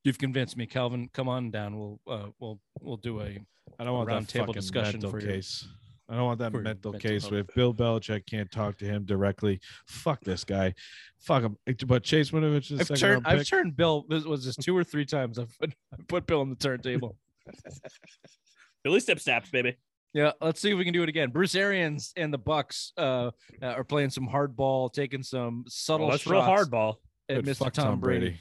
you've 0.04 0.18
convinced 0.18 0.58
me 0.58 0.66
calvin 0.66 1.08
come 1.14 1.30
on 1.30 1.52
down 1.52 1.78
we'll 1.78 2.00
uh 2.08 2.26
we'll 2.40 2.60
we'll 2.82 2.98
do 2.98 3.22
a 3.22 3.38
I 3.80 3.84
don't 3.84 3.94
want 3.94 4.08
round 4.08 4.26
that 4.26 4.32
table 4.32 4.52
discussion 4.54 4.94
mental 4.94 5.12
for 5.12 5.20
your- 5.20 5.32
case. 5.32 5.68
I 6.12 6.16
don't 6.16 6.26
want 6.26 6.40
that 6.40 6.52
mental 6.52 6.92
mental 6.92 6.94
case 6.94 7.24
health. 7.24 7.32
with 7.32 7.56
Bill 7.56 7.74
Belichick 7.74 8.26
can't 8.26 8.52
talk 8.52 8.78
to 8.80 8.86
him 8.86 9.06
directly. 9.06 9.62
Fuck 9.88 10.20
this 10.22 10.44
guy. 10.44 10.74
Fuck 11.22 11.44
him. 11.44 11.58
But 11.88 12.04
Chase 12.04 12.32
Winovich 12.32 12.70
is 12.70 12.72
a 12.72 12.76
I've 12.82 12.88
second 12.88 13.00
turned 13.00 13.26
round 13.26 13.40
I've 13.40 13.48
turned 13.48 13.78
Bill. 13.78 14.06
This 14.10 14.26
was 14.26 14.44
just 14.44 14.62
two 14.62 14.76
or 14.76 14.84
three 14.84 15.06
times 15.06 15.40
I've 15.40 15.58
put, 15.58 15.74
I 15.94 16.04
put 16.10 16.28
Bill 16.28 16.42
on 16.42 16.50
the 16.50 16.58
turntable. 16.58 17.16
Billy 18.84 19.00
Step 19.00 19.20
Snaps, 19.22 19.50
baby. 19.52 19.78
Yeah, 20.14 20.34
let's 20.42 20.60
see 20.60 20.72
if 20.72 20.78
we 20.78 20.84
can 20.84 20.94
do 20.94 21.04
it 21.04 21.08
again. 21.08 21.30
Bruce 21.30 21.56
Arians 21.56 22.12
and 22.18 22.34
the 22.34 22.40
Bucs 22.40 22.92
uh, 22.98 23.32
uh, 23.62 23.66
are 23.66 23.86
playing 23.86 24.10
some 24.10 24.28
hardball, 24.28 24.92
taking 24.92 25.24
some 25.24 25.64
subtle 25.70 26.08
Well, 26.08 26.12
that's 26.12 26.24
shots 26.24 26.32
real 26.32 26.42
hardball. 26.42 26.96
at 27.30 27.46
Good, 27.46 27.46
Mr. 27.46 27.58
fuck 27.60 27.74
Tom, 27.74 28.02
Brady. 28.02 28.38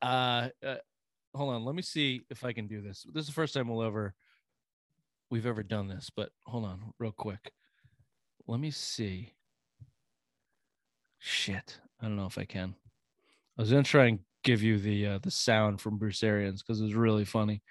Uh, 0.00 0.48
uh, 0.64 0.76
hold 1.34 1.54
on, 1.54 1.64
let 1.66 1.74
me 1.74 1.82
see 1.82 2.22
if 2.30 2.42
I 2.42 2.54
can 2.54 2.66
do 2.66 2.80
this. 2.80 3.04
This 3.12 3.22
is 3.22 3.26
the 3.26 3.34
first 3.34 3.52
time 3.52 3.68
we'll 3.68 3.82
ever 3.82 4.14
we've 5.30 5.46
ever 5.46 5.62
done 5.62 5.88
this, 5.88 6.10
but 6.14 6.30
hold 6.46 6.64
on, 6.64 6.92
real 6.98 7.12
quick. 7.12 7.52
Let 8.46 8.60
me 8.60 8.70
see. 8.70 9.32
Shit, 11.18 11.78
I 12.00 12.06
don't 12.06 12.16
know 12.16 12.26
if 12.26 12.38
I 12.38 12.44
can. 12.44 12.74
I 13.58 13.62
was 13.62 13.70
gonna 13.70 13.82
try 13.82 14.06
and 14.06 14.20
give 14.42 14.62
you 14.62 14.78
the 14.78 15.06
uh, 15.06 15.18
the 15.22 15.30
sound 15.30 15.80
from 15.80 15.98
Bruce 15.98 16.22
Arians 16.22 16.62
because 16.62 16.80
it 16.80 16.84
was 16.84 16.94
really 16.94 17.24
funny. 17.26 17.62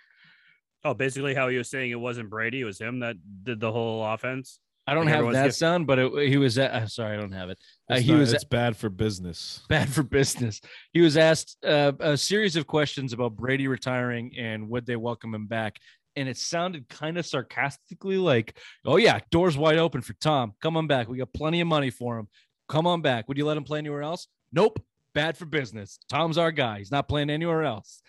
Oh, 0.86 0.94
basically 0.94 1.34
how 1.34 1.50
he 1.50 1.58
was 1.58 1.70
saying 1.70 1.92
it 1.92 2.00
wasn't 2.00 2.30
Brady, 2.30 2.62
it 2.62 2.66
was 2.66 2.80
him 2.80 3.00
that 3.00 3.16
did 3.44 3.60
the 3.60 3.72
whole 3.72 4.06
offense. 4.06 4.60
I 4.88 4.94
don't 4.96 5.06
Like 5.06 5.16
have 5.16 5.32
that 5.34 5.44
gift- 5.46 5.58
sound, 5.58 5.86
but 5.88 6.00
it, 6.00 6.30
he 6.30 6.38
was. 6.38 6.58
At, 6.58 6.72
uh, 6.72 6.88
sorry, 6.88 7.16
I 7.18 7.20
don't 7.20 7.32
have 7.32 7.50
it. 7.50 7.60
Uh, 7.92 7.96
It's 7.96 8.06
he 8.06 8.12
not- 8.14 8.20
was 8.20 8.34
it's 8.34 8.44
bad 8.44 8.78
for 8.78 8.90
business. 8.90 9.64
bad 9.70 9.90
for 9.90 10.04
business. 10.04 10.62
He 10.94 11.02
was 11.02 11.18
asked 11.18 11.58
uh, 11.66 11.92
a 12.00 12.16
series 12.18 12.56
of 12.56 12.66
questions 12.68 13.14
about 13.14 13.36
Brady 13.36 13.68
retiring 13.68 14.32
and 14.38 14.70
would 14.70 14.86
they 14.86 14.96
welcome 14.96 15.34
him 15.34 15.48
back. 15.48 15.78
And 16.20 16.28
it 16.28 16.38
sounded 16.38 16.90
kind 16.90 17.18
of 17.18 17.26
sarcastically 17.26 18.18
like, 18.18 18.58
oh, 18.86 18.98
yeah, 18.98 19.20
doors 19.32 19.58
wide 19.58 19.78
open 19.78 20.02
for 20.02 20.14
Tom. 20.14 20.54
Come 20.62 20.76
on 20.76 20.86
back. 20.86 21.08
We 21.08 21.18
got 21.18 21.32
plenty 21.34 21.62
of 21.62 21.68
money 21.68 21.90
for 21.90 22.20
him. 22.20 22.28
Come 22.68 22.86
on 22.86 23.02
back. 23.02 23.28
Would 23.28 23.38
you 23.38 23.46
let 23.46 23.56
him 23.58 23.64
play 23.64 23.80
anywhere 23.80 24.04
else? 24.04 24.28
Nope. 24.52 24.84
Bad 25.14 25.38
for 25.38 25.46
business. 25.46 25.98
Tom's 26.10 26.38
our 26.38 26.52
guy. 26.52 26.80
He's 26.80 26.92
not 26.92 27.08
playing 27.08 27.30
anywhere 27.30 27.64
else. 27.64 28.02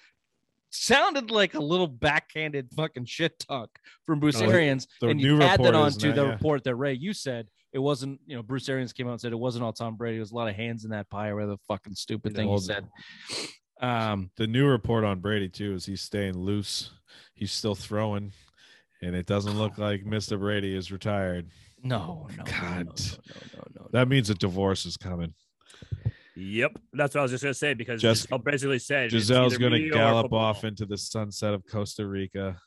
Sounded 0.70 1.30
like 1.30 1.54
a 1.54 1.60
little 1.60 1.86
backhanded 1.86 2.68
fucking 2.76 3.04
shit 3.04 3.38
talk 3.38 3.70
from 4.06 4.20
Bruce 4.20 4.40
Oh, 4.40 4.48
Arians. 4.50 4.86
and 5.02 5.20
you 5.20 5.40
add 5.42 5.62
that 5.62 5.74
on 5.74 5.90
to 5.92 6.12
the 6.12 6.24
yeah. 6.24 6.30
report 6.30 6.64
that 6.64 6.76
Ray, 6.76 6.94
you 6.94 7.12
said 7.12 7.48
it 7.72 7.78
wasn't, 7.78 8.20
you 8.26 8.36
know, 8.36 8.42
Bruce 8.42 8.68
Arians 8.68 8.92
came 8.92 9.06
out 9.08 9.12
and 9.12 9.20
said 9.20 9.32
it 9.32 9.38
wasn't 9.38 9.64
all 9.64 9.72
Tom 9.72 9.96
Brady. 9.96 10.16
It 10.18 10.20
was 10.20 10.32
a 10.32 10.36
lot 10.36 10.48
of 10.48 10.54
hands 10.54 10.84
in 10.84 10.90
that 10.90 11.08
pie 11.10 11.28
or 11.28 11.36
whatever 11.36 11.52
the 11.52 11.58
fucking 11.68 11.94
stupid 11.94 12.34
thing 12.36 12.48
he 12.48 12.58
said. 12.58 12.86
Um, 13.80 14.30
The 14.36 14.46
new 14.46 14.66
report 14.66 15.04
on 15.04 15.20
Brady 15.20 15.48
too 15.48 15.74
is 15.74 15.86
he's 15.86 16.02
staying 16.02 16.38
loose. 16.38 16.90
He's 17.40 17.52
still 17.52 17.74
throwing, 17.74 18.32
and 19.00 19.16
it 19.16 19.24
doesn't 19.24 19.56
look 19.56 19.78
like 19.78 20.04
Mr. 20.04 20.38
Brady 20.38 20.76
is 20.76 20.92
retired. 20.92 21.46
no, 21.82 22.28
no, 22.36 22.44
God. 22.44 22.86
no, 22.86 22.92
no, 22.92 23.40
no, 23.54 23.62
no. 23.76 23.88
That 23.92 24.08
means 24.08 24.28
a 24.28 24.34
divorce 24.34 24.84
is 24.84 24.98
coming. 24.98 25.32
Yep. 26.36 26.72
That's 26.92 27.14
what 27.14 27.20
I 27.20 27.22
was 27.22 27.30
just 27.30 27.42
gonna 27.42 27.54
say 27.54 27.72
because 27.72 28.02
Just- 28.02 28.24
Gisele 28.28 28.38
basically 28.38 28.78
said 28.78 29.10
Gisele's 29.10 29.56
gonna 29.56 29.88
gallop 29.88 30.34
off 30.34 30.64
into 30.64 30.84
the 30.84 30.98
sunset 30.98 31.54
of 31.54 31.64
Costa 31.66 32.06
Rica. 32.06 32.60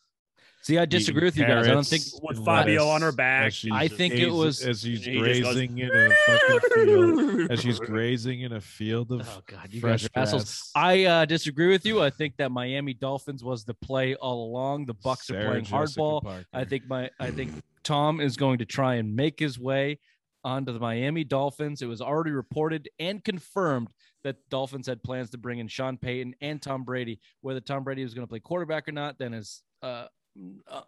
See, 0.63 0.77
I 0.77 0.85
disagree 0.85 1.25
with 1.25 1.35
you 1.37 1.45
guys. 1.45 1.67
I 1.67 1.71
don't 1.71 1.85
think 1.85 2.03
carrots 2.03 2.19
with 2.23 2.37
and 2.37 2.45
Fabio 2.45 2.87
on 2.87 3.01
her 3.01 3.11
back. 3.11 3.47
as 3.47 3.65
I 3.71 3.89
think 3.89 4.13
it 4.13 4.29
was- 4.29 4.65
as 4.65 4.81
she's 4.81 5.03
He 5.03 5.19
just 5.19 5.41
goes, 5.41 5.53
grazing 5.53 5.77
in 5.79 5.89
a 5.93 6.09
fucking 6.25 6.59
field. 6.85 7.51
As 7.51 7.61
she's 7.61 7.79
grazing 7.91 8.41
in 8.41 8.53
a 8.53 8.61
field 8.61 9.11
of 9.11 9.27
Oh 9.29 9.41
god, 9.45 9.67
you 9.73 9.81
fresh 9.81 10.07
guys 10.07 10.33
are 10.33 10.37
assholes. 10.37 10.43
grass. 10.43 10.71
I 10.75 11.03
uh, 11.03 11.25
disagree 11.25 11.67
with 11.67 11.85
you. 11.85 12.01
I 12.01 12.09
think 12.09 12.37
that 12.37 12.49
Miami 12.51 12.93
Dolphins 12.93 13.43
was 13.43 13.65
the 13.65 13.73
play 13.73 14.15
all 14.15 14.45
along. 14.49 14.85
The 14.85 14.95
Bucs 14.95 15.29
are 15.29 15.33
Sarah 15.33 15.49
playing 15.49 15.65
Jessica 15.65 15.99
hardball. 15.99 16.21
Parker. 16.23 16.45
I 16.53 16.63
think 16.63 16.87
my 16.87 17.09
I 17.19 17.29
think 17.31 17.51
Tom 17.83 18.21
is 18.21 18.37
going 18.37 18.59
to 18.59 18.65
try 18.65 18.95
and 18.95 19.13
make 19.13 19.39
his 19.39 19.59
way 19.59 19.99
onto 20.45 20.71
the 20.71 20.79
Miami 20.79 21.25
Dolphins. 21.25 21.81
It 21.81 21.87
was 21.87 22.01
already 22.01 22.31
reported 22.31 22.87
and 22.99 23.21
confirmed 23.21 23.89
that 24.23 24.37
Dolphins 24.49 24.87
had 24.87 25.03
plans 25.03 25.29
to 25.31 25.37
bring 25.37 25.59
in 25.59 25.67
Sean 25.67 25.97
Payton 25.97 26.35
and 26.39 26.61
Tom 26.61 26.83
Brady. 26.85 27.19
Whether 27.41 27.59
Tom 27.59 27.83
Brady 27.83 28.03
was 28.03 28.13
going 28.13 28.25
to 28.25 28.29
play 28.29 28.39
quarterback 28.39 28.87
or 28.87 28.93
not, 28.93 29.17
then 29.19 29.33
is 29.33 29.61
uh, 29.81 30.05
uh, 30.67 30.81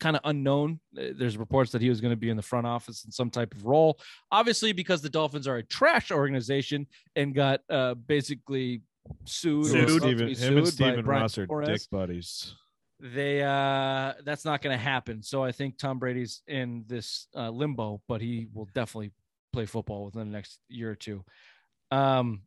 kind 0.00 0.16
of 0.16 0.22
unknown. 0.24 0.80
There's 0.92 1.36
reports 1.36 1.72
that 1.72 1.80
he 1.82 1.88
was 1.88 2.00
going 2.00 2.12
to 2.12 2.16
be 2.16 2.30
in 2.30 2.36
the 2.36 2.42
front 2.42 2.66
office 2.66 3.04
in 3.04 3.10
some 3.12 3.30
type 3.30 3.54
of 3.54 3.64
role. 3.66 3.98
Obviously, 4.30 4.72
because 4.72 5.00
the 5.02 5.10
Dolphins 5.10 5.46
are 5.46 5.56
a 5.56 5.62
trash 5.62 6.10
organization 6.10 6.86
and 7.16 7.34
got 7.34 7.60
uh, 7.70 7.94
basically 7.94 8.82
sued. 9.24 9.66
or 9.66 9.88
Sued. 9.88 10.02
Steven, 10.02 10.18
him 10.28 10.28
and 10.28 10.36
sued 10.36 10.64
by 10.64 10.70
Stephen 10.70 11.04
Ross 11.04 11.38
are 11.38 11.46
dick 11.64 11.82
buddies. 11.90 12.54
they 13.00 13.42
uh 13.42 14.12
that's 14.24 14.44
not 14.44 14.62
going 14.62 14.76
to 14.76 14.80
happen 14.80 15.24
so 15.24 15.42
i 15.42 15.50
think 15.50 15.76
tom 15.76 15.98
brady's 15.98 16.40
in 16.46 16.84
this 16.86 17.26
uh, 17.36 17.50
limbo 17.50 18.00
but 18.06 18.20
he 18.20 18.46
will 18.54 18.68
definitely 18.76 19.10
play 19.52 19.66
football 19.66 20.04
within 20.04 20.30
the 20.30 20.32
next 20.32 20.60
year 20.68 20.92
or 20.92 20.94
two 20.94 21.24
um 21.90 22.42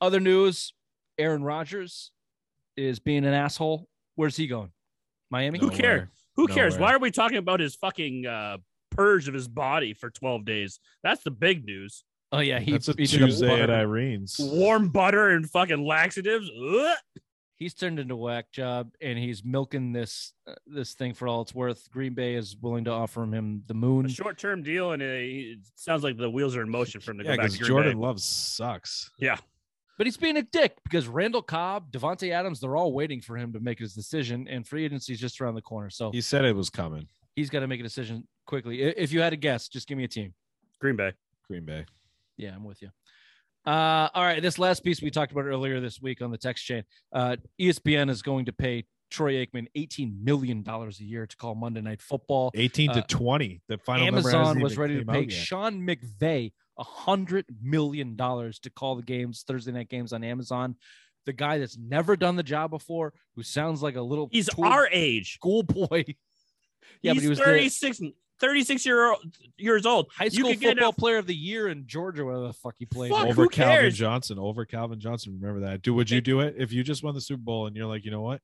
other 0.00 0.18
news 0.18 0.72
aaron 1.18 1.42
Rodgers 1.44 2.10
is 2.78 2.98
being 3.00 3.26
an 3.26 3.34
asshole 3.34 3.86
where's 4.14 4.34
he 4.36 4.46
going 4.46 4.72
miami 5.30 5.58
Who 5.58 5.70
cares? 5.70 6.08
Who 6.36 6.46
cares? 6.48 6.74
Nowhere. 6.74 6.88
Why 6.88 6.94
are 6.94 6.98
we 6.98 7.10
talking 7.10 7.38
about 7.38 7.60
his 7.60 7.74
fucking 7.76 8.26
uh, 8.26 8.58
purge 8.90 9.28
of 9.28 9.34
his 9.34 9.48
body 9.48 9.94
for 9.94 10.10
12 10.10 10.44
days? 10.44 10.80
That's 11.02 11.22
the 11.22 11.30
big 11.30 11.64
news. 11.64 12.04
oh 12.32 12.38
yeah 12.40 12.60
he, 12.60 12.72
That's 12.72 12.88
a 12.88 12.94
he 12.96 13.06
did 13.06 13.22
a 13.22 13.26
Tuesday 13.26 13.60
at 13.60 13.70
Irene's. 13.70 14.36
Warm 14.38 14.88
butter 14.88 15.30
and 15.30 15.48
fucking 15.50 15.84
laxatives. 15.84 16.48
Ugh. 16.50 16.96
he's 17.56 17.74
turned 17.74 17.98
into 17.98 18.14
a 18.14 18.16
whack 18.16 18.50
job 18.52 18.90
and 19.02 19.18
he's 19.18 19.44
milking 19.44 19.92
this 19.92 20.32
uh, 20.46 20.54
this 20.66 20.94
thing 20.94 21.12
for 21.12 21.28
all 21.28 21.42
it's 21.42 21.54
worth 21.54 21.90
green 21.90 22.14
bay 22.14 22.34
is 22.34 22.56
willing 22.60 22.84
to 22.84 22.90
offer 22.90 23.22
him 23.24 23.62
the 23.66 23.74
moon 23.74 24.06
A 24.06 24.08
short 24.08 24.38
term 24.38 24.62
deal, 24.62 24.92
and 24.92 25.02
it, 25.02 25.24
it 25.28 25.58
sounds 25.74 26.02
like 26.02 26.16
the 26.16 26.30
wheels 26.30 26.56
are 26.56 26.62
in 26.62 26.70
motion 26.70 27.00
for 27.00 27.10
him 27.10 27.18
to 27.18 27.24
Yeah, 27.24 27.32
go 27.32 27.36
back 27.36 27.46
because 27.46 27.54
to 27.54 27.64
Green 27.64 27.68
Jordan 27.68 27.92
Bay. 27.98 28.06
Love 28.06 28.20
sucks. 28.20 29.10
But 30.00 30.06
he's 30.06 30.16
being 30.16 30.38
a 30.38 30.42
dick 30.42 30.78
because 30.82 31.08
Randall 31.08 31.42
Cobb, 31.42 31.92
Davante 31.92 32.30
Adams, 32.32 32.58
they're 32.58 32.74
all 32.74 32.94
waiting 32.94 33.20
for 33.20 33.36
him 33.36 33.52
to 33.52 33.60
make 33.60 33.78
his 33.78 33.92
decision, 33.92 34.48
and 34.48 34.66
free 34.66 34.86
agency 34.86 35.12
is 35.12 35.20
just 35.20 35.38
around 35.42 35.56
the 35.56 35.60
corner. 35.60 35.90
So 35.90 36.10
He 36.10 36.22
said 36.22 36.46
it 36.46 36.56
was 36.56 36.70
coming. 36.70 37.06
he's 37.36 37.50
got 37.50 37.60
to 37.60 37.66
make 37.66 37.80
a 37.80 37.82
decision 37.82 38.26
quickly. 38.46 38.80
If 38.80 39.12
you 39.12 39.20
had 39.20 39.28
to 39.28 39.36
guess, 39.36 39.68
just 39.68 39.86
give 39.86 39.98
me 39.98 40.04
a 40.04 40.08
team. 40.08 40.32
Green 40.80 40.96
Bay. 40.96 41.12
Green 41.46 41.66
Bay. 41.66 41.84
Yeah, 42.38 42.54
I'm 42.54 42.64
with 42.64 42.80
you. 42.80 42.88
Uh, 43.66 44.08
all 44.14 44.24
right, 44.24 44.40
this 44.40 44.58
last 44.58 44.82
piece 44.82 45.02
we 45.02 45.10
talked 45.10 45.32
about 45.32 45.44
earlier 45.44 45.80
this 45.80 46.00
week 46.00 46.22
on 46.22 46.30
the 46.30 46.38
text 46.38 46.64
chain. 46.64 46.82
Uh, 47.12 47.36
ESPN 47.60 48.08
is 48.08 48.22
going 48.22 48.46
to 48.46 48.54
pay 48.54 48.86
Troy 49.10 49.44
Aikman 49.44 49.66
18 49.74 50.16
million 50.24 50.62
dollars 50.62 50.98
a 51.00 51.04
year 51.04 51.26
to 51.26 51.36
call 51.36 51.54
Monday 51.54 51.82
Night 51.82 52.00
Football. 52.00 52.52
18 52.54 52.88
Uh, 52.88 52.94
to 52.94 53.02
20. 53.02 53.60
The 53.68 53.76
final 53.76 54.06
Amazon 54.06 54.44
hasn't 54.46 54.62
was 54.62 54.78
ready 54.78 54.94
to 54.98 55.04
came 55.04 55.26
pay. 55.26 55.28
Sean 55.28 55.86
McVay 55.86 56.52
a 56.80 56.84
hundred 56.84 57.44
million 57.62 58.16
dollars 58.16 58.58
to 58.60 58.70
call 58.70 58.96
the 58.96 59.02
games, 59.02 59.44
Thursday 59.46 59.70
night 59.70 59.88
games 59.88 60.12
on 60.12 60.24
Amazon. 60.24 60.74
The 61.26 61.32
guy 61.34 61.58
that's 61.58 61.76
never 61.76 62.16
done 62.16 62.34
the 62.36 62.42
job 62.42 62.70
before, 62.70 63.12
who 63.36 63.42
sounds 63.42 63.82
like 63.82 63.94
a 63.94 64.00
little 64.02 64.28
He's 64.32 64.48
tool- 64.48 64.64
our 64.64 64.88
age. 64.90 65.34
schoolboy. 65.34 66.04
yeah, 67.02 67.12
He's 67.12 67.14
but 67.16 67.22
he 67.22 67.28
was 67.28 67.38
36, 67.38 68.00
36 68.40 68.86
year, 68.86 69.14
years 69.58 69.84
old. 69.84 70.06
the 70.06 70.10
high 70.16 70.24
You 70.24 70.30
school 70.30 70.50
could 70.54 70.62
football 70.62 70.88
a- 70.88 70.92
player 70.94 71.18
of 71.18 71.26
the 71.26 71.34
year 71.36 71.68
in 71.68 71.86
Georgia, 71.86 72.24
whatever 72.24 72.46
the 72.46 72.52
fuck 72.54 72.74
he 72.78 72.86
played. 72.86 73.10
Fuck, 73.12 73.26
over 73.26 73.46
Calvin 73.48 73.76
cares? 73.82 73.98
Johnson. 73.98 74.38
Over 74.38 74.64
Calvin 74.64 74.98
Johnson. 74.98 75.38
Remember 75.38 75.66
that. 75.68 75.82
Do 75.82 75.92
would 75.94 76.10
you 76.10 76.22
do 76.22 76.40
it 76.40 76.54
if 76.58 76.72
you 76.72 76.82
just 76.82 77.04
won 77.04 77.14
the 77.14 77.20
Super 77.20 77.42
Bowl 77.42 77.66
and 77.66 77.76
you're 77.76 77.86
like, 77.86 78.06
you 78.06 78.10
know 78.10 78.22
what? 78.22 78.40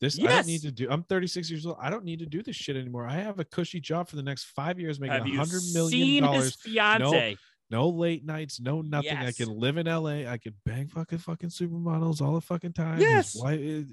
This 0.00 0.16
I 0.20 0.26
don't 0.26 0.46
need 0.46 0.60
to 0.62 0.70
do. 0.70 0.86
I'm 0.88 1.02
36 1.02 1.50
years 1.50 1.66
old. 1.66 1.76
I 1.80 1.90
don't 1.90 2.04
need 2.04 2.20
to 2.20 2.26
do 2.26 2.40
this 2.42 2.54
shit 2.54 2.76
anymore. 2.76 3.04
I 3.08 3.14
have 3.14 3.40
a 3.40 3.44
cushy 3.44 3.80
job 3.80 4.08
for 4.08 4.14
the 4.14 4.22
next 4.22 4.44
five 4.44 4.78
years, 4.78 5.00
making 5.00 5.22
a 5.22 5.28
you 5.28 5.36
hundred 5.38 5.62
million 5.72 5.90
seen 5.90 6.22
his 6.22 6.30
dollars. 6.30 6.56
fiance? 6.60 7.30
No 7.32 7.36
late 7.70 8.24
nights, 8.24 8.60
no 8.60 8.80
nothing. 8.80 9.16
I 9.16 9.32
can 9.32 9.48
live 9.48 9.76
in 9.76 9.86
LA. 9.86 10.30
I 10.30 10.38
can 10.38 10.54
bang 10.64 10.88
fucking 10.88 11.18
fucking 11.18 11.50
supermodels 11.50 12.22
all 12.22 12.34
the 12.34 12.40
fucking 12.40 12.72
time. 12.72 12.98
Yes. 12.98 13.38
uh, 13.42 13.50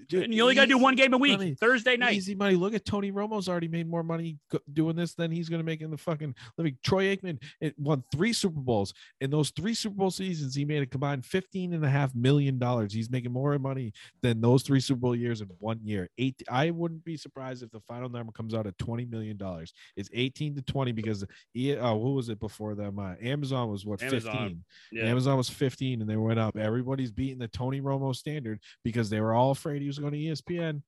dude, 0.07 0.13
And 0.23 0.33
you 0.33 0.43
only 0.43 0.55
got 0.55 0.61
to 0.61 0.67
do 0.67 0.77
one 0.77 0.95
game 0.95 1.13
a 1.13 1.17
week, 1.17 1.37
money. 1.37 1.55
Thursday 1.55 1.97
night. 1.97 2.13
Easy 2.13 2.35
money. 2.35 2.55
Look 2.55 2.73
at 2.73 2.85
Tony 2.85 3.11
Romo's 3.11 3.49
already 3.49 3.67
made 3.67 3.89
more 3.89 4.03
money 4.03 4.37
doing 4.73 4.95
this 4.95 5.13
than 5.13 5.29
he's 5.29 5.49
going 5.49 5.59
to 5.59 5.65
make 5.65 5.81
in 5.81 5.91
the 5.91 5.97
fucking. 5.97 6.33
living. 6.57 6.77
Troy 6.83 7.15
Aikman 7.15 7.41
it 7.59 7.77
won 7.77 8.03
three 8.11 8.31
Super 8.31 8.59
Bowls. 8.59 8.93
In 9.19 9.29
those 9.29 9.49
three 9.49 9.73
Super 9.73 9.95
Bowl 9.95 10.11
seasons, 10.11 10.55
he 10.55 10.63
made 10.63 10.81
a 10.81 10.85
combined 10.85 11.25
15 11.25 11.73
and 11.73 11.83
a 11.83 11.89
half 11.89 12.15
million 12.15 12.57
dollars. 12.57 12.93
He's 12.93 13.09
making 13.09 13.31
more 13.33 13.57
money 13.59 13.91
than 14.21 14.39
those 14.39 14.63
three 14.63 14.79
Super 14.79 14.99
Bowl 15.01 15.15
years 15.15 15.41
in 15.41 15.49
one 15.59 15.79
year. 15.83 16.09
Eight. 16.17 16.41
I 16.49 16.69
wouldn't 16.69 17.03
be 17.03 17.17
surprised 17.17 17.63
if 17.63 17.71
the 17.71 17.81
final 17.81 18.09
number 18.09 18.31
comes 18.31 18.53
out 18.53 18.67
at 18.67 18.77
20 18.77 19.05
million 19.05 19.37
dollars. 19.37 19.73
It's 19.95 20.09
18 20.13 20.55
to 20.55 20.61
20 20.61 20.91
because 20.93 21.25
he, 21.53 21.75
uh, 21.75 21.93
what 21.93 22.13
was 22.13 22.29
it 22.29 22.39
before 22.39 22.75
them? 22.75 22.99
Uh, 22.99 23.15
Amazon 23.21 23.64
was 23.69 23.85
what 23.85 24.01
Amazon. 24.03 24.31
15. 24.31 24.63
Yeah. 24.91 25.03
Amazon 25.05 25.37
was 25.37 25.49
15 25.49 26.01
and 26.01 26.09
they 26.09 26.15
went 26.15 26.39
up. 26.39 26.57
Everybody's 26.57 27.11
beating 27.11 27.39
the 27.39 27.47
Tony 27.47 27.81
Romo 27.81 28.15
standard 28.15 28.59
because 28.83 29.09
they 29.09 29.19
were 29.21 29.33
all 29.33 29.51
afraid 29.51 29.81
he 29.81 29.87
was 29.87 29.99
going 29.99 30.13
to 30.13 30.17
ESPN. 30.19 30.81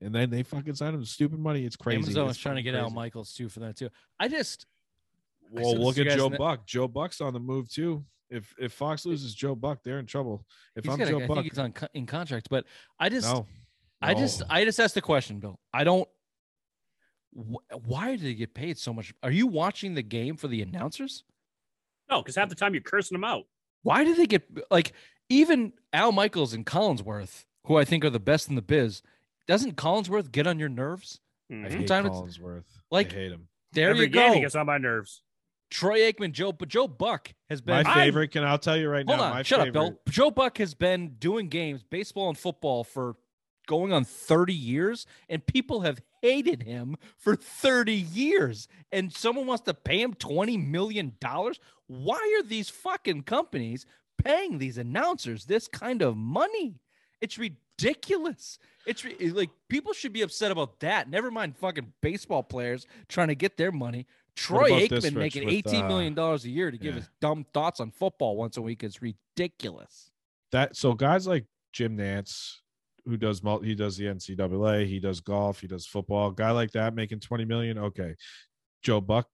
And 0.00 0.14
then 0.14 0.30
they 0.30 0.42
fucking 0.42 0.74
signed 0.74 0.94
him 0.94 1.04
stupid 1.04 1.38
money. 1.38 1.64
It's 1.64 1.76
crazy. 1.76 1.98
Amazon 2.02 2.26
was 2.26 2.38
trying 2.38 2.56
to 2.56 2.62
fucking 2.62 2.72
get 2.74 2.80
Al. 2.80 2.90
Michaels 2.90 3.32
too 3.34 3.48
for 3.48 3.60
that 3.60 3.76
too. 3.76 3.88
I 4.20 4.28
just 4.28 4.66
Well, 5.50 5.72
said 5.72 5.78
look 5.80 5.98
at 5.98 6.16
Joe 6.16 6.26
in 6.26 6.32
the- 6.32 6.38
Buck. 6.38 6.66
Joe 6.66 6.88
Buck's 6.88 7.20
on 7.20 7.32
the 7.32 7.40
move 7.40 7.70
too. 7.70 8.04
If 8.30 8.54
if 8.58 8.72
Fox 8.72 9.04
loses 9.04 9.34
Joe 9.34 9.54
Buck, 9.54 9.82
they're 9.82 9.98
in 9.98 10.06
trouble. 10.06 10.46
If 10.74 10.84
he's 10.84 10.92
I'm 10.92 10.98
got 10.98 11.08
a- 11.08 11.10
Joe 11.10 11.20
I 11.22 11.26
Buck, 11.26 11.36
think 11.38 11.52
he's 11.52 11.58
on 11.58 11.72
co- 11.72 11.88
in 11.92 12.06
contract, 12.06 12.48
but 12.50 12.64
I 12.98 13.08
just 13.10 13.26
no, 13.30 13.46
I 14.00 14.14
just. 14.14 14.42
I 14.48 14.64
just 14.64 14.80
asked 14.80 14.94
the 14.94 15.02
question, 15.02 15.38
Bill. 15.38 15.60
I 15.74 15.84
don't. 15.84 16.08
Wh- 17.34 17.86
why 17.86 18.10
did 18.12 18.20
they 18.22 18.34
get 18.34 18.54
paid 18.54 18.78
so 18.78 18.92
much? 18.92 19.12
Are 19.22 19.30
you 19.30 19.46
watching 19.46 19.94
the 19.94 20.02
game 20.02 20.36
for 20.36 20.48
the 20.48 20.62
announcers? 20.62 21.24
No, 22.12 22.22
because 22.22 22.36
half 22.36 22.48
the 22.48 22.54
time 22.54 22.74
you're 22.74 22.82
cursing 22.82 23.14
them 23.14 23.24
out. 23.24 23.44
Why 23.82 24.04
do 24.04 24.14
they 24.14 24.26
get 24.26 24.42
like 24.70 24.92
even 25.28 25.72
Al 25.92 26.12
Michaels 26.12 26.52
and 26.52 26.64
Collinsworth, 26.66 27.44
who 27.66 27.76
I 27.76 27.84
think 27.84 28.04
are 28.04 28.10
the 28.10 28.20
best 28.20 28.48
in 28.48 28.54
the 28.54 28.62
biz? 28.62 29.02
Doesn't 29.48 29.76
Collinsworth 29.76 30.30
get 30.30 30.46
on 30.46 30.58
your 30.58 30.68
nerves? 30.68 31.20
I 31.50 31.54
Mhm. 31.54 31.62
hate 31.64 31.88
Sometimes 31.88 32.08
Collinsworth. 32.38 32.64
like- 32.90 33.12
I 33.12 33.16
hate 33.16 33.32
him. 33.32 33.48
There 33.72 33.90
Every 33.90 34.02
you 34.02 34.08
game 34.10 34.28
go. 34.30 34.34
he 34.34 34.40
gets 34.40 34.54
on 34.54 34.66
my 34.66 34.78
nerves. 34.78 35.22
Troy 35.70 36.00
Aikman, 36.00 36.32
Joe, 36.32 36.52
but 36.52 36.68
Joe 36.68 36.86
Buck 36.86 37.32
has 37.48 37.62
been. 37.62 37.82
My 37.84 37.94
favorite, 37.94 38.28
can 38.30 38.44
I'll 38.44 38.58
tell 38.58 38.76
you 38.76 38.90
right 38.90 39.06
Hold 39.06 39.18
now. 39.18 39.24
on, 39.24 39.30
my 39.36 39.42
shut 39.42 39.60
favorite, 39.62 39.80
up, 39.80 40.04
Bill. 40.04 40.12
Joe 40.12 40.30
Buck 40.30 40.58
has 40.58 40.74
been 40.74 41.14
doing 41.18 41.48
games, 41.48 41.82
baseball 41.82 42.28
and 42.28 42.36
football, 42.36 42.84
for 42.84 43.16
going 43.72 43.90
on 43.90 44.04
30 44.04 44.52
years, 44.52 45.06
and 45.30 45.46
people 45.46 45.80
have 45.80 46.02
hated 46.20 46.62
him 46.62 46.94
for 47.16 47.34
30 47.34 47.94
years. 47.94 48.68
And 48.92 49.10
someone 49.10 49.46
wants 49.46 49.64
to 49.64 49.72
pay 49.72 50.02
him 50.02 50.12
$20 50.12 50.68
million. 50.68 51.16
Why 51.86 52.38
are 52.38 52.46
these 52.46 52.68
fucking 52.68 53.22
companies 53.22 53.86
paying 54.22 54.58
these 54.58 54.76
announcers 54.76 55.46
this 55.46 55.68
kind 55.68 56.02
of 56.02 56.18
money? 56.18 56.82
It's 57.22 57.38
ridiculous. 57.38 58.58
It's 58.86 59.06
re- 59.06 59.16
like 59.30 59.48
people 59.70 59.94
should 59.94 60.12
be 60.12 60.20
upset 60.20 60.52
about 60.52 60.80
that. 60.80 61.08
Never 61.08 61.30
mind 61.30 61.56
fucking 61.56 61.94
baseball 62.02 62.42
players 62.42 62.86
trying 63.08 63.28
to 63.28 63.34
get 63.34 63.56
their 63.56 63.72
money. 63.72 64.06
Troy 64.36 64.70
Aikman 64.70 65.14
making 65.14 65.44
with, 65.44 65.54
eighteen 65.54 65.84
uh, 65.84 65.88
million 65.88 66.14
dollars 66.14 66.46
a 66.46 66.48
year 66.48 66.70
to 66.70 66.78
give 66.78 66.94
yeah. 66.94 67.00
his 67.00 67.10
dumb 67.20 67.44
thoughts 67.52 67.80
on 67.80 67.90
football 67.90 68.34
once 68.34 68.56
a 68.56 68.62
week 68.62 68.82
is 68.82 69.02
ridiculous. 69.02 70.10
that 70.52 70.74
so 70.74 70.94
guys 70.94 71.26
like 71.26 71.44
Jim 71.72 71.98
Nantz, 71.98 72.61
who 73.04 73.16
does 73.16 73.42
multi, 73.42 73.68
he 73.68 73.74
does 73.74 73.96
the 73.96 74.04
NCAA, 74.04 74.86
he 74.86 75.00
does 75.00 75.20
golf, 75.20 75.60
he 75.60 75.66
does 75.66 75.86
football. 75.86 76.30
Guy 76.30 76.50
like 76.50 76.72
that 76.72 76.94
making 76.94 77.20
20 77.20 77.44
million. 77.44 77.78
Okay. 77.78 78.14
Joe 78.82 79.00
Buck 79.00 79.28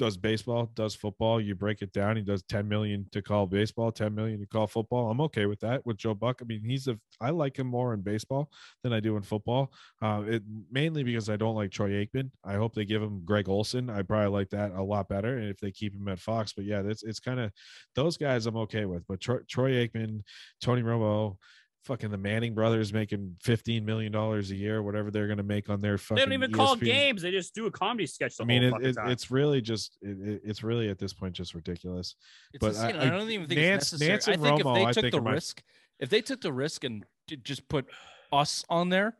does 0.00 0.16
baseball, 0.16 0.70
does 0.74 0.94
football. 0.94 1.38
You 1.42 1.54
break 1.54 1.82
it 1.82 1.92
down, 1.92 2.16
he 2.16 2.22
does 2.22 2.42
10 2.44 2.66
million 2.66 3.06
to 3.12 3.20
call 3.20 3.46
baseball, 3.46 3.92
10 3.92 4.14
million 4.14 4.40
to 4.40 4.46
call 4.46 4.66
football. 4.66 5.10
I'm 5.10 5.20
okay 5.20 5.44
with 5.44 5.60
that 5.60 5.84
with 5.84 5.98
Joe 5.98 6.14
Buck. 6.14 6.38
I 6.40 6.46
mean, 6.46 6.62
he's 6.64 6.88
a 6.88 6.98
I 7.20 7.30
like 7.30 7.58
him 7.58 7.66
more 7.66 7.92
in 7.92 8.00
baseball 8.00 8.50
than 8.82 8.94
I 8.94 9.00
do 9.00 9.18
in 9.18 9.22
football. 9.22 9.74
Uh, 10.00 10.22
it 10.26 10.42
mainly 10.70 11.02
because 11.02 11.28
I 11.28 11.36
don't 11.36 11.54
like 11.54 11.70
Troy 11.70 11.90
Aikman. 11.90 12.30
I 12.42 12.54
hope 12.54 12.74
they 12.74 12.86
give 12.86 13.02
him 13.02 13.26
Greg 13.26 13.50
Olsen. 13.50 13.90
I 13.90 14.00
probably 14.00 14.30
like 14.30 14.48
that 14.50 14.72
a 14.72 14.82
lot 14.82 15.06
better. 15.10 15.36
And 15.36 15.50
if 15.50 15.60
they 15.60 15.70
keep 15.70 15.94
him 15.94 16.08
at 16.08 16.18
Fox, 16.18 16.54
but 16.54 16.64
yeah, 16.64 16.80
that's 16.80 17.02
it's 17.02 17.20
kind 17.20 17.38
of 17.38 17.52
those 17.94 18.16
guys 18.16 18.46
I'm 18.46 18.56
okay 18.56 18.86
with. 18.86 19.06
But 19.06 19.20
Troy, 19.20 19.40
Troy 19.50 19.86
Aikman, 19.86 20.22
Tony 20.62 20.82
Romo, 20.82 21.36
fucking 21.84 22.10
the 22.10 22.18
Manning 22.18 22.54
brothers 22.54 22.92
making 22.92 23.36
15 23.42 23.84
million 23.84 24.12
dollars 24.12 24.50
a 24.50 24.54
year, 24.56 24.82
whatever 24.82 25.10
they're 25.10 25.28
gonna 25.28 25.42
make 25.42 25.68
on 25.70 25.80
their 25.80 25.98
fucking. 25.98 26.16
They 26.16 26.24
don't 26.24 26.32
even 26.32 26.52
call 26.52 26.76
games. 26.76 27.22
They 27.22 27.30
just 27.30 27.54
do 27.54 27.66
a 27.66 27.70
comedy 27.70 28.06
sketch. 28.06 28.36
The 28.36 28.44
I 28.44 28.46
mean, 28.46 28.70
whole 28.70 28.80
it, 28.84 28.88
it, 28.88 28.96
it's 29.06 29.30
really 29.30 29.60
just 29.60 29.96
it, 30.02 30.18
it- 30.28 30.42
it's 30.44 30.62
really 30.62 30.88
at 30.88 30.98
this 30.98 31.12
point 31.12 31.34
just 31.34 31.54
ridiculous. 31.54 32.14
It's 32.52 32.60
But 32.60 32.72
just, 32.72 32.86
you 32.86 32.92
know, 32.94 32.98
I- 33.00 33.02
I, 33.04 33.06
I- 33.06 33.10
don't 33.10 33.30
even 33.30 33.48
think 33.48 33.60
Nantz- 33.60 33.76
it's 33.76 33.92
necessary. 34.00 34.18
Nantz 34.18 34.28
I 34.28 34.36
think 34.36 34.62
Romo, 34.62 34.70
if 34.70 34.74
they 34.74 34.92
took 34.92 35.02
think 35.02 35.12
the 35.12 35.18
are 35.18 35.22
my- 35.22 35.32
risk, 35.32 35.62
if 35.98 36.08
they 36.10 36.20
took 36.20 36.40
the 36.40 36.52
risk 36.52 36.84
and 36.84 37.04
just 37.42 37.68
put 37.68 37.86
us 38.32 38.64
on 38.68 38.88
there, 38.88 39.16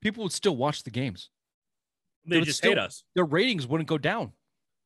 people 0.00 0.22
would 0.22 0.32
still 0.32 0.56
watch 0.56 0.82
the 0.82 0.90
games. 0.90 1.30
they 2.26 2.36
would 2.38 2.46
just 2.46 2.58
still- 2.58 2.70
hate 2.72 2.78
us. 2.78 3.04
Their 3.14 3.24
ratings 3.24 3.66
wouldn't 3.66 3.88
go 3.88 3.98
down. 3.98 4.32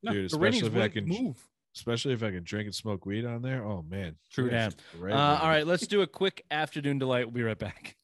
No, 0.03 0.11
Dude, 0.13 0.31
The 0.31 0.39
ratings 0.39 0.63
if 0.63 0.73
I 0.73 0.77
wouldn't 0.87 0.93
can 0.93 1.05
move. 1.07 1.37
Especially 1.79 2.13
if 2.13 2.21
I 2.21 2.31
can 2.31 2.43
drink 2.43 2.65
and 2.65 2.75
smoke 2.75 3.05
weed 3.05 3.25
on 3.25 3.41
there. 3.41 3.63
Oh 3.63 3.85
man. 3.89 4.17
True 4.31 4.49
Yeah, 4.51 4.69
that. 4.69 5.13
Uh, 5.13 5.39
all 5.41 5.47
right, 5.47 5.65
let's 5.65 5.87
do 5.87 6.01
a 6.01 6.07
quick 6.07 6.43
afternoon 6.51 6.99
delight. 6.99 7.25
We'll 7.25 7.33
be 7.33 7.43
right 7.43 7.57
back. 7.57 7.95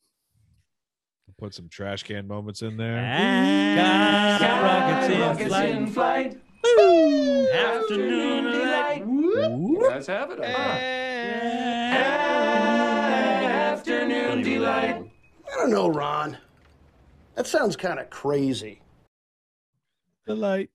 Put 1.38 1.53
some 1.53 1.67
trash 1.67 2.03
can 2.03 2.26
moments 2.26 2.61
in 2.61 2.78
there. 2.78 2.95
Got 3.76 4.63
rockets 4.63 5.53
in 5.53 5.88
flight. 5.88 6.39
Afternoon 7.53 8.45
delight. 8.45 9.03
Let's 9.05 10.07
have 10.07 10.32
it. 10.32 10.39
Afternoon 13.59 14.43
delight. 14.43 15.11
I 15.51 15.55
don't 15.57 15.71
know, 15.71 15.89
Ron. 15.89 16.38
That 17.36 17.47
sounds 17.47 17.76
kind 17.76 17.99
of 17.99 18.09
crazy. 18.09 18.82
The 20.26 20.36
light. 20.36 20.69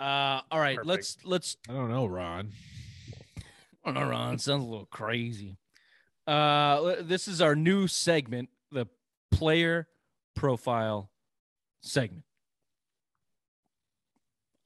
Uh, 0.00 0.40
all 0.50 0.58
right, 0.60 0.76
Perfect. 0.76 0.86
let's 0.88 1.16
let's. 1.24 1.56
I 1.68 1.72
don't 1.72 1.90
know, 1.90 2.06
Ron. 2.06 2.50
I 3.84 3.92
don't 3.92 3.94
know, 3.94 4.08
Ron. 4.10 4.38
Sounds 4.38 4.64
a 4.64 4.66
little 4.66 4.86
crazy. 4.86 5.56
Uh, 6.26 6.96
this 7.02 7.28
is 7.28 7.40
our 7.40 7.54
new 7.54 7.86
segment, 7.86 8.48
the 8.72 8.86
player 9.30 9.86
profile 10.34 11.10
segment. 11.82 12.24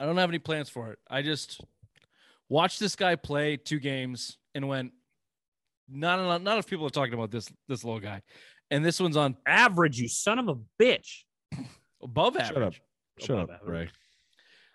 I 0.00 0.06
don't 0.06 0.16
have 0.16 0.30
any 0.30 0.38
plans 0.38 0.68
for 0.68 0.92
it. 0.92 0.98
I 1.10 1.22
just 1.22 1.60
watched 2.48 2.78
this 2.78 2.94
guy 2.96 3.16
play 3.16 3.56
two 3.56 3.80
games 3.80 4.38
and 4.54 4.68
went. 4.68 4.92
Not 5.90 6.18
enough, 6.20 6.42
not 6.42 6.52
enough 6.52 6.66
people 6.66 6.86
are 6.86 6.90
talking 6.90 7.14
about 7.14 7.30
this 7.30 7.50
this 7.66 7.82
little 7.82 8.00
guy, 8.00 8.22
and 8.70 8.84
this 8.84 9.00
one's 9.00 9.16
on 9.16 9.36
Average, 9.46 9.98
you 9.98 10.08
son 10.08 10.38
of 10.38 10.48
a 10.48 10.56
bitch. 10.82 11.22
above 12.02 12.34
Shut 12.34 12.50
up. 12.50 12.56
average. 12.56 12.82
Shut 13.18 13.30
Above 13.38 13.50
up, 13.50 13.60
average. 13.62 13.86
Ray. 13.86 13.90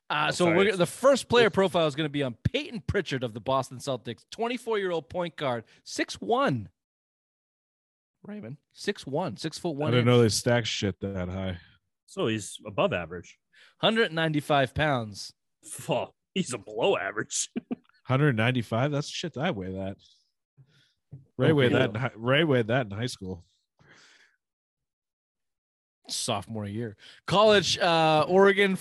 Uh, 0.10 0.28
Oh, 0.28 0.32
so 0.32 0.46
we're, 0.56 0.76
the 0.76 0.86
first 0.86 1.28
player 1.28 1.50
profile 1.50 1.88
is 1.88 1.96
going 1.96 2.06
to 2.06 2.12
be 2.12 2.24
on 2.24 2.36
Payton 2.44 2.84
Pritchard 2.88 3.24
of 3.24 3.34
the 3.34 3.40
Boston 3.40 3.78
Celtics, 3.80 4.26
24 4.32 4.78
year 4.80 4.92
old 4.92 5.10
point 5.10 5.36
guard, 5.36 5.64
6'1. 5.86 6.68
Raymond, 8.26 8.58
6'1, 8.78 9.38
six 9.40 9.58
foot 9.58 9.72
I 9.76 9.80
one, 9.80 9.92
didn't 9.92 10.02
inch, 10.02 10.06
know 10.08 10.22
they 10.22 10.30
stack 10.30 10.66
shit 10.66 11.00
that 11.02 11.28
high. 11.30 11.58
So 12.06 12.28
he's 12.28 12.58
above 12.66 12.94
average. 12.94 13.38
195 13.82 14.74
pounds. 14.74 15.34
Oh, 15.90 16.14
he's 16.34 16.54
a 16.54 16.58
below 16.58 16.96
average. 16.96 17.50
195. 18.08 18.92
That's 18.92 19.10
shit. 19.10 19.36
I 19.38 19.52
weigh 19.52 19.74
that. 19.74 19.98
Ray 21.38 21.52
weighed 21.52 21.74
that. 21.74 21.90
In, 21.90 21.96
hi- 21.96 22.12
Ray 22.16 22.44
weighed 22.44 22.68
that 22.68 22.86
in 22.86 22.92
high 22.92 23.08
school. 23.08 23.44
sophomore 26.10 26.66
year. 26.66 26.96
College, 27.28 27.78
uh, 27.80 28.26
Oregon, 28.28 28.78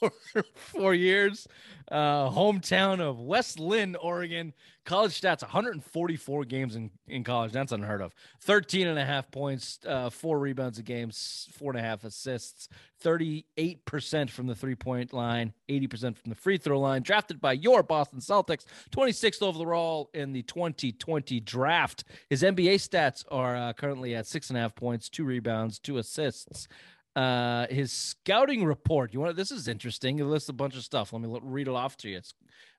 four, 0.54 0.94
years. 0.94 1.46
Uh, 1.90 2.30
hometown 2.30 3.00
of 3.00 3.20
West 3.20 3.58
Linn, 3.58 3.96
Oregon. 3.96 4.52
College 4.86 5.20
stats 5.20 5.42
144 5.42 6.44
games 6.46 6.74
in, 6.74 6.90
in 7.06 7.22
college. 7.22 7.52
That's 7.52 7.72
unheard 7.72 8.00
of. 8.00 8.14
13 8.40 8.86
and 8.86 8.98
a 8.98 9.04
half 9.04 9.30
points, 9.30 9.78
uh, 9.86 10.08
four 10.08 10.38
rebounds 10.38 10.78
a 10.78 10.82
game, 10.82 11.10
four 11.52 11.72
and 11.72 11.78
a 11.78 11.82
half 11.82 12.02
assists, 12.02 12.68
38% 13.04 14.30
from 14.30 14.46
the 14.46 14.54
three 14.54 14.74
point 14.74 15.12
line, 15.12 15.52
80% 15.68 16.16
from 16.16 16.30
the 16.30 16.34
free 16.34 16.56
throw 16.56 16.80
line. 16.80 17.02
Drafted 17.02 17.40
by 17.40 17.52
your 17.52 17.82
Boston 17.82 18.20
Celtics, 18.20 18.64
26th 18.90 19.42
overall 19.42 20.10
in 20.14 20.32
the 20.32 20.42
2020 20.42 21.40
draft. 21.40 22.04
His 22.28 22.42
NBA 22.42 22.76
stats 22.76 23.24
are 23.30 23.56
uh, 23.56 23.72
currently 23.74 24.14
at 24.14 24.26
six 24.26 24.48
and 24.48 24.56
a 24.56 24.62
half 24.62 24.74
points, 24.74 25.08
two 25.08 25.24
rebounds, 25.24 25.78
two 25.78 25.98
assists. 25.98 26.68
Uh, 27.16 27.66
his 27.68 27.90
scouting 27.92 28.64
report. 28.64 29.12
You 29.12 29.20
want 29.20 29.36
this 29.36 29.50
is 29.50 29.66
interesting. 29.66 30.18
It 30.20 30.24
lists 30.24 30.48
a 30.48 30.52
bunch 30.52 30.76
of 30.76 30.84
stuff. 30.84 31.12
Let 31.12 31.22
me 31.22 31.28
l- 31.28 31.40
read 31.42 31.66
it 31.66 31.74
off 31.74 31.96
to 31.98 32.08
you. 32.08 32.18
It's 32.18 32.34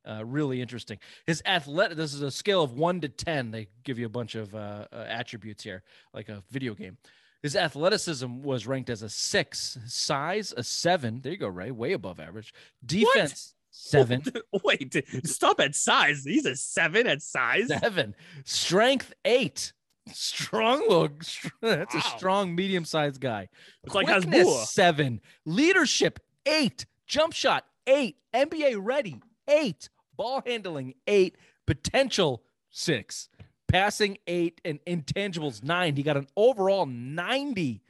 uh, 0.10 0.24
really 0.26 0.62
interesting. 0.62 1.00
His 1.28 1.42
athletic. 1.46 1.98
This 1.98 2.14
is 2.14 2.22
a 2.22 2.32
scale 2.32 2.64
of 2.64 2.72
one 2.74 3.02
to 3.02 3.10
ten. 3.10 3.52
They 3.52 3.68
give 3.84 4.00
you 4.00 4.06
a 4.06 4.10
bunch 4.10 4.36
of 4.36 4.56
uh, 4.56 4.86
uh, 4.92 5.06
attributes 5.08 5.64
here, 5.64 5.84
like 6.14 6.30
a 6.30 6.44
video 6.50 6.74
game. 6.76 6.98
His 7.44 7.56
athleticism 7.56 8.42
was 8.42 8.68
ranked 8.68 8.90
as 8.90 9.02
a 9.02 9.10
six, 9.10 9.78
size 9.86 10.54
a 10.56 10.64
seven. 10.64 11.22
There 11.22 11.32
you 11.34 11.38
go, 11.38 11.48
Ray, 11.48 11.72
way 11.72 11.92
above 11.94 12.20
average. 12.20 12.54
Defense 12.86 13.56
seven, 13.72 14.22
Wait, 14.64 15.04
stop 15.26 15.60
at 15.60 15.76
size. 15.76 16.24
He's 16.24 16.46
a 16.46 16.56
seven 16.56 17.08
at 17.08 17.22
size. 17.22 17.68
seven. 17.68 18.16
Strength 18.46 19.14
eight. 19.26 19.74
Strong 20.14 20.88
look. 20.90 21.24
That's 21.62 21.96
a 21.96 22.02
strong 22.02 22.56
medium-sized 22.56 23.20
guy. 23.20 23.50
It's 23.84 23.96
like 23.96 24.08
Quickness, 24.08 24.70
seven. 24.70 25.22
Leadership 25.46 26.20
eight. 26.46 26.86
Jump 27.08 27.34
shot 27.34 27.66
eight. 27.88 28.18
NBA 28.34 28.78
ready 28.80 29.22
eight. 29.48 29.90
Ball 30.16 30.42
handling 30.46 30.96
eight. 31.08 31.38
Potential 31.66 32.44
six. 32.70 33.30
Passing 33.68 34.18
eight 34.28 34.60
and 34.66 34.80
intangibles 34.86 35.64
nine. 35.64 35.96
He 35.96 36.04
got 36.04 36.18
an 36.18 36.28
overall 36.36 36.86
90 36.86 37.82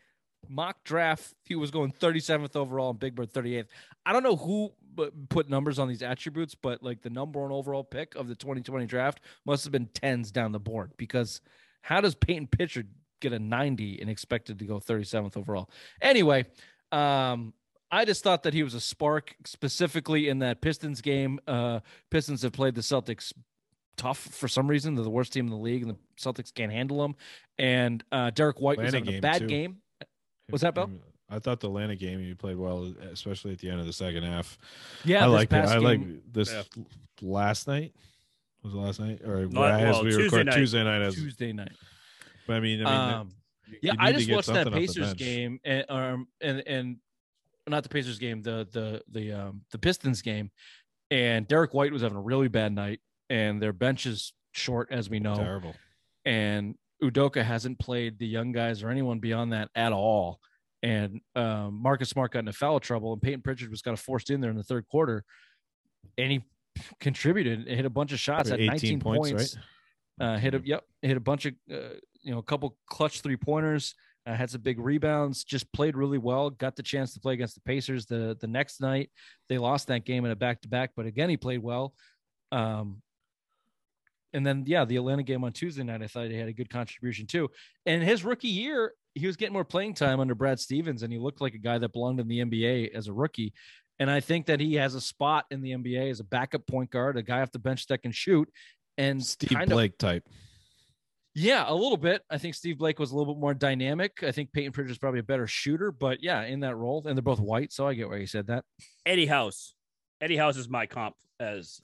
mock 0.48 0.84
draft. 0.84 1.34
He 1.46 1.56
was 1.56 1.72
going 1.72 1.92
37th 1.92 2.56
overall 2.56 2.92
and 2.92 3.00
Big 3.00 3.16
Bird 3.16 3.34
38th. 3.34 3.68
I 4.06 4.14
don't 4.14 4.24
know 4.24 4.36
who 4.36 4.72
put 5.30 5.50
numbers 5.50 5.80
on 5.80 5.88
these 5.88 6.02
attributes, 6.02 6.56
but 6.56 6.84
like 6.84 7.02
the 7.02 7.10
number 7.10 7.40
one 7.40 7.52
overall 7.52 7.84
pick 7.84 8.16
of 8.16 8.28
the 8.28 8.36
2020 8.36 8.86
draft 8.86 9.22
must 9.46 9.64
have 9.64 9.72
been 9.72 9.88
tens 9.88 10.32
down 10.32 10.52
the 10.52 10.60
board 10.60 10.92
because 10.98 11.42
how 11.82 12.02
does 12.02 12.16
Payton 12.16 12.48
Pritchard 12.48 12.88
get 13.20 13.34
a 13.34 13.40
90 13.40 14.00
and 14.02 14.10
expected 14.10 14.60
to 14.60 14.66
go 14.66 14.80
37th 14.80 15.38
overall? 15.38 15.70
Anyway, 16.02 16.46
um, 16.92 17.54
I 17.92 18.06
just 18.06 18.24
thought 18.24 18.44
that 18.44 18.54
he 18.54 18.64
was 18.64 18.74
a 18.74 18.80
spark 18.80 19.36
specifically 19.46 20.30
in 20.30 20.40
that 20.40 20.62
Pistons 20.62 21.02
game. 21.02 21.40
Uh, 21.48 21.82
Pistons 22.10 22.42
have 22.44 22.54
played 22.54 22.76
the 22.76 22.82
Celtics 22.82 23.34
tough 23.98 24.18
for 24.18 24.48
some 24.48 24.68
reason. 24.68 24.96
They're 24.96 25.04
the 25.04 25.10
worst 25.10 25.34
team 25.34 25.46
in 25.46 25.52
the 25.52 25.58
league, 25.58 25.84
and 25.84 25.92
the 25.92 25.98
Celtics 26.20 26.54
can't 26.54 26.72
handle 26.72 27.02
them. 27.02 27.16
And 27.58 28.04
uh, 28.12 28.30
Derrick 28.32 28.60
White 28.62 28.78
was 28.78 28.94
having 28.94 29.14
a 29.16 29.20
bad 29.20 29.40
too. 29.42 29.48
game. 29.48 29.78
Was 30.50 30.62
that, 30.62 30.74
Bill? 30.74 30.90
I 31.30 31.40
thought 31.40 31.62
the 31.62 31.68
Atlanta 31.68 31.96
game 31.96 32.20
you 32.20 32.36
played 32.36 32.58
well, 32.58 32.94
especially 33.12 33.54
at 33.54 33.60
the 33.60 33.70
end 33.70 33.80
of 33.80 33.86
the 33.86 33.94
second 33.94 34.24
half. 34.24 34.58
Yeah, 35.06 35.24
I 35.24 35.28
like 35.28 35.46
it. 35.46 35.50
past 35.52 35.72
I 35.72 35.78
like 35.78 36.02
this 36.32 36.52
Yeah. 36.52 36.64
last 37.22 37.68
night. 37.68 37.94
Was 38.64 38.74
it 38.74 38.78
last 38.78 39.00
night 39.00 39.22
or 39.24 39.48
No, 39.48 39.64
as 39.64 39.94
well, 39.96 40.04
we 40.04 40.12
Tuesday 40.12 40.24
record 40.24 40.46
night. 40.48 40.56
Tuesday 40.56 40.84
night? 40.84 41.02
As, 41.02 41.16
Tuesday 41.16 41.52
night. 41.54 41.72
but 42.48 42.54
I 42.56 42.60
mean, 42.60 42.86
I 42.86 42.90
mean, 43.08 43.14
Um, 43.20 43.30
you- 43.68 43.80
yeah, 43.82 43.92
you 43.94 43.98
I 44.00 44.12
just 44.12 44.30
watched 44.32 44.48
that 44.54 44.66
the 44.66 44.72
Pacers 44.72 45.14
game 45.16 45.60
and 45.64 45.86
um 45.90 46.28
and 46.42 46.60
and 46.68 46.98
not 47.68 47.84
the 47.84 47.90
Pacers 47.90 48.20
game, 48.20 48.42
the 48.42 48.68
the 48.72 49.02
the 49.12 49.32
um 49.32 49.62
the 49.72 49.78
Pistons 49.80 50.22
game, 50.22 50.52
and 51.10 51.48
Derrick 51.48 51.74
White 51.74 51.92
was 51.92 52.02
having 52.02 52.18
a 52.18 52.22
really 52.22 52.48
bad 52.50 52.74
night, 52.74 53.00
and 53.30 53.62
their 53.62 53.74
bench 53.74 54.06
is 54.06 54.34
short 54.52 54.90
as 54.92 55.10
we 55.10 55.20
know, 55.20 55.36
terrible. 55.36 55.76
and 56.26 56.76
Udoka 57.02 57.44
hasn't 57.44 57.80
played 57.80 58.20
the 58.20 58.28
young 58.28 58.52
guys 58.52 58.84
or 58.84 58.90
anyone 58.90 59.20
beyond 59.20 59.54
that 59.54 59.70
at 59.74 59.92
all. 59.92 60.40
And 60.84 61.22
um, 61.36 61.80
Marcus 61.82 62.10
Smart 62.10 62.32
got 62.34 62.40
into 62.40 62.54
foul 62.54 62.80
trouble, 62.80 63.14
and 63.14 63.22
Payton 63.22 63.42
Pritchard 63.42 63.70
was 63.72 63.82
kind 63.82 63.94
of 63.94 64.00
forced 64.00 64.30
in 64.30 64.42
there 64.42 64.52
in 64.52 64.58
the 64.58 64.64
third 64.64 64.88
quarter, 64.88 65.24
and 66.18 66.32
he 66.32 66.42
contributed 67.00 67.68
hit 67.68 67.86
a 67.86 67.90
bunch 67.90 68.12
of 68.12 68.20
shots 68.20 68.52
at 68.52 68.60
19 68.60 69.00
points. 69.00 69.32
points, 69.32 69.58
right? 70.20 70.26
Uh, 70.26 70.38
hit 70.38 70.54
a 70.54 70.62
yep, 70.64 70.84
hit 71.02 71.18
a 71.18 71.22
bunch 71.22 71.46
of 71.46 71.54
uh, 71.72 71.96
you 72.22 72.32
know 72.32 72.38
a 72.38 72.44
couple 72.44 72.78
clutch 72.88 73.22
three 73.22 73.38
pointers. 73.38 73.96
Uh, 74.28 74.36
had 74.36 74.52
some 74.52 74.62
big 74.62 74.78
rebounds. 74.80 75.44
Just 75.44 75.72
played 75.74 75.98
really 75.98 76.20
well. 76.20 76.52
Got 76.52 76.76
the 76.76 76.84
chance 76.84 77.14
to 77.16 77.20
play 77.20 77.34
against 77.34 77.56
the 77.56 77.62
Pacers 77.62 78.06
the 78.06 78.38
the 78.40 78.48
next 78.48 78.80
night. 78.80 79.10
They 79.50 79.58
lost 79.58 79.88
that 79.88 80.06
game 80.06 80.26
in 80.26 80.32
a 80.32 80.36
back 80.36 80.62
to 80.62 80.68
back, 80.68 80.92
but 80.96 81.06
again 81.06 81.30
he 81.30 81.38
played 81.38 81.64
well. 81.64 81.94
Um, 82.52 83.02
and 84.34 84.46
then 84.46 84.64
yeah, 84.68 84.86
the 84.86 84.98
Atlanta 84.98 85.24
game 85.24 85.44
on 85.44 85.52
Tuesday 85.52 85.84
night, 85.84 86.02
I 86.02 86.08
thought 86.08 86.30
he 86.30 86.38
had 86.38 86.48
a 86.48 86.54
good 86.54 86.70
contribution 86.70 87.28
too. 87.28 87.50
And 87.86 88.04
his 88.04 88.24
rookie 88.24 88.48
year, 88.48 88.94
he 89.14 89.28
was 89.28 89.36
getting 89.36 89.54
more 89.54 89.66
playing 89.66 89.96
time 89.96 90.20
under 90.20 90.36
Brad 90.36 90.60
Stevens, 90.60 91.04
and 91.04 91.12
he 91.12 91.20
looked 91.20 91.42
like 91.42 91.54
a 91.54 91.60
guy 91.60 91.78
that 91.78 91.92
belonged 91.92 92.20
in 92.20 92.28
the 92.28 92.40
NBA 92.40 92.94
as 92.94 93.08
a 93.08 93.14
rookie. 93.14 93.54
And 94.02 94.10
I 94.10 94.20
think 94.20 94.48
that 94.48 94.60
he 94.60 94.74
has 94.76 94.96
a 94.96 95.02
spot 95.02 95.46
in 95.52 95.62
the 95.62 95.74
NBA 95.74 96.10
as 96.10 96.20
a 96.20 96.24
backup 96.24 96.66
point 96.66 96.90
guard, 96.90 97.18
a 97.18 97.22
guy 97.22 97.42
off 97.42 97.52
the 97.52 97.60
bench 97.60 97.86
that 97.88 98.02
can 98.02 98.12
shoot. 98.12 98.50
And 98.98 99.24
Steve 99.24 99.50
kind 99.52 99.64
of- 99.72 99.76
Blake 99.76 99.96
type. 100.00 100.28
yeah, 101.36 101.64
a 101.68 101.74
little 101.76 101.98
bit. 101.98 102.24
I 102.30 102.38
think 102.40 102.56
Steve 102.56 102.80
Blake 102.80 102.98
was 102.98 103.12
a 103.12 103.16
little 103.18 103.34
bit 103.36 103.40
more 103.40 103.54
dynamic. 103.54 104.24
I 104.24 104.32
think 104.32 104.52
Payton 104.54 104.72
Pritchard's 104.74 104.98
probably 104.98 105.20
a 105.20 105.24
better 105.24 105.46
shooter, 105.46 105.92
but 105.92 106.24
yeah, 106.24 106.42
in 106.44 106.62
that 106.62 106.76
role, 106.76 107.04
and 107.06 107.16
they're 107.16 107.22
both 107.22 107.40
white, 107.40 107.72
so 107.72 107.88
I 107.88 107.94
get 107.94 108.10
why 108.10 108.18
you 108.18 108.26
said 108.28 108.48
that. 108.48 108.66
Eddie 109.06 109.28
House. 109.28 109.76
Eddie 110.20 110.38
House 110.38 110.58
is 110.58 110.68
my 110.68 110.88
comp 110.88 111.16
as 111.40 111.80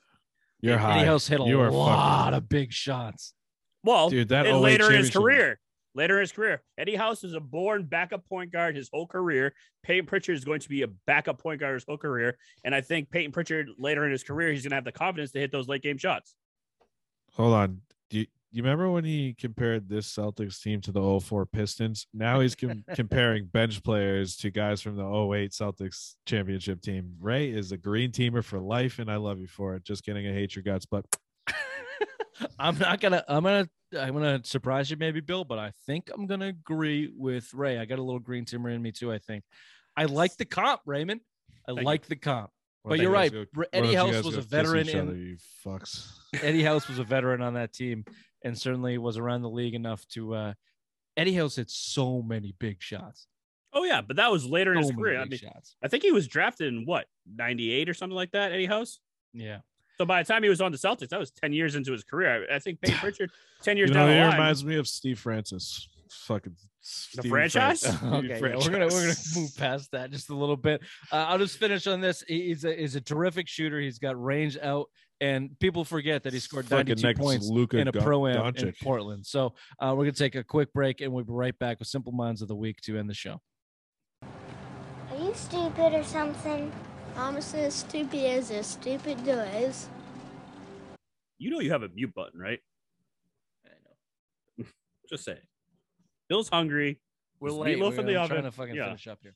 You're 0.59 0.73
Eddie 0.73 0.81
high. 0.83 1.05
House 1.05 1.27
hit 1.27 1.39
a 1.39 1.43
You 1.45 1.61
are 1.61 1.71
lot 1.71 2.23
fucking- 2.25 2.37
of 2.37 2.49
big 2.49 2.73
shots. 2.73 3.33
well, 3.83 4.09
Dude, 4.09 4.29
that 4.29 4.51
later 4.55 4.91
in 4.91 4.97
his 4.97 5.11
career. 5.11 5.59
Later 5.97 6.17
in 6.17 6.21
his 6.21 6.31
career, 6.31 6.61
Eddie 6.77 6.95
House 6.95 7.23
is 7.23 7.33
a 7.33 7.39
born 7.39 7.85
backup 7.85 8.23
point 8.29 8.51
guard 8.51 8.75
his 8.75 8.87
whole 8.93 9.07
career. 9.07 9.55
Payton 9.81 10.05
Pritchard 10.05 10.37
is 10.37 10.45
going 10.45 10.59
to 10.59 10.69
be 10.69 10.83
a 10.83 10.87
backup 10.87 11.41
point 11.41 11.59
guard 11.59 11.73
his 11.73 11.85
whole 11.87 11.97
career, 11.97 12.37
and 12.63 12.75
I 12.75 12.81
think 12.81 13.09
Payton 13.09 13.31
Pritchard 13.31 13.69
later 13.79 14.05
in 14.05 14.11
his 14.11 14.23
career 14.23 14.51
he's 14.51 14.61
going 14.61 14.69
to 14.69 14.75
have 14.75 14.85
the 14.85 14.91
confidence 14.91 15.31
to 15.31 15.39
hit 15.39 15.51
those 15.51 15.67
late 15.67 15.81
game 15.81 15.97
shots. 15.97 16.35
Hold 17.33 17.55
on. 17.55 17.81
Do 18.11 18.19
you, 18.19 18.27
you 18.51 18.61
remember 18.61 18.91
when 18.91 19.05
he 19.05 19.33
compared 19.33 19.89
this 19.89 20.15
Celtics 20.15 20.61
team 20.61 20.81
to 20.81 20.91
the 20.91 21.19
04 21.19 21.47
Pistons? 21.47 22.05
Now 22.13 22.41
he's 22.41 22.53
com- 22.53 22.85
comparing 22.93 23.47
bench 23.47 23.81
players 23.81 24.37
to 24.37 24.51
guys 24.51 24.83
from 24.83 24.97
the 24.97 25.03
08 25.03 25.49
Celtics 25.49 26.13
championship 26.27 26.79
team. 26.79 27.15
Ray 27.19 27.49
is 27.49 27.71
a 27.71 27.77
green 27.77 28.11
teamer 28.11 28.43
for 28.43 28.59
life, 28.59 28.99
and 28.99 29.09
I 29.11 29.15
love 29.15 29.39
you 29.39 29.47
for 29.47 29.73
it. 29.75 29.83
Just 29.83 30.05
kidding. 30.05 30.27
I 30.27 30.31
hate 30.31 30.55
your 30.55 30.61
guts, 30.61 30.85
but 30.85 31.07
I'm 32.59 32.77
not 32.77 33.01
gonna. 33.01 33.23
I'm 33.27 33.43
gonna. 33.43 33.67
I'm 33.97 34.13
gonna 34.13 34.41
surprise 34.43 34.89
you, 34.91 34.97
maybe, 34.97 35.19
Bill. 35.21 35.43
But 35.43 35.59
I 35.59 35.71
think 35.85 36.09
I'm 36.13 36.27
gonna 36.27 36.47
agree 36.47 37.11
with 37.15 37.53
Ray. 37.53 37.77
I 37.77 37.85
got 37.85 37.99
a 37.99 38.03
little 38.03 38.19
green 38.19 38.45
timber 38.45 38.69
in 38.69 38.81
me 38.81 38.91
too. 38.91 39.11
I 39.11 39.19
think. 39.19 39.43
I 39.95 40.05
like 40.05 40.35
the 40.37 40.45
comp, 40.45 40.81
Raymond. 40.85 41.21
I 41.67 41.71
Thank 41.71 41.79
you. 41.79 41.85
like 41.85 42.05
the 42.07 42.15
comp. 42.15 42.51
Why 42.83 42.89
But 42.89 42.99
you're 42.99 43.11
right. 43.11 43.31
go- 43.31 43.45
Eddie 43.73 43.93
don't 43.93 44.13
House 44.13 44.23
was 44.23 44.37
a 44.37 44.41
veteran 44.41 44.87
each 44.87 44.95
in 44.95 45.07
you 45.17 45.37
fucks. 45.65 46.11
Eddie 46.41 46.63
House 46.63 46.87
was 46.87 46.99
a 46.99 47.03
veteran 47.03 47.41
on 47.41 47.55
that 47.55 47.73
team 47.73 48.05
and 48.43 48.57
certainly 48.57 48.97
was 48.97 49.17
around 49.17 49.41
the 49.41 49.49
league 49.49 49.73
enough 49.73 50.07
to 50.09 50.33
uh 50.35 50.53
Eddie 51.17 51.33
House 51.33 51.55
hit 51.55 51.69
so 51.71 52.21
many 52.21 52.53
big 52.59 52.81
shots. 52.81 53.27
Oh 53.73 53.83
yeah, 53.83 54.01
but 54.01 54.17
that 54.17 54.31
was 54.31 54.45
later 54.45 54.71
in 54.73 54.79
his 54.79 54.91
career. 54.91 55.19
I 55.19 55.25
mean, 55.25 55.39
shots. 55.39 55.75
I 55.83 55.87
think 55.87 56.03
he 56.03 56.11
was 56.11 56.27
drafted 56.27 56.67
in 56.73 56.85
what 56.85 57.05
'98 57.25 57.89
or 57.89 57.93
something 57.93 58.15
like 58.15 58.31
that. 58.31 58.51
Eddie 58.51 58.65
House. 58.67 58.99
Yeah. 59.33 59.59
So 59.97 60.05
by 60.05 60.21
the 60.21 60.27
time 60.31 60.43
he 60.43 60.49
was 60.49 60.61
on 60.61 60.71
the 60.71 60.77
Celtics, 60.77 61.09
that 61.09 61.19
was 61.19 61.31
10 61.31 61.53
years 61.53 61.75
into 61.75 61.91
his 61.91 62.03
career. 62.03 62.45
I, 62.49 62.55
I 62.55 62.59
think 62.59 62.81
Payton 62.81 62.99
Pritchard, 63.01 63.31
10 63.63 63.77
years 63.77 63.89
You 63.89 63.95
know, 63.95 64.01
down 64.01 64.09
he 64.09 64.15
the 64.15 64.21
line. 64.21 64.31
reminds 64.33 64.63
me 64.63 64.75
of 64.77 64.87
Steve 64.87 65.19
Francis. 65.19 65.89
Fucking 66.09 66.55
Steve 66.79 67.29
franchise? 67.29 67.81
Francis. 67.81 67.95
Steve 67.97 68.13
okay, 68.13 68.27
yeah, 68.27 68.55
we're 68.55 68.69
gonna 68.71 68.87
we're 68.87 69.07
gonna 69.07 69.15
move 69.35 69.49
past 69.57 69.91
that 69.91 70.09
just 70.09 70.29
a 70.29 70.35
little 70.35 70.55
bit. 70.55 70.81
Uh, 71.11 71.25
I'll 71.27 71.37
just 71.37 71.57
finish 71.57 71.85
on 71.85 71.99
this. 71.99 72.23
He's 72.27 72.63
a 72.63 72.73
he's 72.73 72.95
a 72.95 73.01
terrific 73.01 73.47
shooter. 73.49 73.79
He's 73.79 73.99
got 73.99 74.21
range 74.21 74.57
out, 74.57 74.87
and 75.19 75.57
people 75.59 75.83
forget 75.83 76.23
that 76.23 76.31
he 76.31 76.39
scored 76.39 76.65
Fucking 76.65 76.95
92 77.01 77.13
points 77.21 77.49
Luka 77.49 77.77
in 77.79 77.89
a 77.89 77.91
pro 77.91 78.25
am 78.27 78.55
in 78.55 78.73
Portland. 78.81 79.25
So 79.25 79.55
uh, 79.81 79.93
we're 79.97 80.05
gonna 80.05 80.13
take 80.13 80.35
a 80.35 80.43
quick 80.45 80.71
break, 80.71 81.01
and 81.01 81.11
we'll 81.11 81.25
be 81.25 81.33
right 81.33 81.57
back 81.59 81.79
with 81.79 81.89
Simple 81.89 82.13
Minds 82.13 82.41
of 82.41 82.47
the 82.47 82.55
Week 82.55 82.79
to 82.81 82.97
end 82.97 83.09
the 83.09 83.13
show. 83.13 83.41
Are 84.23 85.17
you 85.19 85.33
stupid 85.33 85.93
or 85.93 86.03
something? 86.03 86.71
I'm 87.17 87.35
as 87.37 87.73
stupid 87.73 88.25
as 88.25 88.51
a 88.51 88.63
stupid 88.63 89.23
does. 89.25 89.89
You 91.39 91.49
know 91.49 91.59
you 91.59 91.71
have 91.71 91.83
a 91.83 91.89
mute 91.89 92.13
button, 92.13 92.39
right? 92.39 92.59
I 93.65 93.69
know. 94.59 94.65
Just 95.09 95.23
say. 95.25 95.37
Bill's 96.29 96.49
hungry. 96.49 96.99
We're 97.39 97.49
Just 97.49 97.59
late. 97.59 97.77
meatloaf 97.77 97.91
We're, 97.93 97.99
in 98.01 98.05
the 98.05 98.17
I'm 98.17 98.27
trying 98.27 98.39
oven. 98.39 98.51
to 98.51 98.51
fucking 98.51 98.75
Yeah. 98.75 98.85
finish 98.85 99.07
up 99.07 99.19
here. 99.21 99.35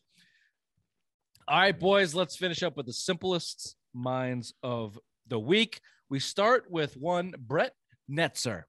All 1.48 1.58
right, 1.60 1.78
boys, 1.78 2.14
let's 2.14 2.36
finish 2.36 2.62
up 2.64 2.78
with 2.78 2.86
the 2.86 2.94
simplest 2.94 3.76
minds 3.94 4.54
of 4.64 4.98
the 5.28 5.40
week. 5.40 5.82
We 6.10 6.20
start 6.20 6.70
with 6.70 6.96
one 6.98 7.34
Brett 7.40 7.74
Netzer. 8.10 8.64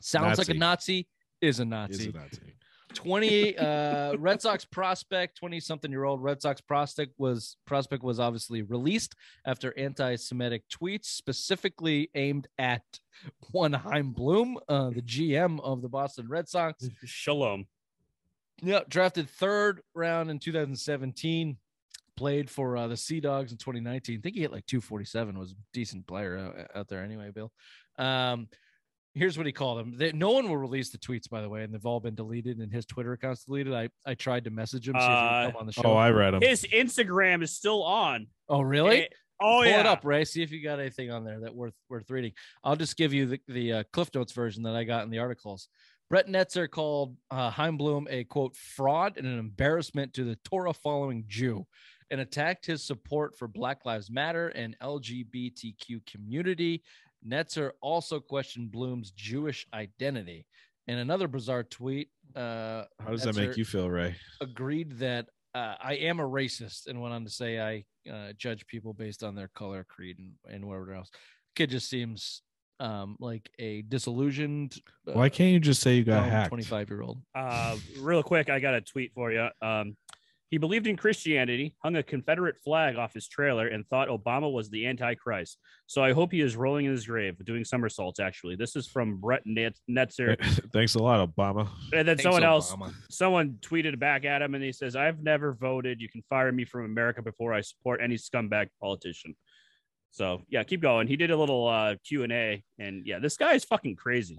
Sounds 0.00 0.38
like 0.38 0.48
a 0.48 0.54
Nazi, 0.54 1.06
is 1.40 1.60
a 1.60 1.64
Nazi. 1.64 1.94
Is 1.94 2.06
a 2.06 2.12
Nazi. 2.12 2.38
20 2.94 3.58
uh 3.58 4.16
red 4.16 4.40
sox 4.40 4.64
prospect 4.64 5.36
20 5.38 5.60
something 5.60 5.90
year 5.90 6.04
old 6.04 6.22
red 6.22 6.40
sox 6.40 6.60
prospect 6.60 7.12
was 7.18 7.56
prospect 7.66 8.02
was 8.02 8.20
obviously 8.20 8.62
released 8.62 9.14
after 9.46 9.76
anti-semitic 9.78 10.62
tweets 10.68 11.06
specifically 11.06 12.10
aimed 12.14 12.48
at 12.58 12.82
one 13.50 13.72
Chaim 13.72 14.12
Bloom 14.12 14.58
uh 14.68 14.90
the 14.90 15.02
gm 15.02 15.60
of 15.62 15.82
the 15.82 15.88
boston 15.88 16.28
red 16.28 16.48
sox. 16.48 16.88
Shalom. 17.04 17.66
yeah 18.62 18.80
drafted 18.88 19.28
third 19.28 19.82
round 19.94 20.30
in 20.30 20.38
2017 20.38 21.56
played 22.14 22.50
for 22.50 22.76
uh, 22.76 22.86
the 22.86 22.96
sea 22.96 23.20
dogs 23.20 23.52
in 23.52 23.58
2019 23.58 24.18
i 24.18 24.20
think 24.20 24.34
he 24.34 24.42
hit 24.42 24.52
like 24.52 24.66
247 24.66 25.38
was 25.38 25.52
a 25.52 25.54
decent 25.72 26.06
player 26.06 26.38
out, 26.38 26.70
out 26.74 26.88
there 26.88 27.02
anyway 27.02 27.30
bill. 27.30 27.50
Um 27.98 28.48
here's 29.14 29.36
what 29.36 29.46
he 29.46 29.52
called 29.52 29.78
them. 29.78 29.96
They, 29.98 30.12
no 30.12 30.30
one 30.30 30.48
will 30.48 30.56
release 30.56 30.90
the 30.90 30.98
tweets, 30.98 31.28
by 31.28 31.40
the 31.42 31.48
way, 31.48 31.62
and 31.62 31.72
they've 31.72 31.84
all 31.86 32.00
been 32.00 32.14
deleted 32.14 32.58
and 32.58 32.72
his 32.72 32.86
Twitter 32.86 33.12
account's 33.12 33.44
deleted. 33.44 33.74
I, 33.74 33.88
I 34.06 34.14
tried 34.14 34.44
to 34.44 34.50
message 34.50 34.88
him, 34.88 34.94
see 34.94 35.04
if 35.04 35.08
Uh, 35.08 35.46
come 35.52 35.56
on 35.60 35.66
the 35.66 35.72
show. 35.72 35.82
Oh, 35.84 35.94
I 35.94 36.10
read 36.10 36.34
him. 36.34 36.40
His 36.42 36.64
Instagram 36.72 37.42
is 37.42 37.54
still 37.54 37.82
on. 37.82 38.26
oh, 38.48 38.60
really? 38.62 39.02
Eh, 39.02 39.06
Oh, 39.44 39.62
Pull 39.62 39.66
yeah. 39.66 39.80
it 39.80 39.86
up, 39.86 40.04
Ray. 40.04 40.24
See 40.24 40.40
if 40.44 40.52
you 40.52 40.62
got 40.62 40.78
anything 40.78 41.10
on 41.10 41.24
there 41.24 41.40
that 41.40 41.52
worth 41.52 41.74
worth 41.88 42.08
reading. 42.10 42.30
I'll 42.62 42.76
just 42.76 42.96
give 42.96 43.12
you 43.12 43.26
the, 43.26 43.40
the 43.48 43.72
uh, 43.72 43.82
Cliff 43.92 44.08
Notes 44.14 44.32
version 44.32 44.62
that 44.62 44.76
I 44.76 44.84
got 44.84 45.02
in 45.02 45.10
the 45.10 45.18
articles. 45.18 45.66
Brett 46.08 46.28
Netzer 46.28 46.70
called 46.70 47.16
uh, 47.28 47.50
Chaim 47.50 47.76
Bloom 47.76 48.06
a 48.08 48.22
quote 48.22 48.54
fraud 48.54 49.16
and 49.16 49.26
an 49.26 49.40
embarrassment 49.40 50.14
to 50.14 50.22
the 50.24 50.38
Torah 50.44 50.72
following 50.72 51.24
Jew, 51.26 51.66
and 52.12 52.20
attacked 52.20 52.66
his 52.66 52.84
support 52.86 53.36
for 53.36 53.48
Black 53.48 53.84
Lives 53.84 54.12
Matter 54.12 54.46
and 54.50 54.76
LGBTQ 54.80 56.06
community. 56.06 56.82
Netzer 57.26 57.70
also 57.80 58.20
questioned 58.20 58.70
Bloom's 58.70 59.10
Jewish 59.12 59.66
identity. 59.72 60.46
In 60.88 60.98
another 60.98 61.28
bizarre 61.28 61.62
tweet, 61.62 62.08
uh, 62.34 62.84
How 62.98 63.10
does 63.10 63.22
that 63.22 63.36
make 63.36 63.56
you 63.56 63.64
feel, 63.64 63.88
Ray? 63.88 64.16
agreed 64.40 64.98
that 64.98 65.26
uh, 65.54 65.74
I 65.80 65.94
am 65.94 66.18
a 66.18 66.24
racist 66.24 66.86
and 66.88 67.00
went 67.00 67.14
on 67.14 67.24
to 67.24 67.30
say 67.30 67.60
I 67.60 68.10
uh, 68.10 68.32
judge 68.36 68.66
people 68.66 68.92
based 68.92 69.22
on 69.22 69.34
their 69.34 69.48
color, 69.54 69.84
creed, 69.88 70.18
and, 70.18 70.32
and 70.52 70.64
whatever 70.66 70.94
else. 70.94 71.10
Kid 71.54 71.70
just 71.70 71.88
seems 71.88 72.42
um, 72.80 73.16
like 73.20 73.48
a 73.60 73.82
disillusioned. 73.82 74.74
uh, 75.06 75.12
Why 75.12 75.28
can't 75.28 75.52
you 75.52 75.60
just 75.60 75.82
say 75.82 75.94
you 75.94 76.04
got 76.04 76.24
hacked? 76.24 76.48
Twenty-five 76.48 76.90
year 76.90 77.02
old. 77.02 77.22
Uh, 77.34 77.76
real 78.00 78.22
quick, 78.24 78.50
I 78.50 78.58
got 78.58 78.74
a 78.74 78.80
tweet 78.80 79.12
for 79.14 79.30
you. 79.30 79.46
Um, 79.60 79.96
he 80.52 80.58
believed 80.58 80.86
in 80.86 80.98
Christianity, 80.98 81.74
hung 81.82 81.96
a 81.96 82.02
Confederate 82.02 82.58
flag 82.62 82.96
off 82.96 83.14
his 83.14 83.26
trailer, 83.26 83.68
and 83.68 83.88
thought 83.88 84.08
Obama 84.08 84.52
was 84.52 84.68
the 84.68 84.86
Antichrist. 84.86 85.56
So 85.86 86.04
I 86.04 86.12
hope 86.12 86.30
he 86.30 86.42
is 86.42 86.56
rolling 86.56 86.84
in 86.84 86.92
his 86.92 87.06
grave, 87.06 87.42
doing 87.42 87.64
somersaults. 87.64 88.20
Actually, 88.20 88.56
this 88.56 88.76
is 88.76 88.86
from 88.86 89.16
Brett 89.16 89.40
Net- 89.46 89.78
Netzer, 89.88 90.36
Thanks 90.74 90.94
a 90.94 90.98
lot, 91.02 91.26
Obama. 91.26 91.70
and 91.94 92.06
then 92.06 92.18
Thanks, 92.18 92.24
someone 92.24 92.44
else, 92.44 92.70
Obama. 92.70 92.92
someone 93.08 93.56
tweeted 93.62 93.98
back 93.98 94.26
at 94.26 94.42
him, 94.42 94.54
and 94.54 94.62
he 94.62 94.72
says, 94.72 94.94
"I've 94.94 95.22
never 95.22 95.54
voted. 95.54 96.02
You 96.02 96.10
can 96.10 96.22
fire 96.28 96.52
me 96.52 96.66
from 96.66 96.84
America 96.84 97.22
before 97.22 97.54
I 97.54 97.62
support 97.62 98.00
any 98.02 98.16
scumbag 98.16 98.68
politician." 98.78 99.34
So 100.10 100.42
yeah, 100.50 100.64
keep 100.64 100.82
going. 100.82 101.08
He 101.08 101.16
did 101.16 101.30
a 101.30 101.36
little 101.36 101.66
uh, 101.66 101.94
Q 102.06 102.24
and 102.24 102.32
A, 102.32 102.62
and 102.78 103.06
yeah, 103.06 103.20
this 103.20 103.38
guy 103.38 103.54
is 103.54 103.64
fucking 103.64 103.96
crazy. 103.96 104.38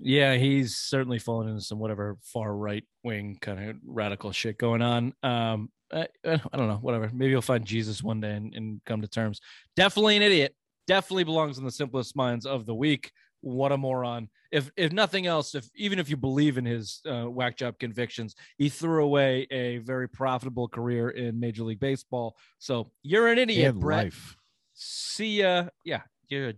Yeah, 0.00 0.34
he's 0.36 0.76
certainly 0.76 1.18
fallen 1.18 1.48
into 1.48 1.60
some 1.60 1.78
whatever 1.78 2.16
far 2.22 2.54
right 2.54 2.84
wing 3.02 3.36
kind 3.40 3.70
of 3.70 3.76
radical 3.84 4.30
shit 4.32 4.58
going 4.58 4.82
on. 4.82 5.12
Um, 5.22 5.70
I, 5.92 6.06
I 6.24 6.38
don't 6.56 6.68
know, 6.68 6.78
whatever. 6.80 7.10
Maybe 7.12 7.30
he'll 7.30 7.42
find 7.42 7.64
Jesus 7.64 8.02
one 8.02 8.20
day 8.20 8.32
and, 8.32 8.54
and 8.54 8.80
come 8.84 9.02
to 9.02 9.08
terms. 9.08 9.40
Definitely 9.74 10.16
an 10.16 10.22
idiot. 10.22 10.54
Definitely 10.86 11.24
belongs 11.24 11.58
in 11.58 11.64
the 11.64 11.70
simplest 11.70 12.14
minds 12.16 12.46
of 12.46 12.64
the 12.66 12.74
week. 12.74 13.10
What 13.40 13.72
a 13.72 13.76
moron! 13.76 14.28
If 14.50 14.70
if 14.76 14.92
nothing 14.92 15.26
else, 15.26 15.54
if 15.54 15.68
even 15.76 16.00
if 16.00 16.10
you 16.10 16.16
believe 16.16 16.58
in 16.58 16.64
his 16.64 17.00
uh, 17.06 17.24
whack 17.24 17.56
job 17.56 17.78
convictions, 17.78 18.34
he 18.56 18.68
threw 18.68 19.04
away 19.04 19.46
a 19.52 19.78
very 19.78 20.08
profitable 20.08 20.66
career 20.66 21.10
in 21.10 21.38
Major 21.38 21.62
League 21.62 21.78
Baseball. 21.78 22.36
So 22.58 22.90
you're 23.02 23.28
an 23.28 23.38
idiot, 23.38 23.78
Brett. 23.78 24.06
life. 24.06 24.36
See 24.74 25.40
ya. 25.40 25.68
Yeah, 25.84 26.02
you're. 26.28 26.48
A, 26.48 26.54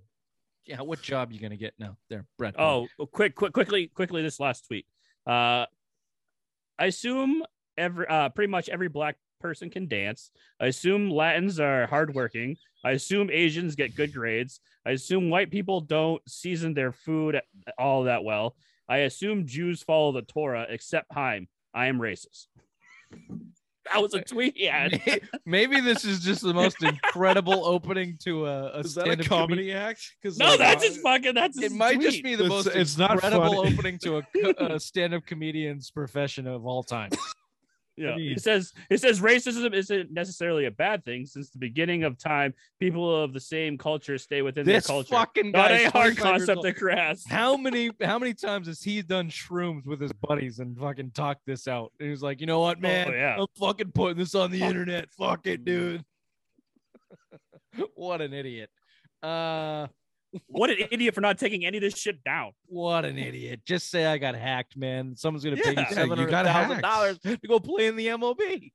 yeah, 0.67 0.81
what 0.81 1.03
job 1.03 1.33
you 1.33 1.41
gonna 1.41 1.57
get 1.57 1.75
now, 1.79 1.97
there, 2.09 2.27
Brett? 2.39 2.55
Oh, 2.59 2.89
quick, 3.13 3.35
quick, 3.35 3.53
quickly, 3.53 3.89
quickly. 3.89 4.23
This 4.23 4.41
last 4.41 4.67
tweet. 4.67 4.87
Uh, 5.27 5.67
I 6.79 6.87
assume 6.87 7.43
every, 7.77 8.07
uh, 8.07 8.31
pretty 8.31 8.51
much 8.51 8.69
every 8.69 8.89
black 8.89 9.17
person 9.41 9.71
can 9.71 9.89
dance. 9.89 10.31
I 10.61 10.67
assume 10.67 11.11
Latins 11.11 11.61
are 11.61 11.87
hardworking. 11.87 12.57
I 12.85 12.93
assume 12.93 13.31
Asians 13.31 13.75
get 13.75 13.97
good 13.97 14.13
grades. 14.13 14.61
I 14.87 14.93
assume 14.93 15.31
white 15.31 15.51
people 15.51 15.81
don't 15.81 16.23
season 16.29 16.75
their 16.75 16.93
food 16.93 17.41
all 17.79 18.05
that 18.05 18.25
well. 18.25 18.57
I 18.89 18.99
assume 18.99 19.47
Jews 19.47 19.83
follow 19.83 20.13
the 20.13 20.23
Torah, 20.23 20.67
except 20.69 21.13
Chaim. 21.13 21.49
I 21.75 21.87
am 21.87 21.99
racist. 21.99 22.47
That 23.93 24.03
was 24.03 24.13
a 24.15 24.21
tweet 24.23 24.57
he 24.57 24.67
had. 24.67 25.01
Maybe 25.47 25.81
this 25.81 26.05
is 26.05 26.21
just 26.21 26.43
the 26.43 26.53
most 26.53 26.83
incredible 26.83 27.65
opening 27.65 28.19
to 28.25 28.47
a, 28.47 28.67
a 28.69 28.79
Is 28.81 28.95
that 28.95 29.03
a 29.03 29.05
stand-up 29.07 29.27
comedy 29.27 29.73
act? 29.73 30.03
Because 30.21 30.39
No, 30.39 30.57
that's 30.57 30.85
his 30.85 30.99
fucking. 30.99 31.35
That's 31.35 31.59
his 31.61 31.73
It 31.73 31.77
might 31.77 32.01
just 32.01 32.23
be 32.23 32.35
the 32.35 32.45
It's- 32.45 32.65
most 32.65 32.77
it's 32.77 32.99
not 32.99 33.13
incredible 33.13 33.63
funny. 33.63 33.75
opening 33.75 33.99
to 34.01 34.19
a, 34.19 34.75
a 34.75 34.79
stand-up 34.81 35.25
comedian's 35.27 35.91
profession 35.91 36.47
of 36.47 36.67
all 36.67 36.83
time. 36.83 37.11
Yeah, 37.97 38.17
mean- 38.17 38.33
it 38.33 38.43
says 38.43 38.73
it 38.89 39.01
says 39.01 39.21
racism 39.21 39.75
isn't 39.75 40.11
necessarily 40.11 40.65
a 40.67 40.71
bad 40.71 41.05
thing. 41.05 41.27
Since 41.27 41.51
the 41.51 41.59
beginning 41.59 42.05
of 42.05 42.17
time, 42.19 42.55
people 42.79 43.23
of 43.25 43.33
the 43.33 43.41
same 43.41 43.77
culture 43.77 44.17
stay 44.17 44.43
within 44.43 44.65
This 44.65 44.87
their 44.87 44.95
culture. 44.95 45.15
fucking 45.15 45.51
Not 45.51 45.71
a 45.73 45.91
hard 45.91 46.17
concept 46.17 46.63
to 46.63 46.73
grasp. 46.73 47.29
How 47.29 47.57
many 47.57 47.91
how 48.03 48.19
many 48.19 48.33
times 48.33 48.69
has 48.69 48.83
he 48.83 49.03
done 49.03 49.29
shrooms 49.29 49.85
with 49.87 50.01
his 50.01 50.13
buddies 50.13 50.61
and 50.61 50.79
fucking 50.79 51.11
talked 51.11 51.43
this 51.47 51.69
out? 51.69 51.93
And 51.99 52.07
he 52.07 52.11
was 52.11 52.23
like, 52.23 52.41
you 52.41 52.47
know 52.47 52.61
what, 52.61 52.81
man? 52.81 53.09
Oh, 53.09 53.13
yeah. 53.13 53.37
I'm 53.39 53.47
fucking 53.59 53.93
putting 53.93 54.19
this 54.19 54.35
on 54.35 54.51
the 54.51 54.63
internet. 54.63 55.11
Fuck 55.19 55.47
it, 55.47 55.65
dude. 55.65 56.03
what 57.95 58.21
an 58.21 58.33
idiot. 58.33 58.71
Uh 59.23 59.89
What 60.47 60.71
an 60.71 60.77
idiot 60.91 61.15
for 61.15 61.21
not 61.21 61.39
taking 61.39 61.65
any 61.65 61.79
of 61.79 61.83
this 61.83 61.97
shit 61.99 62.23
down. 62.23 62.53
what 62.67 63.05
an 63.05 63.19
idiot. 63.19 63.61
Just 63.65 63.91
say 63.91 64.07
I 64.07 64.17
got 64.19 64.35
hacked, 64.37 64.77
man. 64.77 65.17
Someone's 65.17 65.43
gonna 65.45 65.57
pay 65.57 65.73
Yeah, 65.75 65.81
you 65.81 65.87
you 65.89 65.95
seven 65.95 66.09
hundred 66.19 66.31
got 66.31 66.45
thousand 66.47 66.83
dollars 66.83 67.19
to 67.21 67.37
go 67.49 67.59
play 67.59 67.87
in 67.87 67.97
the 67.97 68.07
MLB. 68.09 68.71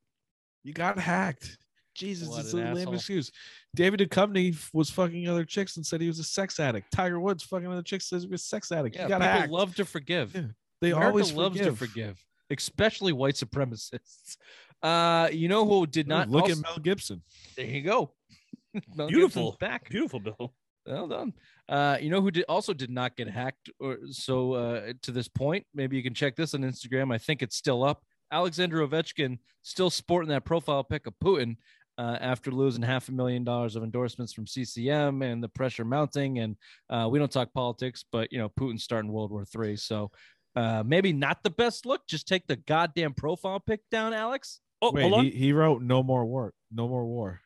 You 0.64 0.73
got 0.73 0.99
hacked. 0.99 1.57
Jesus, 1.94 2.27
What 2.27 2.41
it's 2.41 2.53
an 2.53 2.68
a 2.68 2.73
lame 2.73 2.94
excuse. 2.94 3.32
David 3.73 4.02
Duchovny 4.02 4.53
was 4.73 4.90
fucking 4.90 5.30
other 5.30 5.45
chicks 5.45 5.77
and 5.77 5.86
said 5.86 6.02
he 6.02 6.07
was 6.07 6.19
a 6.19 6.26
sex 6.26 6.60
addict. 6.60 6.91
Tiger 6.91 7.22
Woods 7.22 7.41
fucking 7.44 7.68
other 7.68 7.82
chicks 7.84 8.10
says 8.10 8.23
he 8.23 8.27
was 8.30 8.41
a 8.41 8.45
sex 8.45 8.69
addict. 8.73 8.98
Yeah, 8.98 9.03
you 9.03 9.10
got 9.10 9.22
people 9.22 9.32
hacked. 9.40 9.52
love 9.52 9.76
to 9.76 9.86
forgive. 9.86 10.36
Yeah, 10.36 10.41
they 10.82 10.91
America 10.91 11.07
always 11.10 11.32
loves 11.32 11.57
forgive. 11.57 11.80
to 11.80 11.86
forgive, 11.88 12.26
especially 12.49 13.14
white 13.14 13.36
supremacists. 13.36 14.36
Uh, 14.84 15.30
you 15.32 15.48
know 15.48 15.65
who 15.65 15.88
did 15.88 16.07
not 16.10 16.30
look 16.30 16.44
also- 16.44 16.56
at 16.57 16.61
Mel 16.64 16.77
Gibson. 16.80 17.22
There 17.56 17.65
you 17.65 17.82
go. 17.82 18.11
Mel 18.95 19.07
Beautiful. 19.07 19.52
Gibson's 19.52 19.57
back. 19.60 19.90
Beautiful, 19.90 20.19
Bill. 20.19 20.53
Well 20.86 21.07
done. 21.07 21.34
Uh, 21.68 21.98
you 21.99 22.10
know 22.10 22.22
who 22.22 22.32
did 22.32 22.45
also 22.48 22.74
did 22.74 22.91
not 22.91 23.16
get 23.16 23.28
hacked 23.28 23.70
or 23.80 23.98
so 24.12 24.53
uh, 24.53 24.94
to 25.02 25.12
this 25.12 25.28
point. 25.28 25.66
Maybe 25.74 25.98
you 25.98 26.03
can 26.03 26.14
check 26.14 26.36
this 26.36 26.53
on 26.53 26.62
Instagram. 26.62 27.14
I 27.14 27.18
think 27.18 27.41
it's 27.41 27.56
still 27.56 27.84
up. 27.84 28.03
Alexander 28.32 28.86
Ovechkin 28.86 29.40
still 29.62 29.90
sporting 29.90 30.30
that 30.30 30.45
profile 30.45 30.84
pic 30.84 31.07
of 31.07 31.14
Putin 31.24 31.57
uh, 31.98 32.18
after 32.20 32.52
losing 32.52 32.82
half 32.82 33.10
a 33.10 33.12
million 33.12 33.44
dollars 33.44 33.76
of 33.76 33.84
endorsements 33.84 34.34
from 34.34 34.45
CCM 34.45 35.22
and 35.22 35.44
the 35.44 35.49
pressure 35.49 35.86
mounting. 35.86 36.40
And 36.40 36.56
uh, 36.90 37.07
we 37.10 37.20
don't 37.20 37.32
talk 37.32 37.53
politics, 37.53 38.03
but 38.12 38.32
you 38.32 38.38
know 38.38 38.49
Putin's 38.49 38.84
starting 38.84 39.12
World 39.12 39.32
War 39.32 39.45
Three, 39.45 39.76
so 39.76 40.12
uh, 40.56 40.84
maybe 40.86 41.14
not 41.14 41.44
the 41.44 41.49
best 41.49 41.86
look. 41.86 42.07
Just 42.07 42.28
take 42.28 42.48
the 42.48 42.56
goddamn 42.56 43.14
profile 43.14 43.60
pic 43.60 43.82
down, 43.91 44.14
Alex. 44.14 44.60
Oh, 44.82 44.91
Wait, 44.91 45.02
hold 45.02 45.14
on. 45.16 45.26
he, 45.26 45.32
he 45.32 45.53
wrote 45.53 45.82
no 45.82 46.03
more 46.03 46.26
war. 46.26 46.53
No 46.72 46.88
more 46.88 47.06
war. 47.06 47.41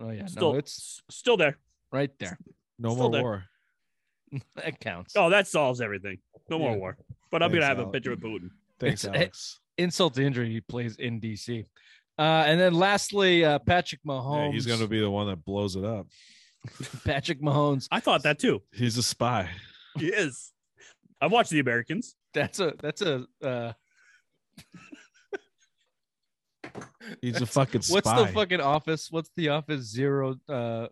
Oh 0.00 0.10
yeah, 0.10 0.26
still, 0.26 0.52
no, 0.52 0.58
it's 0.58 1.02
still 1.10 1.36
there. 1.36 1.58
right 1.92 2.10
there. 2.18 2.38
No 2.78 2.90
Still 2.90 3.02
more 3.02 3.10
there. 3.12 3.22
war. 3.22 3.44
that 4.56 4.80
counts. 4.80 5.14
Oh, 5.16 5.30
that 5.30 5.46
solves 5.48 5.80
everything. 5.80 6.18
No 6.50 6.58
more 6.58 6.72
Yeah. 6.72 6.76
war. 6.76 6.98
But 7.30 7.42
I'm 7.42 7.50
Thanks, 7.50 7.60
gonna 7.60 7.66
have 7.66 7.78
a 7.78 7.82
Alex. 7.82 7.92
picture 7.94 8.12
of 8.12 8.20
Putin. 8.20 8.50
Thanks, 8.78 9.04
It's- 9.04 9.16
Alex. 9.20 9.60
insult 9.76 10.14
to 10.14 10.22
injury, 10.22 10.50
he 10.50 10.60
plays 10.60 10.96
in 10.96 11.20
DC. 11.20 11.64
Uh, 12.18 12.22
and 12.46 12.58
then 12.60 12.74
lastly, 12.74 13.44
uh, 13.44 13.58
Patrick 13.60 14.00
Yeah, 14.04 14.12
Mahomes. 14.12 14.52
he's 14.52 14.66
gonna 14.66 14.86
be 14.88 15.00
the 15.00 15.10
one 15.10 15.26
that 15.28 15.44
blows 15.44 15.76
it 15.76 15.84
up. 15.84 16.06
Patrick 17.04 17.40
Mahomes. 17.40 17.86
I 17.90 18.00
thought 18.00 18.22
that 18.24 18.38
too. 18.38 18.62
He's 18.72 18.96
a 18.98 19.02
spy. 19.02 19.48
He 19.96 20.08
is. 20.08 20.52
I've 21.20 21.32
watched 21.32 21.50
The 21.50 21.60
Americans. 21.60 22.14
That's 22.34 22.60
a 22.60 22.74
that's 22.80 23.02
a 23.02 23.26
uh, 23.42 23.72
He's 27.22 27.40
a 27.40 27.46
fucking 27.46 27.82
spy. 27.82 27.94
what's 28.00 28.12
the 28.12 28.26
fucking 28.28 28.60
office? 28.60 29.08
What's 29.10 29.30
the 29.36 29.48
office 29.50 29.82
zero? 29.90 30.36
Uh, 30.48 30.88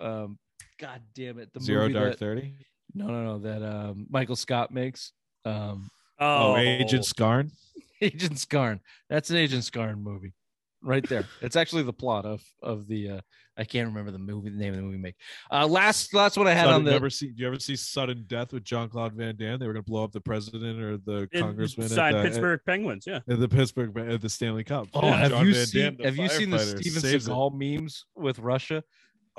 um, 0.00 0.38
God 0.80 1.02
damn 1.14 1.38
it! 1.38 1.52
The 1.52 1.60
Zero 1.60 1.82
movie 1.82 1.94
Dark 1.94 2.10
that, 2.12 2.18
Thirty? 2.18 2.54
No, 2.94 3.06
no, 3.06 3.24
no. 3.24 3.38
That 3.38 3.62
um, 3.62 4.06
Michael 4.10 4.36
Scott 4.36 4.72
makes. 4.72 5.12
Um, 5.44 5.90
Oh, 6.22 6.52
Oh, 6.52 6.56
Agent 6.58 7.06
Scarn. 7.06 7.50
Agent 8.02 8.38
Scarn. 8.38 8.80
That's 9.08 9.30
an 9.30 9.36
Agent 9.36 9.64
Scarn 9.64 10.02
movie, 10.02 10.34
right 10.82 11.06
there. 11.08 11.24
it's 11.40 11.56
actually 11.56 11.82
the 11.84 11.92
plot 11.94 12.24
of 12.26 12.42
of 12.62 12.86
the. 12.88 13.10
Uh, 13.10 13.20
I 13.56 13.64
can't 13.64 13.88
remember 13.88 14.10
the 14.10 14.18
movie, 14.18 14.48
the 14.50 14.56
name 14.58 14.70
of 14.72 14.76
the 14.76 14.82
movie. 14.82 14.96
Make 14.98 15.16
uh, 15.50 15.66
last 15.66 16.12
last 16.14 16.36
one 16.38 16.46
I 16.46 16.52
had 16.52 16.64
Sudden, 16.64 16.74
on 16.76 16.84
the. 16.84 16.90
never 16.92 17.08
see, 17.10 17.28
do 17.28 17.40
you 17.42 17.46
ever 17.46 17.58
see 17.58 17.74
Sudden 17.76 18.24
Death 18.26 18.52
with 18.52 18.64
John 18.64 18.88
Claude 18.90 19.12
Van 19.14 19.34
Damme? 19.36 19.58
They 19.58 19.66
were 19.66 19.72
gonna 19.74 19.82
blow 19.82 20.04
up 20.04 20.12
the 20.12 20.20
president 20.20 20.80
or 20.80 20.96
the 20.98 21.28
in- 21.32 21.40
congressman 21.42 21.86
at 21.86 21.90
Side 21.92 22.14
the, 22.16 22.22
Pittsburgh 22.22 22.60
Penguins. 22.66 23.04
Yeah. 23.06 23.20
at 23.28 23.38
the 23.40 23.48
Pittsburgh 23.48 23.96
at 23.98 24.20
the 24.20 24.28
Stanley 24.28 24.64
Cup. 24.64 24.88
Oh, 24.94 25.06
Yeah, 25.06 25.16
have 25.16 25.30
John 25.30 25.46
you 25.46 25.54
Van 25.54 25.66
seen 25.66 25.82
Damme, 25.84 25.96
the 25.96 26.04
have 26.04 26.16
you 26.16 26.28
seen 26.28 26.50
the 26.50 26.56
firefighter, 26.58 26.98
Steven. 26.98 27.20
Seagal 27.20 27.54
memes 27.82 28.04
with 28.14 28.38
Russia? 28.38 28.82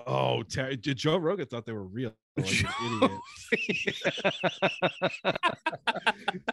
Oh, 0.08 0.44
Joe 0.44 1.18
Rogan 1.18 1.46
thought 1.46 1.66
they 1.66 1.74
were 1.74 1.84
real. 1.84 2.14
Like 2.38 2.64
idiot. 2.86 3.12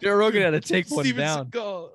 Joe 0.03 0.13
Rogan 0.13 0.41
had 0.41 0.51
to 0.51 0.59
take 0.59 0.91
one 0.91 1.05
Steven 1.05 1.21
down. 1.21 1.45
Seagal. 1.45 1.89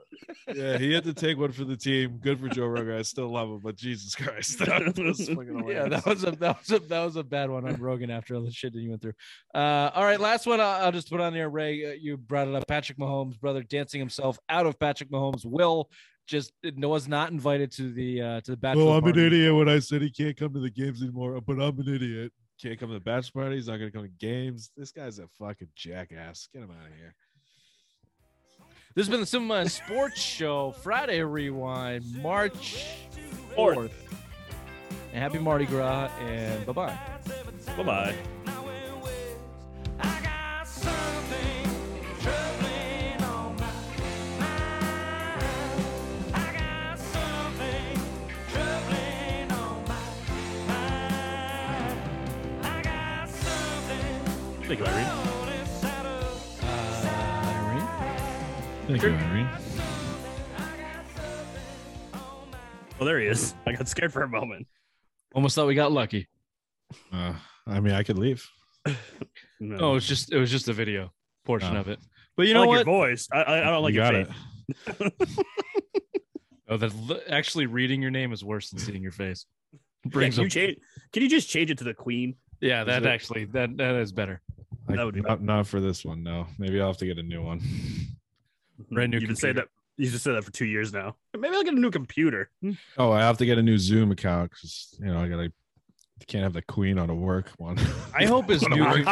Yeah, 0.55 0.79
he 0.79 0.93
had 0.93 1.05
to 1.05 1.13
take 1.13 1.37
one 1.37 1.53
for 1.53 1.65
the 1.65 1.77
team. 1.77 2.19
Good 2.23 2.41
for 2.41 2.49
Joe 2.49 2.67
Rogan. 2.67 2.97
I 2.97 3.03
still 3.03 3.29
love 3.29 3.49
him, 3.51 3.61
but 3.63 3.77
Jesus 3.77 4.15
Christ, 4.15 4.59
that 4.61 4.99
was 4.99 5.29
Yeah, 5.29 5.89
that 5.89 6.07
was 6.07 6.25
a 6.25 6.31
that 6.33 6.61
was 6.61 6.71
a 6.73 6.79
that 6.79 7.05
was 7.05 7.17
a 7.17 7.23
bad 7.23 7.51
one 7.51 7.69
on 7.69 7.77
Rogan 7.77 8.11
after 8.11 8.35
all 8.35 8.43
the 8.43 8.51
shit 8.51 8.73
that 8.73 8.81
you 8.81 8.89
went 8.89 9.03
through. 9.03 9.13
Uh, 9.55 9.91
all 9.95 10.05
right, 10.05 10.19
last 10.19 10.47
one 10.47 10.61
I'll, 10.61 10.87
I'll 10.87 10.93
just 10.93 11.11
put 11.11 11.21
on 11.21 11.35
there. 11.35 11.51
Ray, 11.51 11.85
uh, 11.85 11.93
you 11.93 12.17
brought 12.17 12.49
it 12.49 12.55
up. 12.55 12.67
Patrick 12.67 12.99
Mahomes' 12.99 13.39
brother 13.39 13.63
dancing 13.63 14.01
himself 14.01 14.39
out 14.49 14.65
of 14.65 14.79
Patrick 14.79 15.11
Mahomes' 15.11 15.45
will. 15.45 15.91
Just 16.27 16.53
was 16.77 17.07
not 17.07 17.31
invited 17.33 17.71
to 17.73 17.93
the 17.93 18.23
uh, 18.23 18.41
to 18.43 18.53
the 18.53 18.57
bachelor. 18.57 18.87
Well, 18.87 18.95
I'm 18.95 19.05
an 19.07 19.19
idiot 19.19 19.55
when 19.55 19.69
I 19.69 19.79
said 19.79 20.01
he 20.01 20.11
can't 20.11 20.37
come 20.37 20.55
to 20.55 20.61
the 20.61 20.71
games 20.71 21.03
anymore, 21.03 21.41
but 21.41 21.61
I'm 21.61 21.79
an 21.79 21.95
idiot. 21.95 22.33
Can't 22.63 22.79
come 22.79 22.89
to 22.89 22.95
the 22.95 23.01
bachelor 23.01 23.43
party. 23.43 23.57
He's 23.57 23.69
not 23.69 23.77
going 23.77 23.91
to 23.91 23.97
come 23.97 24.05
to 24.07 24.27
games. 24.27 24.71
This 24.77 24.91
guy's 24.91 25.19
a 25.19 25.29
fucking 25.39 25.69
jackass. 25.75 26.49
Get 26.53 26.63
him 26.63 26.71
out 26.71 26.87
of 26.87 26.97
here. 26.97 27.15
This 28.95 29.07
has 29.07 29.11
been 29.11 29.21
the 29.21 29.27
Simple 29.27 29.49
Mind 29.49 29.71
Sports 29.71 30.21
Show 30.21 30.71
Friday 30.83 31.21
Rewind, 31.23 32.05
March 32.23 32.87
fourth. 33.55 33.93
And 35.13 35.23
happy 35.23 35.39
Mardi 35.39 35.67
Gras, 35.67 36.11
and 36.21 36.65
bye 36.65 36.73
bye. 36.73 36.99
Bye 37.77 37.83
bye. 37.83 38.15
Thank 54.67 54.81
you, 54.81 54.87
Irene. 54.87 55.07
Uh, 55.85 56.61
Irene? 57.69 57.87
Thank 58.89 59.03
you, 59.03 59.09
Irene. 59.11 59.49
Well, 62.99 63.07
there 63.07 63.21
he 63.21 63.27
is. 63.27 63.55
I 63.67 63.73
got 63.73 63.89
scared 63.89 64.13
for 64.13 64.23
a 64.23 64.29
moment. 64.29 64.67
Almost 65.35 65.55
thought 65.57 65.67
we 65.67 65.75
got 65.75 65.93
lucky. 65.93 66.29
Uh, 67.13 67.35
I 67.67 67.81
mean, 67.81 67.95
I 67.95 68.03
could 68.03 68.19
leave. 68.19 68.47
No. 69.61 69.77
Oh, 69.81 69.91
it 69.93 69.95
was 69.95 70.07
just 70.07 70.31
it 70.33 70.39
was 70.39 70.51
just 70.51 70.67
the 70.67 70.75
video 70.75 71.11
portion 71.47 71.75
Oh. 71.77 71.81
of 71.81 71.89
it. 71.89 71.99
But 72.37 72.49
you 72.49 72.51
I 72.51 72.55
know 72.55 72.61
like 72.63 72.69
what? 72.69 72.75
your 72.77 72.85
voice. 72.85 73.29
I, 73.33 73.43
I, 73.43 73.61
I 73.61 73.71
don't 73.71 73.83
like 73.83 73.95
you 73.95 74.03
your 74.03 74.13
got 74.13 74.27
face. 74.27 74.37
it. 74.99 75.47
Oh, 76.69 76.77
that 76.77 77.23
actually 77.31 77.65
reading 77.67 78.03
your 78.03 78.11
name 78.11 78.33
is 78.33 78.45
worse 78.45 78.69
than 78.71 78.79
seeing 78.81 79.03
your 79.03 79.13
face. 79.13 79.47
Yeah, 79.73 79.79
Brings 80.11 80.35
can, 80.35 80.45
you 80.45 80.51
change, 80.51 80.77
can 81.13 81.23
you 81.23 81.29
just 81.31 81.49
change 81.49 81.71
it 81.71 81.79
to 81.79 81.85
the 81.85 81.95
Queen? 81.95 82.35
yeah, 82.61 82.85
that 82.85 83.05
it? 83.05 83.09
actually 83.09 83.45
that 83.47 83.75
that 83.79 83.95
is 83.95 84.13
better. 84.13 84.43
Like, 84.87 84.97
That 84.99 85.05
would 85.05 85.15
be 85.15 85.21
not, 85.23 85.41
not 85.43 85.67
for 85.67 85.81
this 85.81 86.05
one. 86.05 86.23
No, 86.23 86.47
maybe 86.59 86.81
I'll 86.81 86.89
have 86.89 86.97
to 86.99 87.07
get 87.07 87.19
a 87.19 87.23
new 87.23 87.43
one. 87.43 87.61
Brand 88.91 89.13
new 89.13 89.19
You've 89.19 89.29
been 89.29 89.37
saying 89.37 89.57
that. 89.57 89.69
You 89.97 90.11
just 90.11 90.25
said 90.25 90.35
that 90.35 90.43
for 90.45 90.51
two 90.51 90.67
years 90.67 90.93
now. 90.93 91.15
Maybe 91.39 91.55
I'll 91.55 91.63
get 91.63 91.75
a 91.75 91.79
new 91.81 91.91
computer. 91.93 92.51
Hmm. 92.61 92.73
Oh, 92.99 93.13
I 93.13 93.21
have 93.21 93.39
to 93.39 93.47
get 93.47 93.59
a 93.59 93.63
new 93.63 93.79
Zoom 93.79 94.11
account 94.11 94.51
because 94.51 94.97
you 95.01 95.07
know 95.07 95.19
I 95.21 95.29
gotta. 95.29 95.53
Can't 96.29 96.43
have 96.45 96.53
the 96.53 96.63
Queen 96.63 96.99
on 96.99 97.11
a 97.11 97.15
work 97.15 97.51
one. 97.59 97.77
I 98.15 98.25
hope 98.25 98.49
his 98.49 98.63
new 98.69 98.77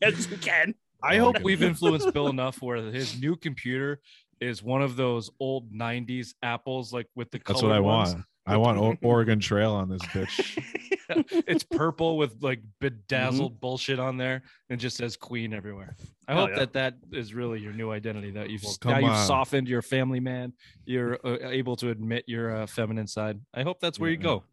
yes, 0.00 0.30
you 0.30 0.36
can. 0.38 0.74
I 1.02 1.18
Oh, 1.18 1.24
hope 1.24 1.36
okay. 1.36 1.44
we've 1.44 1.62
influenced 1.62 2.12
Bill 2.12 2.28
enough 2.28 2.60
where 2.62 2.76
his 2.76 3.20
new 3.20 3.34
computer 3.34 4.00
is 4.40 4.62
one 4.62 4.80
of 4.82 4.94
those 4.96 5.30
old 5.40 5.72
'90s 5.72 6.34
apples, 6.42 6.92
like 6.92 7.06
with 7.14 7.30
the. 7.30 7.40
That's 7.46 7.62
what 7.62 7.72
I 7.72 7.80
ones. 7.80 8.14
want. 8.14 8.24
I 8.46 8.56
want 8.56 8.78
o- 8.78 8.96
Oregon 9.06 9.40
Trail 9.40 9.72
on 9.72 9.88
this 9.88 10.02
bitch. 10.02 10.62
it's 11.46 11.64
purple 11.64 12.16
with 12.16 12.42
like 12.42 12.60
bedazzled 12.80 13.60
bullshit 13.60 13.98
on 13.98 14.16
there 14.16 14.42
and 14.68 14.80
just 14.80 14.96
says 14.96 15.16
queen 15.16 15.52
everywhere. 15.52 15.96
I 16.28 16.32
Hell 16.32 16.40
hope 16.42 16.50
yeah. 16.50 16.58
that 16.60 16.72
that 16.74 16.94
is 17.12 17.34
really 17.34 17.60
your 17.60 17.72
new 17.72 17.90
identity 17.90 18.30
that 18.32 18.50
you've 18.50 18.62
Well, 18.62 18.76
now 18.84 18.98
you've 18.98 19.10
on. 19.10 19.26
softened 19.26 19.68
your 19.68 19.82
family 19.82 20.20
man. 20.20 20.52
You're 20.84 21.18
uh, 21.24 21.38
able 21.42 21.76
to 21.76 21.90
admit 21.90 22.24
your 22.26 22.54
uh, 22.62 22.66
feminine 22.66 23.06
side. 23.06 23.40
I 23.54 23.62
hope 23.62 23.80
that's 23.80 23.98
where 23.98 24.10
you 24.10 24.16
go. 24.16 24.44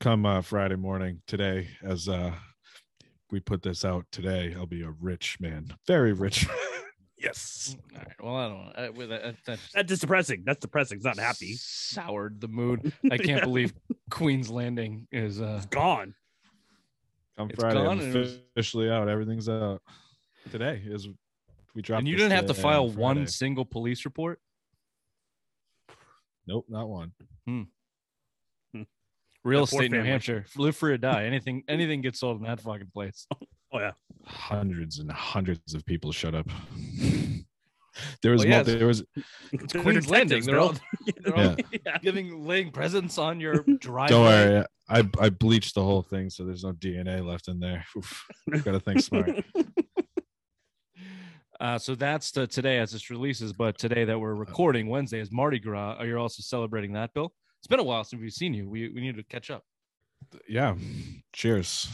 Come 0.00 0.24
uh, 0.24 0.42
Friday 0.42 0.76
morning 0.76 1.22
today, 1.26 1.68
as 1.84 2.08
uh, 2.08 2.32
we 3.30 3.40
put 3.40 3.62
this 3.62 3.84
out 3.84 4.06
today, 4.12 4.54
I'll 4.56 4.66
be 4.66 4.82
a 4.82 4.90
rich 4.90 5.38
man, 5.40 5.74
very 5.86 6.12
rich. 6.12 6.46
yes. 7.22 7.76
All 7.94 7.98
right. 7.98 8.22
Well, 8.22 8.36
I 8.36 8.48
don't 8.48 8.58
know. 8.58 8.72
Uh, 8.88 8.92
with 8.92 9.08
that, 9.10 9.22
that 9.46 9.58
That's 9.74 9.88
just 9.88 10.00
depressing. 10.02 10.42
That's 10.44 10.60
depressing. 10.60 10.96
It's 10.96 11.04
not 11.04 11.18
happy. 11.18 11.54
soured 11.56 12.40
the 12.40 12.48
mood. 12.48 12.92
I 13.10 13.16
can't 13.16 13.28
Yeah. 13.28 13.44
believe 13.44 13.72
Queen's 14.10 14.50
Landing 14.50 15.06
is 15.12 15.40
uh 15.40 15.54
It's 15.58 15.66
gone. 15.66 16.14
Come 17.38 17.50
It's 17.50 17.58
Friday, 17.60 17.82
gone 17.82 18.00
I'm 18.00 18.12
was- 18.12 18.38
officially 18.54 18.90
out. 18.90 19.08
Everything's 19.08 19.48
out 19.48 19.80
today. 20.50 20.82
Is 20.84 21.08
we 21.74 21.80
dropped. 21.82 22.00
and 22.00 22.08
you 22.08 22.16
didn't 22.16 22.32
have 22.32 22.46
to 22.46 22.54
file 22.54 22.84
on 22.90 22.96
one 22.96 23.26
single 23.26 23.64
police 23.64 24.04
report. 24.04 24.38
Nope, 26.46 26.66
not 26.68 26.88
one. 26.88 27.12
Real 29.44 29.64
That 29.64 29.70
poor 29.72 29.82
estate, 29.82 29.90
New. 29.90 30.02
Hampshire. 30.04 30.44
Live 30.56 30.76
free 30.76 30.92
or 30.92 30.96
die. 30.98 31.24
Anything, 31.24 31.64
anything 31.66 32.00
gets 32.00 32.20
sold 32.20 32.38
in 32.38 32.44
that 32.46 32.60
fucking 32.60 32.90
place. 32.94 33.26
Oh 33.72 33.78
yeah. 33.80 33.92
Hundreds 34.24 34.98
and 34.98 35.10
hundreds 35.10 35.74
of 35.74 35.84
people 35.84 36.12
showed 36.12 36.34
up. 36.34 36.46
there 38.22 38.32
was 38.32 38.40
Well, 38.40 38.48
yeah, 38.48 38.62
mul- 38.62 38.64
there 38.78 38.86
was 38.86 39.04
It's 39.52 39.72
They're 39.72 39.82
Queen's 39.82 40.08
Landing. 40.08 40.40
detectives, 40.42 40.46
They're 40.46 40.58
all, 40.60 40.74
they're 41.22 41.36
all 41.50 41.56
Yeah. 41.86 41.98
giving, 41.98 42.46
laying 42.46 42.70
presents 42.70 43.18
on 43.18 43.40
your 43.40 43.64
driveway. 43.80 44.08
don't 44.08 44.24
worry. 44.24 44.64
I 44.88 45.08
I 45.20 45.30
bleached 45.30 45.74
the 45.74 45.82
whole 45.84 46.02
thing, 46.02 46.28
so 46.30 46.44
there's 46.44 46.64
no 46.64 46.72
DNA 46.72 47.24
left 47.24 47.48
in 47.48 47.60
there. 47.60 47.84
Oof. 47.96 48.26
Gotta 48.64 48.80
think 48.80 49.00
smart. 49.00 49.44
Uh, 51.60 51.78
so 51.78 51.94
that's 51.94 52.32
the, 52.32 52.46
today 52.46 52.78
as 52.78 52.90
this 52.90 53.08
releases, 53.08 53.52
but 53.52 53.78
today 53.78 54.04
that 54.04 54.18
we're 54.18 54.34
recording 54.34 54.88
Wednesday 54.88 55.20
is 55.20 55.30
Mardi 55.30 55.60
Gras. 55.60 55.94
Are 55.98 56.06
you 56.06 56.16
also 56.18 56.42
celebrating 56.42 56.92
that, 56.94 57.14
Bill? 57.14 57.32
It's 57.60 57.68
been 57.68 57.78
a 57.78 57.84
while 57.84 58.02
since 58.02 58.20
we've 58.20 58.32
seen 58.32 58.52
you. 58.52 58.68
We 58.68 58.88
we 58.88 59.00
need 59.00 59.16
to 59.16 59.22
catch 59.22 59.48
up. 59.50 59.62
yeah. 60.48 60.74
Cheers. 61.32 61.88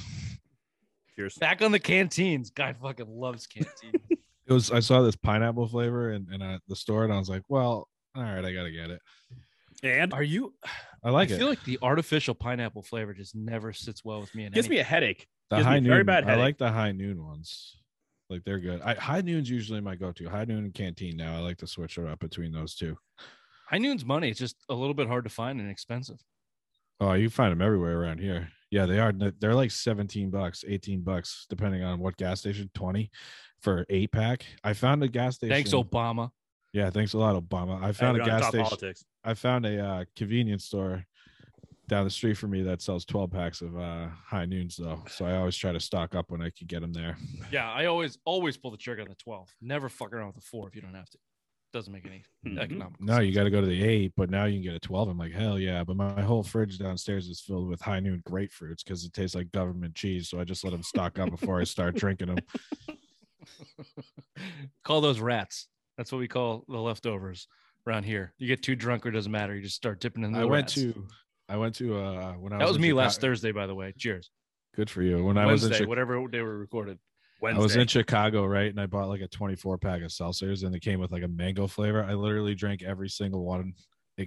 Cheers. 1.19 1.35
Back 1.35 1.62
on 1.62 1.73
the 1.73 1.81
canteens. 1.81 2.51
Guy 2.51 2.73
fucking 2.74 3.09
loves 3.09 3.47
canteens. 3.47 3.95
It 4.47 4.55
was 4.55 4.70
I 4.70 4.81
saw 4.81 5.03
this 5.03 5.15
pineapple 5.15 5.69
flavor 5.69 6.11
in, 6.12 6.27
in 6.32 6.40
uh, 6.40 6.59
the 6.69 6.74
store 6.74 7.05
and 7.05 7.12
I 7.12 7.19
was 7.19 7.28
like, 7.28 7.43
well, 7.51 7.86
all 8.16 8.23
right, 8.23 8.43
I 8.43 8.51
gotta 8.55 8.70
get 8.70 8.89
it. 8.89 9.03
And 9.82 10.15
Are 10.15 10.23
you? 10.23 10.55
I 11.05 11.11
like 11.11 11.31
I 11.31 11.35
it. 11.35 11.39
feel 11.39 11.49
like 11.49 11.62
the 11.65 11.78
artificial 11.82 12.35
pineapple 12.35 12.82
flavor 12.82 13.12
just 13.12 13.36
never 13.36 13.74
sits 13.74 14.03
well 14.07 14.23
with 14.23 14.35
me. 14.35 14.47
In 14.47 14.53
gives 14.53 14.70
me 14.70 14.78
a 14.78 14.82
headache. 14.82 15.28
the 15.51 15.57
gives 15.57 15.66
high 15.66 15.77
a 15.77 15.81
noon. 15.82 15.90
very 15.90 16.03
bad 16.03 16.24
I 16.24 16.36
like 16.36 16.57
the 16.57 16.73
high 16.73 16.93
noon 16.93 17.23
ones. 17.23 17.77
Like 18.31 18.43
they're 18.45 18.59
good. 18.59 18.81
I, 18.81 18.95
high 18.95 19.20
noon's 19.20 19.51
usually 19.51 19.82
my 19.82 19.97
go-to. 19.97 20.31
High 20.31 20.47
noon 20.47 20.65
and 20.65 20.73
canteen. 20.73 21.19
Now 21.19 21.36
I 21.36 21.40
like 21.40 21.59
to 21.59 21.66
switch 21.66 21.99
it 21.99 22.07
up 22.07 22.19
between 22.20 22.51
those 22.51 22.74
two. 22.74 22.97
High 23.69 23.77
Noon's 23.77 24.07
money. 24.07 24.31
It's 24.31 24.39
just 24.39 24.57
a 24.70 24.74
little 24.74 24.95
bit 24.95 25.09
hard 25.09 25.24
to 25.24 25.31
find 25.31 25.61
and 25.61 25.70
expensive. 25.70 26.16
Oh, 27.01 27.12
you 27.12 27.28
find 27.28 27.53
them 27.53 27.61
everywhere 27.61 28.01
around 28.01 28.19
here. 28.19 28.49
Yeah, 28.70 28.86
they 28.86 28.99
are. 28.99 29.12
They're 29.12 29.55
like 29.55 29.70
17 29.70 30.31
bucks, 30.31 30.65
18 30.66 31.01
bucks, 31.01 31.47
depending 31.49 31.82
on 31.82 32.01
what 32.01 32.16
gas 32.16 32.40
station, 32.40 32.70
20 32.74 33.11
for 33.61 33.86
eight 33.89 34.12
pack. 34.12 34.45
I 34.62 34.73
found 34.74 35.03
a 35.03 35.09
gas 35.09 35.36
station. 35.36 35.55
Thanks, 35.55 35.73
Obama. 35.73 36.31
Yeah, 36.73 36.90
thanks 36.90 37.15
a 37.15 37.19
lot, 37.19 37.35
Obama. 37.43 37.82
I 37.82 37.93
found 37.93 38.19
we 38.19 38.23
a 38.23 38.27
gas 38.27 38.49
station. 38.49 38.65
Politics. 38.65 39.05
I 39.24 39.35
found 39.35 39.65
a 39.65 39.82
uh, 39.82 40.05
convenience 40.15 40.66
store 40.66 41.05
down 41.89 42.05
the 42.05 42.11
street 42.11 42.36
from 42.36 42.51
me 42.51 42.62
that 42.62 42.82
sells 42.82 43.07
12 43.07 43.31
packs 43.31 43.62
of 43.62 43.78
uh, 43.78 44.09
high 44.27 44.45
noons, 44.45 44.77
though. 44.77 45.03
So 45.09 45.24
I 45.24 45.36
always 45.36 45.57
try 45.57 45.73
to 45.73 45.81
stock 45.81 46.15
up 46.15 46.31
when 46.31 46.43
I 46.43 46.51
can 46.51 46.66
get 46.66 46.82
them 46.82 46.93
there. 46.93 47.16
Yeah, 47.51 47.70
I 47.70 47.86
always 47.86 48.19
always 48.27 48.59
pull 48.59 48.70
the 48.70 48.77
trigger 48.77 49.01
on 49.03 49.09
the 49.09 49.15
12. 49.15 49.49
Never 49.62 49.89
fuck 49.89 50.12
around 50.12 50.27
with 50.27 50.36
the 50.36 50.43
four 50.43 50.69
if 50.69 50.77
you 50.77 50.82
don't 50.82 50.95
have 50.95 51.09
to. 51.09 51.19
Doesn't 51.73 51.93
make 51.93 52.07
any 52.07 52.24
Mhm. 52.47 52.59
economic 52.59 52.99
No, 53.01 53.20
you 53.20 53.35
got 53.35 53.45
to 53.45 53.51
go 53.51 53.61
to 53.61 53.66
the 53.66 53.82
eight, 53.85 54.12
but 54.16 54.31
now 54.31 54.47
you 54.47 54.55
can 54.55 54.62
get 54.62 54.74
a 54.74 54.81
12. 54.81 55.09
I'm 55.09 55.19
like, 55.19 55.32
hell 55.32 55.59
yeah. 55.59 55.85
But 55.85 55.97
my, 55.97 56.15
my 56.15 56.23
whole 56.23 56.43
fridge 56.43 56.78
downstairs 56.78 57.28
is 57.28 57.40
filled 57.43 57.69
with 57.69 57.81
high 57.82 58.01
noon 58.01 58.23
grapefruits 58.27 58.82
because 58.85 59.05
it 59.05 59.12
tastes 59.12 59.35
like 59.36 59.53
government 59.53 59.95
cheese. 59.95 60.31
So 60.31 60.40
I 60.40 60.45
just 60.45 60.65
let 60.65 60.70
them 60.70 60.82
stock 60.82 61.19
up 61.19 61.31
before 61.31 61.61
I 61.61 61.65
start 61.65 61.95
drinking 61.97 62.28
them. 62.28 62.39
call 64.85 65.03
those 65.03 65.20
rats. 65.20 65.69
That's 65.99 66.11
what 66.11 66.19
we 66.19 66.28
call 66.28 66.65
the 66.69 66.78
leftovers 66.78 67.49
around 67.86 68.05
here. 68.05 68.32
You 68.39 68.47
get 68.47 68.62
too 68.62 68.74
drunk 68.77 69.05
or 69.05 69.11
it 69.11 69.12
doesn't 69.12 69.32
matter. 69.32 69.55
You 69.55 69.62
just 69.62 69.77
start 69.77 70.01
dipping 70.01 70.24
in 70.24 70.32
the 70.32 70.39
I 70.40 70.45
went 70.47 70.65
rats. 70.65 70.74
to, 70.74 71.07
I 71.51 71.57
went 71.59 71.74
to, 71.77 71.99
uh, 71.99 72.32
when 72.35 72.55
I 72.55 72.59
That 72.59 72.69
was 72.69 72.77
in 72.77 72.82
me 72.82 72.95
last 72.95 73.20
Thursday, 73.20 73.53
by 73.53 73.66
the 73.66 73.74
way. 73.74 73.93
Cheers. 73.99 74.31
Good 74.74 74.89
for 74.89 75.03
you. 75.03 75.23
When 75.23 75.36
I 75.36 75.45
was 75.45 75.65
in 75.65 75.69
Wednesday, 75.70 75.85
Chi- 75.85 75.89
whatever 75.89 76.15
day 76.28 76.39
we 76.40 76.49
recorded. 76.49 76.99
Wednesday. 77.40 77.60
I 77.60 77.62
was 77.62 77.77
in 77.77 77.86
Chicago, 77.86 78.44
right? 78.44 78.70
And 78.70 78.81
I 78.81 78.86
bought 78.86 79.09
like 79.09 79.20
a 79.20 79.28
24 79.28 79.78
pack 79.78 80.02
of 80.02 80.10
seltzers 80.10 80.65
and 80.65 80.74
it 80.74 80.81
came 80.81 81.01
with 81.01 81.12
like 81.12 81.23
a 81.23 81.28
mango 81.28 81.66
flavor. 81.66 82.02
I 82.02 82.15
literally 82.15 82.55
drank 82.55 82.82
every 82.82 83.09
single 83.09 83.44
one 83.44 83.74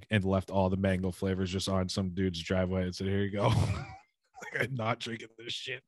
and 0.09 0.23
left 0.23 0.49
all 0.49 0.69
the 0.69 0.77
mango 0.77 1.11
flavors 1.11 1.51
just 1.51 1.67
on 1.67 1.89
some 1.89 2.11
dude's 2.11 2.41
driveway 2.41 2.83
and 2.83 2.95
said, 2.95 3.07
Here 3.07 3.23
you 3.23 3.31
go. 3.31 3.47
like, 3.47 4.61
I'm 4.61 4.75
not 4.75 4.99
drinking 4.99 5.27
this 5.37 5.53
shit. 5.53 5.83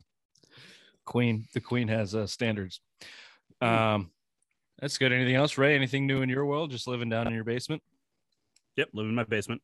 Queen. 1.06 1.46
The 1.54 1.62
Queen 1.62 1.88
has 1.88 2.14
uh, 2.16 2.28
standards. 2.28 2.82
Um, 3.62 4.12
that's 4.80 4.98
good. 4.98 5.14
Anything 5.14 5.36
else, 5.36 5.58
Ray? 5.58 5.76
Anything 5.76 6.08
new 6.08 6.22
in 6.22 6.30
your 6.30 6.46
world? 6.46 6.72
Just 6.72 6.88
living 6.88 7.10
down 7.10 7.28
in 7.28 7.34
your 7.34 7.44
basement? 7.44 7.82
Yep, 8.76 8.90
living 8.94 9.10
in 9.10 9.16
my 9.16 9.24
basement. 9.24 9.62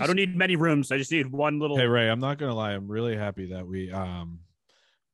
I 0.00 0.06
don't 0.06 0.16
need 0.16 0.36
many 0.36 0.56
rooms. 0.56 0.90
I 0.90 0.98
just 0.98 1.12
need 1.12 1.30
one 1.30 1.60
little. 1.60 1.76
Hey, 1.76 1.86
Ray, 1.86 2.08
I'm 2.08 2.20
not 2.20 2.38
going 2.38 2.50
to 2.50 2.56
lie. 2.56 2.72
I'm 2.72 2.88
really 2.88 3.16
happy 3.16 3.46
that 3.46 3.66
we 3.66 3.90
um 3.92 4.40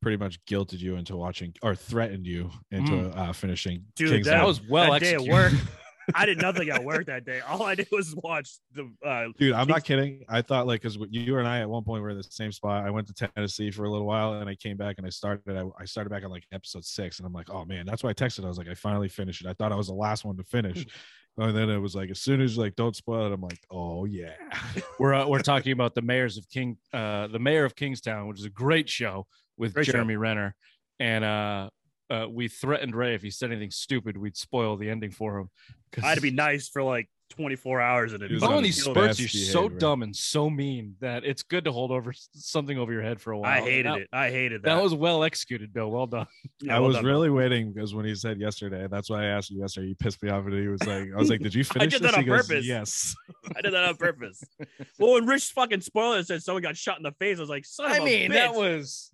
pretty 0.01 0.17
much 0.17 0.43
guilted 0.47 0.79
you 0.79 0.97
into 0.97 1.17
watching 1.17 1.55
or 1.63 1.75
threatened 1.75 2.27
you 2.27 2.51
into 2.71 3.11
uh, 3.11 3.33
finishing. 3.33 3.85
Dude, 3.97 4.11
King's 4.11 4.27
that 4.27 4.39
That 4.39 4.47
was 4.47 4.61
well 4.69 4.93
that 4.93 5.01
day 5.01 5.15
at 5.15 5.21
executed. 5.21 5.33
work. 5.33 5.53
I 6.15 6.27
did 6.27 6.41
nothing 6.41 6.69
at 6.71 6.83
work 6.83 7.07
that 7.07 7.25
day. 7.25 7.41
All 7.41 7.63
I 7.63 7.75
did 7.75 7.89
was 7.93 8.15
watch 8.17 8.59
the. 8.73 8.91
Uh, 9.05 9.27
Dude, 9.39 9.53
I'm 9.53 9.69
not 9.69 9.85
kidding. 9.85 10.25
I 10.29 10.43
thought 10.43 10.67
like 10.67 10.83
because 10.83 10.99
you 11.11 11.39
and 11.39 11.47
I 11.47 11.61
at 11.61 11.69
one 11.69 11.85
point 11.85 12.03
were 12.03 12.11
in 12.11 12.17
the 12.17 12.25
same 12.25 12.53
spot. 12.53 12.85
I 12.85 12.91
went 12.91 13.07
to 13.09 13.15
Tennessee 13.15 13.71
for 13.71 13.85
a 13.85 13.91
little 13.91 14.07
while, 14.07 14.35
and 14.35 14.49
I 14.49 14.55
came 14.55 14.77
back 14.77 14.97
and 14.99 15.07
I 15.07 15.11
started. 15.11 15.57
I, 15.57 15.65
I 15.81 15.85
started 15.85 16.11
back 16.11 16.25
on 16.25 16.31
like 16.31 16.45
episode 16.53 16.85
six, 16.85 17.19
and 17.19 17.27
I'm 17.27 17.33
like, 17.33 17.51
oh 17.51 17.65
man, 17.65 17.87
that's 17.87 18.03
why 18.03 18.11
I 18.11 18.15
texted. 18.15 18.45
I 18.45 18.49
was 18.49 18.59
like, 18.59 18.69
I 18.69 18.75
finally 18.75 19.09
finished 19.09 19.45
it. 19.45 19.49
I 19.49 19.53
thought 19.53 19.73
I 19.73 19.77
was 19.77 19.89
the 19.89 19.95
last 19.95 20.25
one 20.25 20.37
to 20.39 20.45
finish, 20.45 20.85
and 21.39 21.57
then 21.57 21.71
it 21.71 21.79
was 21.79 21.95
like, 21.95 22.11
as 22.11 22.21
soon 22.21 22.41
as 22.41 22.59
like, 22.59 22.75
don't 22.77 22.97
spoil 22.97 23.27
it. 23.27 23.33
I'm 23.33 23.41
like, 23.41 23.61
oh 23.71 24.05
yeah. 24.05 24.35
we're 24.99 25.15
uh, 25.15 25.27
we're 25.29 25.39
talking 25.43 25.73
about 25.73 25.95
the 25.95 26.03
mayors 26.03 26.39
of 26.39 26.49
King, 26.49 26.77
uh, 26.93 27.29
the 27.29 27.39
mayor 27.39 27.65
of 27.65 27.77
Kingstown, 27.77 28.27
which 28.27 28.41
is 28.41 28.47
a 28.47 28.51
great 28.51 28.89
show 28.89 29.27
with 29.61 29.75
Great 29.75 29.87
show. 29.87 29.93
Jeremy 29.93 30.17
Renner, 30.17 30.55
and 30.99 31.25
uh, 31.25 31.71
uh, 32.11 32.27
we 32.29 32.49
threatened 32.49 32.95
Ray 32.97 33.15
if 33.15 33.23
he 33.23 33.31
said 33.31 33.51
anything 33.53 33.71
stupid, 33.71 34.17
we'd 34.17 34.37
spoil 34.37 34.77
the 34.77 34.91
ending 34.91 35.13
for 35.13 35.39
him. 35.39 35.51
I 36.03 36.09
had 36.09 36.15
to 36.17 36.21
be 36.21 36.31
nice 36.33 36.69
for 36.69 36.83
like 36.83 37.09
24 37.31 37.81
hours 37.81 38.13
and 38.13 38.23
it 38.25 38.29
He 38.31 38.35
was 38.35 38.43
on 38.43 38.63
these 38.65 38.83
killed 38.83 38.97
spurts, 38.97 39.21
you're 39.21 39.29
so 39.29 39.61
behavior. 39.63 39.79
dumb 39.79 40.03
and 40.03 40.15
so 40.17 40.51
mean 40.51 40.97
that 41.01 41.25
it's 41.25 41.45
good 41.45 41.65
to 41.65 41.73
hold 41.73 41.93
over 41.93 42.13
something 42.35 42.77
over 42.77 42.93
your 42.93 43.03
head 43.03 43.21
for 43.21 43.31
a 43.33 43.39
while. 43.39 43.51
I 43.53 43.61
hated 43.61 43.87
that, 43.87 43.99
it. 44.01 44.09
I 44.13 44.31
hated 44.31 44.63
that. 44.65 44.75
That 44.75 44.83
was 44.83 44.95
well 44.95 45.23
executed, 45.23 45.73
Bill. 45.73 45.89
Well 45.91 46.07
done. 46.09 46.27
Yeah, 46.61 46.77
I 46.77 46.81
well 46.81 46.89
was 46.89 46.97
done, 46.97 47.05
bro. 47.05 47.13
really 47.13 47.31
waiting 47.31 47.73
because 47.73 47.95
when 47.95 48.05
he 48.05 48.15
said 48.17 48.41
yesterday, 48.41 48.87
that's 48.91 49.09
why 49.09 49.23
I 49.23 49.27
asked 49.27 49.51
you 49.51 49.61
yesterday. 49.61 49.87
You 49.89 49.95
pissed 49.95 50.21
me 50.23 50.29
off, 50.31 50.45
and 50.45 50.55
he 50.55 50.67
was 50.69 50.85
like, 50.85 51.09
I 51.15 51.17
was 51.17 51.31
like, 51.31 51.41
did 51.41 51.55
you 51.55 51.63
finish 51.73 51.87
I 51.87 51.99
did 51.99 52.03
this? 52.03 52.11
that 52.11 52.19
on 52.19 52.25
He 52.25 52.29
goes, 52.29 52.47
purpose. 52.49 52.67
Yes. 52.67 53.15
I 53.57 53.61
did 53.63 53.73
that 53.73 53.85
on 53.85 53.97
purpose. 53.97 54.43
well, 54.99 55.13
when 55.15 55.27
Rich 55.27 55.53
fucking 55.55 55.81
spoiler 55.83 56.23
said 56.25 56.43
someone 56.43 56.63
got 56.63 56.77
shot 56.77 56.97
in 56.99 57.05
the 57.05 57.13
face, 57.13 57.39
I 57.39 57.41
was 57.43 57.49
like, 57.51 57.65
son 57.65 57.87
of 57.87 57.93
I 57.93 57.97
a 57.99 58.05
mean, 58.05 58.31
bitch. 58.31 58.35
that 58.35 58.55
was 58.55 59.11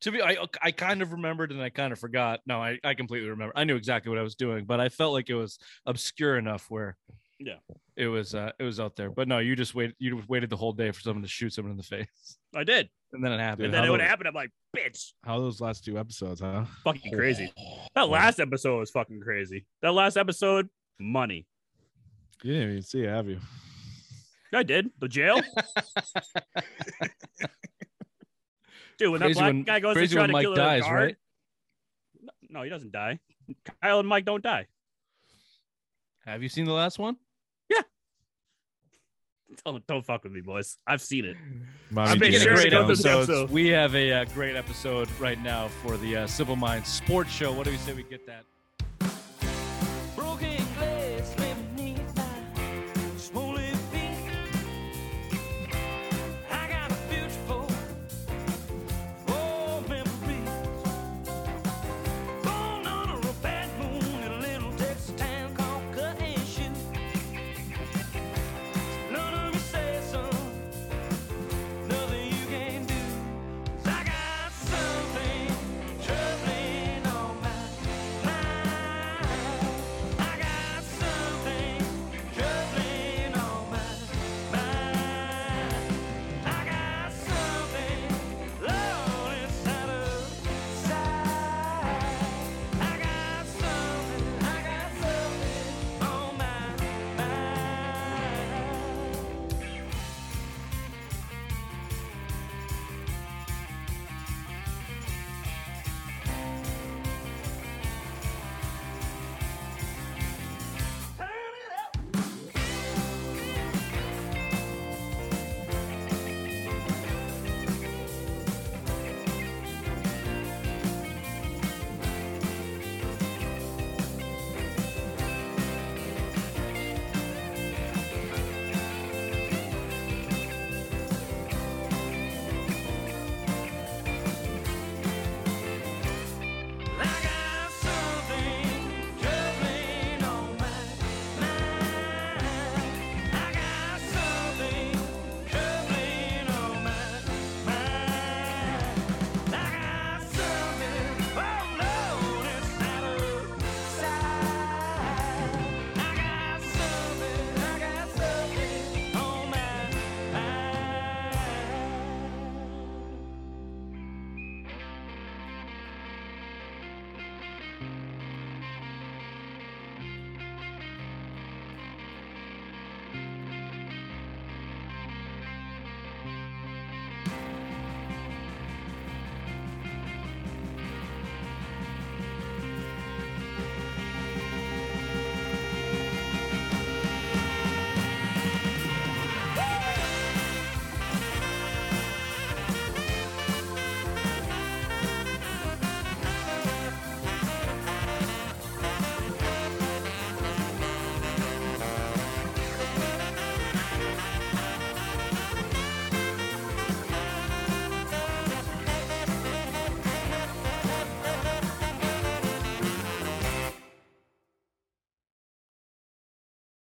to 0.00 0.10
be. 0.10 0.22
I 0.22 0.36
I 0.62 0.70
kind 0.70 1.02
of 1.02 1.12
remembered 1.12 1.52
and 1.52 1.60
I 1.62 1.70
kind 1.70 1.92
of 1.92 1.98
forgot. 1.98 2.40
No, 2.46 2.62
I 2.62 2.78
I 2.84 2.94
completely 2.94 3.28
remember. 3.28 3.52
I 3.56 3.64
knew 3.64 3.76
exactly 3.76 4.10
what 4.10 4.18
I 4.18 4.22
was 4.22 4.34
doing, 4.34 4.64
but 4.64 4.80
I 4.80 4.88
felt 4.88 5.12
like 5.12 5.30
it 5.30 5.34
was 5.34 5.58
obscure 5.86 6.38
enough 6.38 6.66
where 6.70 6.96
Yeah. 7.38 7.56
it 7.96 8.06
was 8.06 8.34
uh 8.34 8.52
it 8.58 8.62
was 8.64 8.80
out 8.80 8.96
there. 8.96 9.10
But 9.10 9.28
no, 9.28 9.38
you 9.38 9.56
just 9.56 9.74
wait. 9.74 9.94
You 9.98 10.22
waited 10.28 10.50
the 10.50 10.56
whole 10.56 10.72
day 10.72 10.90
for 10.90 11.00
someone 11.00 11.22
to 11.22 11.28
shoot 11.28 11.52
someone 11.52 11.72
in 11.72 11.76
the 11.76 11.82
face, 11.96 12.38
I 12.54 12.64
did. 12.64 12.88
and 13.12 13.24
then 13.24 13.32
it 13.32 13.40
happened. 13.40 13.66
And 13.66 13.74
then 13.74 13.84
it 13.84 13.88
do- 13.88 13.98
happened, 14.02 14.28
I'm 14.28 14.34
like, 14.34 14.50
bitch. 14.76 15.12
How 15.24 15.38
those 15.40 15.60
last 15.60 15.84
two 15.84 15.98
episodes, 15.98 16.40
huh? 16.40 16.64
Fucking 16.84 17.12
crazy. 17.12 17.52
That 17.94 18.08
last 18.08 18.38
episode 18.40 18.78
was 18.78 18.90
fucking 18.90 19.20
crazy. 19.20 19.66
That 19.82 19.92
last 19.92 20.16
episode, 20.16 20.68
money. 21.00 21.46
You 22.42 22.52
didn't 22.54 22.70
even 22.70 22.82
see 22.82 23.02
it, 23.02 23.08
have 23.08 23.28
you? 23.28 23.40
I 24.54 24.62
did. 24.62 24.90
The 25.00 25.08
jail. 25.08 25.40
Dude, 29.00 29.10
when 29.10 29.20
that 29.20 29.26
Crazy 29.26 29.40
black 29.40 29.46
when- 29.48 29.62
guy 29.64 29.80
goes 29.80 29.94
to 29.94 29.98
crazy 29.98 30.14
try 30.14 30.22
when 30.22 30.28
to 30.28 30.32
Mike 30.34 30.42
kill 30.44 30.54
dies, 30.54 30.82
a 30.82 30.84
guard. 30.84 30.94
right? 31.00 31.16
No, 32.48 32.62
he 32.62 32.70
doesn't 32.70 32.92
die. 32.92 33.18
Kyle 33.82 33.98
and 33.98 34.08
Mike 34.08 34.24
don't 34.24 34.42
die. 34.42 34.66
Have 36.26 36.42
you 36.42 36.48
seen 36.48 36.66
the 36.66 36.72
last 36.72 36.98
one? 36.98 37.16
Yeah. 37.68 37.82
Don't, 39.64 39.84
don't 39.86 40.04
fuck 40.04 40.22
with 40.22 40.32
me, 40.32 40.40
boys. 40.42 40.76
I've 40.86 41.00
seen 41.02 41.24
it. 41.24 41.36
Mommy 41.90 42.10
I'm 42.12 42.18
making 42.20 42.40
sure 42.40 42.52
is 42.52 42.60
great 42.60 42.70
go 42.72 42.80
down. 42.82 42.88
to 42.88 42.94
the 43.02 43.08
episodes. 43.10 43.30
episode. 43.30 43.50
We 43.50 43.68
have 43.68 43.94
a 43.96 44.12
uh, 44.12 44.24
great 44.26 44.54
episode 44.54 45.08
right 45.18 45.42
now 45.42 45.68
for 45.68 45.96
the 45.96 46.18
uh, 46.18 46.26
Simple 46.28 46.56
Minds 46.56 46.88
Sports 46.88 47.30
Show. 47.30 47.52
What 47.52 47.64
do 47.64 47.72
we 47.72 47.76
say 47.78 47.92
we 47.92 48.02
get 48.04 48.26
that? 48.26 48.44